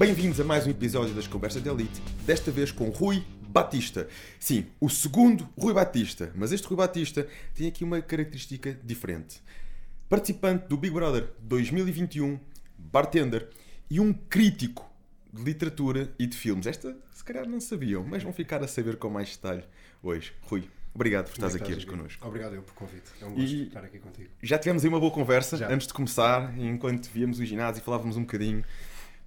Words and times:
Bem-vindos 0.00 0.40
a 0.40 0.44
mais 0.44 0.66
um 0.66 0.70
episódio 0.70 1.14
das 1.14 1.26
Conversas 1.26 1.62
de 1.62 1.68
Elite, 1.68 2.00
desta 2.24 2.50
vez 2.50 2.72
com 2.72 2.88
Rui 2.88 3.22
Batista. 3.42 4.08
Sim, 4.38 4.64
o 4.80 4.88
segundo 4.88 5.46
Rui 5.58 5.74
Batista, 5.74 6.32
mas 6.34 6.52
este 6.52 6.66
Rui 6.66 6.78
Batista 6.78 7.28
tem 7.54 7.68
aqui 7.68 7.84
uma 7.84 8.00
característica 8.00 8.72
diferente. 8.82 9.42
Participante 10.08 10.66
do 10.68 10.78
Big 10.78 10.94
Brother 10.94 11.28
2021, 11.40 12.40
bartender 12.78 13.50
e 13.90 14.00
um 14.00 14.10
crítico 14.10 14.90
de 15.30 15.42
literatura 15.42 16.10
e 16.18 16.26
de 16.26 16.34
filmes. 16.34 16.66
Esta, 16.66 16.96
se 17.12 17.22
calhar, 17.22 17.46
não 17.46 17.60
sabiam, 17.60 18.02
mas 18.02 18.22
vão 18.22 18.32
ficar 18.32 18.64
a 18.64 18.66
saber 18.66 18.96
com 18.96 19.10
mais 19.10 19.28
detalhe 19.36 19.64
hoje. 20.02 20.32
Rui, 20.40 20.66
obrigado 20.94 21.26
por 21.26 21.32
estares 21.34 21.56
aqui 21.56 21.74
hoje 21.74 21.84
connosco. 21.84 22.26
Obrigado 22.26 22.54
eu 22.54 22.62
por 22.62 22.72
convite. 22.72 23.10
É 23.20 23.26
um 23.26 23.34
gosto 23.34 23.42
E- 23.50 23.66
estar 23.66 23.84
aqui 23.84 23.98
contigo. 23.98 24.30
Já 24.42 24.58
tivemos 24.58 24.82
aí 24.82 24.88
uma 24.88 24.98
boa 24.98 25.12
conversa 25.12 25.58
Já. 25.58 25.70
antes 25.70 25.86
de 25.86 25.92
começar, 25.92 26.58
enquanto 26.58 27.10
víamos 27.10 27.38
o 27.38 27.44
ginásio 27.44 27.82
e 27.82 27.84
falávamos 27.84 28.16
um 28.16 28.22
bocadinho, 28.22 28.64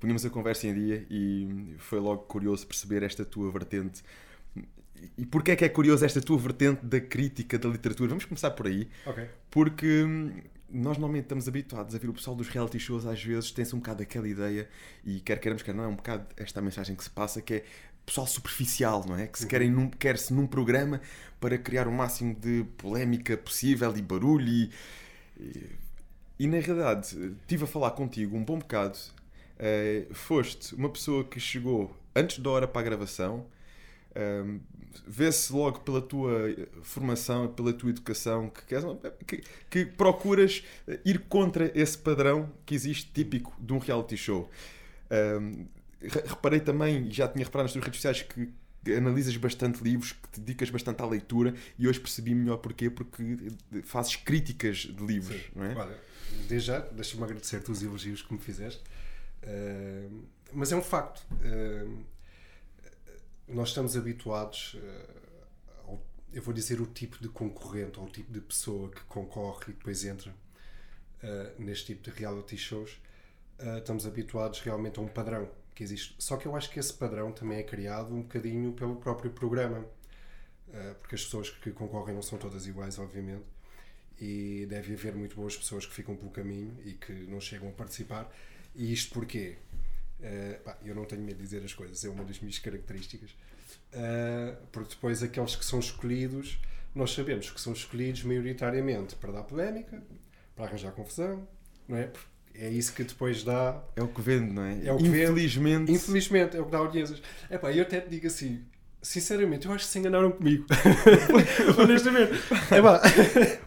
punhamos 0.04 0.26
a 0.26 0.30
conversa 0.30 0.68
em 0.68 0.74
dia 0.74 1.08
e 1.10 1.76
foi 1.78 1.98
logo 1.98 2.24
curioso 2.24 2.68
perceber 2.68 3.04
esta 3.04 3.24
tua 3.24 3.50
vertente. 3.50 4.04
E 5.18 5.26
porquê 5.26 5.52
é 5.52 5.56
que 5.56 5.64
é 5.64 5.70
curioso 5.70 6.04
esta 6.04 6.20
tua 6.20 6.38
vertente 6.38 6.86
da 6.86 7.00
crítica 7.00 7.58
da 7.58 7.70
literatura? 7.70 8.10
Vamos 8.10 8.26
começar 8.26 8.52
por 8.52 8.68
aí, 8.68 8.90
Ok. 9.06 9.26
porque 9.50 10.04
hum, 10.04 10.34
nós 10.70 10.98
normalmente 10.98 11.24
estamos 11.24 11.48
habituados 11.48 11.96
a 11.96 11.98
ver 11.98 12.10
o 12.10 12.14
pessoal 12.14 12.36
dos 12.36 12.50
reality 12.50 12.78
shows, 12.80 13.06
às 13.06 13.24
vezes 13.24 13.50
tem-se 13.52 13.74
um 13.74 13.80
bocado 13.80 14.04
aquela 14.04 14.28
ideia, 14.28 14.68
e 15.06 15.22
quer 15.22 15.40
queiramos, 15.40 15.64
quer 15.64 15.74
não, 15.74 15.86
é 15.86 15.88
um 15.88 15.96
bocado 15.96 16.26
esta 16.36 16.62
mensagem 16.62 16.98
que 16.98 17.04
se 17.06 17.10
passa, 17.10 17.42
que 17.42 17.54
é 17.54 17.66
pessoal 18.06 18.28
superficial, 18.28 19.06
não 19.08 19.18
é? 19.18 19.28
Que 19.28 19.40
se 19.40 19.48
querem 19.48 19.72
num, 19.72 19.90
quer-se 19.90 20.34
num 20.34 20.46
programa 20.46 21.00
para 21.40 21.58
criar 21.58 21.88
o 21.88 21.94
máximo 21.94 22.36
de 22.36 22.66
polémica 22.78 23.38
possível 23.38 23.96
e 23.96 24.02
barulho 24.02 24.50
e, 24.50 24.70
e, 25.40 25.70
e, 26.40 26.48
na 26.48 26.60
realidade, 26.60 27.16
estive 27.42 27.64
a 27.64 27.68
falar 27.68 27.92
contigo 27.92 28.36
um 28.36 28.44
bom 28.44 28.60
bocado. 28.60 28.98
Eh, 29.64 30.08
foste 30.12 30.76
uma 30.76 30.90
pessoa 30.90 31.24
que 31.24 31.40
chegou 31.40 31.96
antes 32.14 32.40
da 32.40 32.50
hora 32.50 32.68
para 32.68 32.82
a 32.82 32.84
gravação, 32.84 33.46
um, 34.46 34.60
vê-se 35.08 35.52
logo 35.52 35.80
pela 35.80 36.02
tua 36.02 36.54
formação, 36.84 37.48
pela 37.48 37.74
tua 37.74 37.90
educação, 37.90 38.52
que, 38.52 39.12
que, 39.26 39.44
que 39.70 39.86
procuras 39.86 40.64
ir 41.04 41.20
contra 41.28 41.72
esse 41.74 41.98
padrão 41.98 42.52
que 42.66 42.76
existe 42.76 43.10
típico 43.12 43.56
de 43.60 43.74
um 43.74 43.80
reality 43.80 44.18
show. 44.18 44.50
Um, 45.10 45.66
re- 46.00 46.24
reparei 46.28 46.60
também, 46.60 47.10
já 47.10 47.28
tinha 47.28 47.46
reparado 47.46 47.66
nas 47.66 47.74
tuas 47.74 47.86
redes 47.86 48.02
sociais, 48.02 48.22
que 48.22 48.52
analisas 48.96 49.36
bastante 49.38 49.82
livros, 49.84 50.12
que 50.12 50.30
te 50.30 50.40
dedicas 50.42 50.70
bastante 50.70 51.02
à 51.02 51.06
leitura, 51.08 51.56
e 51.80 51.88
hoje 51.88 52.00
percebi 52.00 52.36
melhor 52.36 52.58
porquê, 52.58 52.90
porque 52.90 53.24
fazes 53.84 54.18
críticas 54.18 54.78
de 54.80 55.04
livros, 55.04 55.42
Sim. 55.42 55.52
não 55.56 55.64
é? 55.66 55.76
Olha, 55.76 55.98
desde 56.48 56.68
já, 56.68 56.80
deixa-me 56.80 57.24
agradecer-te 57.24 57.72
os 57.72 57.82
elogios 57.82 58.22
que 58.22 58.32
me 58.34 58.40
fizeste. 58.40 58.84
Mas 60.52 60.72
é 60.72 60.76
um 60.76 60.82
facto. 60.82 61.26
Uh, 61.34 62.06
nós 63.48 63.70
estamos 63.70 63.98
habituados, 63.98 64.76
uh, 64.76 65.88
ao, 65.88 66.02
eu 66.32 66.42
vou 66.42 66.54
dizer, 66.54 66.80
o 66.80 66.86
tipo 66.86 67.22
de 67.22 67.28
concorrente 67.28 68.00
ou 68.00 68.06
o 68.06 68.10
tipo 68.10 68.32
de 68.32 68.40
pessoa 68.40 68.90
que 68.90 69.02
concorre 69.06 69.66
e 69.70 69.74
depois 69.74 70.06
entra 70.06 70.32
uh, 70.32 71.62
neste 71.62 71.88
tipo 71.88 72.04
de 72.04 72.18
reality 72.18 72.58
shows. 72.58 73.02
Uh, 73.60 73.78
estamos 73.80 74.06
habituados 74.06 74.60
realmente 74.62 75.00
a 75.00 75.02
um 75.02 75.08
padrão 75.08 75.50
que 75.76 75.84
existe. 75.84 76.16
Só 76.20 76.38
que 76.38 76.46
eu 76.46 76.56
acho 76.56 76.70
que 76.70 76.80
esse 76.80 76.94
padrão 76.94 77.32
também 77.32 77.58
é 77.58 77.64
criado 77.64 78.14
um 78.14 78.22
bocadinho 78.22 78.74
pelo 78.74 78.96
próprio 78.96 79.32
programa. 79.32 79.86
Porque 81.02 81.14
as 81.14 81.24
pessoas 81.24 81.52
que 81.52 81.70
concorrem 81.70 82.16
não 82.16 82.24
são 82.24 82.36
todas 82.40 82.66
iguais, 82.66 82.98
obviamente 82.98 83.46
e 84.20 84.66
deve 84.68 84.94
haver 84.94 85.14
muito 85.16 85.36
boas 85.36 85.56
pessoas 85.56 85.86
que 85.86 85.94
ficam 85.94 86.16
pelo 86.16 86.32
caminho 86.32 86.76
e 86.84 86.94
que 86.94 87.12
não 87.28 87.40
chegam 87.40 87.70
a 87.70 87.72
participar. 87.72 88.32
E 88.76 88.92
isto 88.92 89.14
porquê? 89.14 89.58
Eh, 90.22 90.60
pá, 90.64 90.78
eu 90.86 90.96
não 90.96 91.06
tenho 91.06 91.22
medo 91.22 91.38
de 91.38 91.44
dizer 91.44 91.64
as 91.64 91.74
coisas, 91.74 92.04
é 92.04 92.10
uma 92.10 92.24
das 92.24 92.40
minhas 92.40 92.58
características. 92.60 93.32
Eh, 93.92 94.56
porque 94.72 94.96
depois 94.96 95.22
aqueles 95.22 95.56
que 95.56 95.66
são 95.66 95.80
escolhidos, 95.80 96.60
nós 96.96 97.14
sabemos 97.14 97.50
que 97.50 97.60
são 97.60 97.74
escolhidos 97.74 98.24
maioritariamente 98.24 99.16
para 99.16 99.32
dar 99.32 99.44
polémica, 99.44 100.02
para 100.56 100.66
arranjar 100.66 100.92
confusão, 100.92 101.48
não 101.88 101.98
é? 101.98 102.08
Porque 102.08 102.28
É 102.56 102.70
isso 102.70 102.94
que 102.94 103.04
depois 103.04 103.44
dá. 103.44 103.84
É 103.96 104.04
o 104.04 104.08
que 104.08 104.22
vende, 104.22 104.54
não 104.54 104.64
é? 104.64 104.74
É 104.74 104.96
que 104.96 105.04
vende. 105.04 105.24
Infelizmente. 105.24 105.92
Infelizmente, 105.92 106.56
é 106.56 106.62
o 106.62 106.66
que 106.66 106.72
dá 106.72 106.78
audiências. 106.78 107.20
Epá, 107.50 107.72
eu 107.72 107.82
até 107.82 108.00
te 108.00 108.10
digo 108.10 108.28
assim. 108.28 108.64
Sinceramente, 109.02 109.66
eu 109.66 109.74
acho 109.74 109.86
que 109.86 109.92
se 109.92 110.00
enganaram 110.00 110.32
comigo. 110.32 110.66
Honestamente. 111.82 112.32
Epá. 112.72 113.02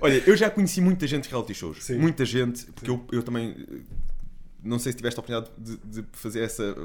Olha, 0.01 0.23
eu 0.25 0.37
já 0.37 0.49
conheci 0.49 0.81
muita 0.81 1.07
gente 1.07 1.25
de 1.25 1.31
reality 1.31 1.53
shows. 1.53 1.85
Sim. 1.85 1.99
Muita 1.99 2.25
gente, 2.25 2.65
porque 2.73 2.89
eu, 2.89 3.05
eu 3.13 3.23
também. 3.25 3.67
Não 4.67 4.79
sei 4.79 4.93
se 4.93 4.99
tiveste 4.99 5.19
a 5.19 5.23
oportunidade 5.23 5.53
de, 5.59 6.03
de 6.03 6.09
fazer 6.13 6.41
essa 6.43 6.77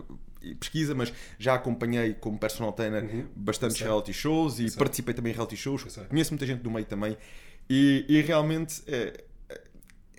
eh, 0.44 0.56
pesquisa, 0.60 0.94
mas 0.96 1.12
já 1.40 1.56
acompanhei 1.56 2.14
como 2.14 2.38
personal 2.38 2.72
trainer 2.74 3.04
Uhum. 3.04 3.26
bastantes 3.36 3.80
reality 3.80 4.14
shows 4.14 4.60
e 4.60 4.72
participei 4.78 5.14
também 5.14 5.32
em 5.32 5.36
reality 5.36 5.56
shows. 5.58 5.84
Conheço 6.10 6.32
muita 6.32 6.46
gente 6.46 6.62
do 6.62 6.70
meio 6.72 6.86
também. 6.86 7.18
E, 7.70 8.06
e 8.08 8.22
realmente 8.22 8.82
é, 8.88 9.24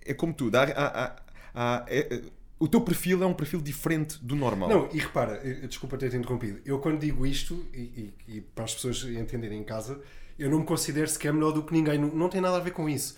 é 0.06 0.15
como 0.15 0.33
tudo. 0.33 0.56
Há- 0.56 0.62
há- 0.65 1.17
há- 1.55 1.87
é- 1.89 2.15
é- 2.17 2.23
o 2.59 2.69
teu 2.69 2.81
perfil 2.81 3.23
é 3.23 3.27
um 3.27 3.34
perfil 3.34 3.61
diferente 3.61 4.25
do 4.25 4.37
normal. 4.37 4.69
Não, 4.69 4.89
e 4.93 4.99
repara, 4.99 5.39
desculpa 5.67 5.99
ter-te 5.99 6.17
interrompido. 6.17 6.61
Eu 6.65 6.79
quando 6.79 7.00
digo 7.00 7.27
isto, 7.27 7.67
e, 7.75 7.81
e- 7.81 8.15
e 8.37 8.41
para 8.41 8.65
as 8.65 8.75
pessoas 8.75 9.03
entenderem 9.05 9.59
em 9.61 9.65
casa, 9.65 10.00
eu 10.39 10.49
não 10.49 10.61
me 10.61 10.65
considero 10.65 11.09
sequer 11.09 11.33
melhor 11.33 11.50
do 11.53 11.62
que 11.65 11.73
ninguém. 11.73 11.99
Não, 11.99 12.09
não 12.09 12.29
tem 12.29 12.41
nada 12.41 12.56
a 12.56 12.61
ver 12.61 12.71
com 12.71 12.89
isso. 12.89 13.17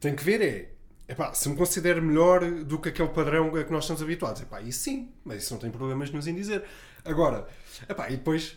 Tem 0.00 0.14
que 0.16 0.24
ver 0.24 0.40
é, 0.42 0.68
epá, 1.12 1.34
se 1.34 1.48
me 1.48 1.56
considero 1.56 2.02
melhor 2.02 2.40
do 2.64 2.78
que 2.78 2.88
aquele 2.88 3.08
padrão 3.10 3.54
a 3.56 3.64
que 3.64 3.72
nós 3.72 3.84
estamos 3.84 4.02
habituados. 4.02 4.42
Epá, 4.42 4.60
isso 4.62 4.80
sim, 4.80 5.10
mas 5.24 5.42
isso 5.42 5.52
não 5.54 5.60
tem 5.60 5.70
problemas 5.70 6.10
nenhum 6.10 6.26
em 6.26 6.34
dizer. 6.34 6.64
Agora, 7.04 7.46
epá, 7.88 8.08
e 8.10 8.16
depois, 8.16 8.56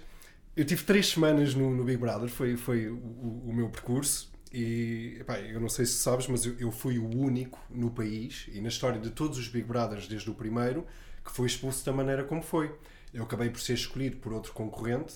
eu 0.55 0.65
tive 0.65 0.83
três 0.83 1.07
semanas 1.09 1.53
no, 1.55 1.69
no 1.75 1.83
Big 1.83 1.97
Brother, 1.97 2.29
foi, 2.29 2.55
foi 2.57 2.87
o, 2.89 2.95
o- 2.97 3.53
meu 3.53 3.69
percurso. 3.69 4.33
E 4.53 5.17
epá, 5.19 5.37
eu 5.39 5.59
não 5.59 5.67
sei 5.69 5.85
se 5.85 5.93
sabes, 5.93 6.27
mas 6.27 6.45
eu, 6.45 6.55
eu 6.59 6.71
fui 6.71 6.97
o 6.97 7.05
único 7.17 7.59
no 7.69 7.91
país 7.91 8.45
e 8.53 8.61
na 8.61 8.69
história 8.69 8.99
de 8.99 9.09
todos 9.11 9.37
os 9.37 9.47
Big 9.49 9.65
Brothers, 9.67 10.07
desde 10.07 10.29
o 10.29 10.33
primeiro, 10.33 10.85
que 11.25 11.31
foi 11.31 11.47
expulso 11.47 11.85
da 11.85 11.91
maneira 11.91 12.23
como 12.23 12.41
foi. 12.41 12.73
Eu 13.13 13.23
acabei 13.23 13.49
por 13.49 13.59
ser 13.59 13.73
escolhido 13.73 14.17
por 14.17 14.31
outro 14.33 14.53
concorrente 14.53 15.15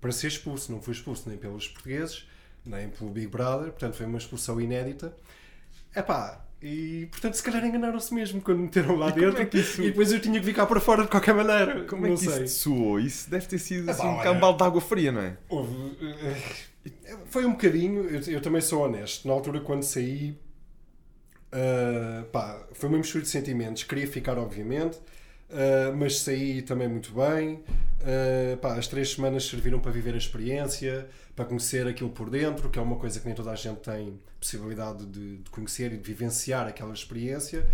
para 0.00 0.10
ser 0.12 0.28
expulso. 0.28 0.72
Não 0.72 0.80
fui 0.80 0.94
expulso 0.94 1.28
nem 1.28 1.36
pelos 1.38 1.68
portugueses, 1.68 2.26
nem 2.64 2.88
pelo 2.88 3.10
Big 3.10 3.26
Brother, 3.26 3.70
portanto 3.72 3.94
foi 3.96 4.06
uma 4.06 4.18
expulsão 4.18 4.60
inédita. 4.60 5.14
Epá, 5.94 6.42
e 6.62 7.06
portanto 7.10 7.34
se 7.34 7.42
calhar 7.42 7.64
enganaram-se 7.64 8.14
mesmo 8.14 8.40
quando 8.40 8.58
me 8.58 8.64
meteram 8.64 8.96
lá 8.96 9.08
E 9.08 9.12
dentro 9.12 9.42
é 9.42 9.48
isso- 9.52 9.82
e 9.82 9.86
depois 9.86 10.12
eu 10.12 10.20
tinha 10.20 10.38
que 10.38 10.46
ficar 10.46 10.66
para 10.66 10.80
fora 10.80 11.02
de 11.02 11.08
qualquer 11.08 11.34
maneira. 11.34 11.84
Como 11.84 12.06
é 12.06 12.10
não 12.10 12.16
que 12.16 12.24
sei. 12.24 12.44
isso 12.44 12.44
te 12.44 12.50
soou? 12.50 13.00
Isso 13.00 13.28
deve 13.30 13.46
ter 13.46 13.58
sido 13.58 13.90
assim, 13.90 14.06
um 14.06 14.18
cambal 14.22 14.56
de 14.56 14.62
água 14.62 14.80
fria, 14.80 15.10
não 15.10 15.20
é? 15.22 15.36
Houve, 15.48 15.96
eh, 16.00 17.16
foi 17.26 17.44
um 17.44 17.52
bocadinho, 17.52 18.04
eu, 18.08 18.20
eu 18.34 18.40
também 18.40 18.60
sou 18.60 18.82
honesto. 18.84 19.26
Na 19.26 19.34
altura, 19.34 19.60
quando 19.60 19.82
saí, 19.82 20.36
eh, 21.50 22.24
pá, 22.32 22.62
foi 22.72 22.88
uma 22.88 22.98
mistura 22.98 23.22
de 23.22 23.28
sentimentos. 23.30 23.82
Queria 23.84 24.06
ficar, 24.06 24.38
obviamente, 24.38 24.98
eh, 25.52 25.92
mas 25.92 26.20
saí 26.20 26.62
também 26.62 26.88
muito 26.88 27.12
bem. 27.12 27.62
Eh, 28.04 28.56
pá, 28.60 28.74
as 28.76 28.86
três 28.88 29.12
semanas 29.12 29.44
serviram 29.44 29.78
para 29.80 29.92
viver 29.92 30.14
a 30.14 30.18
experiência, 30.18 31.08
para 31.36 31.44
conhecer 31.44 31.86
aquilo 31.86 32.10
por 32.10 32.30
dentro, 32.30 32.70
que 32.70 32.78
é 32.78 32.82
uma 32.82 32.96
coisa 32.96 33.20
que 33.20 33.26
nem 33.26 33.34
toda 33.34 33.50
a 33.50 33.56
gente 33.56 33.80
tem 33.80 34.18
possibilidade 34.40 35.06
de, 35.06 35.38
de 35.38 35.50
conhecer 35.50 35.92
e 35.92 35.96
de 35.96 36.02
vivenciar 36.02 36.66
aquela 36.66 36.92
experiência. 36.92 37.66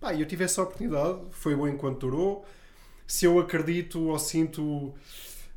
Pá, 0.00 0.14
eu 0.14 0.26
tive 0.26 0.44
essa 0.44 0.62
oportunidade, 0.62 1.20
foi 1.30 1.54
bom 1.54 1.68
enquanto 1.68 2.00
durou. 2.00 2.44
Se 3.06 3.24
eu 3.24 3.38
acredito 3.38 4.00
ou 4.08 4.18
sinto 4.18 4.94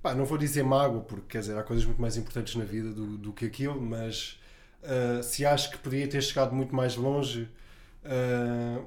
Pá, 0.01 0.13
não 0.13 0.25
vou 0.25 0.38
dizer 0.38 0.63
mágoa, 0.63 1.00
porque 1.01 1.27
quer 1.30 1.39
dizer, 1.39 1.57
há 1.57 1.63
coisas 1.63 1.86
muito 1.86 2.01
mais 2.01 2.18
importantes 2.18 2.56
na 2.57 2.65
vida 2.65 2.92
do, 2.92 3.18
do 3.18 3.31
que 3.31 3.45
aquilo, 3.45 3.81
mas 3.81 4.38
ah, 4.83 5.24
se 5.24 5.45
acho 5.45 5.71
que 5.71 5.77
podia 5.77 6.07
ter 6.07 6.21
chegado 6.21 6.53
muito 6.53 6.75
mais 6.75 6.95
longe, 6.95 7.50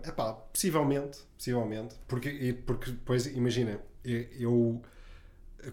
é 0.02 0.10
pá, 0.12 0.34
possivelmente, 0.34 1.20
possivelmente, 1.36 1.94
porque, 2.08 2.56
porque 2.64 2.90
depois, 2.90 3.26
imagina, 3.26 3.78
eu, 4.04 4.80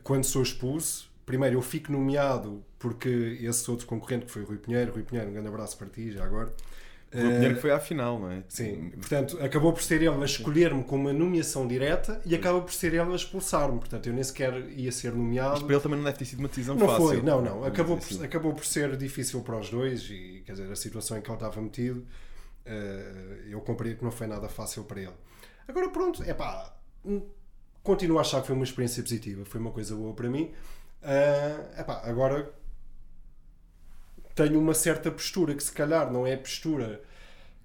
quando 0.03 0.23
sou 0.25 0.41
expulso, 0.41 1.11
primeiro 1.25 1.57
eu 1.57 1.61
fico 1.61 1.91
nomeado 1.91 2.63
porque 2.77 3.37
esse 3.41 3.69
outro 3.71 3.87
concorrente 3.87 4.25
que 4.25 4.31
foi 4.31 4.41
o 4.43 4.45
Rui 4.45 4.57
Pinheiro, 4.57 4.91
Rui 4.91 5.03
Pinheiro, 5.03 5.29
um 5.29 5.33
grande 5.33 5.47
abraço 5.47 5.77
para 5.77 5.87
ti 5.87 6.11
já 6.11 6.23
agora. 6.23 6.53
O 7.13 7.17
dinheiro 7.17 7.55
que 7.55 7.61
foi 7.61 7.71
à 7.71 7.79
final, 7.79 8.19
não 8.19 8.31
é? 8.31 8.43
Sim, 8.49 8.89
portanto, 8.89 9.37
acabou 9.39 9.71
por 9.71 9.83
ser 9.83 10.01
ele 10.01 10.09
a 10.09 10.25
escolher-me 10.25 10.83
com 10.83 10.95
uma 10.95 11.13
nomeação 11.13 11.67
direta 11.67 12.19
e 12.25 12.33
acaba 12.33 12.59
por 12.59 12.73
ser 12.73 12.87
ele 12.87 13.11
a 13.11 13.15
expulsar-me. 13.15 13.77
Portanto, 13.77 14.07
eu 14.07 14.13
nem 14.13 14.23
sequer 14.23 14.67
ia 14.71 14.91
ser 14.91 15.13
nomeado. 15.13 15.51
Mas 15.51 15.61
para 15.61 15.73
ele 15.73 15.83
também 15.83 15.97
não 15.99 16.05
deve 16.05 16.17
ter 16.17 16.25
sido 16.25 16.39
uma 16.39 16.47
decisão 16.47 16.75
Não 16.75 16.87
fácil. 16.87 17.07
foi, 17.07 17.21
não, 17.21 17.39
não. 17.39 17.63
Acabou 17.63 17.97
por, 17.97 18.03
assim. 18.03 18.23
acabou 18.23 18.53
por 18.53 18.65
ser 18.65 18.97
difícil 18.97 19.41
para 19.41 19.59
os 19.59 19.69
dois 19.69 20.09
e, 20.09 20.41
quer 20.43 20.53
dizer, 20.53 20.71
a 20.71 20.75
situação 20.75 21.15
em 21.15 21.21
que 21.21 21.29
ele 21.29 21.35
estava 21.35 21.61
metido, 21.61 22.03
eh, 22.65 23.43
eu 23.47 23.61
compreendo 23.61 23.97
que 23.97 24.03
não 24.03 24.11
foi 24.11 24.25
nada 24.25 24.49
fácil 24.49 24.83
para 24.83 25.01
ele. 25.01 25.13
Agora, 25.67 25.89
pronto, 25.89 26.23
é 26.23 26.33
pá, 26.33 26.75
continuo 27.81 28.17
a 28.17 28.21
achar 28.21 28.41
que 28.41 28.47
foi 28.47 28.55
uma 28.55 28.65
experiência 28.65 29.01
positiva, 29.01 29.45
foi 29.45 29.59
uma 29.59 29.71
coisa 29.71 29.95
boa 29.95 30.13
para 30.13 30.29
mim. 30.29 30.51
É 31.01 31.81
epá, 31.81 32.01
agora 32.05 32.53
tenho 34.35 34.59
uma 34.59 34.73
certa 34.73 35.11
postura 35.11 35.53
que 35.53 35.63
se 35.63 35.71
calhar 35.71 36.11
não 36.11 36.25
é 36.25 36.33
a 36.33 36.37
postura 36.37 37.01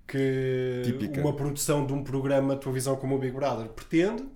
que 0.07 0.83
Típica. 0.85 1.21
uma 1.21 1.35
produção 1.35 1.87
de 1.87 1.93
um 1.93 2.03
programa 2.03 2.55
de 2.55 2.63
televisão 2.63 2.97
como 2.97 3.15
o 3.15 3.19
Big 3.19 3.33
Brother 3.33 3.69
pretende, 3.69 4.27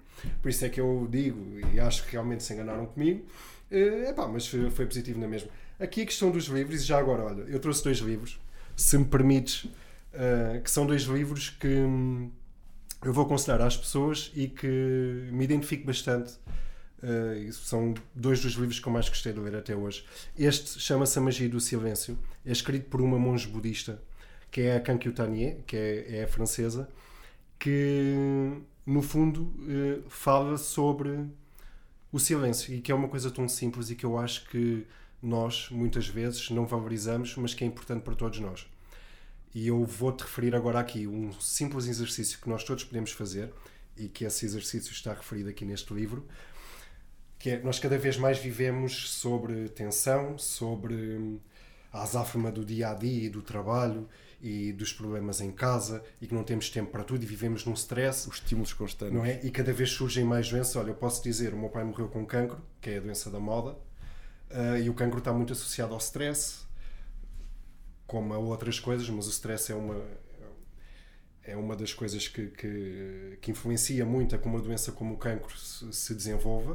Por 0.40 0.48
isso 0.48 0.64
é 0.64 0.68
que 0.68 0.80
eu 0.80 1.08
digo, 1.10 1.58
e 1.72 1.80
acho 1.80 2.04
que 2.04 2.12
realmente 2.12 2.42
se 2.42 2.52
enganaram 2.52 2.86
comigo, 2.86 3.24
é 3.70 4.10
epá, 4.10 4.28
mas 4.28 4.46
foi 4.46 4.86
positivo 4.86 5.18
na 5.18 5.26
mesma. 5.26 5.50
Aqui 5.80 6.02
a 6.02 6.06
questão 6.06 6.30
dos 6.30 6.44
livros, 6.44 6.82
e 6.82 6.84
já 6.84 6.98
agora, 6.98 7.24
olha, 7.24 7.42
eu 7.42 7.58
trouxe 7.58 7.82
dois 7.82 7.98
livros, 7.98 8.38
se 8.76 8.96
me 8.96 9.04
permites, 9.04 9.64
uh, 9.64 10.60
que 10.62 10.70
são 10.70 10.86
dois 10.86 11.02
livros 11.02 11.50
que 11.50 11.66
hum, 11.66 12.30
eu 13.04 13.12
vou 13.12 13.24
aconselhar 13.24 13.60
às 13.60 13.76
pessoas 13.76 14.30
e 14.34 14.48
que 14.48 15.28
me 15.32 15.44
identifico 15.44 15.86
bastante. 15.86 16.34
Uh, 17.02 17.52
são 17.52 17.94
dois 18.14 18.40
dos 18.40 18.52
livros 18.52 18.78
que 18.78 18.86
eu 18.86 18.92
mais 18.92 19.08
gostei 19.08 19.32
de 19.32 19.40
ler 19.40 19.56
até 19.56 19.74
hoje. 19.74 20.04
Este 20.38 20.78
chama-se 20.78 21.18
A 21.18 21.22
Magia 21.22 21.48
do 21.48 21.60
Silêncio, 21.60 22.16
é 22.46 22.52
escrito 22.52 22.88
por 22.88 23.00
uma 23.00 23.18
monge 23.18 23.48
budista, 23.48 24.00
que 24.50 24.60
é 24.60 24.76
a 24.76 24.80
Kankyo 24.80 25.12
Tanier, 25.12 25.58
que 25.66 25.76
é, 25.76 26.18
é 26.18 26.24
a 26.24 26.28
francesa, 26.28 26.88
que 27.58 28.54
no 28.86 29.02
fundo 29.02 29.42
uh, 29.42 30.08
fala 30.08 30.56
sobre 30.56 31.26
o 32.12 32.20
silêncio 32.20 32.72
e 32.74 32.80
que 32.80 32.92
é 32.92 32.94
uma 32.94 33.08
coisa 33.08 33.30
tão 33.30 33.48
simples 33.48 33.90
e 33.90 33.96
que 33.96 34.04
eu 34.04 34.18
acho 34.18 34.48
que 34.48 34.86
nós 35.20 35.68
muitas 35.70 36.06
vezes 36.06 36.50
não 36.50 36.66
valorizamos, 36.66 37.34
mas 37.36 37.54
que 37.54 37.64
é 37.64 37.66
importante 37.66 38.02
para 38.02 38.14
todos 38.14 38.38
nós. 38.38 38.66
E 39.54 39.68
eu 39.68 39.84
vou-te 39.84 40.22
referir 40.22 40.54
agora 40.54 40.80
aqui 40.80 41.06
um 41.06 41.32
simples 41.40 41.86
exercício 41.86 42.38
que 42.40 42.48
nós 42.48 42.64
todos 42.64 42.84
podemos 42.84 43.12
fazer 43.12 43.52
e 43.96 44.08
que 44.08 44.24
esse 44.24 44.46
exercício 44.46 44.90
está 44.92 45.12
referido 45.12 45.50
aqui 45.50 45.64
neste 45.64 45.92
livro, 45.92 46.26
que 47.38 47.50
é 47.50 47.62
nós 47.62 47.78
cada 47.78 47.98
vez 47.98 48.16
mais 48.16 48.38
vivemos 48.38 49.10
sobre 49.10 49.68
tensão, 49.68 50.38
sobre 50.38 51.40
a 51.92 52.02
azáfama 52.02 52.50
do 52.50 52.64
dia 52.64 52.90
a 52.90 52.94
dia 52.94 53.26
e 53.26 53.28
do 53.28 53.42
trabalho 53.42 54.08
e 54.40 54.72
dos 54.72 54.92
problemas 54.92 55.40
em 55.40 55.52
casa 55.52 56.02
e 56.20 56.26
que 56.26 56.34
não 56.34 56.42
temos 56.42 56.70
tempo 56.70 56.90
para 56.90 57.04
tudo 57.04 57.22
e 57.22 57.26
vivemos 57.26 57.64
num 57.66 57.74
stress. 57.74 58.28
Os 58.28 58.36
estímulos 58.36 58.72
constantes. 58.72 59.14
Não 59.14 59.24
é? 59.24 59.40
E 59.44 59.50
cada 59.50 59.72
vez 59.72 59.90
surgem 59.90 60.24
mais 60.24 60.48
doenças. 60.48 60.74
Olha, 60.76 60.88
eu 60.88 60.94
posso 60.94 61.22
dizer, 61.22 61.52
o 61.52 61.58
meu 61.58 61.68
pai 61.68 61.84
morreu 61.84 62.08
com 62.08 62.24
cancro, 62.24 62.60
que 62.80 62.90
é 62.90 62.96
a 62.96 63.00
doença 63.00 63.30
da 63.30 63.38
moda, 63.38 63.76
uh, 64.50 64.78
e 64.82 64.88
o 64.88 64.94
cancro 64.94 65.18
está 65.18 65.32
muito 65.32 65.52
associado 65.52 65.92
ao 65.92 65.98
stress, 65.98 66.64
como 68.12 68.34
a 68.34 68.38
outras 68.38 68.78
coisas, 68.78 69.08
mas 69.08 69.26
o 69.26 69.30
stress 69.30 69.72
é 69.72 69.74
uma 69.74 69.98
é 71.42 71.56
uma 71.56 71.74
das 71.74 71.94
coisas 71.94 72.28
que, 72.28 72.48
que, 72.48 73.38
que 73.40 73.50
influencia 73.50 74.04
muito 74.04 74.36
a 74.36 74.38
como 74.38 74.56
uma 74.56 74.62
doença 74.62 74.92
como 74.92 75.14
o 75.14 75.16
cancro 75.16 75.58
se, 75.58 75.90
se 75.92 76.14
desenvolva. 76.14 76.74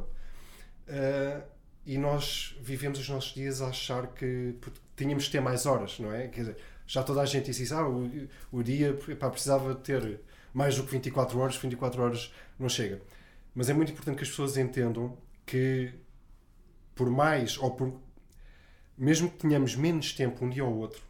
Uh, 0.90 1.42
e 1.86 1.98
nós 1.98 2.58
vivemos 2.60 3.00
os 3.00 3.08
nossos 3.08 3.34
dias 3.34 3.62
a 3.62 3.68
achar 3.68 4.08
que 4.08 4.56
tínhamos 4.96 5.26
de 5.26 5.32
ter 5.32 5.40
mais 5.40 5.66
horas, 5.66 6.00
não 6.00 6.12
é? 6.12 6.28
Quer 6.28 6.40
dizer, 6.42 6.58
já 6.88 7.04
toda 7.04 7.22
a 7.22 7.26
gente 7.26 7.46
disse 7.46 7.72
ah, 7.72 7.88
o, 7.88 8.10
o 8.52 8.64
dia 8.64 8.98
pá, 9.18 9.30
precisava 9.30 9.76
ter 9.76 10.20
mais 10.52 10.76
do 10.76 10.84
que 10.84 10.92
24 10.92 11.40
horas, 11.40 11.56
24 11.56 12.02
horas 12.02 12.34
não 12.60 12.68
chega. 12.68 13.00
Mas 13.54 13.70
é 13.70 13.74
muito 13.74 13.92
importante 13.92 14.18
que 14.18 14.24
as 14.24 14.30
pessoas 14.30 14.58
entendam 14.58 15.18
que 15.46 15.94
por 16.96 17.10
mais, 17.10 17.58
ou 17.58 17.72
por 17.72 17.94
mesmo 18.98 19.30
que 19.30 19.38
tenhamos 19.38 19.76
menos 19.76 20.12
tempo 20.14 20.44
um 20.44 20.50
dia 20.50 20.66
ou 20.66 20.76
outro, 20.76 21.07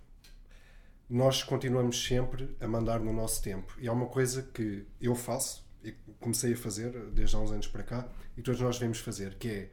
nós 1.10 1.42
continuamos 1.42 2.06
sempre 2.06 2.56
a 2.60 2.68
mandar 2.68 3.00
no 3.00 3.14
nosso 3.14 3.42
tempo. 3.42 3.76
E 3.80 3.88
é 3.88 3.92
uma 3.92 4.08
coisa 4.08 4.42
que 4.42 4.86
eu 5.00 5.16
faço, 5.16 5.66
e 5.84 5.94
comecei 6.20 6.54
a 6.54 6.58
fazer 6.58 6.92
desde 7.12 7.36
há 7.36 7.40
uns 7.40 7.52
anos 7.52 7.68
para 7.68 7.84
cá, 7.84 8.08
e 8.36 8.42
todos 8.42 8.60
nós 8.60 8.78
devemos 8.78 9.00
fazer, 9.00 9.36
que 9.36 9.48
é 9.48 9.72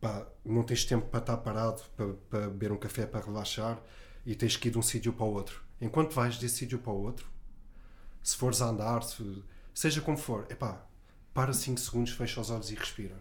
pá, 0.00 0.26
não 0.44 0.62
tens 0.62 0.84
tempo 0.84 1.06
para 1.08 1.20
estar 1.20 1.36
parado, 1.38 1.82
para, 1.96 2.14
para 2.30 2.48
beber 2.48 2.72
um 2.72 2.78
café, 2.78 3.06
para 3.06 3.24
relaxar, 3.24 3.82
e 4.24 4.34
tens 4.34 4.56
que 4.56 4.68
ir 4.68 4.70
de 4.70 4.78
um 4.78 4.82
sítio 4.82 5.12
para 5.12 5.24
o 5.24 5.32
outro. 5.32 5.62
Enquanto 5.80 6.14
vais 6.14 6.38
desse 6.38 6.56
sítio 6.56 6.78
para 6.78 6.92
o 6.92 7.02
outro, 7.02 7.26
se 8.22 8.36
fores 8.36 8.62
a 8.62 8.66
andar, 8.66 9.02
se, 9.02 9.42
seja 9.74 10.00
como 10.00 10.16
for, 10.16 10.46
epá, 10.48 10.86
para 11.34 11.52
5 11.52 11.78
segundos, 11.78 12.12
fecha 12.12 12.40
os 12.40 12.48
olhos 12.48 12.70
e 12.70 12.74
respira. 12.74 13.16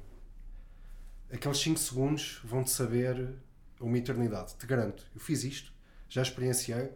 Aqueles 1.31 1.57
5 1.57 1.79
segundos 1.79 2.39
vão-te 2.43 2.69
saber 2.69 3.35
uma 3.81 3.97
eternidade, 3.97 4.55
te 4.55 4.65
garanto. 4.65 5.05
Eu 5.13 5.19
fiz 5.19 5.43
isto, 5.43 5.73
já 6.07 6.21
experienciei, 6.21 6.91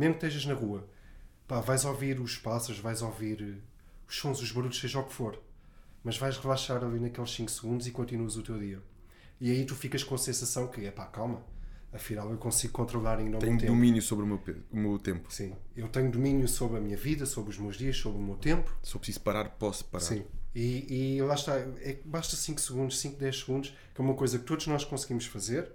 mesmo 0.00 0.14
que 0.14 0.26
estejas 0.26 0.46
na 0.46 0.54
rua, 0.54 0.88
pá, 1.46 1.60
vais 1.60 1.84
ouvir 1.84 2.18
os 2.20 2.38
passos, 2.38 2.78
vais 2.78 3.02
ouvir 3.02 3.62
os 4.08 4.16
sons, 4.16 4.40
os 4.40 4.50
barulhos, 4.50 4.80
seja 4.80 4.98
o 4.98 5.04
que 5.04 5.12
for, 5.12 5.38
mas 6.02 6.16
vais 6.16 6.38
relaxar 6.38 6.82
ali 6.82 6.98
naqueles 6.98 7.30
5 7.32 7.50
segundos 7.50 7.86
e 7.86 7.90
continuas 7.90 8.36
o 8.36 8.42
teu 8.42 8.58
dia. 8.58 8.82
E 9.38 9.50
aí 9.50 9.64
tu 9.66 9.74
ficas 9.74 10.02
com 10.02 10.14
a 10.14 10.18
sensação 10.18 10.68
que, 10.68 10.86
epá, 10.86 11.04
calma, 11.04 11.44
afinal 11.92 12.30
eu 12.30 12.38
consigo 12.38 12.72
controlar 12.72 13.18
ainda 13.18 13.36
o 13.36 13.40
tenho 13.40 13.52
meu 13.52 13.60
tempo. 13.60 13.72
domínio 13.72 14.00
sobre 14.00 14.24
o 14.24 14.26
meu, 14.26 14.40
o 14.70 14.76
meu 14.76 14.98
tempo. 14.98 15.30
Sim, 15.30 15.54
eu 15.76 15.88
tenho 15.88 16.10
domínio 16.10 16.48
sobre 16.48 16.78
a 16.78 16.80
minha 16.80 16.96
vida, 16.96 17.26
sobre 17.26 17.50
os 17.50 17.58
meus 17.58 17.76
dias, 17.76 17.98
sobre 17.98 18.18
o 18.18 18.22
meu 18.22 18.36
tempo. 18.36 18.74
Se 18.82 18.94
eu 18.94 18.98
preciso 18.98 19.20
parar, 19.20 19.50
posso 19.50 19.84
parar. 19.84 20.04
Sim, 20.04 20.24
e, 20.54 21.16
e 21.16 21.22
lá 21.22 21.34
está, 21.34 21.58
é, 21.58 22.00
basta 22.06 22.36
5 22.36 22.58
segundos, 22.58 22.98
5, 22.98 23.18
10 23.18 23.38
segundos, 23.38 23.68
que 23.94 24.00
é 24.00 24.04
uma 24.04 24.14
coisa 24.14 24.38
que 24.38 24.46
todos 24.46 24.66
nós 24.66 24.82
conseguimos 24.82 25.26
fazer 25.26 25.70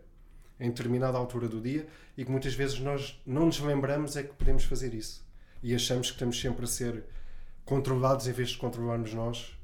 em 0.60 0.70
determinada 0.70 1.18
altura 1.18 1.48
do 1.48 1.60
dia 1.60 1.88
e 2.18 2.24
que 2.24 2.32
muitas 2.32 2.54
vezes 2.54 2.80
nós 2.80 3.22
não 3.26 3.46
nos 3.46 3.60
lembramos 3.60 4.16
é 4.16 4.24
que 4.24 4.34
podemos 4.34 4.64
fazer 4.64 4.94
isso. 4.94 5.26
E 5.62 5.74
achamos 5.74 6.08
que 6.08 6.14
estamos 6.14 6.40
sempre 6.40 6.66
a 6.66 6.68
ser 6.68 7.04
controlados 7.66 8.28
em 8.28 8.32
vez 8.32 8.50
de 8.50 8.58
controlarmos 8.58 9.14
nós 9.14 9.58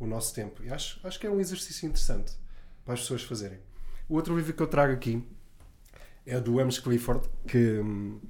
o 0.00 0.06
nosso 0.06 0.34
tempo. 0.34 0.62
E 0.64 0.70
acho, 0.70 0.98
acho 1.06 1.18
que 1.18 1.26
é 1.26 1.30
um 1.30 1.38
exercício 1.38 1.86
interessante 1.86 2.32
para 2.84 2.94
as 2.94 3.00
pessoas 3.00 3.22
fazerem. 3.22 3.58
O 4.08 4.14
outro 4.14 4.36
livro 4.36 4.52
que 4.52 4.62
eu 4.62 4.66
trago 4.66 4.92
aqui 4.92 5.24
é 6.26 6.40
do 6.40 6.58
Amos 6.58 6.78
Clifford, 6.78 7.28
que 7.46 7.78
hum, 7.80 8.20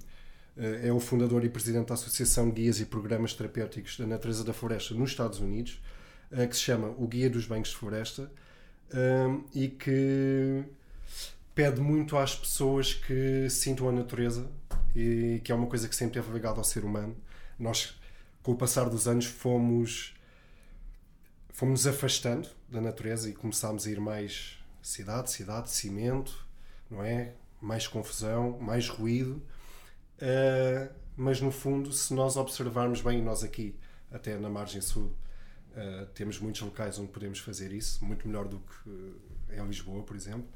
é 0.56 0.92
o 0.92 1.00
fundador 1.00 1.44
e 1.44 1.48
presidente 1.48 1.88
da 1.88 1.94
Associação 1.94 2.48
de 2.48 2.62
Guias 2.62 2.80
e 2.80 2.86
Programas 2.86 3.34
Terapêuticos 3.34 3.98
da 3.98 4.06
Natureza 4.06 4.44
da 4.44 4.52
Floresta 4.52 4.94
nos 4.94 5.10
Estados 5.10 5.40
Unidos, 5.40 5.80
eh, 6.30 6.46
que 6.46 6.56
se 6.56 6.62
chama 6.62 6.88
O 6.98 7.06
Guia 7.06 7.30
dos 7.30 7.46
Banhos 7.46 7.68
de 7.68 7.76
Floresta 7.76 8.30
hum, 8.94 9.44
e 9.54 9.68
que 9.68 10.64
pede 11.54 11.80
muito 11.80 12.16
às 12.16 12.34
pessoas 12.34 12.94
que 12.94 13.48
sintam 13.50 13.88
a 13.88 13.92
natureza 13.92 14.50
e 14.94 15.40
que 15.44 15.52
é 15.52 15.54
uma 15.54 15.66
coisa 15.66 15.88
que 15.88 15.94
sempre 15.94 16.20
teve 16.20 16.32
ligado 16.32 16.58
ao 16.58 16.64
ser 16.64 16.84
humano. 16.84 17.16
Nós, 17.58 17.98
com 18.42 18.52
o 18.52 18.56
passar 18.56 18.88
dos 18.88 19.06
anos, 19.06 19.26
fomos 19.26 20.14
fomos 21.52 21.86
afastando 21.86 22.48
da 22.68 22.80
natureza 22.80 23.28
e 23.28 23.32
começámos 23.32 23.86
a 23.86 23.90
ir 23.90 24.00
mais 24.00 24.58
cidade, 24.82 25.30
cidade, 25.30 25.70
cimento, 25.70 26.46
não 26.90 27.04
é? 27.04 27.34
Mais 27.60 27.86
confusão, 27.86 28.58
mais 28.58 28.88
ruído. 28.88 29.42
Uh, 30.18 30.92
mas 31.16 31.40
no 31.40 31.52
fundo, 31.52 31.92
se 31.92 32.14
nós 32.14 32.36
observarmos 32.36 33.00
bem, 33.02 33.22
nós 33.22 33.44
aqui, 33.44 33.76
até 34.10 34.36
na 34.38 34.48
margem 34.48 34.80
sul, 34.80 35.14
uh, 35.72 36.06
temos 36.14 36.38
muitos 36.38 36.62
locais 36.62 36.98
onde 36.98 37.12
podemos 37.12 37.38
fazer 37.38 37.72
isso, 37.72 38.04
muito 38.04 38.26
melhor 38.26 38.48
do 38.48 38.58
que 38.58 38.88
uh, 38.88 39.20
em 39.52 39.66
Lisboa, 39.66 40.02
por 40.02 40.16
exemplo. 40.16 40.48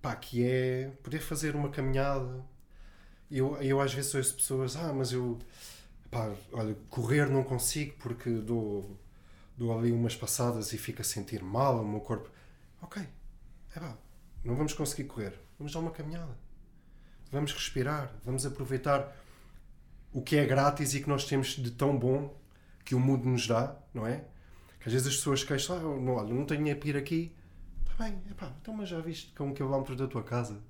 Pá, 0.00 0.14
que 0.14 0.44
é 0.44 0.90
poder 1.02 1.20
fazer 1.20 1.56
uma 1.56 1.70
caminhada. 1.70 2.44
Eu, 3.30 3.56
eu 3.62 3.80
às 3.80 3.92
vezes 3.92 4.14
ouço 4.14 4.34
pessoas, 4.36 4.76
ah, 4.76 4.92
mas 4.92 5.12
eu, 5.12 5.38
pá, 6.10 6.32
olha, 6.52 6.76
correr 6.88 7.28
não 7.28 7.44
consigo 7.44 7.94
porque 7.98 8.30
dou, 8.30 8.98
dou 9.56 9.76
ali 9.76 9.92
umas 9.92 10.16
passadas 10.16 10.72
e 10.72 10.78
fico 10.78 11.02
a 11.02 11.04
sentir 11.04 11.42
mal 11.42 11.80
o 11.82 11.88
meu 11.88 12.00
corpo. 12.00 12.30
Ok, 12.80 13.02
é 13.74 13.80
pá, 13.80 13.98
não 14.44 14.56
vamos 14.56 14.72
conseguir 14.72 15.04
correr, 15.04 15.38
vamos 15.58 15.72
dar 15.72 15.80
uma 15.80 15.90
caminhada. 15.90 16.36
Vamos 17.30 17.52
respirar, 17.52 18.14
vamos 18.24 18.46
aproveitar 18.46 19.14
o 20.12 20.22
que 20.22 20.36
é 20.36 20.46
grátis 20.46 20.94
e 20.94 21.00
que 21.02 21.08
nós 21.08 21.24
temos 21.24 21.48
de 21.48 21.70
tão 21.70 21.98
bom 21.98 22.34
que 22.84 22.94
o 22.94 23.00
mundo 23.00 23.28
nos 23.28 23.46
dá, 23.46 23.76
não 23.92 24.06
é? 24.06 24.24
Que 24.80 24.88
às 24.88 24.92
vezes 24.92 25.08
as 25.08 25.16
pessoas 25.16 25.44
queixam, 25.44 25.76
ah, 25.76 25.80
não, 25.80 26.14
olha, 26.14 26.32
não 26.32 26.46
tenho 26.46 26.60
dinheiro 26.60 26.80
para 26.80 26.88
ir 26.88 26.96
aqui. 26.96 27.36
Bem, 27.98 28.22
epá, 28.30 28.52
então 28.62 28.72
mas 28.72 28.88
já 28.88 29.00
viste 29.00 29.32
que 29.32 29.42
a 29.42 29.44
um 29.44 29.52
quilómetro 29.52 29.96
da 29.96 30.06
tua 30.06 30.22
casa 30.22 30.62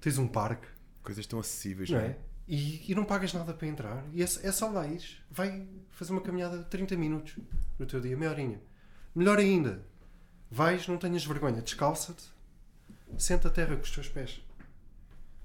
tens 0.00 0.18
um 0.18 0.28
parque. 0.28 0.68
Coisas 1.02 1.26
tão 1.26 1.40
acessíveis, 1.40 1.88
não 1.90 1.98
é? 1.98 2.16
E, 2.46 2.90
e, 2.90 2.94
não 2.94 3.04
pagas 3.04 3.32
nada 3.32 3.54
para 3.54 3.66
entrar. 3.66 4.04
E 4.12 4.22
é, 4.22 4.24
é 4.24 4.52
só 4.52 4.68
lá 4.68 4.86
ir. 4.86 5.02
Vai 5.30 5.66
fazer 5.90 6.12
uma 6.12 6.20
caminhada 6.20 6.58
de 6.58 6.64
30 6.66 6.96
minutos 6.96 7.38
no 7.78 7.86
teu 7.86 8.00
dia, 8.00 8.16
meia 8.16 8.30
horinha. 8.30 8.60
Melhor 9.14 9.38
ainda, 9.38 9.82
vais, 10.50 10.86
não 10.86 10.98
tenhas 10.98 11.24
vergonha, 11.24 11.62
descalça-te, 11.62 12.24
senta 13.16 13.48
a 13.48 13.50
terra 13.50 13.74
com 13.74 13.82
os 13.82 13.90
teus 13.90 14.08
pés. 14.08 14.42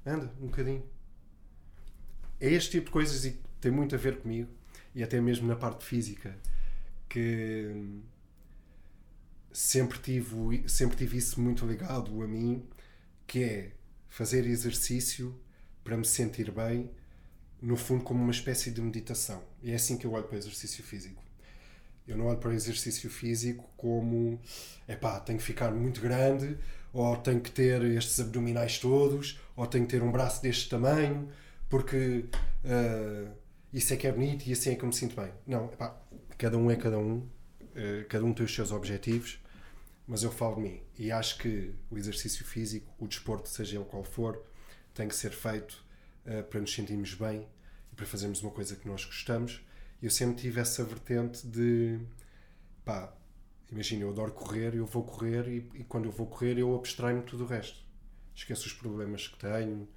Anda 0.05 0.31
um 0.41 0.47
bocadinho. 0.47 0.83
É 2.39 2.51
este 2.51 2.71
tipo 2.71 2.87
de 2.87 2.91
coisas 2.91 3.25
e 3.25 3.39
tem 3.59 3.71
muito 3.71 3.95
a 3.95 3.97
ver 3.97 4.19
comigo, 4.19 4.49
e 4.93 5.03
até 5.03 5.19
mesmo 5.19 5.47
na 5.47 5.55
parte 5.55 5.83
física, 5.85 6.35
que 7.09 8.01
sempre 9.57 9.97
tive, 9.97 10.69
sempre 10.69 10.95
tive 10.95 11.17
isso 11.17 11.41
muito 11.41 11.65
ligado 11.65 12.21
a 12.21 12.27
mim, 12.27 12.63
que 13.25 13.43
é 13.43 13.71
fazer 14.07 14.45
exercício 14.45 15.35
para 15.83 15.97
me 15.97 16.05
sentir 16.05 16.51
bem, 16.51 16.91
no 17.59 17.75
fundo 17.75 18.03
como 18.03 18.21
uma 18.21 18.31
espécie 18.31 18.69
de 18.69 18.79
meditação. 18.79 19.41
E 19.63 19.71
é 19.71 19.75
assim 19.75 19.97
que 19.97 20.05
eu 20.05 20.13
olho 20.13 20.25
para 20.25 20.35
o 20.35 20.37
exercício 20.37 20.83
físico. 20.83 21.23
Eu 22.07 22.15
não 22.15 22.27
olho 22.27 22.37
para 22.37 22.51
o 22.51 22.53
exercício 22.53 23.09
físico 23.09 23.67
como, 23.75 24.39
é 24.87 24.95
pá, 24.95 25.19
tenho 25.19 25.39
que 25.39 25.43
ficar 25.43 25.71
muito 25.71 26.01
grande, 26.01 26.55
ou 26.93 27.17
tenho 27.17 27.41
que 27.41 27.49
ter 27.49 27.81
estes 27.83 28.19
abdominais 28.19 28.77
todos, 28.77 29.39
ou 29.55 29.65
tenho 29.65 29.85
que 29.87 29.89
ter 29.89 30.03
um 30.03 30.11
braço 30.11 30.39
deste 30.39 30.69
tamanho, 30.69 31.29
porque 31.67 32.25
uh, 32.63 33.31
isso 33.73 33.91
é 33.91 33.97
que 33.97 34.05
é 34.05 34.11
bonito 34.11 34.45
e 34.45 34.53
assim 34.53 34.69
é 34.69 34.75
que 34.75 34.83
eu 34.83 34.87
me 34.87 34.93
sinto 34.93 35.19
bem. 35.19 35.31
Não, 35.47 35.65
epá, 35.65 35.99
cada 36.37 36.59
um 36.59 36.69
é 36.69 36.75
cada 36.75 36.99
um. 36.99 37.17
uh, 37.17 38.05
cada 38.07 38.23
um 38.23 38.31
tem 38.35 38.45
os 38.45 38.53
seus 38.53 38.71
objetivos, 38.71 39.39
mas 40.07 40.23
eu 40.23 40.31
falo 40.31 40.55
de 40.55 40.61
mim 40.61 40.81
e 40.97 41.11
acho 41.11 41.37
que 41.37 41.75
o 41.91 41.97
exercício 41.97 42.45
físico, 42.45 42.91
o 42.97 43.07
desporto, 43.07 43.49
seja 43.49 43.75
ele 43.77 43.85
qual 43.85 44.03
for, 44.03 44.41
tem 44.93 45.07
que 45.07 45.15
ser 45.15 45.31
feito 45.31 45.83
uh, 46.25 46.43
para 46.43 46.61
nos 46.61 46.73
sentirmos 46.73 47.13
bem 47.13 47.45
e 47.91 47.95
para 47.95 48.05
fazermos 48.05 48.41
uma 48.41 48.51
coisa 48.51 48.75
que 48.75 48.87
nós 48.87 49.03
gostamos. 49.03 49.61
Eu 50.01 50.09
sempre 50.09 50.41
tive 50.41 50.61
essa 50.61 50.83
vertente 50.83 51.45
de 51.45 51.99
pá, 52.85 53.13
imagina, 53.69 54.03
eu 54.03 54.09
adoro 54.11 54.31
correr, 54.31 54.75
eu 54.75 54.85
vou 54.85 55.03
correr 55.03 55.47
e, 55.47 55.81
e 55.81 55.83
quando 55.83 56.05
eu 56.05 56.11
vou 56.11 56.25
correr 56.25 56.57
eu 56.57 56.73
abstraio-me 56.73 57.23
tudo 57.23 57.43
o 57.43 57.47
resto. 57.47 57.85
Esqueço 58.33 58.67
os 58.67 58.73
problemas 58.73 59.27
que 59.27 59.37
tenho, 59.37 59.89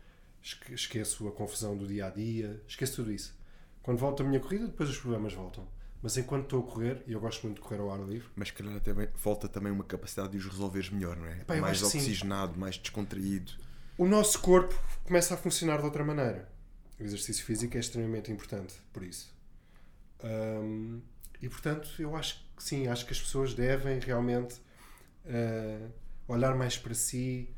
esqueço 0.43 1.29
a 1.29 1.33
confusão 1.33 1.76
do 1.76 1.87
dia 1.87 2.07
a 2.07 2.11
dia, 2.11 2.61
esqueço 2.67 2.97
tudo 2.97 3.12
isso. 3.12 3.38
Quando 3.83 3.99
volto 3.99 4.23
a 4.23 4.26
minha 4.26 4.40
corrida, 4.40 4.67
depois 4.67 4.88
os 4.88 4.99
problemas 4.99 5.33
voltam. 5.33 5.69
Mas 6.02 6.16
enquanto 6.16 6.45
estou 6.45 6.61
a 6.61 6.62
correr, 6.62 7.02
e 7.07 7.12
eu 7.12 7.21
gosto 7.21 7.42
muito 7.47 7.57
de 7.57 7.62
correr 7.62 7.80
ao 7.80 7.92
ar 7.92 8.00
livre. 8.00 8.28
Mas 8.35 8.50
calhar 8.50 8.75
até 8.75 8.92
volta 9.23 9.49
também 9.49 9.71
uma 9.71 9.85
capacidade 9.85 10.33
de 10.33 10.38
os 10.38 10.47
resolveres 10.47 10.88
melhor, 10.88 11.16
não 11.16 11.26
é? 11.26 11.40
Epá, 11.40 11.57
mais 11.57 11.83
oxigenado, 11.83 12.59
mais 12.59 12.78
descontraído. 12.78 13.52
O 13.99 14.07
nosso 14.07 14.40
corpo 14.40 14.75
começa 15.04 15.35
a 15.35 15.37
funcionar 15.37 15.78
de 15.78 15.85
outra 15.85 16.02
maneira. 16.02 16.49
O 16.99 17.02
exercício 17.02 17.45
físico 17.45 17.76
é 17.76 17.80
extremamente 17.80 18.33
importante, 18.33 18.75
por 18.92 19.02
isso. 19.02 19.30
Um, 20.25 21.00
e 21.40 21.49
portanto, 21.49 21.90
eu 21.99 22.16
acho 22.16 22.45
que 22.57 22.62
sim, 22.62 22.87
acho 22.88 23.04
que 23.04 23.12
as 23.12 23.21
pessoas 23.21 23.54
devem 23.54 23.99
realmente 23.99 24.61
uh, 25.26 25.90
olhar 26.28 26.54
mais 26.54 26.76
para 26.76 26.95
si, 26.95 27.49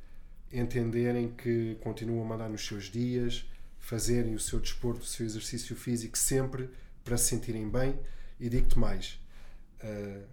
entenderem 0.53 1.31
que 1.31 1.77
continuam 1.81 2.25
a 2.25 2.29
mandar 2.29 2.49
nos 2.49 2.67
seus 2.67 2.85
dias, 2.85 3.45
fazerem 3.79 4.35
o 4.35 4.41
seu 4.41 4.61
desporto, 4.61 5.03
o 5.03 5.07
seu 5.07 5.27
exercício 5.27 5.75
físico 5.75 6.17
sempre 6.17 6.71
para 7.05 7.17
se 7.17 7.31
sentirem 7.31 7.69
bem. 7.69 7.99
E 8.43 8.49
digo-te 8.49 8.77
mais, 8.77 9.21
uh, 9.85 10.27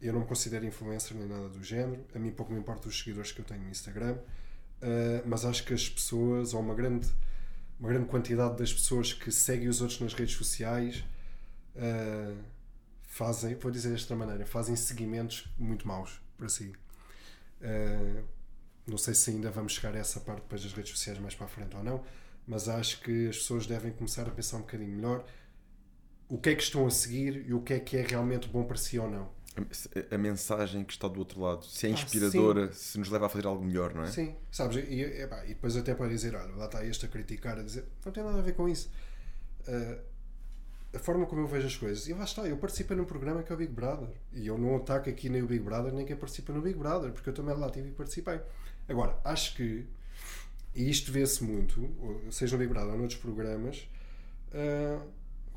eu 0.00 0.12
não 0.12 0.20
me 0.20 0.26
considero 0.26 0.64
influencer 0.64 1.16
nem 1.16 1.26
nada 1.26 1.48
do 1.48 1.60
género, 1.60 2.06
a 2.14 2.18
mim 2.20 2.30
pouco 2.30 2.52
me 2.52 2.60
importa 2.60 2.86
os 2.86 2.96
seguidores 2.96 3.32
que 3.32 3.40
eu 3.40 3.44
tenho 3.44 3.60
no 3.62 3.68
Instagram, 3.68 4.12
uh, 4.14 5.26
mas 5.26 5.44
acho 5.44 5.64
que 5.64 5.74
as 5.74 5.88
pessoas, 5.88 6.54
ou 6.54 6.60
uma 6.60 6.72
grande, 6.72 7.08
uma 7.80 7.88
grande 7.88 8.06
quantidade 8.06 8.56
das 8.56 8.72
pessoas 8.72 9.12
que 9.12 9.32
seguem 9.32 9.66
os 9.66 9.80
outros 9.80 9.98
nas 9.98 10.14
redes 10.14 10.36
sociais, 10.36 11.04
uh, 11.74 12.38
fazem, 13.02 13.56
vou 13.56 13.72
dizer 13.72 13.90
desta 13.90 14.14
maneira, 14.14 14.46
fazem 14.46 14.76
seguimentos 14.76 15.52
muito 15.58 15.88
maus 15.88 16.20
para 16.36 16.48
si. 16.48 16.72
Não 18.86 18.96
sei 18.96 19.14
se 19.14 19.32
ainda 19.32 19.50
vamos 19.50 19.72
chegar 19.72 19.96
a 19.96 19.98
essa 19.98 20.20
parte 20.20 20.42
depois 20.42 20.62
das 20.62 20.72
redes 20.72 20.92
sociais 20.92 21.18
mais 21.18 21.34
para 21.34 21.46
a 21.46 21.48
frente 21.48 21.74
ou 21.74 21.82
não, 21.82 22.04
mas 22.46 22.68
acho 22.68 23.00
que 23.00 23.28
as 23.28 23.38
pessoas 23.38 23.66
devem 23.66 23.90
começar 23.90 24.28
a 24.28 24.30
pensar 24.30 24.58
um 24.58 24.60
bocadinho 24.60 24.94
melhor 24.94 25.26
o 26.28 26.38
que 26.38 26.50
é 26.50 26.54
que 26.54 26.62
estão 26.62 26.86
a 26.86 26.90
seguir 26.90 27.46
e 27.46 27.54
o 27.54 27.60
que 27.60 27.74
é 27.74 27.80
que 27.80 27.96
é 27.96 28.02
realmente 28.02 28.48
bom 28.48 28.64
para 28.64 28.76
si 28.76 28.98
ou 28.98 29.10
não. 29.10 29.30
A, 29.56 30.14
a 30.14 30.18
mensagem 30.18 30.84
que 30.84 30.92
está 30.92 31.08
do 31.08 31.18
outro 31.18 31.40
lado, 31.40 31.64
se 31.64 31.86
é 31.86 31.90
inspiradora, 31.90 32.66
ah, 32.66 32.72
se 32.72 32.98
nos 32.98 33.08
leva 33.08 33.26
a 33.26 33.28
fazer 33.28 33.46
algo 33.46 33.64
melhor, 33.64 33.92
não 33.92 34.04
é? 34.04 34.06
Sim, 34.06 34.36
sabes, 34.52 34.76
e, 34.76 34.80
e, 34.80 35.22
e 35.22 35.48
depois 35.48 35.76
até 35.76 35.94
para 35.94 36.08
dizer, 36.08 36.34
olha, 36.36 36.54
lá 36.54 36.66
está 36.66 36.84
este 36.84 37.06
a 37.06 37.08
criticar, 37.08 37.58
a 37.58 37.62
dizer, 37.62 37.84
não 38.04 38.12
tem 38.12 38.22
nada 38.22 38.38
a 38.38 38.42
ver 38.42 38.54
com 38.54 38.68
isso. 38.68 38.88
Uh, 39.66 40.00
a 40.94 40.98
forma 40.98 41.26
como 41.26 41.42
eu 41.42 41.46
vejo 41.46 41.66
as 41.66 41.76
coisas. 41.76 42.08
E 42.08 42.14
lá 42.14 42.24
está, 42.24 42.46
eu 42.46 42.56
participo 42.56 42.94
num 42.94 43.04
programa 43.04 43.42
que 43.42 43.52
é 43.52 43.54
o 43.54 43.58
Big 43.58 43.72
Brother. 43.72 44.08
E 44.32 44.46
eu 44.46 44.56
não 44.56 44.76
ataco 44.76 45.10
aqui 45.10 45.28
nem 45.28 45.42
o 45.42 45.46
Big 45.46 45.62
Brother, 45.62 45.92
nem 45.92 46.06
quem 46.06 46.16
participa 46.16 46.52
no 46.52 46.62
Big 46.62 46.78
Brother, 46.78 47.12
porque 47.12 47.28
eu 47.28 47.34
também 47.34 47.54
lá 47.56 47.70
tive 47.70 47.88
e 47.88 47.92
participei. 47.92 48.40
Agora, 48.88 49.18
acho 49.24 49.54
que, 49.54 49.86
e 50.74 50.88
isto 50.88 51.12
vê-se 51.12 51.44
muito, 51.44 51.90
seja 52.30 52.56
no 52.56 52.60
Big 52.60 52.72
Brother 52.72 52.92
ou 52.92 52.98
noutros 52.98 53.20
programas, 53.20 53.86
uh, 54.52 55.06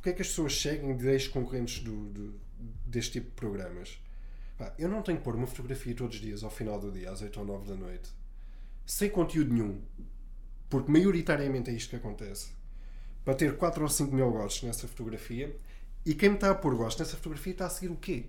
o 0.01 0.03
que 0.03 0.09
é 0.09 0.13
que 0.13 0.23
as 0.23 0.29
pessoas 0.29 0.59
seguem 0.59 0.97
de 0.97 1.07
ex-concorrentes 1.09 1.83
do, 1.83 2.09
do, 2.09 2.41
deste 2.87 3.11
tipo 3.11 3.27
de 3.27 3.35
programas? 3.35 4.01
Pá, 4.57 4.73
eu 4.79 4.89
não 4.89 5.03
tenho 5.03 5.19
que 5.19 5.23
pôr 5.23 5.35
uma 5.35 5.45
fotografia 5.45 5.93
todos 5.93 6.15
os 6.15 6.21
dias 6.23 6.43
ao 6.43 6.49
final 6.49 6.79
do 6.79 6.91
dia, 6.91 7.11
às 7.11 7.21
8 7.21 7.39
ou 7.39 7.45
9 7.45 7.67
da 7.67 7.75
noite, 7.75 8.09
sem 8.83 9.11
conteúdo 9.11 9.53
nenhum, 9.53 9.79
porque 10.67 10.91
maioritariamente 10.91 11.69
é 11.69 11.73
isto 11.73 11.91
que 11.91 11.97
acontece 11.97 12.49
para 13.23 13.35
ter 13.35 13.55
4 13.55 13.83
ou 13.83 13.87
5 13.87 14.11
mil 14.11 14.31
gostos 14.31 14.63
nessa 14.63 14.87
fotografia 14.87 15.55
e 16.03 16.15
quem 16.15 16.29
me 16.29 16.35
está 16.35 16.49
a 16.49 16.55
pôr 16.55 16.73
gosto 16.73 16.97
nessa 16.97 17.15
fotografia 17.15 17.51
está 17.53 17.67
a 17.67 17.69
seguir 17.69 17.93
o 17.93 17.95
quê? 17.95 18.25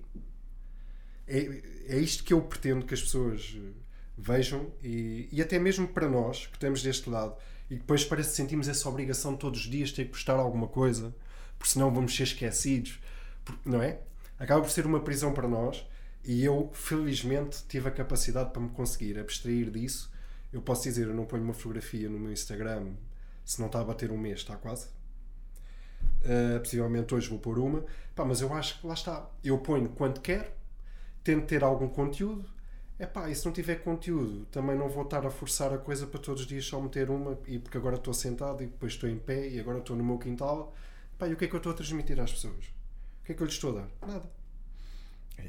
É, 1.26 1.62
é 1.86 1.96
isto 1.96 2.22
que 2.22 2.34
eu 2.34 2.42
pretendo 2.42 2.84
que 2.84 2.92
as 2.92 3.00
pessoas 3.00 3.56
eh, 3.56 3.72
vejam 4.18 4.70
e, 4.82 5.26
e 5.32 5.40
até 5.40 5.58
mesmo 5.58 5.88
para 5.88 6.06
nós 6.06 6.48
que 6.48 6.56
estamos 6.56 6.82
deste 6.82 7.08
lado 7.08 7.34
e 7.70 7.76
depois 7.76 8.04
parece 8.04 8.28
que 8.28 8.36
sentimos 8.36 8.68
essa 8.68 8.86
obrigação 8.90 9.34
todos 9.34 9.60
os 9.60 9.70
dias 9.70 9.90
ter 9.90 10.04
que 10.04 10.10
postar 10.10 10.34
alguma 10.34 10.68
coisa 10.68 11.14
porque 11.62 11.68
senão 11.68 11.94
vamos 11.94 12.14
ser 12.14 12.24
esquecidos 12.24 12.98
não 13.64 13.80
é? 13.80 14.00
Acaba 14.38 14.60
por 14.60 14.70
ser 14.70 14.84
uma 14.84 15.00
prisão 15.00 15.32
para 15.32 15.46
nós 15.46 15.86
e 16.24 16.44
eu 16.44 16.70
felizmente 16.74 17.64
tive 17.68 17.88
a 17.88 17.92
capacidade 17.92 18.50
para 18.50 18.60
me 18.60 18.70
conseguir 18.70 19.18
abstrair 19.18 19.70
disso 19.70 20.12
eu 20.52 20.60
posso 20.60 20.82
dizer, 20.82 21.06
eu 21.06 21.14
não 21.14 21.24
ponho 21.24 21.42
uma 21.42 21.54
fotografia 21.54 22.08
no 22.08 22.18
meu 22.18 22.30
Instagram 22.30 22.92
se 23.44 23.58
não 23.58 23.66
está 23.66 23.80
a 23.80 23.84
bater 23.84 24.12
um 24.12 24.18
mês, 24.18 24.40
está 24.40 24.54
quase. 24.56 24.86
Uh, 26.22 26.60
possivelmente 26.60 27.14
hoje 27.14 27.28
vou 27.28 27.38
pôr 27.38 27.58
uma. 27.58 27.84
Pá, 28.14 28.24
mas 28.24 28.40
eu 28.40 28.52
acho 28.52 28.80
que 28.80 28.86
lá 28.86 28.94
está. 28.94 29.28
Eu 29.42 29.58
ponho 29.58 29.88
quando 29.88 30.20
quero, 30.20 30.48
tento 31.24 31.46
ter 31.46 31.64
algum 31.64 31.88
conteúdo. 31.88 32.44
É 32.98 33.06
pá, 33.06 33.28
e 33.30 33.34
se 33.34 33.44
não 33.46 33.52
tiver 33.52 33.76
conteúdo, 33.76 34.44
também 34.46 34.76
não 34.76 34.88
vou 34.88 35.02
estar 35.02 35.26
a 35.26 35.30
forçar 35.30 35.72
a 35.72 35.78
coisa 35.78 36.06
para 36.06 36.20
todos 36.20 36.42
os 36.42 36.46
dias 36.46 36.64
só 36.64 36.80
meter 36.80 37.10
uma, 37.10 37.36
e 37.48 37.58
porque 37.58 37.76
agora 37.76 37.96
estou 37.96 38.14
sentado 38.14 38.62
e 38.62 38.66
depois 38.66 38.92
estou 38.92 39.08
em 39.08 39.18
pé 39.18 39.48
e 39.48 39.58
agora 39.58 39.78
estou 39.78 39.96
no 39.96 40.04
meu 40.04 40.18
quintal. 40.18 40.72
Pá, 41.22 41.28
e 41.28 41.34
o 41.34 41.36
que 41.36 41.44
é 41.44 41.48
que 41.48 41.54
eu 41.54 41.58
estou 41.58 41.70
a 41.70 41.74
transmitir 41.76 42.18
às 42.18 42.32
pessoas? 42.32 42.64
O 43.20 43.24
que 43.24 43.30
é 43.30 43.34
que 43.36 43.40
eu 43.40 43.46
lhes 43.46 43.54
estou 43.54 43.78
a 43.78 43.82
dar? 43.82 43.88
Nada. 44.04 44.28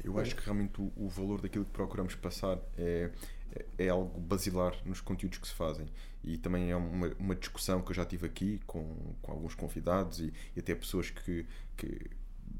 Eu 0.04 0.20
acho 0.20 0.36
que 0.36 0.44
realmente 0.44 0.80
o, 0.80 0.92
o 0.94 1.08
valor 1.08 1.40
daquilo 1.40 1.64
que 1.64 1.72
procuramos 1.72 2.14
passar 2.14 2.60
é, 2.78 3.10
é, 3.50 3.86
é 3.86 3.88
algo 3.88 4.20
basilar 4.20 4.72
nos 4.86 5.00
conteúdos 5.00 5.38
que 5.38 5.48
se 5.48 5.54
fazem 5.54 5.88
e 6.22 6.38
também 6.38 6.70
é 6.70 6.76
uma, 6.76 7.08
uma 7.18 7.34
discussão 7.34 7.82
que 7.82 7.90
eu 7.90 7.94
já 7.96 8.06
tive 8.06 8.24
aqui 8.24 8.60
com, 8.68 9.16
com 9.20 9.32
alguns 9.32 9.56
convidados 9.56 10.20
e, 10.20 10.32
e 10.54 10.60
até 10.60 10.76
pessoas 10.76 11.10
que, 11.10 11.44
que 11.76 12.08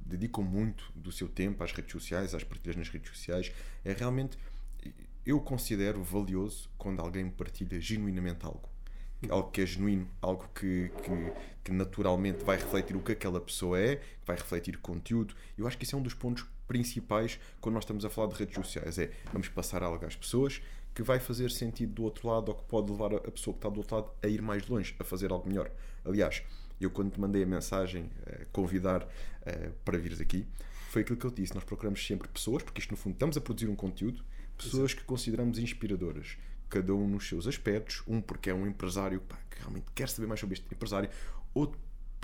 dedicam 0.04 0.42
muito 0.42 0.90
do 0.92 1.12
seu 1.12 1.28
tempo 1.28 1.62
às 1.62 1.70
redes 1.70 1.92
sociais, 1.92 2.34
às 2.34 2.42
partilhas 2.42 2.74
nas 2.74 2.88
redes 2.88 3.16
sociais, 3.16 3.52
é 3.84 3.92
realmente 3.92 4.36
eu 5.24 5.40
considero 5.40 6.02
valioso 6.02 6.68
quando 6.76 6.98
alguém 6.98 7.30
partilha 7.30 7.80
genuinamente 7.80 8.44
algo. 8.44 8.73
Algo 9.30 9.50
que 9.50 9.60
é 9.60 9.66
genuíno, 9.66 10.08
algo 10.20 10.48
que, 10.54 10.90
que, 11.02 11.32
que, 11.64 11.72
naturalmente 11.72 12.44
vai 12.44 12.56
refletir 12.56 12.96
o 12.96 13.00
que 13.00 13.12
aquela 13.12 13.40
pessoa 13.40 13.78
é, 13.78 14.00
vai 14.24 14.36
refletir 14.36 14.78
conteúdo. 14.78 15.34
Eu 15.56 15.66
acho 15.66 15.76
que 15.78 15.84
isso 15.84 15.94
é 15.94 15.98
um 15.98 16.02
dos 16.02 16.14
pontos 16.14 16.44
principais 16.66 17.38
quando 17.60 17.74
nós 17.74 17.84
estamos 17.84 18.04
a 18.04 18.10
falar 18.10 18.28
de 18.28 18.34
redes 18.34 18.54
sociais. 18.54 18.98
É 18.98 19.10
vamos 19.32 19.48
passar 19.48 19.82
algo 19.82 20.04
às 20.04 20.16
pessoas, 20.16 20.60
que 20.94 21.02
vai 21.02 21.18
fazer 21.18 21.50
sentido 21.50 21.92
do 21.92 22.04
outro 22.04 22.28
lado 22.28 22.50
ou 22.50 22.54
que 22.54 22.64
pode 22.64 22.90
levar 22.90 23.14
a 23.14 23.30
pessoa 23.30 23.52
que 23.52 23.58
está 23.58 23.68
do 23.68 23.78
outro 23.78 23.96
lado 23.96 24.10
a 24.22 24.28
ir 24.28 24.40
mais 24.40 24.66
longe, 24.68 24.94
a 24.98 25.04
fazer 25.04 25.32
algo 25.32 25.48
melhor. 25.48 25.70
Aliás, 26.04 26.42
eu 26.80 26.90
quando 26.90 27.12
te 27.12 27.20
mandei 27.20 27.42
a 27.42 27.46
mensagem 27.46 28.04
uh, 28.04 28.46
convidar 28.52 29.02
uh, 29.02 29.72
para 29.84 29.98
vires 29.98 30.20
aqui, 30.20 30.46
foi 30.90 31.02
aquilo 31.02 31.18
que 31.18 31.24
eu 31.24 31.30
disse. 31.30 31.54
Nós 31.54 31.64
procuramos 31.64 32.06
sempre 32.06 32.28
pessoas, 32.28 32.62
porque 32.62 32.80
isto 32.80 32.90
no 32.90 32.96
fundo 32.96 33.14
estamos 33.14 33.36
a 33.36 33.40
produzir 33.40 33.68
um 33.68 33.74
conteúdo, 33.74 34.24
pessoas 34.56 34.92
Exato. 34.92 34.96
que 35.00 35.04
consideramos 35.04 35.58
inspiradoras, 35.58 36.36
cada 36.68 36.94
um 36.94 37.08
nos 37.08 37.28
seus 37.28 37.46
aspectos. 37.46 38.02
Um 38.06 38.20
porque 38.20 38.50
é 38.50 38.54
um 38.54 38.66
empresário 38.66 39.20
pá, 39.20 39.38
que 39.50 39.58
realmente 39.58 39.86
quer 39.94 40.08
saber 40.08 40.26
mais 40.26 40.40
sobre 40.40 40.54
este 40.54 40.66
empresário, 40.72 41.10
outro 41.52 41.78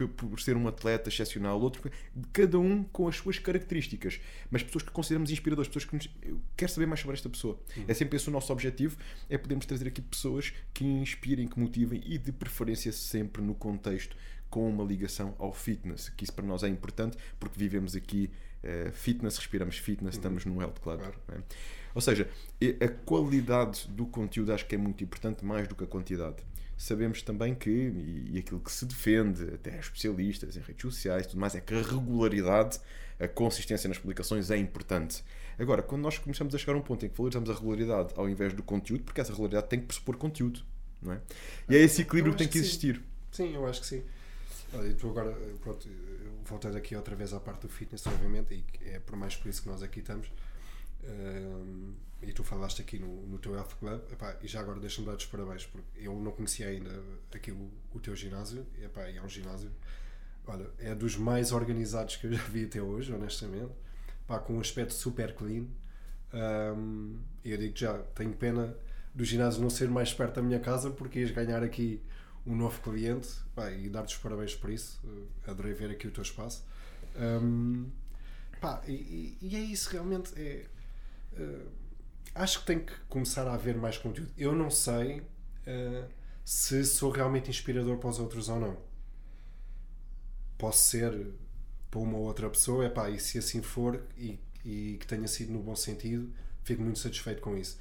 por 0.09 0.41
ser 0.41 0.57
um 0.57 0.67
atleta 0.69 1.09
excepcional, 1.09 1.61
outro, 1.61 1.91
cada 2.33 2.59
um 2.59 2.83
com 2.85 3.09
as 3.09 3.17
suas 3.17 3.39
características, 3.39 4.21
mas 4.51 4.63
pessoas 4.63 4.85
que 4.85 4.91
consideramos 4.91 5.31
inspiradoras, 5.31 5.69
pessoas 5.69 5.85
que 5.85 5.95
nos, 5.95 6.09
eu 6.23 6.41
quero 6.57 6.73
saber 6.73 6.87
mais 6.87 7.01
sobre 7.01 7.15
esta 7.17 7.29
pessoa. 7.29 7.59
Uhum. 7.77 7.85
É 7.89 7.95
sempre 7.95 8.17
esse 8.17 8.29
o 8.29 8.33
nosso 8.33 8.53
objetivo, 8.53 8.97
é 9.29 9.37
podermos 9.37 9.67
trazer 9.67 9.89
aqui 9.89 10.01
pessoas 10.01 10.53
que 10.73 10.85
inspirem, 10.85 11.47
que 11.47 11.59
motivem 11.59 12.03
e 12.05 12.19
de 12.19 12.33
preferência 12.33 12.93
sempre 12.93 13.43
no 13.43 13.55
contexto 13.55 14.17
com 14.49 14.69
uma 14.69 14.85
ligação 14.85 15.35
ao 15.39 15.53
fitness, 15.53 16.09
que 16.09 16.25
isso 16.25 16.33
para 16.33 16.45
nós 16.45 16.63
é 16.63 16.69
importante 16.69 17.17
porque 17.39 17.59
vivemos 17.59 17.95
aqui 17.95 18.31
uh, 18.65 18.91
fitness, 18.93 19.37
respiramos 19.37 19.79
fitness, 19.79 20.15
uhum. 20.15 20.19
estamos 20.19 20.45
no 20.45 20.61
health 20.61 20.81
club. 20.83 20.99
Claro. 20.99 21.15
É? 21.29 21.41
Ou 21.95 22.01
seja, 22.01 22.29
a 22.81 22.89
qualidade 22.89 23.89
do 23.89 24.07
conteúdo 24.07 24.53
acho 24.53 24.67
que 24.67 24.75
é 24.75 24.79
muito 24.79 25.03
importante 25.03 25.45
mais 25.45 25.67
do 25.67 25.75
que 25.75 25.85
a 25.85 25.87
quantidade 25.87 26.45
sabemos 26.81 27.21
também 27.21 27.55
que, 27.55 27.69
e, 27.69 28.31
e 28.33 28.39
aquilo 28.39 28.59
que 28.59 28.73
se 28.73 28.87
defende, 28.87 29.45
até 29.55 29.79
especialistas 29.79 30.57
em 30.57 30.61
redes 30.61 30.81
sociais 30.81 31.27
tudo 31.27 31.39
mais, 31.39 31.55
é 31.55 31.61
que 31.61 31.75
a 31.75 31.83
regularidade, 31.83 32.81
a 33.19 33.29
consistência 33.29 33.87
nas 33.87 33.99
publicações 33.99 34.51
é 34.51 34.57
importante. 34.57 35.23
Agora, 35.59 35.83
quando 35.83 36.01
nós 36.01 36.17
começamos 36.17 36.55
a 36.55 36.59
chegar 36.59 36.73
a 36.73 36.79
um 36.79 36.81
ponto 36.81 37.05
em 37.05 37.11
que 37.11 37.17
valorizamos 37.17 37.51
a 37.51 37.53
regularidade 37.53 38.15
ao 38.17 38.27
invés 38.31 38.55
do 38.55 38.63
conteúdo, 38.63 39.05
porque 39.05 39.21
essa 39.21 39.31
regularidade 39.31 39.69
tem 39.69 39.79
que 39.79 39.87
pressupor 39.87 40.17
conteúdo, 40.17 40.63
não 41.03 41.13
é? 41.13 41.21
E 41.69 41.77
é 41.77 41.81
esse 41.81 42.01
equilíbrio 42.01 42.33
que 42.33 42.39
tem 42.39 42.47
que, 42.47 42.55
que 42.55 42.59
existir. 42.61 42.97
Sim. 43.31 43.49
sim, 43.49 43.55
eu 43.55 43.67
acho 43.67 43.83
que 43.83 43.87
sim. 43.87 44.03
Olha, 44.73 44.95
tu 44.95 45.11
agora, 45.11 45.37
pronto, 45.61 45.87
voltando 46.47 46.79
aqui 46.79 46.97
outra 46.97 47.15
vez 47.15 47.35
à 47.35 47.41
parte 47.41 47.63
do 47.63 47.69
fitness, 47.69 48.07
obviamente, 48.07 48.55
e 48.55 48.89
é 48.89 48.99
por 49.01 49.17
mais 49.17 49.37
por 49.37 49.51
isso 49.51 49.61
que 49.61 49.69
nós 49.69 49.83
aqui 49.83 50.01
estamos. 50.01 50.33
Um, 51.05 51.95
e 52.23 52.33
tu 52.33 52.45
falaste 52.45 52.83
aqui 52.83 52.99
no, 52.99 53.27
no 53.27 53.39
teu 53.39 53.55
Health 53.55 53.77
Club, 53.79 54.01
epá, 54.13 54.37
e 54.43 54.47
já 54.47 54.61
agora 54.61 54.79
deixa-me 54.79 55.07
dar-te 55.07 55.25
os 55.25 55.31
parabéns, 55.31 55.65
porque 55.67 55.87
eu 55.97 56.15
não 56.21 56.33
conhecia 56.33 56.69
ainda 56.69 57.03
aqui 57.35 57.51
o, 57.51 57.71
o 57.95 57.99
teu 57.99 58.15
ginásio, 58.15 58.67
e, 58.79 58.85
epá, 58.85 59.09
é 59.09 59.23
um 59.23 59.29
ginásio, 59.29 59.71
olha, 60.47 60.69
é 60.79 60.95
dos 60.95 61.17
mais 61.17 61.51
organizados 61.51 62.17
que 62.17 62.27
eu 62.27 62.33
já 62.35 62.43
vi 62.45 62.65
até 62.67 62.83
hoje, 62.83 63.13
honestamente. 63.13 63.73
pá, 64.27 64.39
com 64.39 64.55
um 64.55 64.61
aspecto 64.61 64.93
super 64.93 65.35
clean. 65.35 65.65
Um, 66.33 67.19
eu 67.45 67.57
digo 67.57 67.77
já, 67.77 67.99
tenho 68.15 68.33
pena 68.35 68.77
do 69.15 69.25
ginásio 69.25 69.61
não 69.61 69.71
ser 69.71 69.89
mais 69.89 70.13
perto 70.15 70.37
da 70.37 70.43
minha 70.43 70.61
casa 70.61 70.91
porque 70.91 71.19
ias 71.19 71.33
ganhar 71.33 71.63
aqui 71.65 72.01
um 72.47 72.55
novo 72.55 72.81
cliente 72.81 73.29
pá, 73.55 73.71
e 73.73 73.89
dar-te 73.89 74.15
os 74.15 74.23
parabéns 74.23 74.55
por 74.55 74.71
isso. 74.71 75.01
Uh, 75.05 75.51
adorei 75.51 75.73
ver 75.73 75.91
aqui 75.91 76.07
o 76.07 76.11
teu 76.11 76.23
espaço. 76.23 76.65
Um, 77.17 77.87
pá, 78.61 78.83
e, 78.87 79.37
e, 79.41 79.57
é 79.57 79.61
isso 79.61 79.91
realmente. 79.91 80.33
É, 80.37 80.67
uh, 81.41 81.71
acho 82.35 82.61
que 82.61 82.67
tem 82.67 82.79
que 82.81 82.93
começar 83.09 83.47
a 83.47 83.55
haver 83.55 83.77
mais 83.77 83.97
conteúdo. 83.99 84.33
Eu 84.37 84.55
não 84.55 84.71
sei 84.71 85.21
uh, 85.21 86.09
se 86.45 86.85
sou 86.85 87.11
realmente 87.11 87.51
inspirador 87.51 87.99
para 87.99 88.11
os 88.11 88.19
outros 88.19 88.49
ou 88.49 88.61
não. 88.61 88.77
Posso 90.59 90.91
ser 90.91 91.33
para 91.91 92.01
uma 92.01 92.19
ou 92.19 92.25
outra 92.25 92.49
pessoa, 92.49 92.87
epá, 92.87 93.11
e 93.11 93.19
se 93.19 93.39
assim 93.39 93.63
for 93.63 94.03
e, 94.17 94.39
e 94.65 94.97
que 95.01 95.07
tenha 95.07 95.27
sido 95.27 95.53
no 95.53 95.61
bom 95.61 95.75
sentido, 95.75 96.33
fico 96.63 96.83
muito 96.83 96.99
satisfeito 96.99 97.41
com 97.41 97.57
isso. 97.57 97.79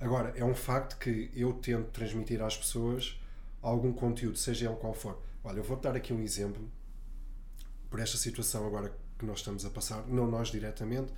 Agora, 0.00 0.32
é 0.36 0.44
um 0.44 0.54
facto 0.54 0.98
que 0.98 1.30
eu 1.34 1.52
tento 1.54 1.90
transmitir 1.90 2.42
às 2.42 2.56
pessoas 2.56 3.20
algum 3.60 3.92
conteúdo, 3.92 4.36
seja 4.36 4.66
ele 4.66 4.76
qual 4.76 4.94
for. 4.94 5.20
Olha, 5.44 5.58
eu 5.58 5.64
vou-te 5.64 5.82
dar 5.82 5.94
aqui 5.94 6.12
um 6.12 6.20
exemplo 6.20 6.68
por 7.90 8.00
esta 8.00 8.16
situação 8.16 8.66
agora 8.66 8.92
que 9.18 9.26
nós 9.26 9.38
estamos 9.38 9.64
a 9.64 9.70
passar, 9.70 10.06
não 10.08 10.26
nós 10.26 10.48
diretamente, 10.48 11.12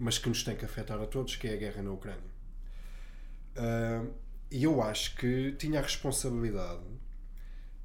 mas 0.00 0.16
que 0.16 0.30
nos 0.30 0.42
tem 0.42 0.56
que 0.56 0.64
afetar 0.64 0.98
a 0.98 1.06
todos, 1.06 1.36
que 1.36 1.46
é 1.46 1.52
a 1.52 1.56
guerra 1.56 1.82
na 1.82 1.92
Ucrânia. 1.92 2.30
Uh, 3.54 4.10
e 4.50 4.64
eu 4.64 4.82
acho 4.82 5.14
que 5.16 5.52
tinha 5.52 5.78
a 5.78 5.82
responsabilidade 5.82 6.82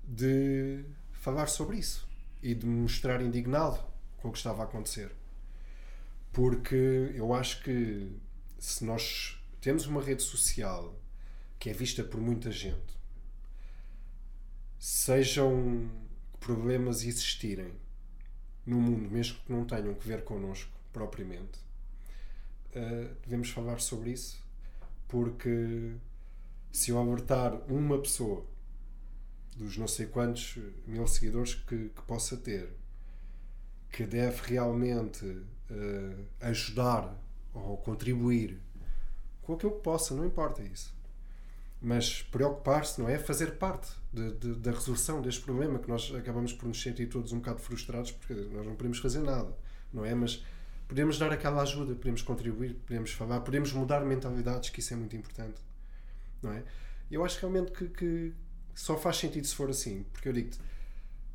de 0.02 0.86
falar 1.12 1.48
sobre 1.48 1.78
isso 1.78 2.08
e 2.42 2.56
de 2.56 2.66
me 2.66 2.82
mostrar 2.82 3.22
indignado 3.22 3.84
com 4.16 4.30
o 4.30 4.32
que 4.32 4.38
estava 4.38 4.64
a 4.64 4.66
acontecer. 4.66 5.12
Porque 6.32 7.12
eu 7.14 7.34
acho 7.34 7.62
que 7.64 8.10
se 8.58 8.86
nós 8.86 9.38
temos 9.60 9.86
uma 9.86 10.02
rede 10.02 10.24
social 10.24 10.98
que 11.60 11.70
é 11.70 11.74
vista 11.74 12.02
por 12.02 12.22
muita 12.22 12.50
gente, 12.50 12.98
sejam 14.80 15.92
problemas 16.40 17.04
existirem 17.04 17.74
no 18.66 18.80
mundo, 18.80 19.12
mesmo 19.12 19.38
que 19.46 19.52
não 19.52 19.66
tenham 19.66 19.94
que 19.94 20.08
ver 20.08 20.24
connosco 20.24 20.72
propriamente, 20.94 21.65
uh, 22.76 23.16
devemos 23.24 23.50
falar 23.50 23.80
sobre 23.80 24.12
isso, 24.12 24.44
porque 25.08 25.94
se 26.72 26.92
eu 26.92 27.00
alertar 27.00 27.54
uma 27.72 27.98
pessoa 28.00 28.46
dos 29.56 29.78
não 29.78 29.88
sei 29.88 30.08
quantos 30.08 30.58
mil 30.86 31.08
seguidores 31.08 31.54
que, 31.56 31.90
que 31.90 32.02
possa 32.04 32.36
ter 32.36 32.70
que 33.92 34.06
deve 34.06 34.42
realmente 34.52 35.26
uh, 35.26 36.26
ajudar 36.42 37.18
ou 37.54 37.78
contribuir 37.78 38.60
com 39.42 39.54
aquilo 39.54 39.72
que 39.74 39.82
possa, 39.82 40.14
não 40.14 40.26
importa 40.26 40.62
isso. 40.62 40.94
Mas 41.82 42.22
preocupar-se, 42.24 43.00
não 43.00 43.08
é? 43.08 43.18
Fazer 43.18 43.58
parte 43.58 43.90
de, 44.12 44.32
de, 44.34 44.56
da 44.56 44.72
resolução 44.72 45.22
deste 45.22 45.42
problema 45.42 45.80
que 45.80 45.88
nós 45.88 46.14
acabamos 46.14 46.52
por 46.52 46.68
nos 46.68 46.82
sentir 46.82 47.08
todos 47.08 47.32
um 47.32 47.38
bocado 47.38 47.60
frustrados 47.60 48.12
porque 48.12 48.34
nós 48.34 48.66
não 48.66 48.76
podemos 48.76 48.98
fazer 48.98 49.20
nada, 49.20 49.56
não 49.94 50.04
é? 50.04 50.14
Mas 50.14 50.44
podemos 50.88 51.18
dar 51.18 51.32
aquela 51.32 51.62
ajuda, 51.62 51.96
podemos 51.96 52.22
contribuir, 52.22 52.76
podemos 52.86 53.12
falar, 53.12 53.42
podemos 53.42 53.72
mudar 53.74 54.02
mentalidades, 54.02 54.70
que 54.70 54.80
isso 54.80 54.94
é 54.94 54.98
muito 54.98 55.16
importante, 55.16 55.62
não 56.42 56.52
é? 56.52 56.64
Eu 57.10 57.24
acho 57.24 57.40
realmente 57.40 57.72
que, 57.72 57.88
que 57.90 58.34
só 58.74 58.98
faz 58.98 59.18
sentido 59.18 59.46
se 59.46 59.56
for 59.56 59.70
assim, 59.70 60.06
porque 60.12 60.28
eu 60.28 60.34
digo-te 60.34 60.60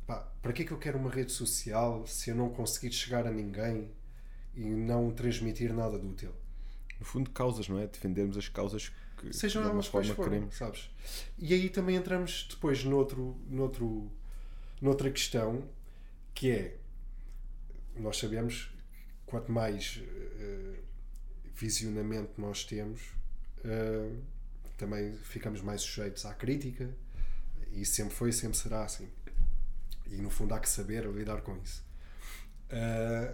pá, 0.05 0.27
para 0.41 0.53
que 0.53 0.63
é 0.63 0.65
que 0.65 0.71
eu 0.71 0.77
quero 0.77 0.97
uma 0.97 1.09
rede 1.09 1.31
social 1.31 2.05
se 2.05 2.29
eu 2.29 2.35
não 2.35 2.49
conseguir 2.49 2.91
chegar 2.91 3.25
a 3.25 3.31
ninguém 3.31 3.89
e 4.53 4.65
não 4.65 5.11
transmitir 5.11 5.73
nada 5.73 5.97
de 5.97 6.05
útil? 6.05 6.33
No 6.99 7.05
fundo, 7.05 7.29
causas, 7.31 7.67
não 7.67 7.79
é? 7.79 7.87
Defendermos 7.87 8.37
as 8.37 8.47
causas 8.47 8.91
que 9.17 9.33
Sejam 9.33 9.61
de 9.61 9.67
alguma 9.67 9.83
forma 9.83 10.13
forem, 10.13 10.31
queremos. 10.31 10.55
Sabes? 10.55 10.89
E 11.37 11.53
aí 11.53 11.69
também 11.69 11.95
entramos 11.95 12.47
depois 12.49 12.83
noutro, 12.83 13.37
noutro, 13.47 14.11
noutra 14.81 15.09
questão 15.09 15.67
que 16.33 16.51
é 16.51 16.77
nós 17.95 18.17
sabemos 18.17 18.71
quanto 19.31 19.49
mais 19.49 19.95
uh, 19.97 20.77
visionamento 21.55 22.39
nós 22.39 22.65
temos, 22.65 23.01
uh, 23.59 24.21
também 24.77 25.15
ficamos 25.23 25.61
mais 25.61 25.81
sujeitos 25.81 26.25
à 26.25 26.33
crítica 26.33 26.93
e 27.71 27.85
sempre 27.85 28.13
foi 28.13 28.29
e 28.31 28.33
sempre 28.33 28.57
será 28.57 28.83
assim. 28.83 29.07
E 30.07 30.17
no 30.17 30.29
fundo 30.29 30.53
há 30.53 30.59
que 30.59 30.67
saber 30.67 31.05
lidar 31.05 31.41
com 31.41 31.57
isso. 31.63 31.81
Uh, 32.67 33.33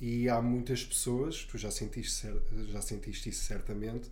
e 0.00 0.28
há 0.28 0.42
muitas 0.42 0.84
pessoas, 0.84 1.44
tu 1.44 1.56
já 1.56 1.70
sentiste, 1.70 2.26
já 2.68 2.82
sentiste 2.82 3.28
isso 3.28 3.44
certamente, 3.44 4.10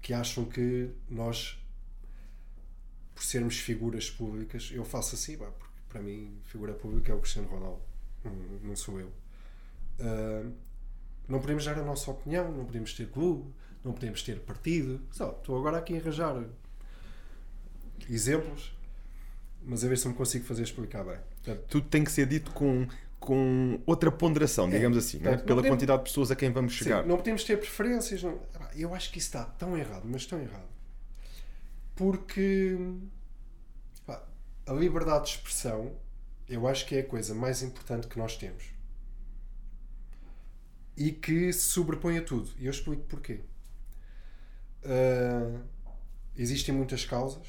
que 0.00 0.14
acham 0.14 0.46
que 0.46 0.90
nós, 1.10 1.62
por 3.14 3.22
sermos 3.22 3.58
figuras 3.58 4.10
públicas, 4.10 4.70
eu 4.72 4.86
faço 4.86 5.14
assim, 5.14 5.36
bah, 5.36 5.50
porque 5.50 5.74
para 5.90 6.00
mim, 6.00 6.40
figura 6.44 6.72
pública 6.72 7.12
é 7.12 7.14
o 7.14 7.20
Cristiano 7.20 7.48
Ronaldo, 7.48 7.82
não, 8.62 8.74
sou 8.74 8.98
eu. 8.98 9.12
Uh, 9.98 10.52
não 11.26 11.40
podemos 11.40 11.64
dar 11.64 11.78
a 11.78 11.82
nossa 11.82 12.10
opinião, 12.10 12.50
não 12.50 12.64
podemos 12.64 12.92
ter 12.94 13.08
clube, 13.08 13.52
não 13.84 13.92
podemos 13.92 14.22
ter 14.22 14.40
partido. 14.40 15.00
Só, 15.10 15.30
estou 15.32 15.58
agora 15.58 15.78
aqui 15.78 15.96
a 15.96 16.00
arranjar 16.00 16.44
exemplos 18.08 18.78
mas 19.62 19.84
a 19.84 19.88
ver 19.88 19.98
se 19.98 20.08
me 20.08 20.14
consigo 20.14 20.44
fazer 20.46 20.62
explicar 20.62 21.04
bem. 21.04 21.18
Portanto, 21.44 21.64
Tudo 21.68 21.88
tem 21.88 22.02
que 22.02 22.10
ser 22.10 22.26
dito 22.26 22.50
com, 22.52 22.86
com 23.20 23.80
outra 23.86 24.10
ponderação, 24.10 24.66
é, 24.68 24.70
digamos 24.70 24.96
assim, 24.96 25.18
né? 25.18 25.36
pela 25.36 25.42
podemos, 25.44 25.68
quantidade 25.68 25.98
de 25.98 26.08
pessoas 26.08 26.30
a 26.30 26.36
quem 26.36 26.50
vamos 26.50 26.72
chegar. 26.72 27.02
Sim, 27.02 27.08
não 27.08 27.16
podemos 27.16 27.44
ter 27.44 27.58
preferências. 27.58 28.22
Não. 28.22 28.40
Eu 28.74 28.94
acho 28.94 29.12
que 29.12 29.18
isso 29.18 29.28
está 29.28 29.44
tão 29.44 29.76
errado, 29.76 30.04
mas 30.06 30.24
tão 30.24 30.40
errado. 30.40 30.68
Porque 31.94 32.78
a 34.66 34.72
liberdade 34.72 35.24
de 35.24 35.30
expressão 35.32 35.92
eu 36.48 36.66
acho 36.66 36.86
que 36.86 36.96
é 36.96 37.00
a 37.00 37.04
coisa 37.04 37.34
mais 37.34 37.62
importante 37.62 38.06
que 38.06 38.18
nós 38.18 38.36
temos. 38.36 38.64
E 41.00 41.12
que 41.12 41.52
se 41.52 41.70
sobrepõe 41.70 42.18
a 42.18 42.22
tudo. 42.24 42.50
E 42.58 42.66
eu 42.66 42.72
explico 42.72 43.04
porquê. 43.04 43.42
Uh, 44.82 45.62
existem 46.36 46.74
muitas 46.74 47.04
causas 47.04 47.46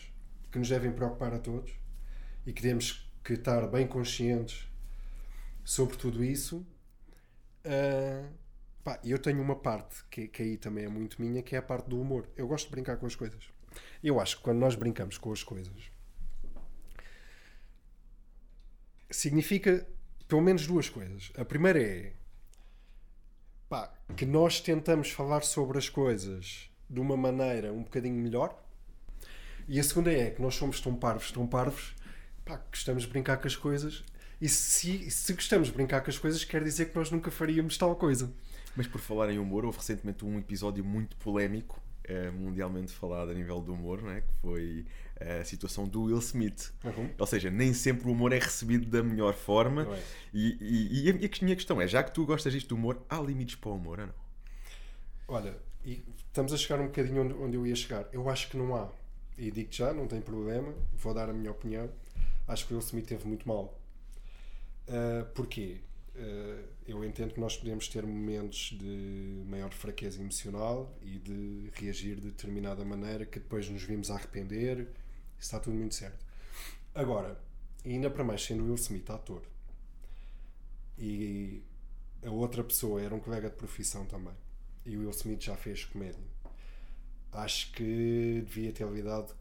que 0.51 0.59
nos 0.59 0.69
devem 0.69 0.91
preocupar 0.91 1.33
a 1.33 1.39
todos 1.39 1.71
e 2.45 2.53
que 2.53 2.62
temos 2.62 3.12
que 3.23 3.33
estar 3.33 3.65
bem 3.65 3.88
conscientes 3.88 4.71
sobre 5.63 5.97
tudo 5.97 6.23
isso. 6.23 6.57
Uh, 7.65 8.29
pá, 8.83 8.99
eu 9.03 9.17
tenho 9.17 9.41
uma 9.41 9.55
parte 9.55 10.05
que, 10.12 10.27
que 10.27 10.43
aí 10.43 10.55
também 10.55 10.85
é 10.85 10.88
muito 10.88 11.19
minha, 11.19 11.41
que 11.41 11.55
é 11.55 11.57
a 11.57 11.63
parte 11.63 11.89
do 11.89 11.99
humor. 11.99 12.29
Eu 12.38 12.47
gosto 12.47 12.65
de 12.65 12.71
brincar 12.71 12.97
com 12.97 13.07
as 13.07 13.15
coisas. 13.15 13.49
Eu 14.03 14.19
acho 14.19 14.38
que 14.38 14.43
quando 14.43 14.59
nós 14.59 14.75
brincamos 14.75 15.17
com 15.17 15.31
as 15.31 15.41
coisas, 15.41 15.91
significa 19.09 19.88
pelo 20.27 20.41
menos 20.41 20.67
duas 20.67 20.88
coisas. 20.88 21.31
A 21.35 21.43
primeira 21.43 21.81
é 21.81 22.13
pá, 23.69 23.93
que 24.17 24.25
nós 24.25 24.60
tentamos 24.60 25.12
falar 25.12 25.43
sobre 25.43 25.77
as 25.77 25.88
coisas 25.88 26.69
de 26.89 26.99
uma 26.99 27.15
maneira 27.15 27.71
um 27.71 27.84
bocadinho 27.84 28.15
melhor. 28.15 28.60
E 29.67 29.79
a 29.79 29.84
segunda 29.84 30.12
é 30.12 30.32
que 30.32 30.41
nós 30.41 30.55
somos 30.55 30.82
tão 30.82 30.95
parvos, 30.95 31.32
tão 31.32 31.45
parvos, 31.45 31.95
pá, 32.43 32.60
gostamos 32.71 33.03
de 33.03 33.10
brincar 33.10 33.38
com 33.38 33.47
as 33.47 33.55
coisas. 33.55 34.03
E 34.41 34.49
se, 34.49 35.12
se 35.12 35.34
gostamos 35.34 35.67
de 35.67 35.73
brincar 35.73 36.01
com 36.01 36.10
as 36.10 36.17
coisas, 36.17 36.43
quer 36.43 36.63
dizer 36.63 36.88
que 36.88 36.95
nós 36.95 37.12
nunca 37.12 37.29
faríamos 37.29 37.77
tal 37.77 37.95
coisa. 37.95 38.34
Mas 38.75 38.88
por 38.88 38.99
falar 38.99 39.32
em 39.32 39.38
humor, 39.38 39.65
houve 39.65 39.77
recentemente 39.77 40.25
um 40.25 40.39
episódio 40.39 40.84
muito 40.84 41.15
polémico, 41.17 41.79
eh, 42.05 42.32
mundialmente 42.32 42.91
falado 42.91 43.32
a 43.32 43.34
nível 43.34 43.60
do 43.62 43.73
humor, 43.73 44.01
né? 44.01 44.21
que 44.21 44.34
foi 44.41 44.86
a 45.19 45.43
situação 45.45 45.88
do 45.88 46.03
Will 46.03 46.19
Smith. 46.19 46.71
Uhum. 46.84 47.10
Ou 47.17 47.27
seja, 47.27 47.49
nem 47.49 47.73
sempre 47.73 48.08
o 48.08 48.12
humor 48.12 48.32
é 48.32 48.39
recebido 48.39 48.86
da 48.86 49.03
melhor 49.03 49.34
forma. 49.34 49.88
É. 49.95 50.03
E, 50.34 50.58
e, 50.60 51.08
e, 51.08 51.10
a 51.10 51.13
minha 51.13 51.55
questão 51.55 51.82
é: 51.82 51.88
já 51.88 52.03
que 52.03 52.13
tu 52.13 52.25
gostas 52.25 52.53
disto 52.53 52.69
do 52.69 52.75
humor, 52.75 53.01
há 53.10 53.19
limites 53.19 53.55
para 53.55 53.69
o 53.69 53.75
humor 53.75 53.99
ou 53.99 54.08
não? 54.08 54.15
Olha, 55.27 55.58
estamos 55.86 56.53
a 56.53 56.58
chegar 56.58 56.79
um 56.82 56.88
bocadinho 56.88 57.23
onde, 57.23 57.34
onde 57.34 57.58
eu 57.58 57.67
ia 57.67 57.75
chegar. 57.75 58.08
Eu 58.12 58.29
acho 58.29 58.49
que 58.49 58.58
não 58.58 58.75
há. 58.75 58.89
E 59.38 59.51
digo 59.51 59.69
já, 59.71 59.93
não 59.93 60.08
tem 60.08 60.19
problema, 60.19 60.73
vou 60.97 61.13
dar 61.13 61.29
a 61.29 61.34
minha 61.34 61.51
opinião 61.51 61.89
acho 62.49 62.65
que 62.65 62.73
o 62.73 62.77
Will 62.77 62.86
Smith 62.86 63.05
teve 63.05 63.25
muito 63.27 63.47
mal. 63.47 63.79
Uh, 64.88 65.25
porquê? 65.34 65.77
Uh, 66.15 66.63
eu 66.88 67.05
entendo 67.05 67.34
que 67.34 67.39
nós 67.39 67.55
podemos 67.55 67.88
ter 67.88 68.05
momentos 68.05 68.75
de 68.77 69.43
maior 69.47 69.71
fraqueza 69.71 70.19
emocional 70.19 70.97
e 71.01 71.19
de 71.19 71.69
reagir 71.73 72.15
de 72.15 72.32
determinada 72.32 72.84
maneira 72.84 73.25
que 73.25 73.39
depois 73.39 73.69
nos 73.69 73.84
vimos 73.84 74.10
a 74.10 74.15
arrepender. 74.15 74.88
Está 75.39 75.60
tudo 75.60 75.75
muito 75.75 75.95
certo. 75.95 76.25
Agora, 76.93 77.39
ainda 77.86 78.10
para 78.10 78.23
mais 78.23 78.43
sendo 78.43 78.65
Will 78.65 78.75
Smith 78.75 79.10
ator 79.10 79.41
e 80.97 81.63
a 82.23 82.30
outra 82.30 82.63
pessoa 82.63 83.02
era 83.02 83.15
um 83.15 83.19
colega 83.19 83.49
de 83.49 83.56
profissão 83.56 84.06
também 84.06 84.34
e 84.86 84.97
o 84.97 85.02
Will 85.02 85.12
Smith 85.12 85.41
já 85.41 85.56
fez 85.56 85.86
comédia, 85.86 86.19
acho 87.32 87.71
que 87.71 88.43
devia 88.45 88.73
ter 88.73 88.88
lidado 88.88 89.34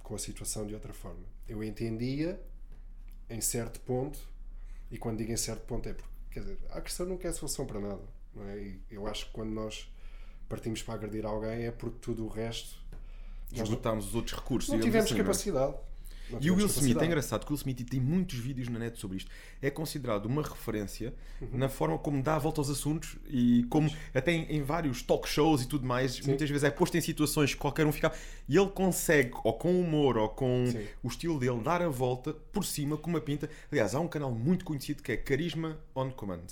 com 0.00 0.14
a 0.14 0.18
situação 0.18 0.66
de 0.66 0.74
outra 0.74 0.92
forma 0.92 1.32
eu 1.48 1.62
entendia 1.62 2.40
em 3.28 3.40
certo 3.40 3.80
ponto, 3.80 4.18
e 4.90 4.98
quando 4.98 5.18
digo 5.18 5.32
em 5.32 5.36
certo 5.36 5.66
ponto 5.66 5.88
é 5.88 5.94
porque 5.94 6.10
quer 6.30 6.40
dizer, 6.40 6.58
a 6.70 6.78
agressão 6.78 7.06
nunca 7.06 7.28
é 7.28 7.32
solução 7.32 7.66
para 7.66 7.78
nada. 7.78 8.02
Não 8.34 8.48
é? 8.48 8.58
E 8.58 8.80
eu 8.90 9.06
acho 9.06 9.26
que 9.26 9.32
quando 9.32 9.50
nós 9.50 9.90
partimos 10.48 10.82
para 10.82 10.94
agredir 10.94 11.26
alguém 11.26 11.66
é 11.66 11.70
porque 11.70 11.98
tudo 12.00 12.24
o 12.24 12.28
resto 12.28 12.81
Esgotámos 13.54 14.08
os 14.08 14.14
outros 14.14 14.38
recursos. 14.38 14.72
não 14.72 14.80
tivemos 14.80 15.10
assim, 15.30 15.50
não 15.50 15.64
é? 15.64 15.74
Não 16.30 16.38
E 16.40 16.50
o 16.50 16.56
Will 16.56 16.66
Smith, 16.66 16.96
é 17.00 17.04
engraçado 17.04 17.44
que 17.44 17.50
o 17.50 17.54
Will 17.54 17.58
Smith 17.58 17.88
tem 17.88 18.00
muitos 18.00 18.38
vídeos 18.38 18.68
na 18.68 18.78
net 18.78 18.98
sobre 18.98 19.18
isto. 19.18 19.30
É 19.60 19.70
considerado 19.70 20.26
uma 20.26 20.42
referência 20.42 21.12
Uhum. 21.40 21.58
na 21.58 21.68
forma 21.68 21.98
como 21.98 22.22
dá 22.22 22.36
a 22.36 22.38
volta 22.38 22.60
aos 22.60 22.70
assuntos 22.70 23.16
e 23.28 23.64
como 23.68 23.90
até 24.14 24.32
em, 24.32 24.44
em 24.56 24.62
vários 24.62 25.02
talk 25.02 25.28
shows 25.28 25.62
e 25.62 25.66
tudo 25.68 25.84
mais, 25.84 26.20
muitas 26.20 26.48
vezes 26.48 26.62
é 26.64 26.70
posto 26.70 26.96
em 26.96 27.00
situações 27.00 27.52
que 27.52 27.60
qualquer 27.60 27.84
um 27.86 27.92
fica. 27.92 28.12
E 28.48 28.56
ele 28.56 28.68
consegue, 28.70 29.32
ou 29.42 29.52
com 29.54 29.78
humor, 29.80 30.16
ou 30.16 30.28
com 30.28 30.66
Sim. 30.70 30.86
o 31.02 31.08
estilo 31.08 31.38
dele, 31.38 31.60
dar 31.60 31.82
a 31.82 31.88
volta 31.88 32.32
por 32.32 32.64
cima 32.64 32.96
com 32.96 33.10
uma 33.10 33.20
pinta. 33.20 33.50
Aliás, 33.70 33.94
há 33.94 34.00
um 34.00 34.08
canal 34.08 34.30
muito 34.30 34.64
conhecido 34.64 35.02
que 35.02 35.12
é 35.12 35.16
Carisma 35.16 35.78
on 35.94 36.10
Command. 36.10 36.46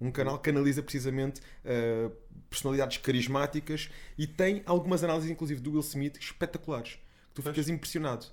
Um 0.00 0.10
canal 0.10 0.38
que 0.38 0.50
analisa 0.50 0.82
precisamente 0.82 1.40
uh, 1.64 2.12
personalidades 2.48 2.98
carismáticas 2.98 3.90
e 4.16 4.26
tem 4.26 4.62
algumas 4.64 5.02
análises, 5.02 5.30
inclusive, 5.30 5.60
do 5.60 5.72
Will 5.72 5.80
Smith 5.80 6.16
espetaculares. 6.18 6.98
Tu 7.34 7.42
ficas 7.42 7.68
impressionado. 7.68 8.26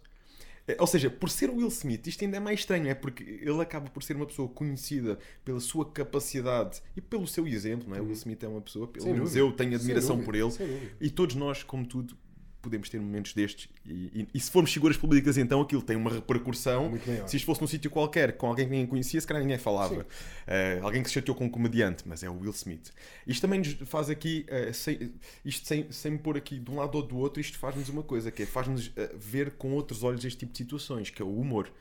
Eh, 0.67 0.75
Ou 0.79 0.87
seja, 0.87 1.09
por 1.09 1.29
ser 1.29 1.49
o 1.49 1.55
Will 1.57 1.67
Smith, 1.67 2.07
isto 2.07 2.23
ainda 2.23 2.37
é 2.37 2.39
mais 2.39 2.59
estranho, 2.61 2.87
é 2.87 2.95
porque 2.95 3.23
ele 3.23 3.61
acaba 3.61 3.89
por 3.89 4.01
ser 4.03 4.15
uma 4.15 4.25
pessoa 4.25 4.47
conhecida 4.49 5.19
pela 5.43 5.59
sua 5.59 5.85
capacidade 5.91 6.81
e 6.95 7.01
pelo 7.01 7.27
seu 7.27 7.47
exemplo, 7.47 7.89
não 7.89 7.95
é? 7.95 8.01
O 8.01 8.05
Will 8.05 8.13
Smith 8.13 8.43
é 8.43 8.47
uma 8.47 8.61
pessoa, 8.61 8.87
pelo 8.87 9.03
Sem 9.03 9.13
menos 9.13 9.29
dúvida. 9.33 9.45
eu 9.47 9.51
tenho 9.55 9.75
admiração 9.75 10.21
por 10.23 10.35
ele. 10.35 10.51
E 10.99 11.09
todos 11.09 11.35
nós, 11.35 11.61
como 11.63 11.85
tudo, 11.85 12.17
podemos 12.65 12.89
ter 12.89 12.99
momentos 12.99 13.33
destes. 13.33 13.69
E, 13.85 13.91
e- 14.21 14.27
e 14.33 14.39
se 14.39 14.51
formos 14.51 14.73
figuras 14.73 14.97
públicas, 14.97 15.37
então 15.37 15.61
aquilo 15.61 15.81
tem 15.81 15.95
uma 15.95 16.11
repercussão. 16.11 16.89
Se 17.27 17.37
isto 17.37 17.45
fosse 17.45 17.61
num 17.61 17.67
sítio 17.67 17.89
qualquer, 17.89 18.35
com 18.37 18.47
alguém 18.47 18.65
que 18.65 18.71
ninguém 18.71 18.85
conhecia, 18.87 19.21
se 19.21 19.25
calhar 19.25 19.41
ninguém 19.41 19.57
falava. 19.57 20.05
Eh, 20.47 20.79
alguém 20.81 21.01
que 21.01 21.07
se 21.09 21.13
chateou 21.13 21.35
com 21.35 21.45
um 21.45 21.49
comediante, 21.49 22.03
mas 22.05 22.21
é 22.23 22.29
o 22.29 22.37
Will 22.39 22.51
Smith. 22.51 22.91
Isto 23.25 23.41
também 23.41 23.59
nos 23.59 23.73
faz 23.85 24.09
aqui, 24.09 24.45
eh, 24.49 24.73
sem, 24.73 25.13
isto 25.45 25.67
sem, 25.67 25.91
sem 25.91 26.11
me 26.11 26.17
pôr 26.17 26.35
aqui 26.37 26.59
de 26.59 26.69
um 26.71 26.75
lado 26.77 26.95
ou 26.95 27.01
do 27.03 27.17
outro, 27.17 27.39
isto 27.39 27.57
faz-nos 27.57 27.87
uma 27.89 28.03
coisa, 28.03 28.29
que 28.31 28.43
é 28.43 28.45
faz-nos 28.45 28.91
eh, 28.95 29.11
ver 29.17 29.51
com 29.51 29.71
outros 29.71 30.03
olhos 30.03 30.25
este 30.25 30.39
tipo 30.39 30.51
de 30.51 30.57
situações, 30.57 31.09
que 31.09 31.21
é 31.21 31.25
o 31.25 31.33
humor. 31.39 31.71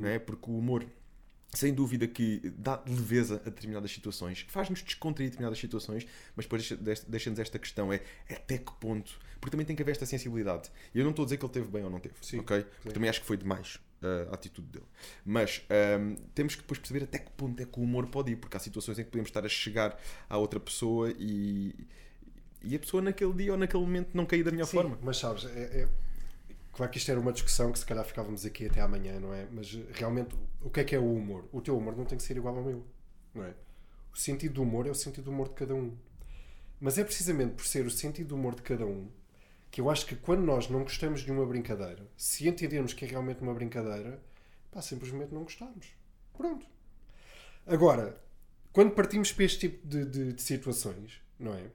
Não 0.00 0.08
é? 0.08 0.18
Porque 0.18 0.50
o 0.50 0.58
humor 0.58 0.84
sem 1.54 1.72
dúvida 1.72 2.06
que 2.06 2.40
dá 2.58 2.82
leveza 2.86 3.36
a 3.36 3.48
determinadas 3.50 3.90
situações, 3.90 4.44
faz-nos 4.48 4.82
descontrair 4.82 5.30
determinadas 5.30 5.58
situações, 5.58 6.06
mas 6.36 6.44
depois 6.44 6.62
deixa- 6.62 6.76
deixa- 6.76 7.04
deixa-nos 7.08 7.38
esta 7.38 7.58
questão: 7.58 7.92
é 7.92 8.00
até 8.30 8.58
que 8.58 8.72
ponto? 8.78 9.18
Porque 9.40 9.50
também 9.52 9.64
tem 9.64 9.74
que 9.74 9.82
haver 9.82 9.92
esta 9.92 10.04
sensibilidade. 10.06 10.70
E 10.94 10.98
eu 10.98 11.04
não 11.04 11.10
estou 11.10 11.22
a 11.22 11.26
dizer 11.26 11.36
que 11.38 11.44
ele 11.44 11.52
teve 11.52 11.68
bem 11.68 11.82
ou 11.84 11.90
não 11.90 12.00
teve, 12.00 12.14
Sim, 12.20 12.40
ok? 12.40 12.60
sim. 12.60 12.66
Porque 12.82 12.92
também 12.92 13.08
acho 13.08 13.20
que 13.20 13.26
foi 13.26 13.36
demais 13.36 13.76
uh, 14.02 14.30
a 14.30 14.34
atitude 14.34 14.68
dele. 14.68 14.84
Mas 15.24 15.62
um, 16.00 16.16
temos 16.34 16.54
que 16.54 16.60
depois 16.62 16.78
perceber 16.78 17.04
até 17.04 17.18
que 17.18 17.30
ponto 17.30 17.62
é 17.62 17.64
que 17.64 17.78
o 17.78 17.82
humor 17.82 18.06
pode 18.08 18.32
ir, 18.32 18.36
porque 18.36 18.56
há 18.56 18.60
situações 18.60 18.98
em 18.98 19.04
que 19.04 19.10
podemos 19.10 19.28
estar 19.30 19.44
a 19.44 19.48
chegar 19.48 19.98
à 20.28 20.36
outra 20.36 20.58
pessoa 20.60 21.10
e, 21.18 21.72
e 22.62 22.74
a 22.74 22.78
pessoa 22.78 23.00
naquele 23.02 23.32
dia 23.32 23.52
ou 23.52 23.58
naquele 23.58 23.82
momento 23.82 24.10
não 24.12 24.26
cair 24.26 24.42
da 24.42 24.50
melhor 24.50 24.66
Sim, 24.66 24.76
forma. 24.76 24.98
Mas 25.02 25.16
sabes, 25.18 25.44
é, 25.46 25.48
é- 25.82 25.88
claro 26.78 26.92
que 26.92 26.98
isto 26.98 27.10
era 27.10 27.20
uma 27.20 27.32
discussão 27.32 27.72
que 27.72 27.78
se 27.80 27.84
calhar 27.84 28.04
ficávamos 28.04 28.46
aqui 28.46 28.66
até 28.66 28.80
amanhã, 28.80 29.18
não 29.20 29.34
é? 29.34 29.46
Mas 29.50 29.74
eh, 29.74 29.84
realmente, 29.94 30.34
o 30.62 30.70
que 30.70 30.80
é 30.80 30.84
que 30.84 30.94
é 30.94 30.98
o 30.98 31.12
humor? 31.12 31.48
O 31.52 31.60
teu 31.60 31.76
humor 31.76 31.96
não 31.96 32.04
tem 32.04 32.16
que 32.16 32.24
ser 32.24 32.36
igual 32.36 32.56
ao 32.56 32.62
meu, 32.64 32.86
não 33.34 33.44
é? 33.44 33.54
O 34.14 34.16
sentido 34.16 34.54
do 34.54 34.62
humor 34.62 34.86
é 34.86 34.90
o 34.90 34.94
sentido 34.94 35.24
do 35.24 35.30
humor 35.32 35.48
de 35.48 35.54
cada 35.54 35.74
um. 35.74 35.96
Mas 36.80 36.96
é 36.98 37.04
precisamente 37.04 37.54
por 37.54 37.66
ser 37.66 37.84
o 37.86 37.90
sentido 37.90 38.28
do 38.28 38.36
humor 38.36 38.54
de 38.54 38.62
cada 38.62 38.86
um 38.86 39.10
que 39.70 39.80
eu 39.80 39.90
acho 39.90 40.06
que 40.06 40.16
quando 40.16 40.42
nós 40.42 40.68
não 40.70 40.82
gostamos 40.82 41.20
de 41.22 41.30
uma 41.32 41.44
brincadeira, 41.44 42.06
se 42.16 42.48
entendermos 42.48 42.94
que 42.94 43.04
é 43.04 43.08
realmente 43.08 43.42
uma 43.42 43.52
brincadeira, 43.52 44.22
pá, 44.70 44.80
simplesmente 44.80 45.34
não 45.34 45.42
gostamos. 45.42 45.88
Pronto. 46.36 46.66
Agora, 47.66 48.18
quando 48.72 48.92
partimos 48.92 49.32
para 49.32 49.44
este 49.44 49.68
tipo 49.68 49.86
de, 49.86 50.04
de- 50.06 50.32
de 50.32 50.42
situações, 50.42 51.20
não 51.38 51.52
é? 51.54 51.66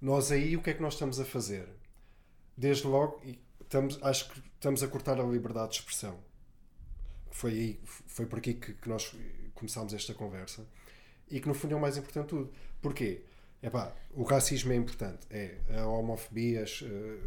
Nós 0.00 0.32
aí 0.32 0.56
o 0.56 0.62
que 0.62 0.70
é 0.70 0.74
que 0.74 0.82
nós 0.82 0.94
estamos 0.94 1.20
a 1.20 1.24
fazer? 1.24 1.68
Desde 2.56 2.86
logo, 2.86 3.20
estamos, 3.70 3.98
acho 4.02 4.28
que 4.28 4.42
estamos 4.54 4.82
a 4.82 4.88
cortar 4.88 5.20
a 5.20 5.22
liberdade 5.22 5.70
de 5.70 5.78
expressão. 5.78 6.18
Foi, 7.30 7.52
aí, 7.52 7.80
foi 7.84 8.26
por 8.26 8.40
aqui 8.40 8.54
que, 8.54 8.74
que 8.74 8.88
nós 8.88 9.14
começámos 9.54 9.94
esta 9.94 10.12
conversa. 10.12 10.66
E 11.30 11.40
que 11.40 11.46
no 11.46 11.54
fundo 11.54 11.74
é 11.74 11.76
o 11.76 11.80
mais 11.80 11.96
importante 11.96 12.24
de 12.24 12.30
tudo. 12.30 12.52
Porquê? 12.82 13.22
Epá, 13.62 13.94
o 14.12 14.24
racismo 14.24 14.72
é 14.72 14.76
importante, 14.76 15.26
é 15.30 15.58
a 15.78 15.86
homofobia, 15.86 16.64
as, 16.64 16.82
eh, 16.82 17.18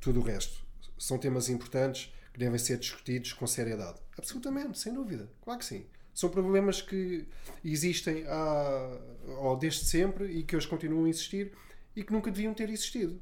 tudo 0.00 0.20
o 0.20 0.22
resto. 0.22 0.64
São 0.98 1.18
temas 1.18 1.48
importantes 1.48 2.12
que 2.32 2.40
devem 2.40 2.58
ser 2.58 2.78
discutidos 2.78 3.32
com 3.32 3.46
seriedade. 3.46 4.00
Absolutamente, 4.18 4.78
sem 4.78 4.92
dúvida. 4.92 5.30
Claro 5.42 5.60
que 5.60 5.64
sim. 5.64 5.86
São 6.12 6.30
problemas 6.30 6.80
que 6.80 7.28
existem 7.64 8.24
há, 8.26 8.98
ou 9.40 9.56
desde 9.56 9.84
sempre 9.84 10.26
e 10.26 10.42
que 10.42 10.56
hoje 10.56 10.66
continuam 10.66 11.04
a 11.04 11.08
existir 11.08 11.52
e 11.94 12.02
que 12.02 12.12
nunca 12.12 12.30
deviam 12.30 12.54
ter 12.54 12.70
existido. 12.70 13.20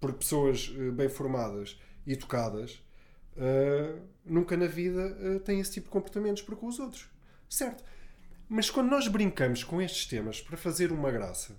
Porque 0.00 0.18
pessoas 0.18 0.72
eh, 0.74 0.90
bem 0.90 1.08
formadas 1.08 1.78
e 2.08 2.14
educadas 2.14 2.82
eh, 3.36 3.96
nunca 4.24 4.56
na 4.56 4.66
vida 4.66 5.16
eh, 5.20 5.38
têm 5.40 5.60
esse 5.60 5.72
tipo 5.72 5.86
de 5.86 5.92
comportamentos 5.92 6.42
para 6.42 6.56
com 6.56 6.66
os 6.66 6.80
outros. 6.80 7.06
Certo? 7.48 7.84
Mas 8.48 8.70
quando 8.70 8.88
nós 8.88 9.06
brincamos 9.08 9.62
com 9.62 9.80
estes 9.80 10.06
temas 10.06 10.40
para 10.40 10.56
fazer 10.56 10.90
uma 10.90 11.10
graça, 11.10 11.54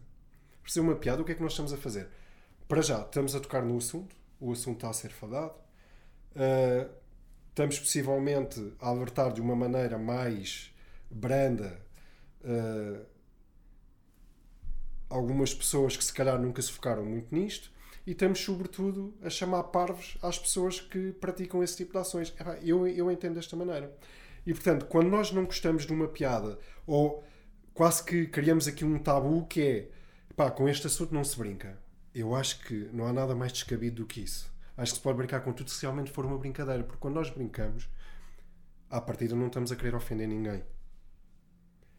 para 0.62 0.70
fazer 0.70 0.80
uma 0.80 0.96
piada, 0.96 1.22
o 1.22 1.26
que 1.26 1.32
é 1.32 1.36
que 1.36 1.42
nós 1.42 1.54
estamos 1.54 1.72
a 1.72 1.78
fazer? 1.78 2.10
Para 2.68 2.82
já, 2.82 3.02
estamos 3.02 3.36
a 3.36 3.40
tocar 3.40 3.64
no 3.64 3.78
assunto, 3.78 4.16
o 4.40 4.52
assunto 4.52 4.78
está 4.78 4.90
a 4.90 4.94
ser 4.94 5.10
falado, 5.10 5.56
uh, 6.36 6.92
estamos 7.50 7.80
possivelmente 7.80 8.74
a 8.80 8.90
alertar 8.90 9.32
de 9.32 9.42
uma 9.42 9.56
maneira 9.56 9.98
mais 9.98 10.74
branda 11.10 11.80
uh, 12.42 13.06
algumas 15.10 15.54
pessoas 15.54 15.96
que 15.96 16.04
se 16.04 16.14
calhar 16.14 16.40
nunca 16.40 16.62
se 16.62 16.72
focaram 16.72 17.06
muito 17.06 17.34
nisto 17.34 17.72
e 18.10 18.13
estamos 18.13 18.39
sobretudo 18.39 19.13
a 19.22 19.30
chamar 19.30 19.65
parvos 19.65 20.17
às 20.24 20.39
pessoas 20.39 20.82
que 20.82 21.12
praticam 21.12 21.63
esse 21.63 21.78
tipo 21.78 21.91
de 21.91 22.00
ações. 22.00 22.34
Epá, 22.39 22.58
Eu, 22.60 22.88
eu 22.88 23.12
entendo 23.12 23.36
desta 23.36 23.56
maneira. 23.56 23.95
E 24.48 24.52
portanto, 24.52 24.88
quando 24.88 25.10
nós 25.10 25.32
não 25.32 25.45
gostamos 25.45 25.86
de 25.86 25.93
uma 25.93 26.08
piada 26.08 26.58
ou 26.88 27.24
quase 27.72 28.04
que 28.04 28.26
criamos 28.26 28.67
aqui 28.67 28.84
um 28.84 28.98
tabu 28.98 29.45
que 29.45 29.62
é 29.62 29.91
pá, 30.36 30.50
com 30.50 30.67
este 30.67 30.88
assunto 30.88 31.13
não 31.13 31.24
se 31.24 31.38
brinca. 31.38 31.78
Eu 32.12 32.34
acho 32.34 32.65
que 32.65 32.89
não 32.91 33.06
há 33.06 33.13
nada 33.13 33.36
mais 33.36 33.54
descabido 33.54 33.98
do 33.98 34.08
que 34.08 34.22
isso. 34.22 34.52
Acho 34.76 34.93
que 34.93 34.98
se 34.98 35.04
pode 35.04 35.17
brincar 35.17 35.41
com 35.41 35.54
tudo 35.54 35.69
se 35.69 35.84
realmente 35.84 36.10
for 36.10 36.26
uma 36.26 36.39
brincadeira, 36.39 36.84
porque 36.84 37.00
quando 37.00 37.13
nós 37.13 37.30
brincamos, 37.30 37.88
à 38.89 39.00
partida 39.00 39.36
não 39.36 39.48
estamos 39.48 39.72
a 39.72 39.76
querer 39.76 39.93
ofender 39.93 40.28
ninguém. 40.28 40.63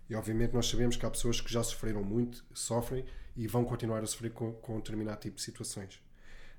E 0.09 0.17
obviamente 0.17 0.55
nós 0.55 0.67
sabemos 0.67 0.97
que 0.97 1.07
há 1.07 1.11
pessoas 1.11 1.41
que 1.41 1.53
já 1.53 1.63
sofreram 1.63 2.03
muito, 2.03 2.45
sofrem 2.53 3.05
e 3.41 3.47
vão 3.47 3.65
continuar 3.65 4.03
a 4.03 4.07
sofrer 4.07 4.33
com, 4.33 4.53
com 4.53 4.75
um 4.75 4.81
determinado 4.81 5.19
tipo 5.19 5.37
de 5.37 5.43
situações. 5.43 5.99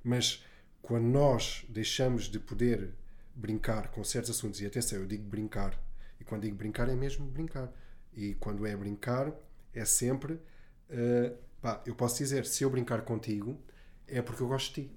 Mas 0.03 0.43
quando 0.81 1.05
nós 1.05 1.63
deixamos 1.69 2.23
de 2.23 2.39
poder 2.39 2.95
brincar 3.35 3.89
com 3.89 4.03
certos 4.03 4.31
assuntos, 4.31 4.59
e 4.59 4.65
atenção, 4.65 4.97
eu 4.97 5.05
digo 5.05 5.23
brincar, 5.23 5.79
e 6.19 6.23
quando 6.23 6.41
digo 6.41 6.55
brincar 6.55 6.89
é 6.89 6.95
mesmo 6.95 7.23
brincar. 7.27 7.71
E 8.11 8.33
quando 8.33 8.65
é 8.65 8.75
brincar, 8.75 9.31
é 9.75 9.85
sempre. 9.85 10.33
uh, 10.33 11.37
pá, 11.61 11.83
eu 11.85 11.93
posso 11.93 12.17
dizer, 12.17 12.47
se 12.47 12.63
eu 12.63 12.69
brincar 12.71 13.03
contigo, 13.03 13.61
é 14.07 14.19
porque 14.19 14.41
eu 14.41 14.47
gosto 14.47 14.73
de 14.73 14.87
ti. 14.87 14.95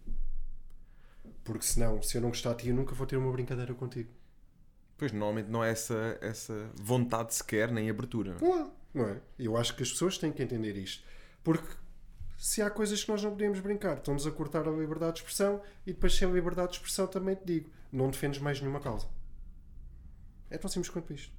Porque 1.45 1.67
senão, 1.67 2.01
se 2.01 2.17
eu 2.17 2.23
não 2.23 2.31
gostar 2.31 2.55
de 2.55 2.63
ti, 2.63 2.71
eu 2.71 2.75
nunca 2.75 2.95
vou 2.95 3.07
ter 3.07 3.19
uma 3.19 3.31
brincadeira 3.31 3.75
contigo. 3.75 4.09
Pois 4.97 5.13
normalmente 5.13 5.51
não 5.51 5.63
é 5.63 5.71
essa, 5.71 6.19
essa 6.23 6.71
vontade 6.77 7.35
sequer, 7.35 7.71
nem 7.71 7.91
abertura. 7.91 8.39
Não, 8.41 8.73
não 8.95 9.07
é? 9.07 9.21
Eu 9.39 9.55
acho 9.55 9.77
que 9.77 9.83
as 9.83 9.91
pessoas 9.91 10.17
têm 10.17 10.33
que 10.33 10.43
entender 10.43 10.79
isto. 10.79 11.05
Porque 11.45 11.69
se 12.37 12.61
há 12.63 12.71
coisas 12.71 13.05
que 13.05 13.11
nós 13.11 13.23
não 13.23 13.31
podemos 13.31 13.61
brincar, 13.61 13.99
estamos 13.99 14.27
a 14.27 14.31
cortar 14.31 14.67
a 14.67 14.71
liberdade 14.71 15.15
de 15.15 15.19
expressão 15.21 15.63
e 15.87 15.93
depois 15.93 16.15
sem 16.15 16.31
liberdade 16.33 16.73
de 16.73 16.79
expressão 16.79 17.07
também 17.07 17.37
te 17.37 17.45
digo, 17.45 17.71
não 17.93 18.11
defendes 18.11 18.41
mais 18.41 18.61
nenhuma 18.61 18.81
causa. 18.81 19.07
É 20.51 20.59
tão 20.59 20.69
simples 20.69 20.91
quanto 20.91 21.13
isto. 21.13 21.33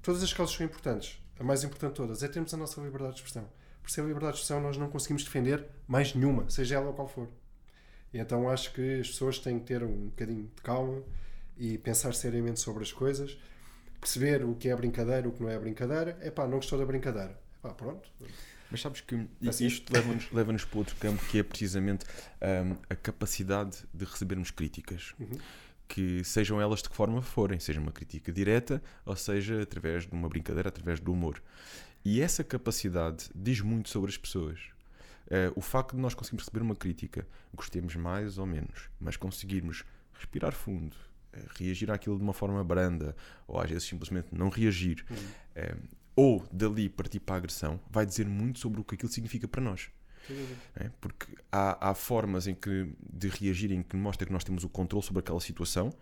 Todas 0.00 0.22
as 0.22 0.32
causas 0.32 0.54
são 0.54 0.64
importantes. 0.64 1.20
A 1.38 1.44
mais 1.44 1.64
importante 1.64 1.90
de 1.90 1.96
todas 1.96 2.22
é 2.22 2.28
termos 2.28 2.54
a 2.54 2.56
nossa 2.56 2.80
liberdade 2.80 3.16
de 3.16 3.20
expressão. 3.20 3.50
Por 3.82 3.90
sem 3.90 4.04
liberdade 4.04 4.34
de 4.34 4.40
expressão 4.40 4.62
nós 4.62 4.76
não 4.76 4.88
conseguimos 4.88 5.24
defender 5.24 5.66
mais 5.86 6.14
nenhuma, 6.14 6.48
seja 6.48 6.76
ela 6.76 6.92
qual 6.92 7.08
for. 7.08 7.28
E 8.12 8.18
então 8.18 8.48
acho 8.48 8.72
que 8.72 9.00
as 9.00 9.08
pessoas 9.08 9.38
têm 9.38 9.58
que 9.58 9.66
ter 9.66 9.82
um 9.82 10.06
bocadinho 10.06 10.44
de 10.54 10.62
calma 10.62 11.02
e 11.56 11.76
pensar 11.78 12.14
seriamente 12.14 12.60
sobre 12.60 12.82
as 12.82 12.92
coisas, 12.92 13.36
perceber 14.00 14.44
o 14.44 14.54
que 14.54 14.68
é 14.68 14.76
brincadeira, 14.76 15.28
o 15.28 15.32
que 15.32 15.42
não 15.42 15.50
é 15.50 15.58
brincadeira. 15.58 16.16
É 16.20 16.30
pá, 16.30 16.46
não 16.46 16.58
gostou 16.58 16.78
da 16.78 16.86
brincadeira. 16.86 17.38
Pá, 17.60 17.74
pronto. 17.74 18.08
Mas 18.74 18.80
sabes 18.80 19.00
que 19.02 19.28
Assim. 19.46 19.66
isto 19.68 19.92
leva-nos 19.92 20.32
leva 20.32 20.52
para 20.52 20.78
outro 20.78 20.96
campo 20.96 21.24
que 21.26 21.38
é 21.38 21.44
precisamente 21.44 22.04
hum, 22.42 22.76
a 22.90 22.96
capacidade 22.96 23.84
de 23.94 24.04
recebermos 24.04 24.50
críticas. 24.50 25.14
Que 25.86 26.24
sejam 26.24 26.60
elas 26.60 26.82
de 26.82 26.88
que 26.88 26.96
forma 26.96 27.22
forem, 27.22 27.60
seja 27.60 27.78
uma 27.78 27.92
crítica 27.92 28.32
direta 28.32 28.82
ou 29.06 29.14
seja 29.14 29.62
através 29.62 30.08
de 30.08 30.12
uma 30.12 30.28
brincadeira, 30.28 30.70
através 30.70 30.98
do 30.98 31.12
humor. 31.12 31.40
E 32.04 32.20
essa 32.20 32.42
capacidade 32.42 33.30
diz 33.32 33.60
muito 33.60 33.90
sobre 33.90 34.10
as 34.10 34.18
pessoas. 34.18 34.58
Eh, 35.30 35.52
o 35.54 35.60
facto 35.60 35.94
de 35.94 36.02
nós 36.02 36.12
conseguirmos 36.12 36.44
receber 36.44 36.64
uma 36.64 36.74
crítica, 36.74 37.24
gostemos 37.54 37.94
mais 37.94 38.38
ou 38.38 38.46
menos, 38.46 38.90
mas 38.98 39.16
conseguirmos 39.16 39.84
respirar 40.14 40.52
fundo, 40.52 40.96
eh, 41.32 41.44
reagir 41.54 41.92
àquilo 41.92 42.16
de 42.16 42.24
uma 42.24 42.34
forma 42.34 42.64
branda, 42.64 43.14
ou 43.46 43.60
às 43.60 43.70
vezes 43.70 43.84
simplesmente 43.84 44.28
não 44.32 44.48
reagir, 44.48 45.06
eh, 45.54 45.76
ou 46.16 46.46
dali 46.52 46.88
partir 46.88 47.20
para 47.20 47.36
a 47.36 47.38
agressão, 47.38 47.80
vai 47.90 48.06
dizer 48.06 48.26
muito 48.26 48.58
sobre 48.58 48.80
o 48.80 48.84
que 48.84 48.94
aquilo 48.94 49.10
significa 49.10 49.48
para 49.48 49.60
nós. 49.60 49.90
É? 50.76 50.90
Porque 51.00 51.26
há, 51.52 51.90
há, 51.90 51.94
formas 51.94 52.46
em 52.46 52.54
que, 52.54 52.90
de 53.12 53.28
reagir 53.28 53.70
em 53.72 53.82
que 53.82 53.96
mostra 53.96 54.26
que 54.26 54.32
nós 54.32 54.42
temos 54.42 54.64
o 54.64 54.68
controle 54.68 55.04
sobre 55.04 55.20
aquela 55.20 55.40
situação 55.40 55.92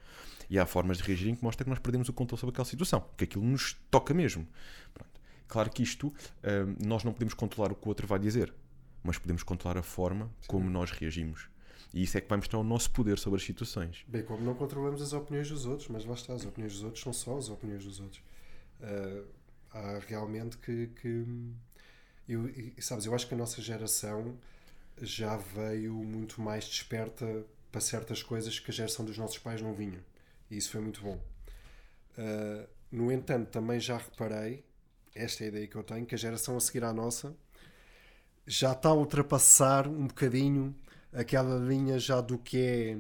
e 0.48 0.58
há 0.58 0.66
formas 0.66 0.98
de 0.98 1.04
reagir 1.04 1.28
em 1.28 1.34
que 1.34 1.42
mostra 1.42 1.64
que 1.64 1.70
nós 1.70 1.78
perdemos 1.78 2.08
o 2.08 2.12
controle 2.12 2.38
sobre 2.38 2.52
aquela 2.52 2.64
situação, 2.64 3.04
que 3.16 3.24
aquilo 3.24 3.44
nos 3.44 3.76
toca 3.90 4.14
mesmo. 4.14 4.46
Pronto. 4.94 5.20
Claro 5.48 5.70
que 5.70 5.82
isto, 5.82 6.06
hum, 6.08 6.76
nós 6.84 7.04
não 7.04 7.12
podemos 7.12 7.34
controlar 7.34 7.72
o 7.72 7.74
que 7.74 7.84
o 7.84 7.88
outro 7.88 8.06
vai 8.06 8.18
dizer, 8.18 8.54
mas 9.02 9.18
podemos 9.18 9.42
controlar 9.42 9.78
a 9.78 9.82
forma 9.82 10.26
Sim. 10.40 10.48
como 10.48 10.70
nós 10.70 10.90
reagimos. 10.90 11.48
E 11.92 12.02
isso 12.02 12.16
é 12.16 12.20
que 12.20 12.28
vai 12.28 12.38
mostrar 12.38 12.58
o 12.58 12.64
nosso 12.64 12.90
poder 12.90 13.18
sobre 13.18 13.38
as 13.38 13.44
situações. 13.44 14.04
Bem, 14.08 14.22
como 14.22 14.42
não 14.42 14.54
controlamos 14.54 15.02
as 15.02 15.12
opiniões 15.12 15.50
dos 15.50 15.66
outros, 15.66 15.88
mas 15.88 16.06
lá 16.06 16.14
está, 16.14 16.32
as 16.32 16.46
opiniões 16.46 16.72
dos 16.72 16.82
outros 16.84 17.02
são 17.02 17.12
só 17.12 17.36
as 17.36 17.50
opiniões 17.50 17.84
dos 17.84 18.00
outros. 18.00 18.22
Uh, 18.80 19.26
há 19.72 19.98
realmente 20.06 20.56
que. 20.58 20.88
que 21.00 21.26
eu, 22.28 22.50
sabes, 22.78 23.04
eu 23.06 23.14
acho 23.14 23.26
que 23.26 23.34
a 23.34 23.36
nossa 23.36 23.60
geração 23.60 24.36
já 25.00 25.36
veio 25.36 25.94
muito 25.94 26.40
mais 26.40 26.64
desperta 26.64 27.44
para 27.70 27.80
certas 27.80 28.22
coisas 28.22 28.58
que 28.58 28.70
a 28.70 28.74
geração 28.74 29.04
dos 29.04 29.18
nossos 29.18 29.38
pais 29.38 29.60
não 29.60 29.74
vinha. 29.74 30.04
E 30.50 30.56
isso 30.56 30.70
foi 30.70 30.80
muito 30.80 31.00
bom. 31.00 31.20
Uh, 32.18 32.68
no 32.90 33.10
entanto, 33.10 33.50
também 33.50 33.80
já 33.80 33.96
reparei, 33.96 34.64
esta 35.14 35.44
é 35.44 35.46
a 35.46 35.48
ideia 35.48 35.66
que 35.66 35.76
eu 35.76 35.82
tenho, 35.82 36.06
que 36.06 36.14
a 36.14 36.18
geração 36.18 36.56
a 36.56 36.60
seguir 36.60 36.84
à 36.84 36.92
nossa 36.92 37.34
já 38.46 38.72
está 38.72 38.90
a 38.90 38.94
ultrapassar 38.94 39.86
um 39.86 40.06
bocadinho 40.06 40.74
aquela 41.12 41.58
linha 41.58 41.98
já 41.98 42.20
do 42.20 42.38
que 42.38 42.58
é 42.58 42.98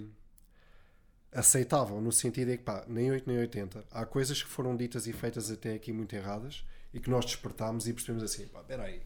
aceitável, 1.32 2.00
no 2.00 2.12
sentido 2.12 2.50
é 2.50 2.56
que 2.56 2.62
pá, 2.62 2.84
nem 2.86 3.10
8 3.10 3.26
nem 3.26 3.38
80. 3.38 3.84
Há 3.90 4.04
coisas 4.04 4.42
que 4.42 4.48
foram 4.48 4.76
ditas 4.76 5.06
e 5.06 5.12
feitas 5.12 5.50
até 5.50 5.74
aqui 5.74 5.92
muito 5.92 6.14
erradas 6.14 6.64
e 6.92 7.00
que 7.00 7.08
nós 7.08 7.24
despertámos 7.24 7.88
e 7.88 7.92
percebemos 7.92 8.22
assim, 8.22 8.46
pá, 8.48 8.60
espera 8.60 8.84
aí, 8.84 9.02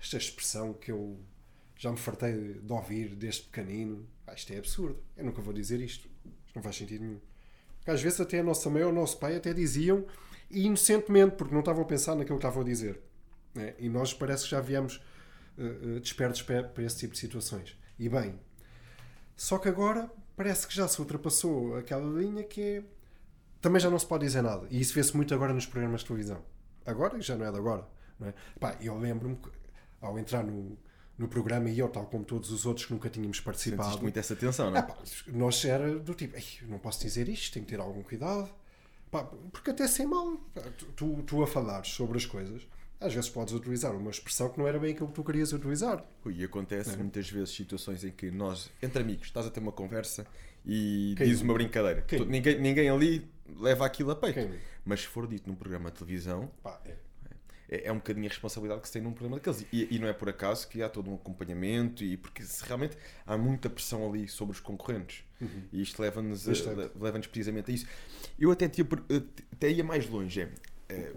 esta 0.00 0.16
expressão 0.16 0.72
que 0.72 0.90
eu 0.90 1.20
já 1.76 1.90
me 1.90 1.98
fartei 1.98 2.54
de 2.54 2.72
ouvir 2.72 3.14
desde 3.14 3.42
pequenino, 3.42 4.08
pá, 4.24 4.32
isto 4.32 4.52
é 4.52 4.58
absurdo, 4.58 4.98
eu 5.16 5.24
nunca 5.24 5.42
vou 5.42 5.52
dizer 5.52 5.80
isto, 5.80 6.08
isto 6.46 6.56
não 6.56 6.62
faz 6.62 6.76
sentido 6.76 7.02
nenhum. 7.02 7.20
Porque 7.76 7.90
às 7.90 8.00
vezes 8.00 8.20
até 8.20 8.40
a 8.40 8.42
nossa 8.42 8.70
mãe 8.70 8.82
ou 8.82 8.90
o 8.90 8.94
nosso 8.94 9.18
pai 9.18 9.36
até 9.36 9.52
diziam, 9.52 10.06
inocentemente, 10.50 11.36
porque 11.36 11.52
não 11.52 11.60
estavam 11.60 11.82
a 11.82 11.86
pensar 11.86 12.14
naquilo 12.14 12.38
que 12.38 12.46
estavam 12.46 12.62
a 12.62 12.64
dizer. 12.64 13.00
Né? 13.54 13.74
E 13.78 13.88
nós 13.88 14.14
parece 14.14 14.44
que 14.44 14.50
já 14.50 14.60
viemos 14.60 15.02
uh, 15.58 15.96
uh, 15.96 16.00
despertos 16.00 16.40
para, 16.42 16.64
para 16.64 16.84
esse 16.84 16.98
tipo 16.98 17.12
de 17.12 17.18
situações. 17.18 17.76
E 17.98 18.08
bem, 18.08 18.38
só 19.36 19.58
que 19.58 19.68
agora 19.68 20.10
parece 20.42 20.66
que 20.66 20.74
já 20.74 20.88
se 20.88 21.00
ultrapassou 21.00 21.76
aquela 21.76 22.04
linha 22.18 22.42
que 22.42 22.60
é. 22.60 22.84
Também 23.60 23.80
já 23.80 23.88
não 23.88 23.98
se 23.98 24.06
pode 24.06 24.26
dizer 24.26 24.42
nada. 24.42 24.66
E 24.70 24.80
isso 24.80 24.92
vê-se 24.92 25.14
muito 25.16 25.32
agora 25.32 25.54
nos 25.54 25.66
programas 25.66 26.00
de 26.00 26.08
televisão. 26.08 26.42
Agora, 26.84 27.20
já 27.20 27.36
não 27.36 27.46
é 27.46 27.52
de 27.52 27.58
agora. 27.58 27.86
Não 28.18 28.28
é? 28.28 28.34
Pá, 28.58 28.76
eu 28.80 28.98
lembro-me, 28.98 29.38
ao 30.00 30.18
entrar 30.18 30.42
no, 30.42 30.76
no 31.16 31.28
programa 31.28 31.70
e 31.70 31.78
eu, 31.78 31.88
tal 31.88 32.06
como 32.06 32.24
todos 32.24 32.50
os 32.50 32.66
outros 32.66 32.86
que 32.86 32.92
nunca 32.92 33.08
tínhamos 33.08 33.38
participado. 33.38 33.84
Sentiste 33.84 34.02
muito 34.02 34.18
essa 34.18 34.34
tensão, 34.34 34.68
não 34.68 34.78
é? 34.78 34.82
Pá, 34.82 34.98
nós 35.28 35.64
era 35.64 35.96
do 35.96 36.12
tipo, 36.12 36.36
não 36.62 36.80
posso 36.80 37.00
dizer 37.02 37.28
isto, 37.28 37.52
tenho 37.54 37.64
que 37.64 37.70
ter 37.70 37.80
algum 37.80 38.02
cuidado. 38.02 38.52
Pá, 39.12 39.22
porque 39.52 39.70
até 39.70 39.86
sem 39.86 40.06
mal, 40.06 40.38
tu, 40.96 41.22
tu 41.22 41.42
a 41.42 41.46
falares 41.46 41.90
sobre 41.90 42.18
as 42.18 42.26
coisas, 42.26 42.66
às 43.02 43.14
vezes 43.14 43.28
podes 43.28 43.52
utilizar 43.52 43.94
uma 43.94 44.10
expressão 44.10 44.48
que 44.48 44.58
não 44.58 44.66
era 44.66 44.78
bem 44.78 44.92
aquilo 44.92 45.08
que 45.08 45.14
tu 45.14 45.24
querias 45.24 45.52
utilizar. 45.52 46.04
E 46.26 46.44
acontece 46.44 46.94
é. 46.94 46.96
muitas 46.96 47.28
vezes 47.28 47.50
situações 47.50 48.04
em 48.04 48.10
que 48.10 48.30
nós, 48.30 48.70
entre 48.82 49.02
amigos, 49.02 49.26
estás 49.26 49.46
a 49.46 49.50
ter 49.50 49.60
uma 49.60 49.72
conversa 49.72 50.26
e 50.64 51.14
Quem? 51.16 51.26
dizes 51.26 51.42
uma 51.42 51.54
brincadeira. 51.54 52.02
Tu, 52.02 52.24
ninguém, 52.24 52.60
ninguém 52.60 52.88
ali 52.88 53.28
leva 53.58 53.84
aquilo 53.84 54.10
a 54.10 54.16
peito. 54.16 54.34
Quem? 54.34 54.58
Mas 54.84 55.00
se 55.00 55.06
for 55.06 55.26
dito 55.26 55.48
num 55.48 55.56
programa 55.56 55.90
de 55.90 55.98
televisão, 55.98 56.50
Pá, 56.62 56.80
é. 56.84 56.94
É, 57.72 57.86
é 57.88 57.92
um 57.92 57.96
bocadinho 57.96 58.26
a 58.26 58.28
responsabilidade 58.28 58.82
que 58.82 58.88
se 58.88 58.92
tem 58.92 59.02
num 59.02 59.12
programa 59.12 59.36
daqueles. 59.36 59.66
E, 59.72 59.88
e, 59.90 59.98
não 59.98 60.06
é 60.06 60.12
por 60.12 60.28
acaso 60.28 60.68
que 60.68 60.82
há 60.82 60.90
todo 60.90 61.10
um 61.10 61.14
acompanhamento, 61.14 62.04
e 62.04 62.18
porque 62.18 62.44
realmente 62.64 62.98
há 63.26 63.38
muita 63.38 63.70
pressão 63.70 64.06
ali 64.06 64.28
sobre 64.28 64.54
os 64.54 64.60
concorrentes. 64.60 65.24
Uhum. 65.40 65.62
E 65.72 65.80
isto 65.80 66.00
leva-nos 66.02 66.46
leva 66.46 67.18
precisamente 67.20 67.70
a 67.70 67.74
isso. 67.74 67.86
Eu 68.38 68.50
até, 68.50 68.68
tinha, 68.68 68.86
até 69.50 69.70
ia 69.70 69.82
mais 69.82 70.06
longe. 70.06 70.42
É, 70.42 70.50
é 70.90 71.12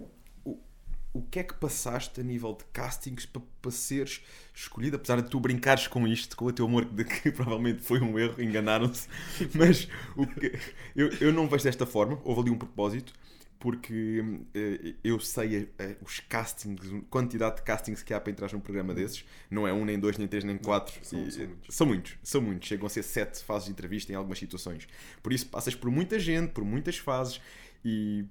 o 1.16 1.22
que 1.22 1.38
é 1.38 1.42
que 1.42 1.54
passaste 1.54 2.20
a 2.20 2.24
nível 2.24 2.52
de 2.52 2.64
castings 2.72 3.24
para, 3.26 3.42
para 3.62 3.70
seres 3.70 4.22
escolhido? 4.54 4.96
Apesar 4.96 5.20
de 5.20 5.30
tu 5.30 5.40
brincares 5.40 5.86
com 5.86 6.06
isto, 6.06 6.36
com 6.36 6.44
o 6.46 6.52
teu 6.52 6.66
humor, 6.66 6.84
de 6.84 7.04
que 7.04 7.30
provavelmente 7.32 7.82
foi 7.82 8.00
um 8.00 8.18
erro, 8.18 8.42
enganaram-se, 8.42 9.08
mas 9.54 9.88
o 10.14 10.26
que, 10.26 10.52
eu, 10.94 11.08
eu 11.20 11.32
não 11.32 11.48
vejo 11.48 11.64
desta 11.64 11.86
forma, 11.86 12.20
houve 12.24 12.42
ali 12.42 12.50
um 12.50 12.58
propósito, 12.58 13.12
porque 13.58 14.20
uh, 14.20 14.94
eu 15.02 15.18
sei 15.18 15.62
uh, 15.62 15.68
os 16.02 16.20
castings, 16.20 16.92
a 16.92 17.00
quantidade 17.08 17.56
de 17.56 17.62
castings 17.62 18.02
que 18.02 18.12
há 18.12 18.20
para 18.20 18.30
entrar 18.30 18.52
num 18.52 18.60
programa 18.60 18.92
desses, 18.92 19.24
não 19.50 19.66
é 19.66 19.72
um, 19.72 19.84
nem 19.84 19.98
dois, 19.98 20.18
nem 20.18 20.28
três, 20.28 20.44
nem 20.44 20.58
quatro. 20.58 20.94
São, 21.02 21.26
e, 21.26 21.32
são, 21.32 21.46
muitos. 21.46 21.74
são 21.74 21.86
muitos, 21.86 22.18
são 22.22 22.40
muitos. 22.42 22.68
Chegam 22.68 22.86
a 22.86 22.90
ser 22.90 23.02
sete 23.02 23.42
fases 23.42 23.66
de 23.66 23.72
entrevista 23.72 24.12
em 24.12 24.14
algumas 24.14 24.38
situações. 24.38 24.86
Por 25.22 25.32
isso 25.32 25.46
passas 25.46 25.74
por 25.74 25.90
muita 25.90 26.18
gente, 26.18 26.52
por 26.52 26.64
muitas 26.64 26.98
fases 26.98 27.40
e 27.84 28.26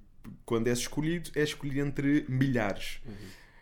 quando 0.46 0.68
és 0.68 0.80
escolhido, 0.80 1.32
é 1.36 1.44
escolhido 1.44 1.80
entre 1.80 2.26
milhares. 2.28 3.00
Uhum. 3.06 3.14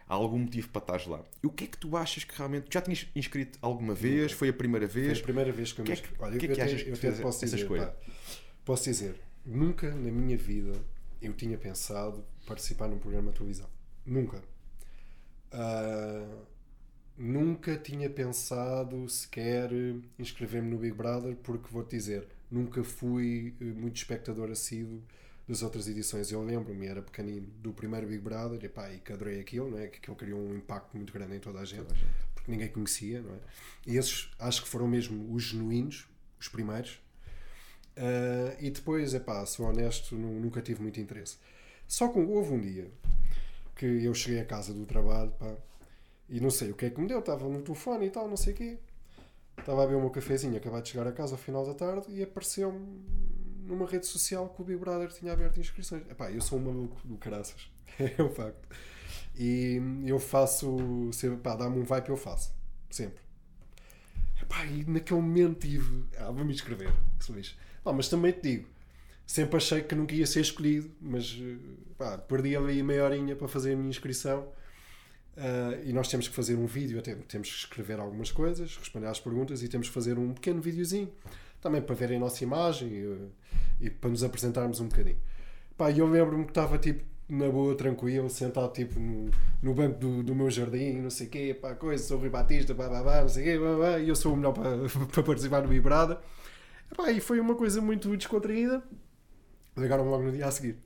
Há 0.08 0.15
algum 0.15 0.39
motivo 0.39 0.69
para 0.69 0.95
estar 0.95 1.10
lá. 1.10 1.23
E 1.41 1.47
o 1.47 1.49
que 1.49 1.63
é 1.63 1.67
que 1.67 1.78
tu 1.78 1.95
achas 1.95 2.23
que 2.23 2.38
realmente. 2.38 2.67
Já 2.71 2.82
tinhas 2.82 3.08
inscrito 3.15 3.58
alguma 3.62 3.93
vez? 3.93 4.32
Foi 4.32 4.49
a 4.49 4.54
primeira 4.54 4.86
vez? 4.86 5.13
Foi 5.13 5.19
a 5.19 5.23
primeira 5.23 5.52
vez 5.52 5.71
que 5.71 5.82
eu 5.82 5.86
me 5.86 5.91
inscrevi. 5.91 6.15
Olha, 6.19 6.38
que 6.38 6.45
é 6.45 6.49
que 6.49 6.60
eu, 6.60 6.65
achas 6.65 6.84
que 6.84 6.89
eu 6.89 6.95
até 6.95 7.12
posso 7.21 7.39
dizer, 7.39 7.58
escolha? 7.58 7.88
Pá, 7.88 7.95
posso 8.65 8.84
dizer, 8.84 9.15
nunca 9.45 9.89
na 9.89 10.12
minha 10.12 10.38
vida 10.38 10.73
eu 11.21 11.34
tinha 11.34 11.58
pensado 11.58 12.23
participar 12.45 12.88
num 12.88 12.99
programa 12.99 13.32
de 13.32 13.38
televisão. 13.38 13.69
Nunca. 14.06 14.43
Uh, 15.54 16.45
nunca 17.17 17.78
tinha 17.78 18.10
pensado 18.10 19.08
sequer 19.08 19.69
inscrever-me 20.19 20.69
no 20.69 20.78
Big 20.78 20.95
Brother, 20.95 21.36
porque 21.38 21.67
vou-te 21.71 21.91
dizer, 21.91 22.28
nunca 22.52 22.84
fui 22.84 23.54
eh, 23.60 23.63
muito 23.63 23.95
espectador 23.97 24.52
assíduo 24.52 25.02
das 25.47 25.62
outras 25.62 25.88
edições. 25.88 26.32
Eu 26.32 26.43
lembro-me, 26.43 26.88
era 26.88 27.01
pequenino, 27.01 27.47
do 27.60 27.73
primeiro 27.73 28.08
Big 28.08 28.19
Brother, 28.19 28.60
e 28.63 28.99
que 28.99 29.13
adorei 29.13 29.39
aquilo, 29.39 29.69
não 29.71 29.79
é? 29.79 29.88
que 29.88 29.97
aquilo 29.97 30.15
criou 30.15 30.39
um 30.39 30.56
impacto 30.56 30.95
muito 30.95 31.12
grande 31.12 31.36
em 31.36 31.39
toda 31.39 31.60
a 31.60 31.65
gente, 31.65 31.93
porque 32.34 32.51
ninguém 32.51 32.69
conhecia. 32.69 33.21
Não 33.21 33.34
é? 33.34 33.39
E 33.86 33.97
esses 33.97 34.32
acho 34.39 34.63
que 34.63 34.69
foram 34.69 34.88
mesmo 34.88 35.34
os 35.34 35.43
genuínos, 35.43 36.08
os 36.39 36.47
primeiros. 36.47 37.01
Uh, 37.95 38.56
e 38.60 38.71
depois, 38.71 39.13
epá, 39.13 39.45
sou 39.45 39.67
honesto, 39.67 40.15
nunca 40.15 40.62
tive 40.62 40.82
muito 40.82 40.99
interesse. 40.99 41.38
Só 41.88 42.08
que 42.08 42.17
houve 42.19 42.53
um 42.53 42.60
dia 42.60 42.89
que 43.75 43.86
eu 43.86 44.13
cheguei 44.13 44.39
a 44.39 44.45
casa 44.45 44.73
do 44.73 44.86
trabalho, 44.86 45.32
pá, 45.32 45.56
e 46.29 46.39
não 46.39 46.49
sei 46.49 46.71
o 46.71 46.75
que 46.75 46.86
é 46.86 46.89
que 46.89 46.99
me 46.99 47.08
deu, 47.08 47.19
estava 47.19 47.47
no 47.47 47.62
telefone 47.62 48.08
e 48.08 48.10
tal, 48.10 48.27
não 48.27 48.38
sei 48.38 48.53
o 48.53 48.56
quê. 48.56 48.77
Estava 49.58 49.84
a 49.84 49.86
beber 49.86 49.97
o 49.97 50.01
meu 50.01 50.10
cafezinho, 50.10 50.58
acabei 50.58 50.82
de 50.82 50.89
chegar 50.89 51.08
a 51.08 51.12
casa 51.12 51.36
ao 51.36 51.38
final 51.38 51.65
da 51.65 51.73
tarde 51.73 52.08
e 52.10 52.23
apareceu-me 52.23 53.03
numa 53.65 53.88
rede 53.88 54.06
social 54.06 54.49
que 54.49 54.62
o 54.62 54.65
Big 54.65 54.80
Brother 54.80 55.10
tinha 55.10 55.34
aberto 55.34 55.60
inscrições. 55.60 56.04
Epá, 56.10 56.32
eu 56.32 56.41
sou 56.41 56.60
um 56.60 56.63
maluco 56.63 56.99
do 57.08 57.17
caraças. 57.17 57.69
é 57.99 58.21
um 58.21 58.30
facto. 58.30 58.67
E 59.36 59.82
eu 60.06 60.19
faço. 60.19 60.78
Pá, 61.41 61.56
dá-me 61.56 61.80
um 61.80 61.84
vibe 61.84 62.10
eu 62.10 62.17
faço. 62.17 62.54
Sempre. 62.89 63.21
Epá, 64.41 64.65
e 64.65 64.84
naquele 64.86 65.21
momento 65.21 65.60
tive. 65.60 66.04
Ah, 66.17 66.32
vou-me 66.32 66.54
inscrever. 66.54 66.91
Que 67.17 67.26
se 67.26 67.56
Não, 67.86 67.93
mas 67.93 68.10
também 68.10 68.32
te 68.32 68.41
digo. 68.41 68.67
Sempre 69.26 69.56
achei 69.58 69.82
que 69.82 69.95
nunca 69.95 70.13
ia 70.13 70.28
ser 70.28 70.41
escolhido, 70.41 70.91
mas 70.99 71.38
pá, 71.97 72.17
perdi 72.17 72.56
ali 72.58 72.84
meia 72.84 73.06
horinha 73.06 73.36
para 73.36 73.47
fazer 73.47 73.73
a 73.73 73.76
minha 73.76 73.89
inscrição. 73.89 74.52
Uh, 75.36 75.82
e 75.84 75.93
nós 75.93 76.08
temos 76.10 76.28
que 76.28 76.36
fazer 76.36 76.56
um 76.56 76.67
vídeo, 76.67 77.02
temos 77.02 77.49
que 77.49 77.56
escrever 77.56 77.99
algumas 77.99 78.32
coisas, 78.32 78.78
responder 78.78 79.08
às 79.08 79.19
perguntas 79.19 79.63
e 79.63 79.67
temos 79.67 79.88
que 79.88 79.93
fazer 79.93 80.19
um 80.19 80.32
pequeno 80.32 80.62
videozinho 80.62 81.12
também 81.63 81.82
para 81.82 81.95
verem 81.95 82.17
a 82.17 82.19
nossa 82.19 82.43
imagem 82.43 82.89
e, 82.89 83.86
e 83.86 83.89
para 83.89 84.10
nos 84.10 84.23
apresentarmos 84.23 84.80
um 84.82 84.88
bocadinho. 84.88 85.17
Pá, 85.78 85.89
eu 85.91 86.06
lembro-me 86.08 86.43
que 86.43 86.52
estava 86.52 86.78
tipo 86.78 87.04
na 87.28 87.49
boa, 87.49 87.73
tranquilo, 87.76 88.30
sentado 88.30 88.71
tipo 88.73 88.99
no, 88.99 89.32
no 89.62 89.73
banco 89.73 89.97
do, 89.97 90.21
do 90.21 90.36
meu 90.36 90.52
jardim, 90.52 90.99
não 90.99 91.10
sei 91.10 91.28
o 91.28 91.30
quê, 91.30 91.58
pá, 91.60 91.73
coisa, 91.73 92.04
sou 92.04 92.19
Rui 92.19 92.30
Batista, 92.30 92.76
pá, 92.76 92.89
pá, 92.89 93.02
pá, 93.02 93.21
não 93.21 93.30
sei 93.30 93.43
o 93.43 93.45
quê, 93.45 93.65
pá, 93.65 93.91
pá, 93.91 93.99
e 93.99 94.10
eu 94.10 94.15
sou 94.15 94.34
o 94.34 94.38
melhor 94.38 94.52
para, 94.52 94.78
para 95.12 95.23
participar 95.23 95.62
no 95.63 95.69
Vibrada. 95.69 96.21
Pá, 96.95 97.12
e 97.12 97.19
foi 97.21 97.39
uma 97.39 97.56
coisa 97.56 97.82
muito 97.82 98.15
descontraída. 98.15 98.84
Ligaram-me 99.76 100.10
logo 100.12 100.23
no 100.23 100.32
dia 100.32 100.45
a 100.45 100.52
seguir. 100.52 100.78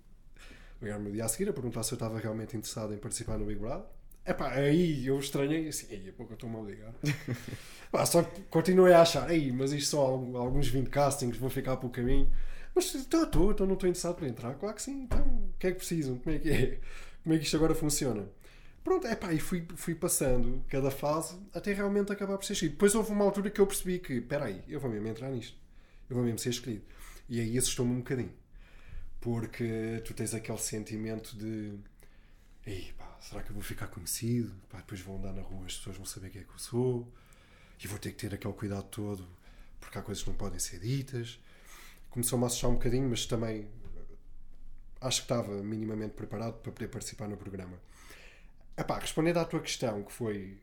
Ligaram-me 0.82 1.10
no 1.10 1.14
dia 1.14 1.26
a 1.26 1.28
seguir 1.28 1.50
a 1.50 1.54
perguntar 1.54 1.84
se 1.84 1.94
eu 1.94 1.96
estava 1.96 2.18
realmente 2.20 2.56
interessado 2.56 2.94
em 2.94 2.98
participar 2.98 3.38
no 3.38 3.46
Big 3.46 3.60
Brother. 3.60 3.97
Epá, 4.28 4.52
aí 4.52 5.08
eu 5.08 5.18
estranhei 5.20 5.70
assim, 5.70 5.88
aí 5.90 6.10
a 6.10 6.14
pouco 6.14 6.34
eu 6.34 6.36
estou-me 6.36 6.58
a 6.58 6.62
ligar. 6.62 6.94
Pá, 7.90 8.06
só 8.06 8.22
que 8.22 8.42
continuei 8.44 8.92
a 8.94 9.02
achar, 9.02 9.30
aí, 9.30 9.54
mas 9.54 9.72
isto 9.72 9.92
são 9.92 10.36
alguns 10.36 10.68
20 10.68 10.90
castings, 10.90 11.38
vou 11.38 11.50
ficar 11.50 11.78
pelo 11.78 11.90
caminho. 11.92 12.30
Mas 12.76 12.94
estou, 12.94 13.24
estou, 13.24 13.52
então 13.52 13.66
não 13.66 13.76
estou 13.76 13.88
interessado 13.88 14.16
para 14.18 14.28
entrar. 14.28 14.54
Claro 14.56 14.76
que 14.76 14.82
sim, 14.82 15.04
então 15.04 15.20
o 15.22 15.54
que 15.58 15.68
é 15.68 15.72
que 15.72 15.78
precisam? 15.78 16.18
Como 16.18 16.36
é 16.36 16.40
que 16.40 16.50
é? 16.50 16.80
Como 17.24 17.36
é 17.36 17.38
que 17.38 17.46
isto 17.46 17.56
agora 17.56 17.74
funciona? 17.74 18.28
Pronto, 18.84 19.08
é 19.08 19.16
pá, 19.16 19.34
e 19.34 19.40
fui, 19.40 19.66
fui 19.76 19.96
passando 19.96 20.64
cada 20.68 20.92
fase 20.92 21.38
até 21.54 21.74
realmente 21.74 22.12
acabar 22.12 22.38
por 22.38 22.46
ser 22.46 22.54
escolhido. 22.54 22.76
Depois 22.76 22.96
houve 22.96 23.12
uma 23.12 23.24
altura 23.24 23.50
que 23.50 23.62
eu 23.62 23.68
percebi 23.68 24.00
que, 24.00 24.14
espera 24.14 24.46
aí, 24.46 24.62
eu 24.68 24.80
vou 24.80 24.90
mesmo 24.92 25.08
entrar 25.08 25.30
nisto. 25.30 25.58
Eu 26.10 26.16
vou 26.18 26.26
mesmo 26.26 26.40
ser 26.40 26.50
escolhido. 26.50 26.84
E 27.30 27.40
aí 27.40 27.58
assustou-me 27.58 27.94
um 27.94 27.98
bocadinho. 28.00 28.32
Porque 29.22 30.02
tu 30.06 30.14
tens 30.14 30.34
aquele 30.34 30.58
sentimento 30.58 31.36
de 31.38 31.74
Ei, 32.68 32.94
pá, 32.98 33.18
será 33.22 33.42
que 33.42 33.50
eu 33.50 33.54
vou 33.54 33.64
ficar 33.64 33.88
conhecido? 33.88 34.54
Pá, 34.70 34.80
depois 34.80 35.00
vou 35.00 35.16
andar 35.18 35.32
na 35.32 35.42
rua, 35.42 35.66
as 35.66 35.78
pessoas 35.78 35.96
vão 35.96 36.06
saber 36.06 36.32
quem 36.32 36.42
é 36.42 36.44
que 36.44 36.52
eu 36.52 36.60
sou. 36.60 37.08
E 37.82 37.88
vou 37.88 37.98
ter 37.98 38.12
que 38.12 38.18
ter 38.18 38.36
aquele 38.36 38.54
cuidado 38.54 38.84
todo, 38.92 39.26
porque 39.80 39.98
há 39.98 40.02
coisas 40.02 40.22
que 40.22 40.30
não 40.30 40.36
podem 40.36 40.60
ser 40.60 40.78
ditas. 40.80 41.40
Começou-me 42.10 42.44
a 42.44 42.48
assustar 42.48 42.70
um 42.70 42.74
bocadinho, 42.74 43.10
mas 43.10 43.26
também 43.26 43.62
eh, 43.96 44.16
acho 45.00 45.22
que 45.22 45.26
estava 45.26 45.64
minimamente 45.64 46.14
preparado 46.14 46.56
para 46.56 46.74
poder 46.74 46.90
participar 46.90 47.30
no 47.30 47.38
programa. 47.38 47.80
Epá, 48.78 49.00
respondendo 49.00 49.38
à 49.38 49.46
tua 49.46 49.62
questão, 49.62 50.04
que 50.04 50.12
foi 50.12 50.60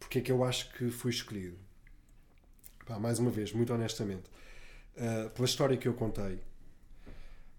porque 0.00 0.18
é 0.18 0.22
que 0.22 0.32
eu 0.32 0.42
acho 0.42 0.72
que 0.72 0.90
fui 0.90 1.12
escolhido. 1.12 1.56
Pá, 2.84 2.98
mais 2.98 3.20
uma 3.20 3.30
vez, 3.30 3.52
muito 3.52 3.72
honestamente, 3.72 4.28
uh, 4.96 5.30
pela 5.30 5.46
história 5.46 5.76
que 5.76 5.86
eu 5.86 5.94
contei, 5.94 6.40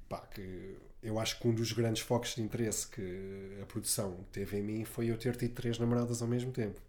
pá, 0.09 0.19
que 0.27 0.75
eu 1.05 1.19
acho 1.19 1.39
que 1.39 1.47
um 1.47 1.53
dos 1.53 1.71
grandes 1.71 2.01
focos 2.01 2.35
de 2.35 2.41
interesse 2.41 2.87
que 2.87 3.59
a 3.61 3.65
produção 3.65 4.17
teve 4.31 4.57
em 4.57 4.63
mim 4.63 4.85
foi 4.85 5.11
eu 5.11 5.17
ter 5.17 5.35
tido 5.35 5.53
três 5.53 5.77
namoradas 5.77 6.21
ao 6.21 6.27
mesmo 6.27 6.51
tempo. 6.51 6.79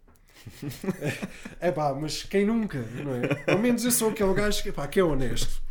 é 1.59 1.71
pá, 1.71 1.93
mas 1.93 2.23
quem 2.23 2.45
nunca, 2.45 2.79
não 3.03 3.13
é? 3.15 3.51
Ao 3.51 3.59
menos 3.59 3.85
eu 3.85 3.91
sou 3.91 4.09
aquele 4.09 4.33
gajo 4.33 4.63
que, 4.63 4.71
pá, 4.71 4.87
que 4.87 4.99
é 4.99 5.03
honesto. 5.03 5.61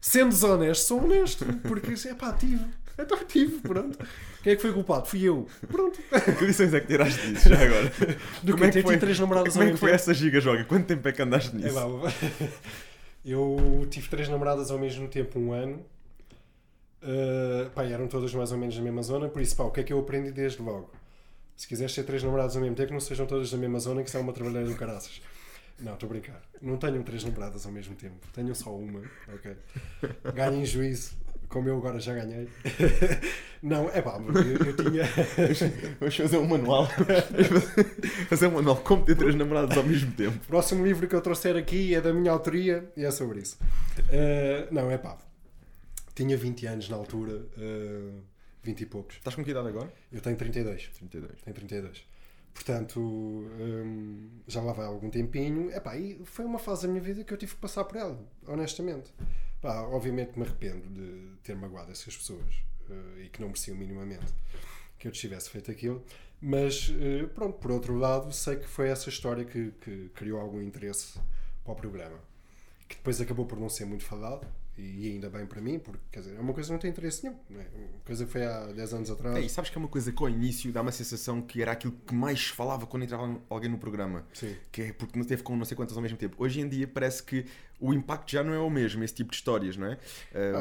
Sendo 0.00 0.30
desonesto, 0.30 0.84
sou 0.86 1.02
honesto. 1.04 1.44
Porque, 1.62 1.94
é 2.08 2.14
pá, 2.14 2.32
tive. 2.32 2.64
Então 2.98 3.18
tive, 3.24 3.60
pronto. 3.60 3.98
Quem 4.42 4.52
é 4.52 4.56
que 4.56 4.62
foi 4.62 4.72
culpado? 4.72 5.06
Fui 5.06 5.22
eu. 5.22 5.46
Pronto. 5.66 5.98
Que 6.38 6.44
lições 6.44 6.74
é 6.74 6.80
que 6.80 6.88
tiraste 6.88 7.20
disso 7.32 7.48
já 7.48 7.62
agora? 7.62 7.92
Do 8.42 8.52
Como 8.52 8.64
é 8.64 8.70
ter 8.70 8.82
que 8.82 8.88
foi, 8.88 8.98
três 8.98 9.18
namoradas 9.18 9.52
como 9.52 9.62
ao 9.62 9.68
é 9.68 9.72
que 9.72 9.72
mesmo 9.72 9.78
foi 9.78 9.90
tempo. 9.90 10.02
essa 10.02 10.14
giga 10.14 10.40
joga? 10.40 10.64
Quanto 10.64 10.86
tempo 10.86 11.06
é 11.08 11.12
que 11.12 11.22
andaste 11.22 11.54
É 11.56 11.58
nisso? 11.58 11.74
lá, 11.74 12.12
eu 13.24 13.86
tive 13.90 14.08
três 14.08 14.28
namoradas 14.28 14.70
ao 14.70 14.78
mesmo 14.78 15.08
tempo, 15.08 15.38
um 15.38 15.52
ano. 15.52 15.84
Uh, 17.02 17.70
pá, 17.70 17.84
eram 17.84 18.08
todas 18.08 18.34
mais 18.34 18.50
ou 18.50 18.58
menos 18.58 18.76
na 18.76 18.82
mesma 18.82 19.02
zona, 19.02 19.28
por 19.28 19.40
isso, 19.40 19.56
pá, 19.56 19.64
o 19.64 19.70
que 19.70 19.80
é 19.80 19.82
que 19.84 19.92
eu 19.92 20.00
aprendi 20.00 20.32
desde 20.32 20.60
logo? 20.60 20.90
Se 21.56 21.66
quiseres 21.66 21.94
ter 21.94 22.04
três 22.04 22.22
namoradas 22.22 22.56
ao 22.56 22.62
mesmo 22.62 22.76
tempo, 22.76 22.92
não 22.92 23.00
sejam 23.00 23.26
todas 23.26 23.50
da 23.50 23.56
mesma 23.56 23.78
zona, 23.80 24.02
que 24.02 24.08
isso 24.08 24.16
é 24.16 24.20
uma 24.20 24.32
trabalheira 24.32 24.68
do 24.68 24.76
caraças. 24.76 25.20
Não, 25.80 25.94
estou 25.94 26.08
a 26.08 26.10
brincar. 26.10 26.42
Não 26.60 26.76
tenho 26.76 27.02
três 27.04 27.22
namoradas 27.22 27.64
ao 27.64 27.72
mesmo 27.72 27.94
tempo. 27.94 28.16
Tenho 28.32 28.54
só 28.54 28.74
uma, 28.74 29.00
ok? 29.32 29.56
Ganhem 30.34 30.64
juízo, 30.64 31.16
como 31.48 31.68
eu 31.68 31.76
agora 31.76 32.00
já 32.00 32.14
ganhei. 32.14 32.48
Não, 33.62 33.88
é 33.90 34.00
pá, 34.00 34.20
eu, 34.20 34.66
eu 34.66 34.76
tinha. 34.76 35.04
Vamos 35.98 36.16
fazer 36.16 36.38
um 36.38 36.46
manual. 36.46 36.88
fazer 38.28 38.46
um 38.48 38.52
manual 38.52 38.76
como 38.76 39.04
ter 39.04 39.16
três 39.16 39.34
namoradas 39.34 39.76
ao 39.76 39.84
mesmo 39.84 40.12
tempo. 40.12 40.36
O 40.36 40.46
próximo 40.46 40.84
livro 40.84 41.08
que 41.08 41.14
eu 41.14 41.20
trouxer 41.20 41.56
aqui 41.56 41.94
é 41.94 42.00
da 42.00 42.12
minha 42.12 42.30
autoria 42.30 42.88
e 42.96 43.04
é 43.04 43.10
sobre 43.10 43.40
isso. 43.40 43.56
Uh, 43.98 44.72
não, 44.72 44.90
é 44.90 44.98
pá. 44.98 45.18
Tinha 46.18 46.36
20 46.36 46.66
anos 46.66 46.88
na 46.88 46.96
altura, 46.96 47.32
uh, 47.32 48.22
20 48.64 48.80
e 48.80 48.86
poucos. 48.86 49.16
Estás 49.18 49.36
com 49.36 49.44
que 49.44 49.52
idade 49.52 49.68
agora? 49.68 49.92
Eu 50.10 50.20
tenho 50.20 50.36
32. 50.36 50.88
32. 50.88 51.42
Tenho 51.42 51.54
32. 51.54 52.04
Portanto, 52.52 52.98
hum, 53.00 54.28
já 54.48 54.60
lá 54.60 54.72
vai 54.72 54.86
algum 54.86 55.08
tempinho. 55.10 55.70
Epá, 55.70 55.96
e 55.96 56.20
foi 56.24 56.44
uma 56.44 56.58
fase 56.58 56.82
da 56.82 56.88
minha 56.88 57.00
vida 57.00 57.22
que 57.22 57.32
eu 57.32 57.38
tive 57.38 57.54
que 57.54 57.60
passar 57.60 57.84
por 57.84 57.98
ela, 57.98 58.20
honestamente. 58.48 59.14
Pá, 59.62 59.82
obviamente 59.82 60.36
me 60.36 60.44
arrependo 60.44 60.88
de 60.88 61.36
ter 61.44 61.54
magoado 61.54 61.92
essas 61.92 62.16
pessoas 62.16 62.52
uh, 62.90 63.20
e 63.20 63.28
que 63.28 63.40
não 63.40 63.46
mereciam 63.46 63.76
minimamente 63.76 64.34
que 64.98 65.06
eu 65.06 65.12
tivesse 65.12 65.48
feito 65.50 65.70
aquilo. 65.70 66.04
Mas, 66.40 66.88
uh, 66.88 67.28
pronto, 67.28 67.58
por 67.60 67.70
outro 67.70 67.96
lado, 67.96 68.32
sei 68.32 68.56
que 68.56 68.66
foi 68.66 68.88
essa 68.88 69.08
história 69.08 69.44
que, 69.44 69.70
que 69.80 70.08
criou 70.16 70.40
algum 70.40 70.60
interesse 70.60 71.16
para 71.62 71.74
o 71.74 71.76
programa. 71.76 72.18
Que 72.88 72.96
depois 72.96 73.20
acabou 73.20 73.46
por 73.46 73.60
não 73.60 73.68
ser 73.68 73.84
muito 73.84 74.02
falado. 74.02 74.44
E 74.78 75.10
ainda 75.10 75.28
bem 75.28 75.44
para 75.44 75.60
mim, 75.60 75.78
porque 75.78 76.00
quer 76.12 76.20
dizer, 76.20 76.36
é 76.36 76.40
uma 76.40 76.54
coisa 76.54 76.68
que 76.68 76.72
não 76.72 76.78
tem 76.78 76.90
interesse 76.90 77.24
nenhum. 77.24 77.36
Não 77.50 77.60
é? 77.60 77.64
Uma 77.64 78.00
coisa 78.04 78.24
que 78.24 78.30
foi 78.30 78.44
há 78.44 78.66
10 78.66 78.94
anos 78.94 79.10
atrás. 79.10 79.36
É, 79.36 79.40
e 79.40 79.48
sabes 79.48 79.70
que 79.70 79.76
é 79.76 79.80
uma 79.80 79.88
coisa 79.88 80.12
que 80.12 80.22
ao 80.22 80.28
início 80.28 80.72
dá 80.72 80.82
uma 80.82 80.92
sensação 80.92 81.42
que 81.42 81.60
era 81.60 81.72
aquilo 81.72 81.92
que 82.06 82.14
mais 82.14 82.46
falava 82.46 82.86
quando 82.86 83.02
entrava 83.02 83.40
alguém 83.50 83.68
no 83.68 83.78
programa. 83.78 84.24
Sim. 84.32 84.54
Que 84.70 84.82
é 84.82 84.92
porque 84.92 85.18
não 85.18 85.26
teve 85.26 85.42
com 85.42 85.56
não 85.56 85.64
sei 85.64 85.76
quantas 85.76 85.96
ao 85.96 86.02
mesmo 86.02 86.16
tempo. 86.16 86.36
Hoje 86.38 86.60
em 86.60 86.68
dia 86.68 86.86
parece 86.86 87.24
que 87.24 87.44
o 87.80 87.94
impacto 87.94 88.30
já 88.32 88.42
não 88.42 88.52
é 88.52 88.58
o 88.58 88.68
mesmo, 88.68 89.04
esse 89.04 89.14
tipo 89.14 89.30
de 89.30 89.36
histórias, 89.36 89.76
não 89.76 89.86
é? 89.86 89.98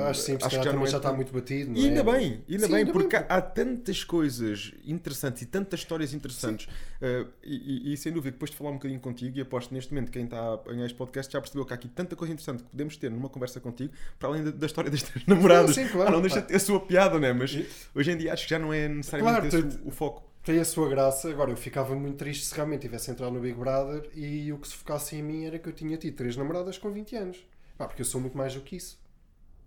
Acho 0.09 0.21
sim, 0.21 0.37
porque 0.37 0.55
já, 0.55 0.63
também 0.63 0.87
já 0.87 0.97
está 0.97 1.11
muito 1.11 1.33
batido. 1.33 1.71
Não 1.71 1.77
E 1.77 1.85
ainda 1.87 1.99
é? 1.99 2.03
bem, 2.03 2.43
ainda 2.49 2.65
Sim, 2.65 2.71
bem, 2.71 2.75
ainda 2.81 2.91
porque 2.93 3.17
bem. 3.17 3.25
há, 3.29 3.41
tantas 3.41 4.03
coisas 4.03 4.73
interessantes 4.85 5.41
e 5.41 5.45
tantas 5.45 5.79
histórias 5.79 6.13
interessantes. 6.13 6.67
Uh, 7.01 7.27
e, 7.43 7.93
e- 7.93 7.97
sem 7.97 8.11
dúvida, 8.11 8.31
depois 8.31 8.51
de 8.51 8.57
falar 8.57 8.69
um 8.71 8.73
bocadinho 8.73 8.99
contigo, 8.99 9.37
e 9.37 9.41
aposto 9.41 9.73
neste 9.73 9.93
momento 9.93 10.11
quem 10.11 10.25
está 10.25 10.39
a 10.39 10.53
apanhar 10.55 10.85
este 10.85 10.95
podcast 10.97 11.31
já 11.33 11.39
percebeu 11.41 11.65
que 11.65 11.73
há 11.73 11.75
aqui 11.75 11.87
tanta 11.87 12.15
coisa 12.15 12.33
interessante 12.33 12.63
que 12.63 12.69
podemos 12.69 12.97
ter 12.97 13.09
numa 13.11 13.29
conversa 13.29 13.59
contigo, 13.59 13.93
para 14.19 14.29
além 14.29 14.43
da, 14.43 14.51
da 14.51 14.65
história 14.65 14.89
das 14.91 15.01
três 15.03 15.25
namoradas. 15.25 15.75
sim, 15.75 15.87
claro. 15.87 16.09
Ah, 16.09 16.11
não 16.11 16.21
deixa 16.21 16.41
de 16.41 16.47
ter 16.47 16.55
a 16.55 16.59
sua 16.59 16.79
piada, 16.79 17.19
não 17.19 17.27
é? 17.27 17.33
Mas 17.33 17.57
hoje 17.95 18.11
em 18.11 18.17
dia 18.17 18.33
acho 18.33 18.43
que 18.45 18.49
já 18.51 18.59
não 18.59 18.71
é 18.73 18.87
necessariamente 18.87 19.49
Claro, 19.49 19.67
esse 19.67 19.77
o, 19.79 19.87
o 19.87 19.91
foco. 19.91 20.23
Tem 20.47 20.59
a 20.59 20.63
sua 20.63 20.87
graça. 20.87 21.29
Agora, 21.29 21.51
eu 21.51 21.57
ficava 21.57 21.93
muito 21.93 22.15
triste 22.15 22.45
se 22.45 22.55
realmente 22.55 22.83
tivesse 22.83 23.11
entrado 23.11 23.33
no 23.33 23.41
Big 23.41 23.59
Brother 23.59 24.09
e 24.15 24.53
o 24.53 24.57
que 24.57 24.65
se 24.69 24.75
focasse 24.75 25.17
em 25.17 25.21
mim 25.21 25.43
era 25.43 25.59
que 25.59 25.67
eu 25.67 25.73
tinha 25.73 25.97
tido 25.97 26.15
três 26.15 26.37
namoradas 26.37 26.77
com 26.77 26.89
20 26.89 27.15
anos. 27.17 27.45
Pá, 27.77 27.85
porque 27.85 28.01
eu 28.01 28.05
sou 28.05 28.21
muito 28.21 28.37
mais 28.37 28.53
do 28.53 28.61
que 28.61 28.77
isso. 28.77 28.97